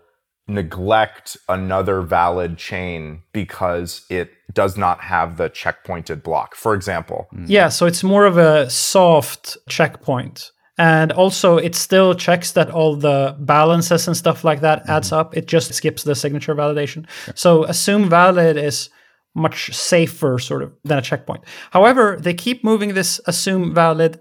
neglect 0.49 1.37
another 1.49 2.01
valid 2.01 2.57
chain 2.57 3.21
because 3.33 4.05
it 4.09 4.31
does 4.53 4.77
not 4.77 5.01
have 5.01 5.37
the 5.37 5.49
checkpointed 5.49 6.23
block. 6.23 6.55
For 6.55 6.73
example. 6.73 7.27
Yeah. 7.45 7.69
So 7.69 7.85
it's 7.85 8.03
more 8.03 8.25
of 8.25 8.37
a 8.37 8.69
soft 8.69 9.57
checkpoint. 9.69 10.51
And 10.77 11.11
also, 11.11 11.57
it 11.57 11.73
still 11.73 12.13
checks 12.13 12.51
that 12.51 12.69
all 12.69 12.95
the 12.95 13.35
balances 13.39 14.07
and 14.07 14.15
stuff 14.15 14.43
like 14.43 14.61
that 14.61 14.83
mm-hmm. 14.83 14.91
adds 14.91 15.11
up. 15.11 15.35
It 15.35 15.47
just 15.47 15.73
skips 15.73 16.03
the 16.03 16.15
signature 16.15 16.53
validation. 16.53 17.07
So, 17.35 17.63
assume 17.63 18.09
valid 18.09 18.57
is 18.57 18.89
much 19.33 19.73
safer, 19.73 20.37
sort 20.39 20.63
of, 20.63 20.73
than 20.83 20.99
a 20.99 21.01
checkpoint. 21.01 21.43
However, 21.71 22.17
they 22.19 22.33
keep 22.33 22.63
moving 22.63 22.93
this 22.93 23.19
assume 23.25 23.73
valid 23.73 24.19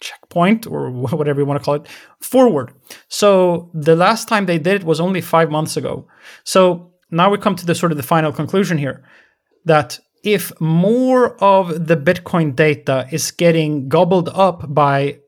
checkpoint 0.00 0.66
or 0.66 0.90
whatever 1.16 1.40
you 1.40 1.46
want 1.46 1.60
to 1.60 1.64
call 1.64 1.74
it 1.74 1.88
forward. 2.20 2.72
So, 3.08 3.70
the 3.72 3.96
last 3.96 4.28
time 4.28 4.44
they 4.44 4.58
did 4.58 4.82
it 4.82 4.84
was 4.84 5.00
only 5.00 5.22
five 5.22 5.50
months 5.50 5.78
ago. 5.78 6.06
So, 6.44 6.92
now 7.10 7.30
we 7.30 7.38
come 7.38 7.56
to 7.56 7.66
the 7.66 7.74
sort 7.74 7.92
of 7.92 7.96
the 7.96 8.04
final 8.04 8.32
conclusion 8.32 8.76
here 8.76 9.02
that 9.64 9.98
if 10.22 10.52
more 10.60 11.42
of 11.42 11.86
the 11.86 11.96
Bitcoin 11.96 12.54
data 12.54 13.06
is 13.10 13.30
getting 13.30 13.88
gobbled 13.88 14.28
up 14.28 14.72
by 14.72 15.18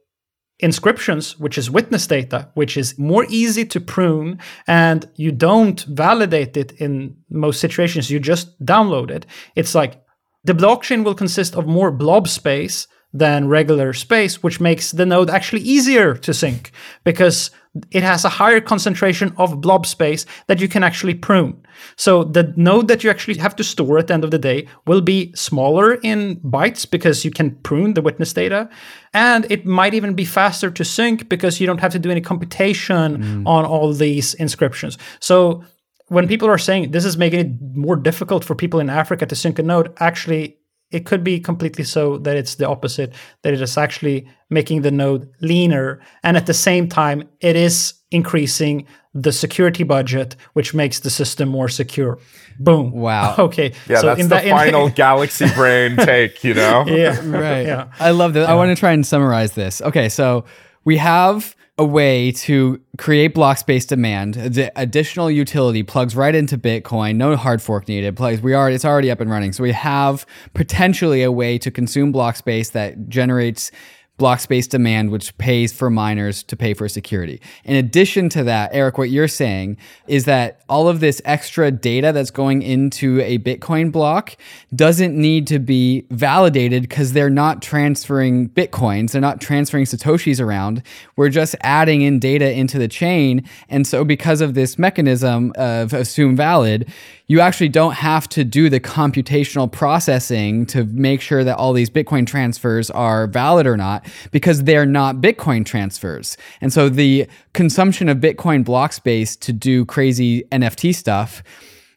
inscriptions, 0.62 1.38
which 1.38 1.58
is 1.58 1.70
witness 1.70 2.06
data, 2.06 2.48
which 2.54 2.76
is 2.76 2.98
more 2.98 3.26
easy 3.28 3.64
to 3.66 3.80
prune, 3.80 4.38
and 4.66 5.08
you 5.16 5.32
don't 5.32 5.82
validate 5.82 6.56
it 6.56 6.72
in 6.80 7.16
most 7.28 7.60
situations, 7.60 8.10
you 8.10 8.20
just 8.20 8.58
download 8.64 9.10
it. 9.10 9.26
It's 9.56 9.74
like 9.74 10.00
the 10.44 10.54
blockchain 10.54 11.04
will 11.04 11.14
consist 11.14 11.56
of 11.56 11.66
more 11.66 11.90
blob 11.90 12.28
space 12.28 12.86
than 13.12 13.48
regular 13.48 13.92
space, 13.92 14.42
which 14.42 14.60
makes 14.60 14.92
the 14.92 15.06
node 15.06 15.30
actually 15.30 15.62
easier 15.62 16.14
to 16.14 16.32
sync 16.32 16.72
because 17.04 17.50
it 17.90 18.02
has 18.02 18.24
a 18.24 18.28
higher 18.28 18.60
concentration 18.60 19.32
of 19.38 19.60
blob 19.60 19.86
space 19.86 20.26
that 20.46 20.60
you 20.60 20.68
can 20.68 20.84
actually 20.84 21.14
prune. 21.14 21.56
So 21.96 22.24
the 22.24 22.52
node 22.56 22.88
that 22.88 23.02
you 23.02 23.10
actually 23.10 23.38
have 23.38 23.56
to 23.56 23.64
store 23.64 23.98
at 23.98 24.08
the 24.08 24.14
end 24.14 24.24
of 24.24 24.30
the 24.30 24.38
day 24.38 24.68
will 24.86 25.00
be 25.00 25.32
smaller 25.34 25.94
in 25.94 26.36
bytes 26.40 26.90
because 26.90 27.24
you 27.24 27.30
can 27.30 27.52
prune 27.62 27.94
the 27.94 28.02
witness 28.02 28.32
data. 28.32 28.68
And 29.14 29.50
it 29.50 29.64
might 29.64 29.94
even 29.94 30.14
be 30.14 30.26
faster 30.26 30.70
to 30.70 30.84
sync 30.84 31.28
because 31.28 31.60
you 31.60 31.66
don't 31.66 31.80
have 31.80 31.92
to 31.92 31.98
do 31.98 32.10
any 32.10 32.20
computation 32.20 33.22
mm. 33.22 33.46
on 33.46 33.64
all 33.64 33.92
these 33.92 34.34
inscriptions. 34.34 34.98
So 35.20 35.64
when 36.08 36.28
people 36.28 36.48
are 36.48 36.58
saying 36.58 36.90
this 36.90 37.06
is 37.06 37.16
making 37.16 37.40
it 37.40 37.76
more 37.76 37.96
difficult 37.96 38.44
for 38.44 38.54
people 38.54 38.80
in 38.80 38.90
Africa 38.90 39.24
to 39.24 39.34
sync 39.34 39.58
a 39.58 39.62
node, 39.62 39.94
actually 39.98 40.58
it 40.92 41.06
could 41.06 41.24
be 41.24 41.40
completely 41.40 41.84
so 41.84 42.18
that 42.18 42.36
it's 42.36 42.56
the 42.56 42.68
opposite, 42.68 43.12
that 43.42 43.52
it 43.52 43.60
is 43.60 43.76
actually 43.76 44.28
making 44.50 44.82
the 44.82 44.90
node 44.90 45.28
leaner. 45.40 46.00
And 46.22 46.36
at 46.36 46.46
the 46.46 46.54
same 46.54 46.88
time, 46.88 47.28
it 47.40 47.56
is 47.56 47.94
increasing 48.10 48.86
the 49.14 49.32
security 49.32 49.84
budget, 49.84 50.36
which 50.52 50.74
makes 50.74 51.00
the 51.00 51.10
system 51.10 51.48
more 51.48 51.68
secure. 51.68 52.18
Boom. 52.58 52.92
Wow. 52.92 53.34
Okay. 53.38 53.72
Yeah, 53.88 54.00
so 54.00 54.06
that's 54.06 54.22
the 54.22 54.28
that, 54.28 54.48
final 54.48 54.88
galaxy 55.04 55.46
brain 55.54 55.96
take, 55.96 56.44
you 56.44 56.54
know? 56.54 56.84
Yeah. 56.86 57.20
Right. 57.24 57.66
Yeah. 57.66 57.90
I 57.98 58.10
love 58.10 58.34
that. 58.34 58.42
Yeah. 58.42 58.52
I 58.52 58.54
want 58.54 58.70
to 58.70 58.78
try 58.78 58.92
and 58.92 59.06
summarize 59.06 59.52
this. 59.52 59.80
Okay. 59.80 60.08
So 60.08 60.44
we 60.84 60.96
have 60.98 61.56
a 61.78 61.84
way 61.84 62.30
to 62.30 62.80
create 62.98 63.28
block 63.28 63.56
space 63.56 63.86
demand. 63.86 64.34
The 64.34 64.70
additional 64.76 65.30
utility 65.30 65.82
plugs 65.82 66.14
right 66.14 66.34
into 66.34 66.58
Bitcoin. 66.58 67.16
No 67.16 67.34
hard 67.34 67.62
fork 67.62 67.88
needed. 67.88 68.14
Plugs. 68.14 68.42
We 68.42 68.52
are. 68.52 68.70
It's 68.70 68.84
already 68.84 69.10
up 69.10 69.20
and 69.20 69.30
running. 69.30 69.52
So 69.52 69.62
we 69.62 69.72
have 69.72 70.26
potentially 70.54 71.22
a 71.22 71.32
way 71.32 71.56
to 71.58 71.70
consume 71.70 72.12
block 72.12 72.36
space 72.36 72.70
that 72.70 73.08
generates 73.08 73.70
block 74.18 74.40
space 74.40 74.66
demand, 74.66 75.10
which 75.10 75.36
pays 75.38 75.72
for 75.72 75.90
miners 75.90 76.42
to 76.44 76.56
pay 76.56 76.74
for 76.74 76.88
security. 76.88 77.40
In 77.64 77.74
addition 77.74 78.28
to 78.28 78.44
that, 78.44 78.70
Eric, 78.72 78.98
what 78.98 79.10
you're 79.10 79.26
saying 79.26 79.78
is 80.06 80.26
that 80.26 80.60
all 80.68 80.86
of 80.86 81.00
this 81.00 81.20
extra 81.24 81.70
data 81.70 82.12
that's 82.12 82.30
going 82.30 82.62
into 82.62 83.20
a 83.20 83.38
Bitcoin 83.38 83.90
block 83.90 84.36
doesn't 84.74 85.14
need 85.14 85.46
to 85.48 85.58
be 85.58 86.04
validated 86.10 86.82
because 86.82 87.14
they're 87.14 87.30
not 87.30 87.62
transferring 87.62 88.50
Bitcoins, 88.50 89.12
they're 89.12 89.20
not 89.20 89.40
transferring 89.40 89.86
Satoshis 89.86 90.40
around. 90.40 90.82
We're 91.16 91.30
just 91.30 91.56
adding 91.62 92.02
in 92.02 92.18
data 92.18 92.52
into 92.52 92.78
the 92.78 92.88
chain. 92.88 93.48
And 93.68 93.86
so, 93.86 94.04
because 94.04 94.40
of 94.40 94.54
this 94.54 94.78
mechanism 94.78 95.52
of 95.56 95.92
assume 95.94 96.36
valid, 96.36 96.92
you 97.32 97.40
actually 97.40 97.70
don't 97.70 97.94
have 97.94 98.28
to 98.28 98.44
do 98.44 98.68
the 98.68 98.78
computational 98.78 99.72
processing 99.72 100.66
to 100.66 100.84
make 100.84 101.22
sure 101.22 101.42
that 101.42 101.56
all 101.56 101.72
these 101.72 101.88
Bitcoin 101.88 102.26
transfers 102.26 102.90
are 102.90 103.26
valid 103.26 103.66
or 103.66 103.74
not 103.74 104.06
because 104.32 104.64
they're 104.64 104.84
not 104.84 105.16
Bitcoin 105.16 105.64
transfers. 105.64 106.36
And 106.60 106.70
so 106.70 106.90
the 106.90 107.26
consumption 107.54 108.10
of 108.10 108.18
Bitcoin 108.18 108.62
block 108.66 108.92
space 108.92 109.34
to 109.36 109.50
do 109.50 109.86
crazy 109.86 110.42
NFT 110.52 110.94
stuff 110.94 111.42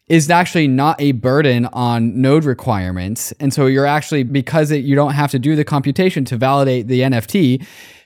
is 0.08 0.30
actually 0.30 0.70
not 0.70 1.02
a 1.02 1.12
burden 1.12 1.66
on 1.74 2.22
node 2.22 2.46
requirements. 2.46 3.34
And 3.42 3.54
so 3.54 3.66
you're 3.66 3.86
actually, 3.86 4.24
because 4.24 4.72
it, 4.72 4.86
you 4.86 4.96
don't 4.96 5.16
have 5.16 5.32
to 5.32 5.40
do 5.40 5.58
the 5.58 5.66
computation 5.66 6.24
to 6.26 6.38
validate 6.38 6.88
the 6.88 7.02
NFT, 7.02 7.66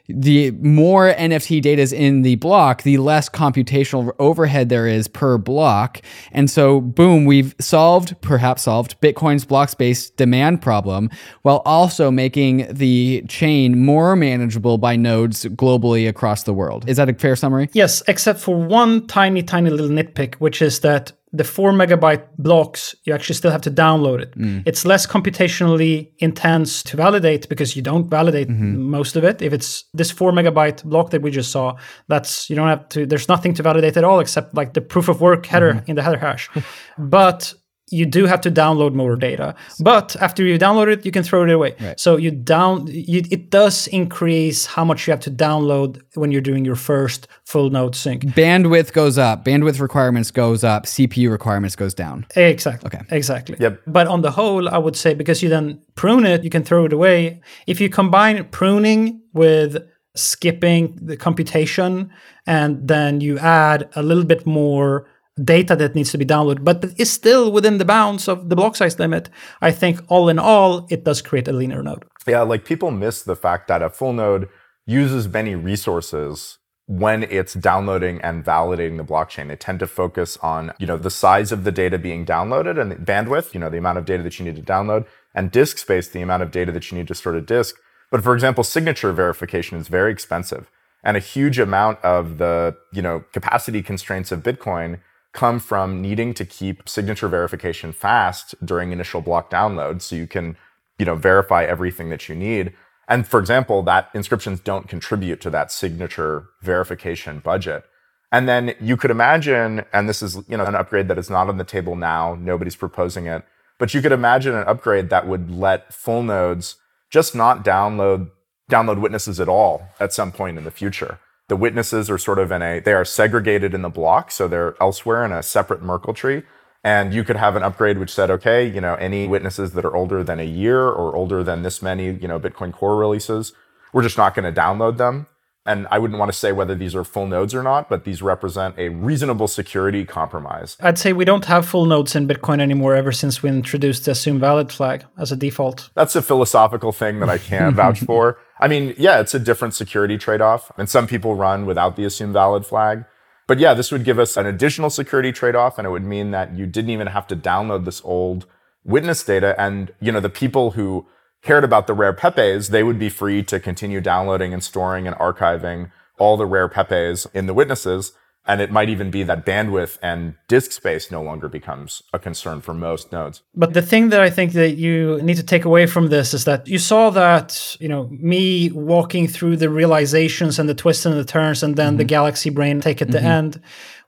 the 0.10 0.52
more 0.52 1.14
NFT 1.14 1.62
data 1.62 1.82
is 1.82 1.94
in 1.94 2.24
the 2.24 2.36
block, 2.36 2.82
the 2.82 2.98
less 2.98 3.30
computational 3.30 4.12
overhead 4.20 4.70
there 4.70 4.88
is 4.88 5.08
per 5.08 5.38
block. 5.38 6.02
And 6.32 6.50
so, 6.50 6.82
boom, 6.82 7.26
we've 7.26 7.56
solved, 7.60 8.20
perhaps 8.22 8.64
solved, 8.64 9.00
Bitcoin's 9.02 9.46
block 9.46 9.70
space 9.70 10.10
demand 10.10 10.62
problem 10.62 11.10
while 11.44 11.62
also 11.66 12.10
making 12.10 12.68
the 12.74 13.24
chain 13.28 13.80
more 13.80 14.16
manageable 14.16 14.78
by 14.78 14.96
nodes 14.96 15.46
globally 15.46 16.10
across 16.10 16.44
the 16.44 16.54
world. 16.54 16.90
Is 16.90 16.98
that 16.98 17.10
a 17.10 17.14
fair 17.14 17.36
summary? 17.36 17.70
Yes, 17.74 18.02
except 18.08 18.40
for 18.40 18.58
one 18.58 19.06
tiny, 19.08 19.44
tiny 19.44 19.70
little 19.70 19.90
nitpick, 19.90 20.36
which 20.36 20.62
is 20.62 20.80
that 20.80 21.12
the 21.32 21.44
four 21.44 21.72
megabyte 21.72 22.26
blocks, 22.38 22.96
you 23.04 23.14
actually 23.14 23.36
still 23.36 23.52
have 23.52 23.62
to 23.62 23.72
download 23.72 24.20
it. 24.22 24.36
Mm. 24.38 24.64
It's 24.66 24.84
less 24.86 25.06
computationally 25.06 26.10
intense 26.18 26.82
to 26.84 26.98
validate 26.98 27.48
because 27.50 27.76
you 27.76 27.84
don't 27.84 28.10
validate 28.10 28.50
mm-hmm. 28.50 28.80
most 28.82 29.16
of 29.16 29.24
it. 29.24 29.42
If 29.42 29.54
it's 29.54 29.86
this 29.94 30.10
four 30.10 30.32
megabyte 30.32 30.84
block 30.84 31.12
that 31.12 31.22
we 31.22 31.30
just 31.30 31.52
saw, 31.52 31.78
that's 32.08 32.50
you 32.50 32.56
don't 32.56 32.68
have 32.68 32.90
to. 32.90 33.06
There's 33.06 33.28
nothing 33.30 33.54
to 33.56 33.64
validate 33.64 33.96
at 33.96 34.04
all 34.04 34.20
except 34.20 34.56
like 34.56 34.74
the 34.74 34.82
proof 34.82 35.08
of 35.08 35.22
work 35.22 35.46
header 35.46 35.74
mm-hmm. 35.74 35.90
in 35.90 35.96
the 35.96 36.04
header 36.04 36.18
hash. 36.18 36.50
but 36.98 37.54
you 37.92 38.06
do 38.06 38.26
have 38.26 38.42
to 38.42 38.52
download 38.52 38.94
more 38.94 39.16
data. 39.16 39.56
But 39.80 40.16
after 40.22 40.44
you 40.44 40.58
download 40.58 40.92
it, 40.92 41.06
you 41.06 41.12
can 41.12 41.24
throw 41.24 41.44
it 41.44 41.50
away. 41.50 41.76
Right. 41.80 42.00
So 42.00 42.18
you 42.18 42.32
down 42.32 42.88
you, 42.88 43.24
it 43.30 43.50
does 43.50 43.88
increase 43.88 44.66
how 44.66 44.86
much 44.86 45.08
you 45.08 45.12
have 45.12 45.22
to 45.22 45.32
download 45.32 46.02
when 46.16 46.32
you're 46.32 46.42
doing 46.42 46.66
your 46.66 46.76
first 46.76 47.28
full 47.46 47.70
node 47.70 47.96
sync. 47.96 48.24
Bandwidth 48.24 48.94
goes 48.94 49.18
up, 49.18 49.46
bandwidth 49.46 49.80
requirements 49.80 50.32
goes 50.32 50.64
up, 50.64 50.86
CPU 50.86 51.30
requirements 51.30 51.76
goes 51.76 51.94
down. 51.94 52.26
Exactly. 52.36 52.88
Okay. 52.88 53.06
Exactly. 53.16 53.58
Yep. 53.60 53.82
But 53.88 54.08
on 54.08 54.22
the 54.22 54.32
whole, 54.32 54.70
I 54.70 54.78
would 54.78 54.96
say 54.96 55.14
because 55.14 55.42
you 55.42 55.50
then 55.50 55.82
prune 55.96 56.26
it, 56.26 56.44
you 56.44 56.50
can 56.50 56.64
throw 56.64 56.86
it 56.86 56.94
away. 56.94 57.42
If 57.68 57.82
you 57.82 57.90
combine 57.90 58.46
pruning 58.46 59.22
with 59.34 59.78
skipping 60.16 60.98
the 61.02 61.16
computation 61.16 62.12
and 62.46 62.88
then 62.88 63.22
you 63.22 63.38
add 63.40 63.90
a 63.96 64.04
little 64.04 64.24
bit 64.26 64.46
more 64.46 65.08
data 65.44 65.76
that 65.76 65.96
needs 65.96 66.12
to 66.12 66.18
be 66.18 66.26
downloaded, 66.26 66.64
but 66.64 66.86
is 66.98 67.12
still 67.12 67.52
within 67.52 67.78
the 67.78 67.86
bounds 67.86 68.28
of 68.28 68.50
the 68.50 68.56
block 68.56 68.76
size 68.76 69.00
limit, 69.00 69.30
I 69.62 69.72
think 69.72 70.02
all 70.08 70.30
in 70.30 70.40
all, 70.40 70.88
it 70.90 71.04
does 71.04 71.22
create 71.22 71.48
a 71.48 71.54
leaner 71.54 71.84
node. 71.84 72.06
Yeah, 72.28 72.42
like 72.42 72.66
people 72.66 72.92
miss 72.92 73.22
the 73.22 73.36
fact 73.36 73.68
that 73.68 73.82
a 73.82 73.90
full 73.90 74.14
node 74.14 74.50
uses 74.86 75.28
many 75.28 75.56
resources 75.56 76.58
when 76.88 77.22
it's 77.24 77.54
downloading 77.54 78.20
and 78.22 78.44
validating 78.44 78.98
the 78.98 79.04
blockchain. 79.04 79.48
They 79.48 79.56
tend 79.56 79.80
to 79.80 79.88
focus 79.88 80.38
on, 80.38 80.74
you 80.80 80.88
know, 80.88 80.98
the 80.98 81.12
size 81.12 81.52
of 81.52 81.64
the 81.64 81.72
data 81.72 82.00
being 82.00 82.26
downloaded 82.26 82.82
and 82.82 83.06
bandwidth, 83.06 83.54
you 83.54 83.60
know, 83.60 83.70
the 83.70 83.78
amount 83.78 84.00
of 84.00 84.06
data 84.06 84.24
that 84.24 84.40
you 84.40 84.46
need 84.46 84.56
to 84.56 84.64
download, 84.64 85.06
and 85.36 85.52
disk 85.52 85.78
space, 85.78 86.08
the 86.08 86.22
amount 86.22 86.42
of 86.42 86.50
data 86.50 86.72
that 86.72 86.92
you 86.92 86.98
need 86.98 87.08
to 87.08 87.14
store 87.14 87.34
to 87.34 87.42
disk. 87.42 87.76
But 88.10 88.24
for 88.24 88.34
example, 88.34 88.64
signature 88.64 89.14
verification 89.14 89.78
is 89.78 89.88
very 89.88 90.12
expensive. 90.12 90.72
And 91.04 91.16
a 91.16 91.20
huge 91.20 91.60
amount 91.60 92.04
of 92.04 92.40
the, 92.40 92.76
you 92.92 93.04
know, 93.04 93.24
capacity 93.32 93.84
constraints 93.84 94.32
of 94.32 94.42
Bitcoin 94.42 95.00
come 95.34 95.60
from 95.60 96.02
needing 96.02 96.34
to 96.34 96.46
keep 96.46 96.88
signature 96.90 97.28
verification 97.28 97.92
fast 97.92 98.56
during 98.66 98.92
initial 98.92 99.22
block 99.22 99.50
download 99.50 100.02
so 100.02 100.16
you 100.16 100.28
can, 100.28 100.58
you 100.98 101.06
know, 101.06 101.16
verify 101.16 101.64
everything 101.64 102.10
that 102.10 102.28
you 102.28 102.36
need. 102.36 102.74
And 103.08 103.28
for 103.28 103.40
example, 103.40 103.82
that 103.84 104.10
inscriptions 104.14 104.60
don't 104.60 104.88
contribute 104.88 105.42
to 105.42 105.50
that 105.50 105.72
signature 105.72 106.50
verification 106.62 107.40
budget. 107.40 107.84
And 108.32 108.48
then 108.48 108.76
you 108.80 108.96
could 108.98 109.12
imagine, 109.12 109.84
and 109.92 110.08
this 110.08 110.22
is, 110.22 110.38
you 110.48 110.58
know, 110.58 110.66
an 110.66 110.76
upgrade 110.76 111.08
that 111.08 111.18
is 111.18 111.30
not 111.30 111.50
on 111.50 111.58
the 111.58 111.64
table 111.64 111.96
now, 111.96 112.36
nobody's 112.40 112.76
proposing 112.76 113.26
it, 113.26 113.44
but 113.80 113.94
you 113.94 114.02
could 114.02 114.12
imagine 114.12 114.56
an 114.56 114.68
upgrade 114.68 115.10
that 115.10 115.28
would 115.28 115.50
let 115.50 115.92
full 115.94 116.22
nodes 116.22 116.76
just 117.10 117.34
not 117.34 117.66
download 117.66 118.30
download 118.70 119.02
witnesses 119.02 119.40
at 119.40 119.50
all 119.50 119.88
at 120.00 120.14
some 120.14 120.32
point 120.32 120.58
in 120.58 120.64
the 120.64 120.72
future. 120.72 121.20
The 121.50 121.58
witnesses 121.58 122.10
are 122.10 122.18
sort 122.18 122.40
of 122.40 122.52
in 122.52 122.62
a 122.62 122.80
they 122.80 122.94
are 122.94 123.04
segregated 123.04 123.74
in 123.74 123.82
the 123.82 123.90
block, 123.90 124.32
so 124.32 124.48
they're 124.48 124.76
elsewhere 124.80 125.26
in 125.26 125.32
a 125.32 125.44
separate 125.44 125.82
Merkle 125.82 126.14
tree. 126.14 126.44
And 126.84 127.14
you 127.14 127.26
could 127.26 127.36
have 127.36 127.58
an 127.58 127.64
upgrade 127.64 127.98
which 127.98 128.14
said, 128.14 128.32
okay, 128.32 128.66
you 128.66 128.80
know, 128.80 128.96
any 128.96 129.28
witnesses 129.28 129.74
that 129.74 129.84
are 129.84 129.96
older 129.96 130.24
than 130.24 130.40
a 130.40 130.46
year 130.46 130.88
or 130.88 131.16
older 131.16 131.44
than 131.44 131.64
this 131.64 131.82
many, 131.82 132.12
you 132.12 132.28
know, 132.28 132.40
Bitcoin 132.40 132.72
Core 132.72 132.96
releases, 132.98 133.52
we're 133.92 134.04
just 134.04 134.18
not 134.18 134.34
going 134.34 134.46
to 134.46 134.62
download 134.62 134.98
them. 134.98 135.28
And 135.70 135.86
I 135.92 136.00
wouldn't 136.00 136.18
want 136.18 136.32
to 136.32 136.38
say 136.38 136.52
whether 136.52 136.74
these 136.74 136.96
are 136.96 137.04
full 137.04 137.28
nodes 137.28 137.54
or 137.54 137.62
not, 137.62 137.90
but 137.90 138.04
these 138.04 138.24
represent 138.24 138.74
a 138.80 138.90
reasonable 138.90 139.48
security 139.48 140.04
compromise. 140.04 140.76
I'd 140.80 140.98
say 140.98 141.14
we 141.14 141.26
don't 141.26 141.46
have 141.46 141.64
full 141.64 141.86
nodes 141.86 142.16
in 142.16 142.28
Bitcoin 142.28 142.60
anymore 142.60 142.96
ever 142.96 143.12
since 143.12 143.44
we 143.44 143.50
introduced 143.50 144.06
the 144.06 144.12
assume 144.12 144.40
valid 144.40 144.72
flag 144.72 145.06
as 145.16 145.32
a 145.32 145.36
default. 145.36 145.92
That's 145.94 146.16
a 146.16 146.24
philosophical 146.24 146.92
thing 146.92 147.20
that 147.20 147.30
I 147.30 147.38
can't 147.38 147.76
vouch 147.76 148.00
for. 148.10 148.40
I 148.60 148.68
mean, 148.68 148.96
yeah, 148.98 149.20
it's 149.20 149.36
a 149.36 149.40
different 149.40 149.76
security 149.76 150.18
trade 150.18 150.42
off. 150.42 150.72
And 150.76 150.90
some 150.90 151.06
people 151.06 151.36
run 151.36 151.68
without 151.68 151.96
the 151.96 152.04
assume 152.04 152.34
valid 152.34 152.66
flag. 152.66 153.06
But 153.46 153.60
yeah, 153.60 153.76
this 153.76 153.92
would 153.92 154.04
give 154.04 154.18
us 154.18 154.38
an 154.38 154.48
additional 154.48 154.90
security 154.90 155.32
trade 155.32 155.56
off. 155.56 155.78
And 155.78 155.86
it 155.86 155.92
would 155.92 156.04
mean 156.04 156.32
that 156.32 156.58
you 156.58 156.66
didn't 156.66 156.90
even 156.90 157.08
have 157.08 157.28
to 157.28 157.36
download 157.36 157.86
this 157.86 158.02
old 158.04 158.48
witness 158.84 159.24
data. 159.24 159.54
And, 159.62 159.94
you 160.02 160.12
know, 160.12 160.20
the 160.20 160.32
people 160.32 160.72
who 160.72 161.06
cared 161.42 161.64
about 161.64 161.88
the 161.88 161.94
rare 161.94 162.14
Pepes, 162.14 162.70
they 162.70 162.84
would 162.84 163.00
be 163.00 163.10
free 163.10 163.44
to 163.44 163.60
continue 163.60 164.02
downloading 164.02 164.54
and 164.54 164.64
storing 164.64 165.08
and 165.08 165.16
archiving 165.18 165.92
all 166.18 166.38
the 166.38 166.46
rare 166.46 166.68
Pepes 166.68 167.26
in 167.34 167.46
the 167.46 167.54
witnesses. 167.54 168.12
And 168.46 168.62
it 168.62 168.72
might 168.72 168.90
even 168.90 169.12
be 169.12 169.22
that 169.24 169.46
bandwidth 169.46 170.00
and 170.02 170.34
disk 170.48 170.72
space 170.72 171.12
no 171.12 171.22
longer 171.22 171.48
becomes 171.48 172.02
a 172.14 172.20
concern 172.20 172.62
for 172.62 172.74
most 172.74 173.12
nodes. 173.12 173.44
But 173.54 173.74
the 173.74 173.82
thing 173.82 174.10
that 174.10 174.22
I 174.22 174.32
think 174.32 174.54
that 174.54 174.72
you 174.72 175.22
need 175.22 175.38
to 175.38 175.44
take 175.44 175.66
away 175.66 175.86
from 175.86 176.08
this 176.08 176.34
is 176.34 176.46
that 176.46 176.68
you 176.68 176.80
saw 176.80 177.12
that, 177.12 177.78
you 177.80 177.88
know, 177.88 178.08
me 178.10 178.72
walking 178.72 179.28
through 179.28 179.58
the 179.58 179.70
realizations 179.70 180.58
and 180.58 180.68
the 180.68 180.74
twists 180.74 181.06
and 181.06 181.16
the 181.16 181.26
turns 181.26 181.62
and 181.62 181.76
then 181.76 181.90
mm-hmm. 181.92 181.98
the 181.98 182.06
galaxy 182.06 182.50
brain 182.50 182.82
take 182.82 183.04
at 183.04 183.12
the 183.12 183.20
mm-hmm. 183.20 183.28
end. 183.28 183.62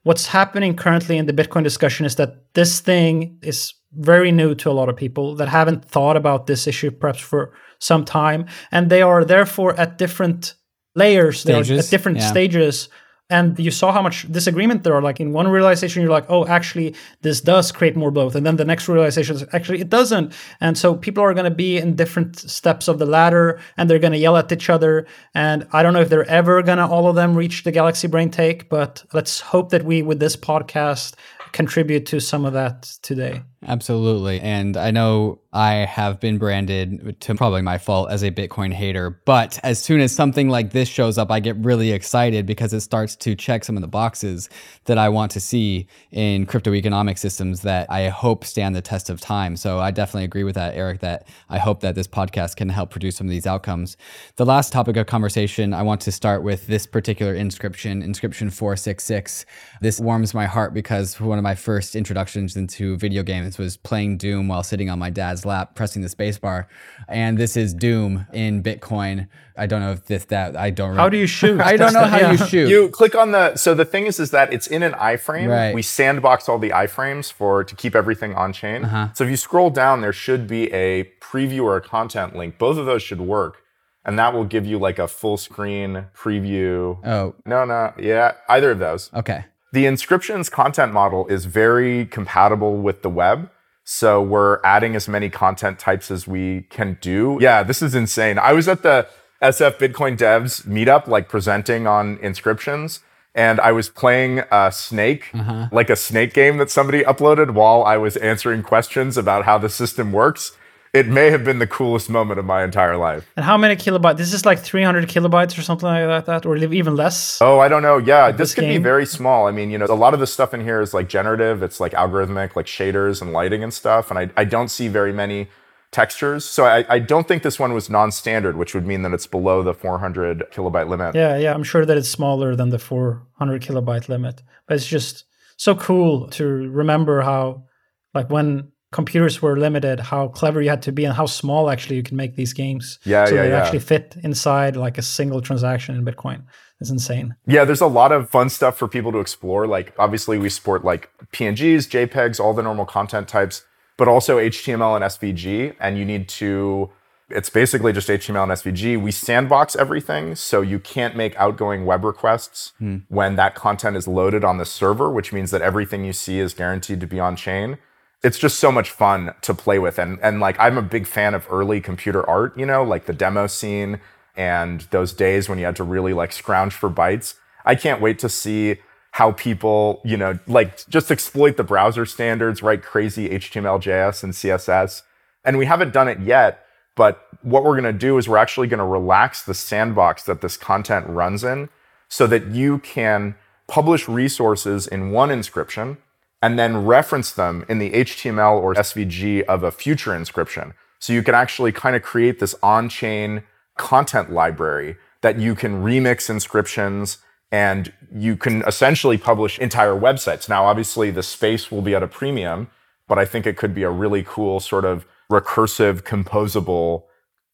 What's 0.04 0.26
happening 0.26 0.76
currently 0.76 1.20
in 1.20 1.28
the 1.28 1.34
Bitcoin 1.34 1.64
discussion 1.64 2.08
is 2.08 2.16
that 2.16 2.54
this 2.56 2.80
thing 2.80 3.38
is 3.44 3.76
very 3.94 4.32
new 4.32 4.56
to 4.56 4.70
a 4.70 4.74
lot 4.74 4.90
of 4.90 4.96
people 4.96 5.36
that 5.36 5.48
haven't 5.48 5.86
thought 5.86 6.18
about 6.18 6.48
this 6.48 6.68
issue 6.68 6.92
perhaps 6.92 7.20
for 7.20 7.54
some 7.80 8.06
time. 8.06 8.46
And 8.72 8.90
they 8.90 9.02
are 9.02 9.26
therefore 9.26 9.80
at 9.80 9.98
different 9.98 10.56
layers, 10.96 11.44
they 11.44 11.54
are 11.54 11.60
at 11.62 11.90
different 11.90 12.20
yeah. 12.20 12.28
stages 12.28 12.90
and 13.32 13.58
you 13.58 13.72
saw 13.72 13.94
how 13.94 14.02
much 14.02 14.30
disagreement 14.32 14.84
there 14.84 14.94
are 14.94 15.02
like 15.02 15.20
in 15.20 15.32
one 15.32 15.48
realization 15.48 16.02
you're 16.04 16.12
like 16.12 16.26
oh 16.30 16.46
actually 16.46 16.94
this 17.22 17.42
does 17.42 17.72
create 17.72 17.96
more 17.96 18.12
bloat 18.12 18.36
and 18.36 18.46
then 18.46 18.58
the 18.58 18.66
next 18.66 18.88
realization 18.88 19.36
is 19.36 19.46
actually 19.54 19.80
it 19.80 19.90
doesn't 19.90 20.34
and 20.60 20.78
so 20.78 20.94
people 20.94 21.24
are 21.24 21.34
going 21.34 21.50
to 21.50 21.56
be 21.56 21.78
in 21.78 21.96
different 21.96 22.38
steps 22.38 22.88
of 22.88 23.00
the 23.00 23.06
ladder 23.06 23.60
and 23.78 23.90
they're 23.90 24.00
going 24.00 24.14
to 24.14 24.20
yell 24.20 24.38
at 24.38 24.52
each 24.52 24.70
other 24.70 25.08
and 25.34 25.66
i 25.72 25.82
don't 25.82 25.94
know 25.94 26.02
if 26.02 26.10
they're 26.10 26.30
ever 26.30 26.62
going 26.62 26.78
to 26.78 26.86
all 26.86 27.08
of 27.08 27.16
them 27.16 27.34
reach 27.34 27.64
the 27.64 27.72
galaxy 27.72 28.08
brain 28.08 28.30
take 28.30 28.70
but 28.70 29.04
let's 29.14 29.40
hope 29.40 29.70
that 29.70 29.86
we 29.86 30.02
with 30.02 30.20
this 30.20 30.36
podcast 30.36 31.16
contribute 31.54 32.06
to 32.06 32.20
some 32.20 32.46
of 32.46 32.54
that 32.54 32.84
today 33.02 33.42
Absolutely. 33.68 34.42
And 34.42 34.76
I 34.76 34.90
know 34.90 35.40
I 35.54 35.74
have 35.74 36.20
been 36.20 36.40
branded 36.40 37.20
to 37.22 37.36
probably 37.36 37.62
my 37.62 37.78
fault 37.78 38.10
as 38.10 38.24
a 38.24 38.32
Bitcoin 38.32 38.74
hater, 38.74 39.22
but 39.26 39.60
as 39.64 39.78
soon 39.78 40.00
as 40.00 40.12
something 40.12 40.50
like 40.50 40.72
this 40.72 40.90
shows 40.90 41.20
up, 41.20 41.30
I 41.30 41.40
get 41.40 41.58
really 41.58 41.92
excited 41.92 42.48
because 42.48 42.74
it 42.74 42.80
starts 42.80 43.16
to 43.18 43.36
check 43.36 43.64
some 43.64 43.78
of 43.78 43.82
the 43.82 43.88
boxes 43.88 44.50
that 44.86 44.98
I 44.98 45.10
want 45.10 45.32
to 45.34 45.40
see 45.40 45.88
in 46.12 46.48
crypto 46.48 46.74
economic 46.74 47.20
systems 47.20 47.62
that 47.62 47.86
I 47.92 48.10
hope 48.10 48.46
stand 48.46 48.76
the 48.76 48.82
test 48.82 49.12
of 49.12 49.22
time. 49.22 49.56
So 49.56 49.80
I 49.80 49.92
definitely 49.92 50.24
agree 50.24 50.44
with 50.44 50.56
that, 50.56 50.74
Eric, 50.74 51.02
that 51.02 51.28
I 51.48 51.60
hope 51.60 51.82
that 51.82 51.94
this 51.94 52.08
podcast 52.08 52.56
can 52.56 52.70
help 52.70 52.90
produce 52.90 53.18
some 53.18 53.28
of 53.28 53.32
these 53.32 53.46
outcomes. 53.46 53.96
The 54.38 54.46
last 54.46 54.74
topic 54.74 54.98
of 54.98 55.06
conversation, 55.06 55.72
I 55.72 55.84
want 55.84 56.02
to 56.02 56.12
start 56.12 56.42
with 56.42 56.66
this 56.66 56.88
particular 56.88 57.36
inscription, 57.36 58.02
inscription 58.02 58.50
466. 58.50 59.46
This 59.82 60.00
warms 60.00 60.34
my 60.34 60.48
heart 60.48 60.74
because 60.74 61.20
one 61.20 61.38
of 61.38 61.44
my 61.44 61.56
first 61.56 61.96
introductions 61.96 62.56
into 62.56 62.98
video 62.98 63.22
games 63.22 63.51
was 63.58 63.78
playing 63.78 64.18
Doom 64.18 64.48
while 64.48 64.64
sitting 64.64 64.90
on 64.90 65.00
my 65.00 65.10
dad's 65.10 65.46
lap, 65.46 65.76
pressing 65.76 66.02
the 66.02 66.08
spacebar. 66.08 66.68
And 67.08 67.38
this 67.38 67.56
is 67.56 67.74
Doom 67.74 68.26
in 68.34 68.64
Bitcoin. 68.64 69.28
I 69.58 69.68
don't 69.68 69.82
know 69.82 69.92
if 69.92 70.06
this 70.06 70.26
that 70.26 70.56
I 70.56 70.70
don't. 70.70 70.96
How 70.96 71.10
do 71.10 71.18
you 71.18 71.28
shoot? 71.28 71.60
I 71.62 71.78
don't 71.78 71.94
know 71.94 72.06
how 72.06 72.20
yeah. 72.20 72.32
you 72.32 72.38
shoot. 72.38 72.70
You 72.70 72.90
click 72.90 73.16
on 73.16 73.32
the. 73.32 73.56
So 73.56 73.74
the 73.74 73.86
thing 73.86 74.06
is, 74.06 74.20
is 74.20 74.32
that 74.32 74.54
it's 74.54 74.68
in 74.68 74.84
an 74.84 74.94
iframe. 74.94 75.50
Right. 75.50 75.76
We 75.76 75.82
sandbox 75.82 76.50
all 76.50 76.60
the 76.60 76.70
iframes 76.70 77.32
for 77.32 77.64
to 77.64 77.76
keep 77.76 77.96
everything 77.96 78.34
on 78.36 78.54
chain. 78.54 78.86
Uh-huh. 78.86 79.10
So 79.14 79.24
if 79.24 79.30
you 79.30 79.38
scroll 79.38 79.70
down, 79.70 80.02
there 80.02 80.14
should 80.14 80.48
be 80.48 80.72
a 80.74 81.12
preview 81.22 81.64
or 81.64 81.76
a 81.76 81.82
content 81.82 82.36
link. 82.36 82.58
Both 82.58 82.78
of 82.78 82.86
those 82.86 83.04
should 83.04 83.22
work 83.22 83.58
and 84.04 84.18
that 84.18 84.34
will 84.34 84.46
give 84.46 84.66
you 84.66 84.80
like 84.80 85.00
a 85.00 85.08
full 85.08 85.38
screen 85.38 86.06
preview. 86.16 86.98
Oh. 87.06 87.36
No, 87.46 87.66
no. 87.66 87.94
Yeah, 88.00 88.34
either 88.50 88.72
of 88.72 88.80
those. 88.80 89.12
Okay. 89.14 89.46
The 89.72 89.86
inscriptions 89.86 90.50
content 90.50 90.92
model 90.92 91.28
is 91.28 91.46
very 91.46 92.06
compatible 92.06 92.78
with 92.78 93.04
the 93.04 93.10
web. 93.10 93.50
So 93.84 94.22
we're 94.22 94.60
adding 94.64 94.96
as 94.96 95.08
many 95.08 95.30
content 95.30 95.80
types 95.80 96.12
as 96.12 96.28
we 96.28 96.64
can 96.70 96.98
do. 97.02 97.38
Yeah, 97.42 97.64
this 97.64 97.82
is 97.82 97.96
insane. 97.96 98.38
I 98.38 98.54
was 98.54 98.68
at 98.68 98.84
the 98.84 99.08
SF 99.42 99.78
Bitcoin 99.78 100.18
Devs 100.18 100.66
meetup, 100.68 101.08
like 101.08 101.28
presenting 101.30 101.88
on 101.88 102.18
inscriptions, 102.22 103.00
and 103.34 103.60
I 103.60 103.72
was 103.72 103.90
playing 103.90 104.44
a 104.52 104.72
snake, 104.72 105.30
uh-huh. 105.34 105.70
like 105.72 105.90
a 105.90 105.96
snake 105.96 106.34
game 106.34 106.58
that 106.58 106.70
somebody 106.70 107.04
uploaded 107.04 107.52
while 107.52 107.84
I 107.84 107.98
was 107.98 108.18
answering 108.18 108.62
questions 108.62 109.18
about 109.18 109.46
how 109.46 109.58
the 109.58 109.70
system 109.70 110.12
works 110.12 110.52
it 110.94 111.08
may 111.08 111.32
have 111.32 111.46
been 111.46 111.60
the 111.60 111.68
coolest 111.68 112.10
moment 112.10 112.40
of 112.40 112.46
my 112.46 112.64
entire 112.64 112.98
life. 112.98 113.30
And 113.38 113.46
how 113.46 113.58
many 113.58 113.76
kilobytes? 113.76 114.18
This 114.18 114.34
is 114.34 114.46
like 114.46 114.60
300 114.60 115.08
kilobytes 115.08 115.58
or 115.58 115.62
something 115.62 115.88
like 115.88 116.26
that, 116.26 116.46
or 116.46 116.58
even 116.58 116.96
less. 116.96 117.40
Oh, 117.42 117.60
I 117.60 117.70
don't 117.70 117.82
know. 117.82 117.98
Yeah, 117.98 118.32
this, 118.32 118.50
this 118.50 118.56
could 118.56 118.68
be 118.68 118.78
very 118.78 119.06
small. 119.06 119.48
I 119.48 119.52
mean, 119.52 119.72
you 119.72 119.78
know, 119.78 119.86
a 119.86 119.94
lot 119.96 120.14
of 120.14 120.20
the 120.20 120.28
stuff 120.28 120.54
in 120.54 120.62
here 120.62 120.82
is 120.82 120.94
like 120.94 121.08
generative. 121.08 121.64
It's 121.64 121.80
like 121.80 121.94
algorithmic, 121.94 122.56
like 122.56 122.66
shaders 122.66 123.22
and 123.22 123.32
lighting 123.32 123.64
and 123.64 123.74
stuff. 123.74 124.10
And 124.10 124.20
I, 124.20 124.30
I 124.36 124.44
don't 124.44 124.68
see 124.68 124.90
very 124.90 125.14
many 125.14 125.48
textures. 125.92 126.44
So 126.44 126.66
I, 126.66 126.86
I 126.90 127.00
don't 127.00 127.28
think 127.28 127.44
this 127.44 127.60
one 127.60 127.74
was 127.74 127.90
non-standard, 127.90 128.58
which 128.58 128.74
would 128.74 128.86
mean 128.86 129.02
that 129.04 129.14
it's 129.14 129.28
below 129.28 129.64
the 129.64 129.74
400 129.74 130.52
kilobyte 130.52 130.90
limit. 130.90 131.16
Yeah, 131.16 131.38
yeah. 131.38 131.54
I'm 131.54 131.64
sure 131.64 131.86
that 131.86 131.98
it's 131.98 132.10
smaller 132.10 132.56
than 132.56 132.70
the 132.70 132.80
400 132.80 133.62
kilobyte 133.62 134.10
limit, 134.10 134.42
but 134.68 134.76
it's 134.76 134.88
just 134.88 135.26
so 135.58 135.76
cool 135.76 136.28
to 136.30 136.46
remember 136.46 137.22
how, 137.22 137.66
like, 138.14 138.30
when 138.30 138.71
computers 138.92 139.42
were 139.42 139.58
limited, 139.58 140.00
how 140.00 140.28
clever 140.28 140.62
you 140.62 140.70
had 140.70 140.82
to 140.84 140.92
be, 140.92 141.06
and 141.06 141.14
how 141.14 141.26
small 141.26 141.70
actually 141.70 141.96
you 141.96 142.04
can 142.04 142.18
make 142.18 142.36
these 142.36 142.54
games. 142.54 143.00
Yeah, 143.04 143.26
so 143.26 143.36
yeah, 143.36 143.44
they 143.44 143.50
yeah. 143.50 143.62
actually 143.62 143.80
fit 143.80 144.18
inside 144.24 144.76
like 144.76 144.98
a 144.98 145.02
single 145.02 145.42
transaction 145.42 145.96
in 145.96 146.06
Bitcoin. 146.06 146.44
It's 146.82 146.90
insane. 146.90 147.36
Yeah, 147.46 147.64
there's 147.64 147.80
a 147.82 147.88
lot 147.88 148.12
of 148.12 148.30
fun 148.30 148.50
stuff 148.50 148.78
for 148.78 148.88
people 148.88 149.12
to 149.12 149.20
explore. 149.20 149.68
Like 149.68 149.94
obviously 150.00 150.40
we 150.40 150.50
support 150.50 150.84
like 150.84 151.12
PNGs, 151.32 151.88
JPEGs, 151.88 152.40
all 152.40 152.54
the 152.54 152.64
normal 152.64 152.86
content 152.86 153.28
types. 153.28 153.64
but 153.98 154.08
also 154.08 154.40
HTML 154.40 154.96
and 154.96 155.06
SVG. 155.06 155.76
And 155.80 155.96
you 155.96 156.06
need 156.06 156.28
to, 156.30 156.90
it's 157.30 157.52
basically 157.52 157.94
just 157.94 158.08
HTML 158.08 158.44
and 158.44 158.52
SVG. 158.52 159.00
We 159.00 159.12
sandbox 159.12 159.76
everything. 159.76 160.34
So 160.34 160.62
you 160.62 160.80
can't 160.80 161.16
make 161.16 161.36
outgoing 161.36 161.86
web 161.86 162.04
requests 162.04 162.74
hmm. 162.80 163.00
when 163.10 163.36
that 163.36 163.54
content 163.54 163.96
is 163.96 164.08
loaded 164.08 164.44
on 164.44 164.58
the 164.58 164.66
server, 164.66 165.12
which 165.12 165.32
means 165.32 165.52
that 165.52 165.62
everything 165.62 166.04
you 166.04 166.14
see 166.14 166.40
is 166.40 166.56
guaranteed 166.56 167.00
to 167.00 167.06
be 167.06 167.20
on 167.20 167.36
chain. 167.36 167.78
It's 168.24 168.38
just 168.38 168.60
so 168.60 168.72
much 168.72 168.92
fun 168.92 169.34
to 169.42 169.54
play 169.54 169.80
with. 169.80 169.98
And, 169.98 170.20
and 170.22 170.40
like, 170.40 170.60
I'm 170.60 170.78
a 170.78 170.84
big 170.84 171.08
fan 171.08 171.34
of 171.34 171.48
early 171.50 171.82
computer 171.82 172.28
art, 172.30 172.58
you 172.58 172.66
know, 172.66 172.84
like 172.84 173.06
the 173.06 173.14
demo 173.14 173.48
scene 173.48 174.00
and 174.36 174.82
those 174.92 175.14
days 175.14 175.50
when 175.50 175.58
you 175.58 175.66
had 175.66 175.76
to 175.78 175.84
really 175.84 176.14
like 176.14 176.32
scrounge 176.32 176.74
for 176.74 176.90
bytes. 176.90 177.36
I 177.66 177.76
can't 177.76 178.02
wait 178.02 178.20
to 178.20 178.30
see 178.30 178.78
how 179.12 179.34
people, 179.34 180.02
you 180.06 180.18
know, 180.18 180.40
like 180.48 180.88
just 180.88 181.12
exploit 181.12 181.58
the 181.58 181.64
browser 181.64 182.06
standards, 182.06 182.64
write 182.64 182.82
crazy 182.82 183.30
HTML, 183.30 183.82
JS, 183.82 184.24
and 184.24 184.34
CSS. 184.34 185.02
And 185.44 185.58
we 185.58 185.66
haven't 185.66 185.92
done 185.92 186.08
it 186.08 186.20
yet, 186.20 186.66
but 186.96 187.28
what 187.42 187.64
we're 187.64 187.80
going 187.80 187.92
to 187.92 187.94
do 187.94 188.18
is 188.18 188.30
we're 188.30 188.38
actually 188.38 188.68
going 188.68 188.80
to 188.80 188.86
relax 188.86 189.44
the 189.44 189.54
sandbox 189.54 190.24
that 190.24 190.42
this 190.42 190.56
content 190.56 191.08
runs 191.08 191.44
in 191.44 191.70
so 192.08 192.28
that 192.28 192.48
you 192.48 192.80
can 192.80 193.36
publish 193.68 194.08
resources 194.08 194.88
in 194.88 195.12
one 195.12 195.32
inscription 195.32 195.98
and 196.42 196.58
then 196.58 196.86
reference 196.86 197.32
them 197.32 197.66
in 197.70 197.80
the 197.80 197.92
HTML 197.92 198.60
or 198.62 198.74
SVG 198.74 199.44
of 199.44 199.64
a 199.64 199.72
future 199.72 200.16
inscription. 200.16 200.74
So 201.00 201.14
you 201.14 201.24
can 201.24 201.36
actually 201.36 201.72
kind 201.72 201.96
of 201.96 202.02
create 202.04 202.40
this 202.40 202.56
on 202.62 202.90
chain 202.90 203.44
content 203.78 204.32
library 204.32 204.98
that 205.22 205.40
you 205.40 205.56
can 205.56 205.84
remix 205.84 206.30
inscriptions 206.30 207.20
and 207.52 207.92
you 208.14 208.38
can 208.38 208.62
essentially 208.64 209.18
publish 209.18 209.60
entire 209.60 209.94
websites. 209.94 210.48
Now, 210.48 210.66
obviously, 210.66 211.12
the 211.12 211.24
space 211.24 211.70
will 211.70 211.82
be 211.82 211.94
at 211.94 212.04
a 212.04 212.08
premium, 212.08 212.70
but 213.08 213.20
I 213.20 213.26
think 213.26 213.46
it 213.46 213.58
could 213.58 213.74
be 213.74 213.84
a 213.84 213.90
really 213.90 214.24
cool 214.26 214.60
sort 214.60 214.86
of 214.86 215.06
recursive, 215.32 216.02
composable 216.04 217.04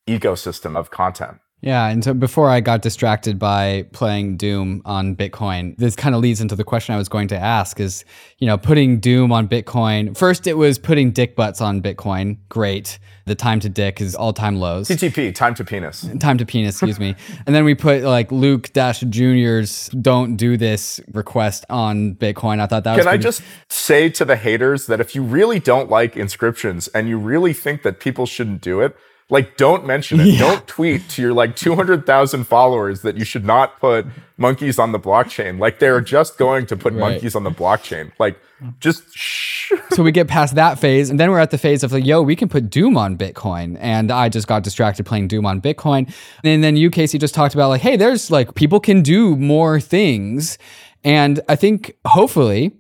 ecosystem 0.08 0.78
of 0.78 0.92
content. 0.92 1.40
Yeah, 1.62 1.88
and 1.88 2.04
so 2.04 2.14
before 2.14 2.52
I 2.52 2.60
got 2.60 2.84
distracted 2.84 3.40
by 3.40 3.88
playing 3.92 4.38
Doom 4.38 4.84
on 4.86 5.16
Bitcoin, 5.16 5.76
this 5.78 5.96
kind 5.96 6.14
of 6.14 6.22
leads 6.22 6.40
into 6.40 6.56
the 6.56 6.64
question 6.64 6.94
I 6.94 7.00
was 7.00 7.10
going 7.10 7.28
to 7.30 7.38
ask 7.38 7.80
is, 7.80 8.06
you 8.38 8.46
know, 8.46 8.60
putting 8.60 9.00
Doom 9.00 9.32
on 9.32 9.48
Bitcoin. 9.48 10.16
First 10.16 10.46
it 10.46 10.54
was 10.54 10.78
putting 10.78 11.12
dick 11.12 11.36
butts 11.36 11.60
on 11.60 11.82
Bitcoin. 11.82 12.38
Great. 12.50 13.00
The 13.26 13.34
time 13.34 13.60
to 13.62 13.70
dick 13.70 14.00
is 14.00 14.14
all-time 14.14 14.58
lows. 14.58 14.88
TTP, 14.88 15.34
time 15.34 15.56
to 15.56 15.66
penis. 15.66 16.08
Time 16.20 16.38
to 16.38 16.46
penis, 16.46 16.76
excuse 16.76 17.00
me. 17.00 17.16
And 17.46 17.56
then 17.56 17.66
we 17.66 17.76
put 17.76 18.04
like 18.04 18.32
Luke 18.32 18.72
Dash 18.74 19.00
Jr.'s 19.00 19.90
don't 19.90 20.36
do 20.36 20.58
this 20.58 21.00
request 21.12 21.66
on 21.70 22.16
Bitcoin. 22.16 22.60
I 22.60 22.68
thought 22.68 22.84
that 22.84 22.98
was 22.98 23.06
Can 23.06 23.14
I 23.14 23.18
just 23.18 23.42
say 23.70 24.10
to 24.10 24.26
the 24.26 24.36
haters 24.36 24.88
that 24.88 25.00
if 25.00 25.16
you 25.16 25.24
really 25.24 25.60
don't 25.60 25.90
like 25.90 26.16
inscriptions 26.16 26.88
and 26.90 27.10
you 27.10 27.18
really 27.18 27.54
think 27.54 27.84
that 27.84 28.00
people 28.00 28.26
shouldn't 28.26 28.62
do 28.62 28.82
it, 28.82 28.96
like 29.30 29.58
don't 29.58 29.86
mention 29.86 30.20
it. 30.22 30.38
Don't 30.40 30.66
tweet 30.68 31.10
to 31.10 31.22
your 31.22 31.34
like 31.34 31.56
200,000 31.56 32.46
followers 32.46 33.02
that 33.02 33.18
you 33.18 33.26
should 33.26 33.44
not 33.46 33.80
put 33.80 34.06
monkeys 34.38 34.80
on 34.80 34.94
the 34.94 35.00
blockchain. 35.00 35.60
Like 35.60 35.80
they're 35.80 36.00
just 36.02 36.38
going 36.38 36.66
to 36.68 36.78
put 36.78 36.94
Right. 36.94 37.00
monkeys 37.12 37.36
on 37.36 37.44
the 37.44 37.52
blockchain. 37.52 38.12
Like 38.20 38.40
just 38.80 39.04
shh. 39.14 39.72
so 39.92 40.02
we 40.02 40.12
get 40.14 40.28
past 40.28 40.56
that 40.56 40.80
phase 40.80 41.10
and 41.10 41.20
then 41.20 41.30
we're 41.30 41.40
at 41.40 41.52
the 41.52 41.58
phase 41.58 41.84
of 41.84 41.92
like 41.92 42.06
yo 42.06 42.22
we 42.22 42.36
can 42.36 42.48
put 42.50 42.70
doom 42.72 42.98
on 42.98 43.16
bitcoin 43.16 43.78
and 43.82 44.10
i 44.10 44.30
just 44.30 44.48
got 44.48 44.64
distracted 44.64 45.06
playing 45.06 45.28
doom 45.28 45.46
on 45.46 45.62
bitcoin 45.62 46.12
and 46.44 46.64
then 46.64 46.76
you 46.76 46.90
casey 46.90 47.20
just 47.20 47.36
talked 47.36 47.54
about 47.54 47.68
like 47.70 47.82
hey 47.82 47.96
there's 47.98 48.32
like 48.32 48.56
people 48.56 48.80
can 48.80 49.04
do 49.04 49.36
more 49.36 49.80
things 49.80 50.58
and 51.04 51.40
i 51.50 51.56
think 51.56 51.96
hopefully 52.08 52.72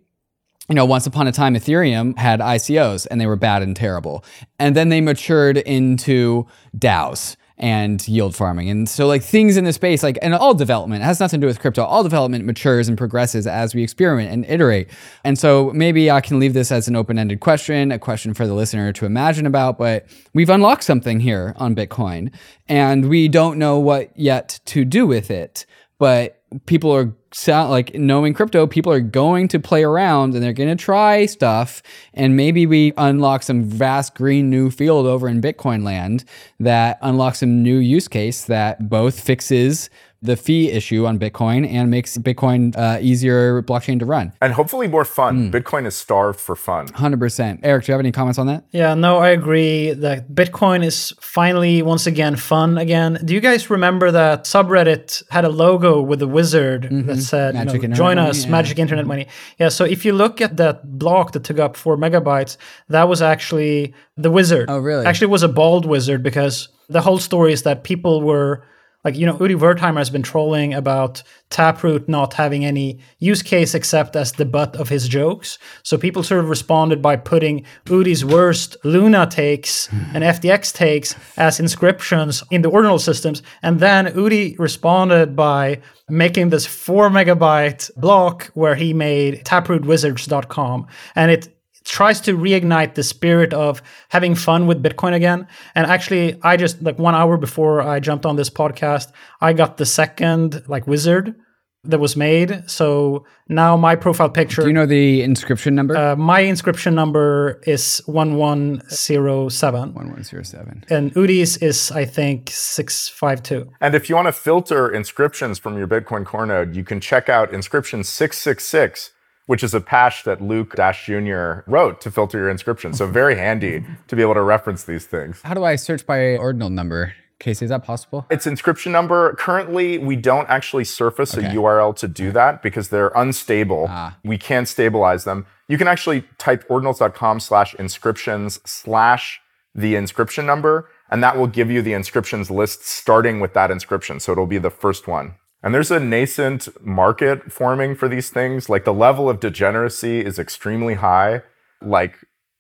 you 0.69 0.76
know, 0.76 0.85
once 0.85 1.07
upon 1.07 1.27
a 1.27 1.31
time, 1.31 1.56
Ethereum 1.56 2.18
had 2.18 2.39
ICOs 2.39 3.07
and 3.10 3.22
they 3.22 3.26
were 3.26 3.38
bad 3.38 3.61
and 3.61 3.76
terrible. 3.76 4.23
And 4.60 4.76
then 4.76 4.89
they 4.89 4.99
matured 4.99 5.57
into 5.57 6.45
DAOs 6.77 7.38
and 7.57 8.06
yield 8.07 8.35
farming. 8.35 8.69
And 8.69 8.88
so, 8.88 9.07
like, 9.07 9.23
things 9.23 9.57
in 9.57 9.64
the 9.64 9.73
space, 9.73 10.03
like, 10.03 10.19
and 10.22 10.35
all 10.35 10.53
development 10.53 11.03
has 11.03 11.19
nothing 11.19 11.41
to 11.41 11.45
do 11.45 11.48
with 11.48 11.60
crypto. 11.60 11.84
All 11.84 12.03
development 12.03 12.45
matures 12.45 12.88
and 12.88 12.98
progresses 12.98 13.48
as 13.48 13.73
we 13.73 13.81
experiment 13.81 14.31
and 14.31 14.45
iterate. 14.45 14.89
And 15.23 15.39
so, 15.39 15.72
maybe 15.73 16.11
I 16.11 16.22
can 16.22 16.39
leave 16.39 16.53
this 16.53 16.72
as 16.72 16.88
an 16.88 16.95
open 16.95 17.18
ended 17.18 17.39
question, 17.39 17.91
a 17.91 17.98
question 17.98 18.34
for 18.34 18.45
the 18.45 18.53
listener 18.53 18.94
to 18.94 19.06
imagine 19.06 19.48
about. 19.48 19.77
But 19.77 20.06
we've 20.34 20.49
unlocked 20.49 20.84
something 20.84 21.19
here 21.19 21.56
on 21.57 21.76
Bitcoin 21.76 22.31
and 22.68 23.10
we 23.10 23.27
don't 23.27 23.57
know 23.57 23.80
what 23.80 24.11
yet 24.15 24.60
to 24.65 24.85
do 24.85 25.07
with 25.07 25.31
it. 25.31 25.65
But 25.98 26.36
people 26.65 26.91
are 26.95 27.14
sound 27.34 27.69
like 27.69 27.94
knowing 27.94 28.34
crypto 28.34 28.65
people 28.65 28.91
are 28.91 29.02
going 29.02 29.49
to 29.49 29.60
play 29.60 29.84
around 29.84 30.34
and 30.34 30.41
they're 30.41 30.53
going 30.53 30.69
to 30.69 30.82
try 30.82 31.26
stuff 31.26 31.84
and 32.14 32.38
maybe 32.38 32.65
we 32.65 32.94
unlock 32.98 33.44
some 33.44 33.64
vast 33.64 34.15
green 34.15 34.49
new 34.49 34.72
field 34.72 35.06
over 35.06 35.28
in 35.28 35.41
bitcoin 35.41 35.84
land 35.84 36.24
that 36.57 36.98
unlocks 37.02 37.40
some 37.40 37.61
new 37.61 37.78
use 37.78 38.07
case 38.07 38.45
that 38.45 38.90
both 38.90 39.19
fixes 39.19 39.90
the 40.22 40.35
fee 40.35 40.72
issue 40.72 41.06
on 41.06 41.19
bitcoin 41.19 41.68
and 41.68 41.89
makes 41.91 42.18
bitcoin 42.18 42.76
uh, 42.77 42.98
easier 43.02 43.61
blockchain 43.64 43.99
to 43.99 44.06
run 44.06 44.34
And 44.41 44.53
hopefully 44.53 44.88
more 44.88 45.06
fun. 45.06 45.52
Bitcoin 45.52 45.85
is 45.85 45.95
starved 45.95 46.39
for 46.39 46.56
fun. 46.56 46.88
100% 46.88 47.60
eric 47.64 47.85
do 47.85 47.91
you 47.91 47.94
have 47.94 47.99
any 47.99 48.11
comments 48.11 48.39
on 48.39 48.48
that 48.48 48.65
Yeah, 48.72 48.94
no, 48.94 49.18
I 49.18 49.30
agree 49.30 49.94
that 49.94 50.30
Bitcoin 50.30 50.84
is 50.84 51.14
finally 51.22 51.81
once 51.81 52.07
again 52.07 52.35
fun 52.35 52.77
again. 52.77 53.19
Do 53.23 53.34
you 53.34 53.39
guys 53.39 53.69
remember 53.69 54.11
that 54.11 54.44
subreddit 54.45 55.23
had 55.30 55.45
a 55.45 55.49
logo 55.49 56.02
with 56.02 56.22
a 56.22 56.27
wizard 56.27 56.88
that 56.91 57.22
said, 57.22 57.53
you 57.53 57.60
know, 57.60 57.65
Magic 57.65 57.84
Internet 57.84 57.98
"Join 57.98 58.15
Money," 58.18 58.30
us, 58.30 58.44
yeah. 58.45 58.52
Magic 58.52 58.80
Internet 58.80 59.06
Money." 59.06 59.27
Yeah, 59.60 59.69
so 59.69 59.84
if 59.85 60.06
you 60.06 60.14
look 60.14 60.41
at 60.41 60.57
that 60.57 60.98
block 60.98 61.31
that 61.34 61.44
took 61.44 61.60
up 61.60 61.76
four 61.76 61.98
megabytes, 61.98 62.57
that 62.89 63.07
was 63.07 63.22
actually 63.22 63.94
the 64.15 64.31
wizard. 64.31 64.69
Oh, 64.69 64.80
really? 64.80 65.06
Actually, 65.06 65.26
it 65.26 65.31
was 65.31 65.44
a 65.44 65.49
bald 65.49 65.85
wizard 65.85 66.23
because 66.23 66.69
the 66.89 67.02
whole 67.02 67.19
story 67.19 67.53
is 67.53 67.64
that 67.64 67.84
people 67.84 68.22
were 68.22 68.64
like, 69.08 69.16
you 69.16 69.26
know, 69.26 69.38
Udi 69.38 69.56
Wertheimer 69.56 70.00
has 70.00 70.10
been 70.10 70.22
trolling 70.22 70.74
about 70.74 71.24
Taproot 71.50 72.10
not 72.10 72.34
having 72.34 72.66
any 72.66 73.00
use 73.20 73.42
case 73.42 73.74
except 73.74 74.18
as 74.18 74.34
the 74.34 74.44
butt 74.44 74.76
of 74.76 74.90
his 74.90 75.08
jokes. 75.08 75.58
So 75.82 75.98
people 75.98 76.24
sort 76.24 76.42
of 76.42 76.50
responded 76.50 77.02
by 77.02 77.16
putting 77.16 77.64
Udi's 77.86 78.26
worst 78.26 78.76
Luna 78.84 79.26
takes 79.26 79.88
and 80.14 80.26
FTX 80.26 80.74
takes 80.74 81.16
as 81.38 81.58
inscriptions 81.58 82.44
in 82.52 82.64
the 82.64 82.70
ordinal 82.70 83.00
systems. 83.00 83.44
And 83.64 83.80
then 83.80 84.08
Udi 84.08 84.60
responded 84.60 85.38
by 85.38 85.80
making 86.10 86.50
this 86.50 86.66
four 86.66 87.10
megabyte 87.10 87.90
block 87.96 88.48
where 88.56 88.76
he 88.76 88.94
made 88.94 89.46
taprootwizards.com. 89.46 90.86
And 91.16 91.32
it 91.32 91.57
tries 91.88 92.22
to 92.22 92.38
reignite 92.38 92.95
the 92.95 93.03
spirit 93.03 93.53
of 93.53 93.81
having 94.09 94.35
fun 94.35 94.68
with 94.68 94.84
Bitcoin 94.84 95.14
again. 95.14 95.47
And 95.73 95.88
actually, 95.88 96.39
I 96.43 96.57
just 96.57 96.81
like 96.81 96.99
one 96.99 97.15
hour 97.15 97.38
before 97.38 97.81
I 97.81 97.99
jumped 97.99 98.26
on 98.26 98.35
this 98.35 98.49
podcast, 98.49 99.11
I 99.41 99.53
got 99.53 99.77
the 99.77 99.85
second 99.85 100.64
like 100.68 100.85
wizard 100.88 101.35
that 101.84 101.99
was 101.99 102.15
made. 102.15 102.64
So 102.68 103.26
now 103.47 103.77
my 103.77 103.95
profile 103.95 104.30
picture, 104.30 104.61
do 104.61 104.68
you 104.68 104.73
know 104.73 104.85
the 104.85 105.22
inscription 105.22 105.76
number 105.76 105.95
uh, 105.95 106.15
my 106.15 106.41
inscription 106.41 106.93
number 106.93 107.61
is 107.65 108.01
1107. 108.05 109.93
1107 109.93 110.84
And 110.89 111.14
Udi's 111.14 111.57
is, 111.57 111.91
I 111.91 112.05
think, 112.05 112.49
652. 112.51 113.72
And 113.80 113.95
if 113.95 114.09
you 114.09 114.15
want 114.15 114.27
to 114.27 114.34
filter 114.34 114.89
inscriptions 114.89 115.59
from 115.59 115.77
your 115.77 115.88
Bitcoin 115.88 116.26
core 116.26 116.45
node, 116.45 116.76
you 116.76 116.84
can 116.84 116.99
check 116.99 117.30
out 117.30 117.53
inscription 117.53 118.03
666, 118.03 119.11
which 119.48 119.64
is 119.64 119.74
a 119.74 119.82
patch 119.82 120.24
that 120.24 120.40
Luke 120.41 120.76
Dash 120.76 121.06
Jr. 121.07 121.61
wrote 121.65 121.99
to 122.02 122.11
filter 122.11 122.38
your 122.38 122.49
inscriptions. 122.49 122.98
So 122.99 123.07
very 123.07 123.36
handy 123.36 123.84
to 124.07 124.15
be 124.15 124.22
able 124.22 124.36
to 124.36 124.41
reference 124.44 124.84
these 124.84 125.06
things. 125.06 125.41
how 125.44 125.53
do 125.56 125.64
i 125.64 125.76
search 125.76 126.06
by 126.06 126.38
ordinal 126.38 126.69
number 126.69 127.14
casey 127.40 127.65
is 127.65 127.69
that 127.69 127.84
possible 127.84 128.26
Its 128.30 128.48
inscription 128.48 128.91
number, 128.91 129.34
currently, 129.36 129.98
we 129.99 130.15
don't 130.15 130.49
actually 130.49 130.84
surface 130.84 131.38
Okay. 131.38 131.48
a 131.48 131.52
URL 131.52 131.95
to 131.98 132.07
do 132.07 132.32
that 132.32 132.64
because 132.64 132.90
they're 132.90 133.11
unstable. 133.15 133.86
Ah. 133.90 134.18
We 134.24 134.38
can't 134.40 134.68
stabilize 134.68 135.24
them. 135.24 135.45
You 135.68 135.78
can 135.78 135.88
actually 135.88 136.24
type 136.40 136.68
ordinals.com 136.68 137.40
slash 137.40 137.76
inscriptions 137.76 138.60
slash 138.65 139.40
the 139.76 139.95
inscription 139.95 140.48
number, 140.48 140.90
and 141.11 141.22
that 141.24 141.38
will 141.38 141.45
give 141.60 141.69
you 141.69 141.84
the 141.84 141.94
inscriptions 141.94 142.49
list 142.49 142.84
starting 142.88 143.40
with 143.40 143.53
that 143.53 143.69
inscription. 143.69 144.19
So 144.19 144.32
it'll 144.32 144.48
be 144.48 144.57
the 144.57 144.72
first 144.72 145.07
one. 145.07 145.36
And 145.64 145.74
there's 145.74 145.92
a 145.92 146.00
nascent 146.00 146.68
market 146.86 147.52
forming 147.52 147.96
for 147.96 148.08
these 148.08 148.30
things. 148.30 148.70
Like 148.70 148.86
the 148.86 148.94
level 148.94 149.30
of 149.30 149.40
degeneracy 149.40 150.24
is 150.24 150.38
extremely 150.40 150.96
high. 150.96 151.42
Like 151.82 152.16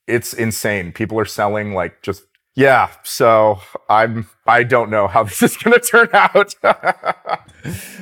it's 0.07 0.33
insane. 0.33 0.91
People 0.91 1.19
are 1.19 1.25
selling 1.25 1.73
like 1.73 2.01
just 2.01 2.23
yeah. 2.55 2.89
So 3.03 3.59
I'm 3.89 4.27
I 4.47 4.63
don't 4.63 4.89
know 4.89 5.07
how 5.07 5.23
this 5.23 5.43
is 5.43 5.57
gonna 5.57 5.79
turn 5.79 6.09
out. 6.13 6.55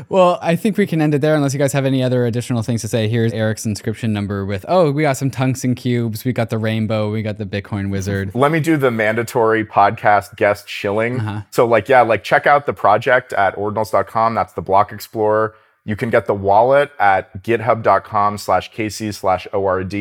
Well, 0.09 0.39
I 0.41 0.55
think 0.55 0.77
we 0.77 0.85
can 0.85 1.01
end 1.01 1.13
it 1.15 1.21
there 1.21 1.35
unless 1.35 1.53
you 1.53 1.59
guys 1.59 1.73
have 1.73 1.85
any 1.85 2.03
other 2.03 2.25
additional 2.25 2.61
things 2.61 2.81
to 2.81 2.87
say. 2.87 3.07
Here's 3.07 3.33
Eric's 3.33 3.65
inscription 3.65 4.13
number 4.13 4.45
with, 4.45 4.65
oh, 4.67 4.91
we 4.91 5.03
got 5.03 5.17
some 5.17 5.31
tungsten 5.31 5.75
cubes, 5.75 6.25
we 6.25 6.33
got 6.33 6.49
the 6.49 6.57
rainbow, 6.57 7.11
we 7.11 7.21
got 7.21 7.37
the 7.37 7.45
Bitcoin 7.45 7.89
wizard. 7.89 8.33
Let 8.35 8.51
me 8.51 8.59
do 8.59 8.77
the 8.77 8.91
mandatory 8.91 9.65
podcast 9.65 10.35
guest 10.35 10.69
shilling. 10.69 11.19
Uh-huh. 11.19 11.41
So 11.51 11.65
like 11.65 11.89
yeah, 11.89 12.01
like 12.01 12.23
check 12.23 12.45
out 12.45 12.65
the 12.65 12.73
project 12.73 13.33
at 13.33 13.55
ordinals.com. 13.55 14.35
That's 14.35 14.53
the 14.53 14.61
block 14.61 14.91
explorer. 14.91 15.55
You 15.85 15.95
can 15.95 16.09
get 16.09 16.25
the 16.25 16.33
wallet 16.33 16.91
at 16.99 17.43
github.com 17.43 18.39
slash 18.39 18.71
casey 18.71 19.11
slash 19.11 19.47
ord. 19.53 19.93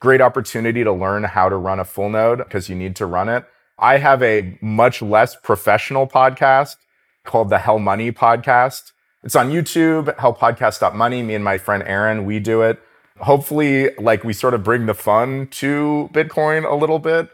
Great 0.00 0.20
opportunity 0.20 0.82
to 0.82 0.92
learn 0.92 1.24
how 1.24 1.48
to 1.48 1.56
run 1.56 1.78
a 1.78 1.84
full 1.84 2.08
node 2.08 2.38
because 2.38 2.68
you 2.68 2.74
need 2.74 2.96
to 2.96 3.06
run 3.06 3.28
it. 3.28 3.44
I 3.78 3.98
have 3.98 4.22
a 4.22 4.58
much 4.60 5.00
less 5.02 5.36
professional 5.36 6.06
podcast 6.06 6.76
called 7.24 7.48
the 7.48 7.58
Hell 7.58 7.78
Money 7.78 8.10
Podcast. 8.10 8.92
It's 9.22 9.36
on 9.36 9.50
YouTube, 9.50 10.16
hellpodcast.money. 10.16 11.22
Me 11.22 11.34
and 11.34 11.44
my 11.44 11.58
friend 11.58 11.82
Aaron, 11.84 12.24
we 12.24 12.38
do 12.38 12.62
it. 12.62 12.80
Hopefully, 13.18 13.94
like 13.96 14.24
we 14.24 14.32
sort 14.32 14.54
of 14.54 14.64
bring 14.64 14.86
the 14.86 14.94
fun 14.94 15.48
to 15.48 16.08
Bitcoin 16.12 16.70
a 16.70 16.74
little 16.74 16.98
bit. 16.98 17.28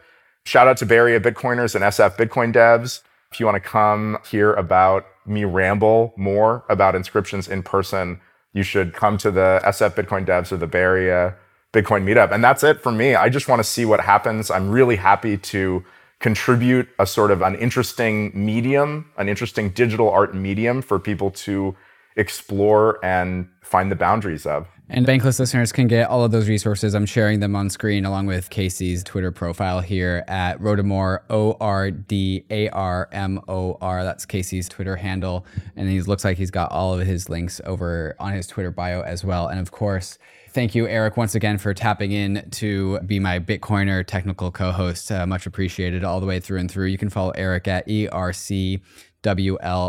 Shout 0.45 0.67
out 0.67 0.75
to 0.77 0.85
Bay 0.85 0.97
Area 0.97 1.19
Bitcoiners 1.19 1.75
and 1.75 1.83
SF 1.83 2.17
Bitcoin 2.17 2.53
devs. 2.53 3.01
If 3.31 3.39
you 3.39 3.45
want 3.45 3.55
to 3.55 3.69
come 3.69 4.17
hear 4.29 4.53
about 4.53 5.05
me 5.25 5.45
ramble 5.45 6.13
more 6.17 6.65
about 6.69 6.93
inscriptions 6.93 7.47
in 7.47 7.63
person, 7.63 8.19
you 8.51 8.63
should 8.63 8.93
come 8.93 9.17
to 9.19 9.31
the 9.31 9.61
SF 9.63 9.95
Bitcoin 9.95 10.25
devs 10.25 10.51
or 10.51 10.57
the 10.57 10.67
Bay 10.67 10.79
Area 10.79 11.27
uh, 11.27 11.33
Bitcoin 11.73 12.03
meetup. 12.03 12.33
And 12.33 12.43
that's 12.43 12.63
it 12.63 12.81
for 12.81 12.91
me. 12.91 13.15
I 13.15 13.29
just 13.29 13.47
want 13.47 13.59
to 13.59 13.63
see 13.63 13.85
what 13.85 14.01
happens. 14.01 14.51
I'm 14.51 14.69
really 14.69 14.95
happy 14.97 15.37
to 15.37 15.85
contribute 16.19 16.87
a 16.99 17.05
sort 17.05 17.31
of 17.31 17.41
an 17.41 17.55
interesting 17.55 18.31
medium, 18.33 19.11
an 19.17 19.29
interesting 19.29 19.69
digital 19.69 20.09
art 20.09 20.33
medium 20.33 20.81
for 20.81 20.99
people 20.99 21.29
to 21.31 21.75
explore 22.15 23.03
and 23.05 23.47
find 23.61 23.91
the 23.91 23.95
boundaries 23.95 24.45
of. 24.45 24.67
And 24.89 25.05
Bankless 25.05 25.37
listeners 25.37 25.73
can 25.73 25.87
get 25.87 26.09
all 26.09 26.23
of 26.23 26.31
those 26.31 26.47
resources. 26.47 26.95
I'm 26.95 27.05
sharing 27.05 27.41
them 27.41 27.57
on 27.57 27.69
screen 27.69 28.05
along 28.05 28.27
with 28.27 28.49
Casey's 28.49 29.03
Twitter 29.03 29.33
profile 29.33 29.81
here 29.81 30.23
at 30.29 30.61
Ordamor, 30.61 31.19
O 31.29 31.57
R 31.59 31.91
D 31.91 32.45
A 32.49 32.69
R 32.69 33.09
M 33.11 33.41
O 33.49 33.77
R. 33.81 34.05
That's 34.05 34.25
Casey's 34.25 34.69
Twitter 34.69 34.95
handle. 34.95 35.45
And 35.75 35.89
he 35.89 36.01
looks 36.01 36.23
like 36.23 36.37
he's 36.37 36.51
got 36.51 36.71
all 36.71 36.97
of 36.97 37.05
his 37.05 37.27
links 37.27 37.59
over 37.65 38.15
on 38.17 38.31
his 38.31 38.47
Twitter 38.47 38.71
bio 38.71 39.01
as 39.01 39.25
well. 39.25 39.47
And 39.47 39.59
of 39.59 39.71
course, 39.71 40.17
thank 40.57 40.73
you, 40.73 40.87
Eric, 40.87 41.17
once 41.17 41.35
again 41.35 41.59
for 41.59 41.71
tapping 41.71 42.11
in 42.11 42.49
to 42.49 42.99
be 43.01 43.19
my 43.19 43.37
Bitcoiner 43.37 44.03
technical 44.03 44.49
co 44.49 44.71
host. 44.71 45.11
Uh, 45.11 45.27
much 45.27 45.45
appreciated 45.45 46.03
all 46.03 46.19
the 46.19 46.25
way 46.25 46.39
through 46.39 46.57
and 46.57 46.71
through. 46.71 46.87
You 46.87 46.97
can 46.97 47.09
follow 47.09 47.29
Eric 47.35 47.67
at 47.67 47.87
ERCWL 47.87 48.81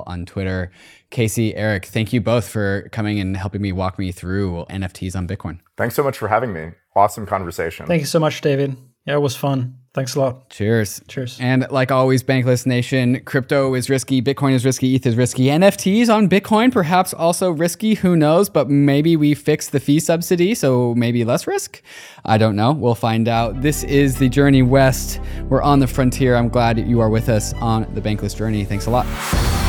on 0.06 0.26
Twitter. 0.26 0.70
Casey, 1.08 1.56
Eric, 1.56 1.86
thank 1.86 2.12
you 2.12 2.20
both 2.20 2.46
for 2.46 2.90
coming 2.92 3.18
and 3.18 3.34
helping 3.34 3.62
me 3.62 3.72
walk 3.72 3.98
me 3.98 4.12
through 4.12 4.66
NFTs 4.68 5.16
on 5.16 5.26
Bitcoin. 5.26 5.60
Thanks 5.78 5.94
so 5.94 6.02
much 6.02 6.18
for 6.18 6.28
having 6.28 6.52
me. 6.52 6.72
Awesome 6.94 7.24
conversation. 7.24 7.86
Thank 7.86 8.00
you 8.00 8.06
so 8.06 8.20
much, 8.20 8.42
David. 8.42 8.76
Yeah, 9.06 9.14
it 9.14 9.22
was 9.22 9.34
fun. 9.34 9.77
Thanks 9.94 10.14
a 10.14 10.20
lot. 10.20 10.50
Cheers. 10.50 11.00
Cheers. 11.08 11.38
And 11.40 11.66
like 11.70 11.90
always, 11.90 12.22
Bankless 12.22 12.66
Nation, 12.66 13.20
crypto 13.24 13.74
is 13.74 13.88
risky, 13.88 14.20
Bitcoin 14.20 14.52
is 14.52 14.64
risky, 14.64 14.94
ETH 14.94 15.06
is 15.06 15.16
risky. 15.16 15.46
NFTs 15.46 16.14
on 16.14 16.28
Bitcoin, 16.28 16.70
perhaps 16.70 17.14
also 17.14 17.50
risky, 17.50 17.94
who 17.94 18.14
knows? 18.14 18.48
But 18.48 18.68
maybe 18.68 19.16
we 19.16 19.34
fix 19.34 19.68
the 19.68 19.80
fee 19.80 19.98
subsidy, 19.98 20.54
so 20.54 20.94
maybe 20.94 21.24
less 21.24 21.46
risk? 21.46 21.82
I 22.24 22.38
don't 22.38 22.54
know. 22.54 22.72
We'll 22.72 22.94
find 22.94 23.28
out. 23.28 23.62
This 23.62 23.82
is 23.84 24.18
the 24.18 24.28
Journey 24.28 24.62
West. 24.62 25.20
We're 25.48 25.62
on 25.62 25.80
the 25.80 25.86
frontier. 25.86 26.36
I'm 26.36 26.48
glad 26.48 26.78
you 26.78 27.00
are 27.00 27.08
with 27.08 27.28
us 27.28 27.54
on 27.54 27.92
the 27.94 28.00
Bankless 28.00 28.36
journey. 28.36 28.64
Thanks 28.64 28.86
a 28.86 28.90
lot. 28.90 29.67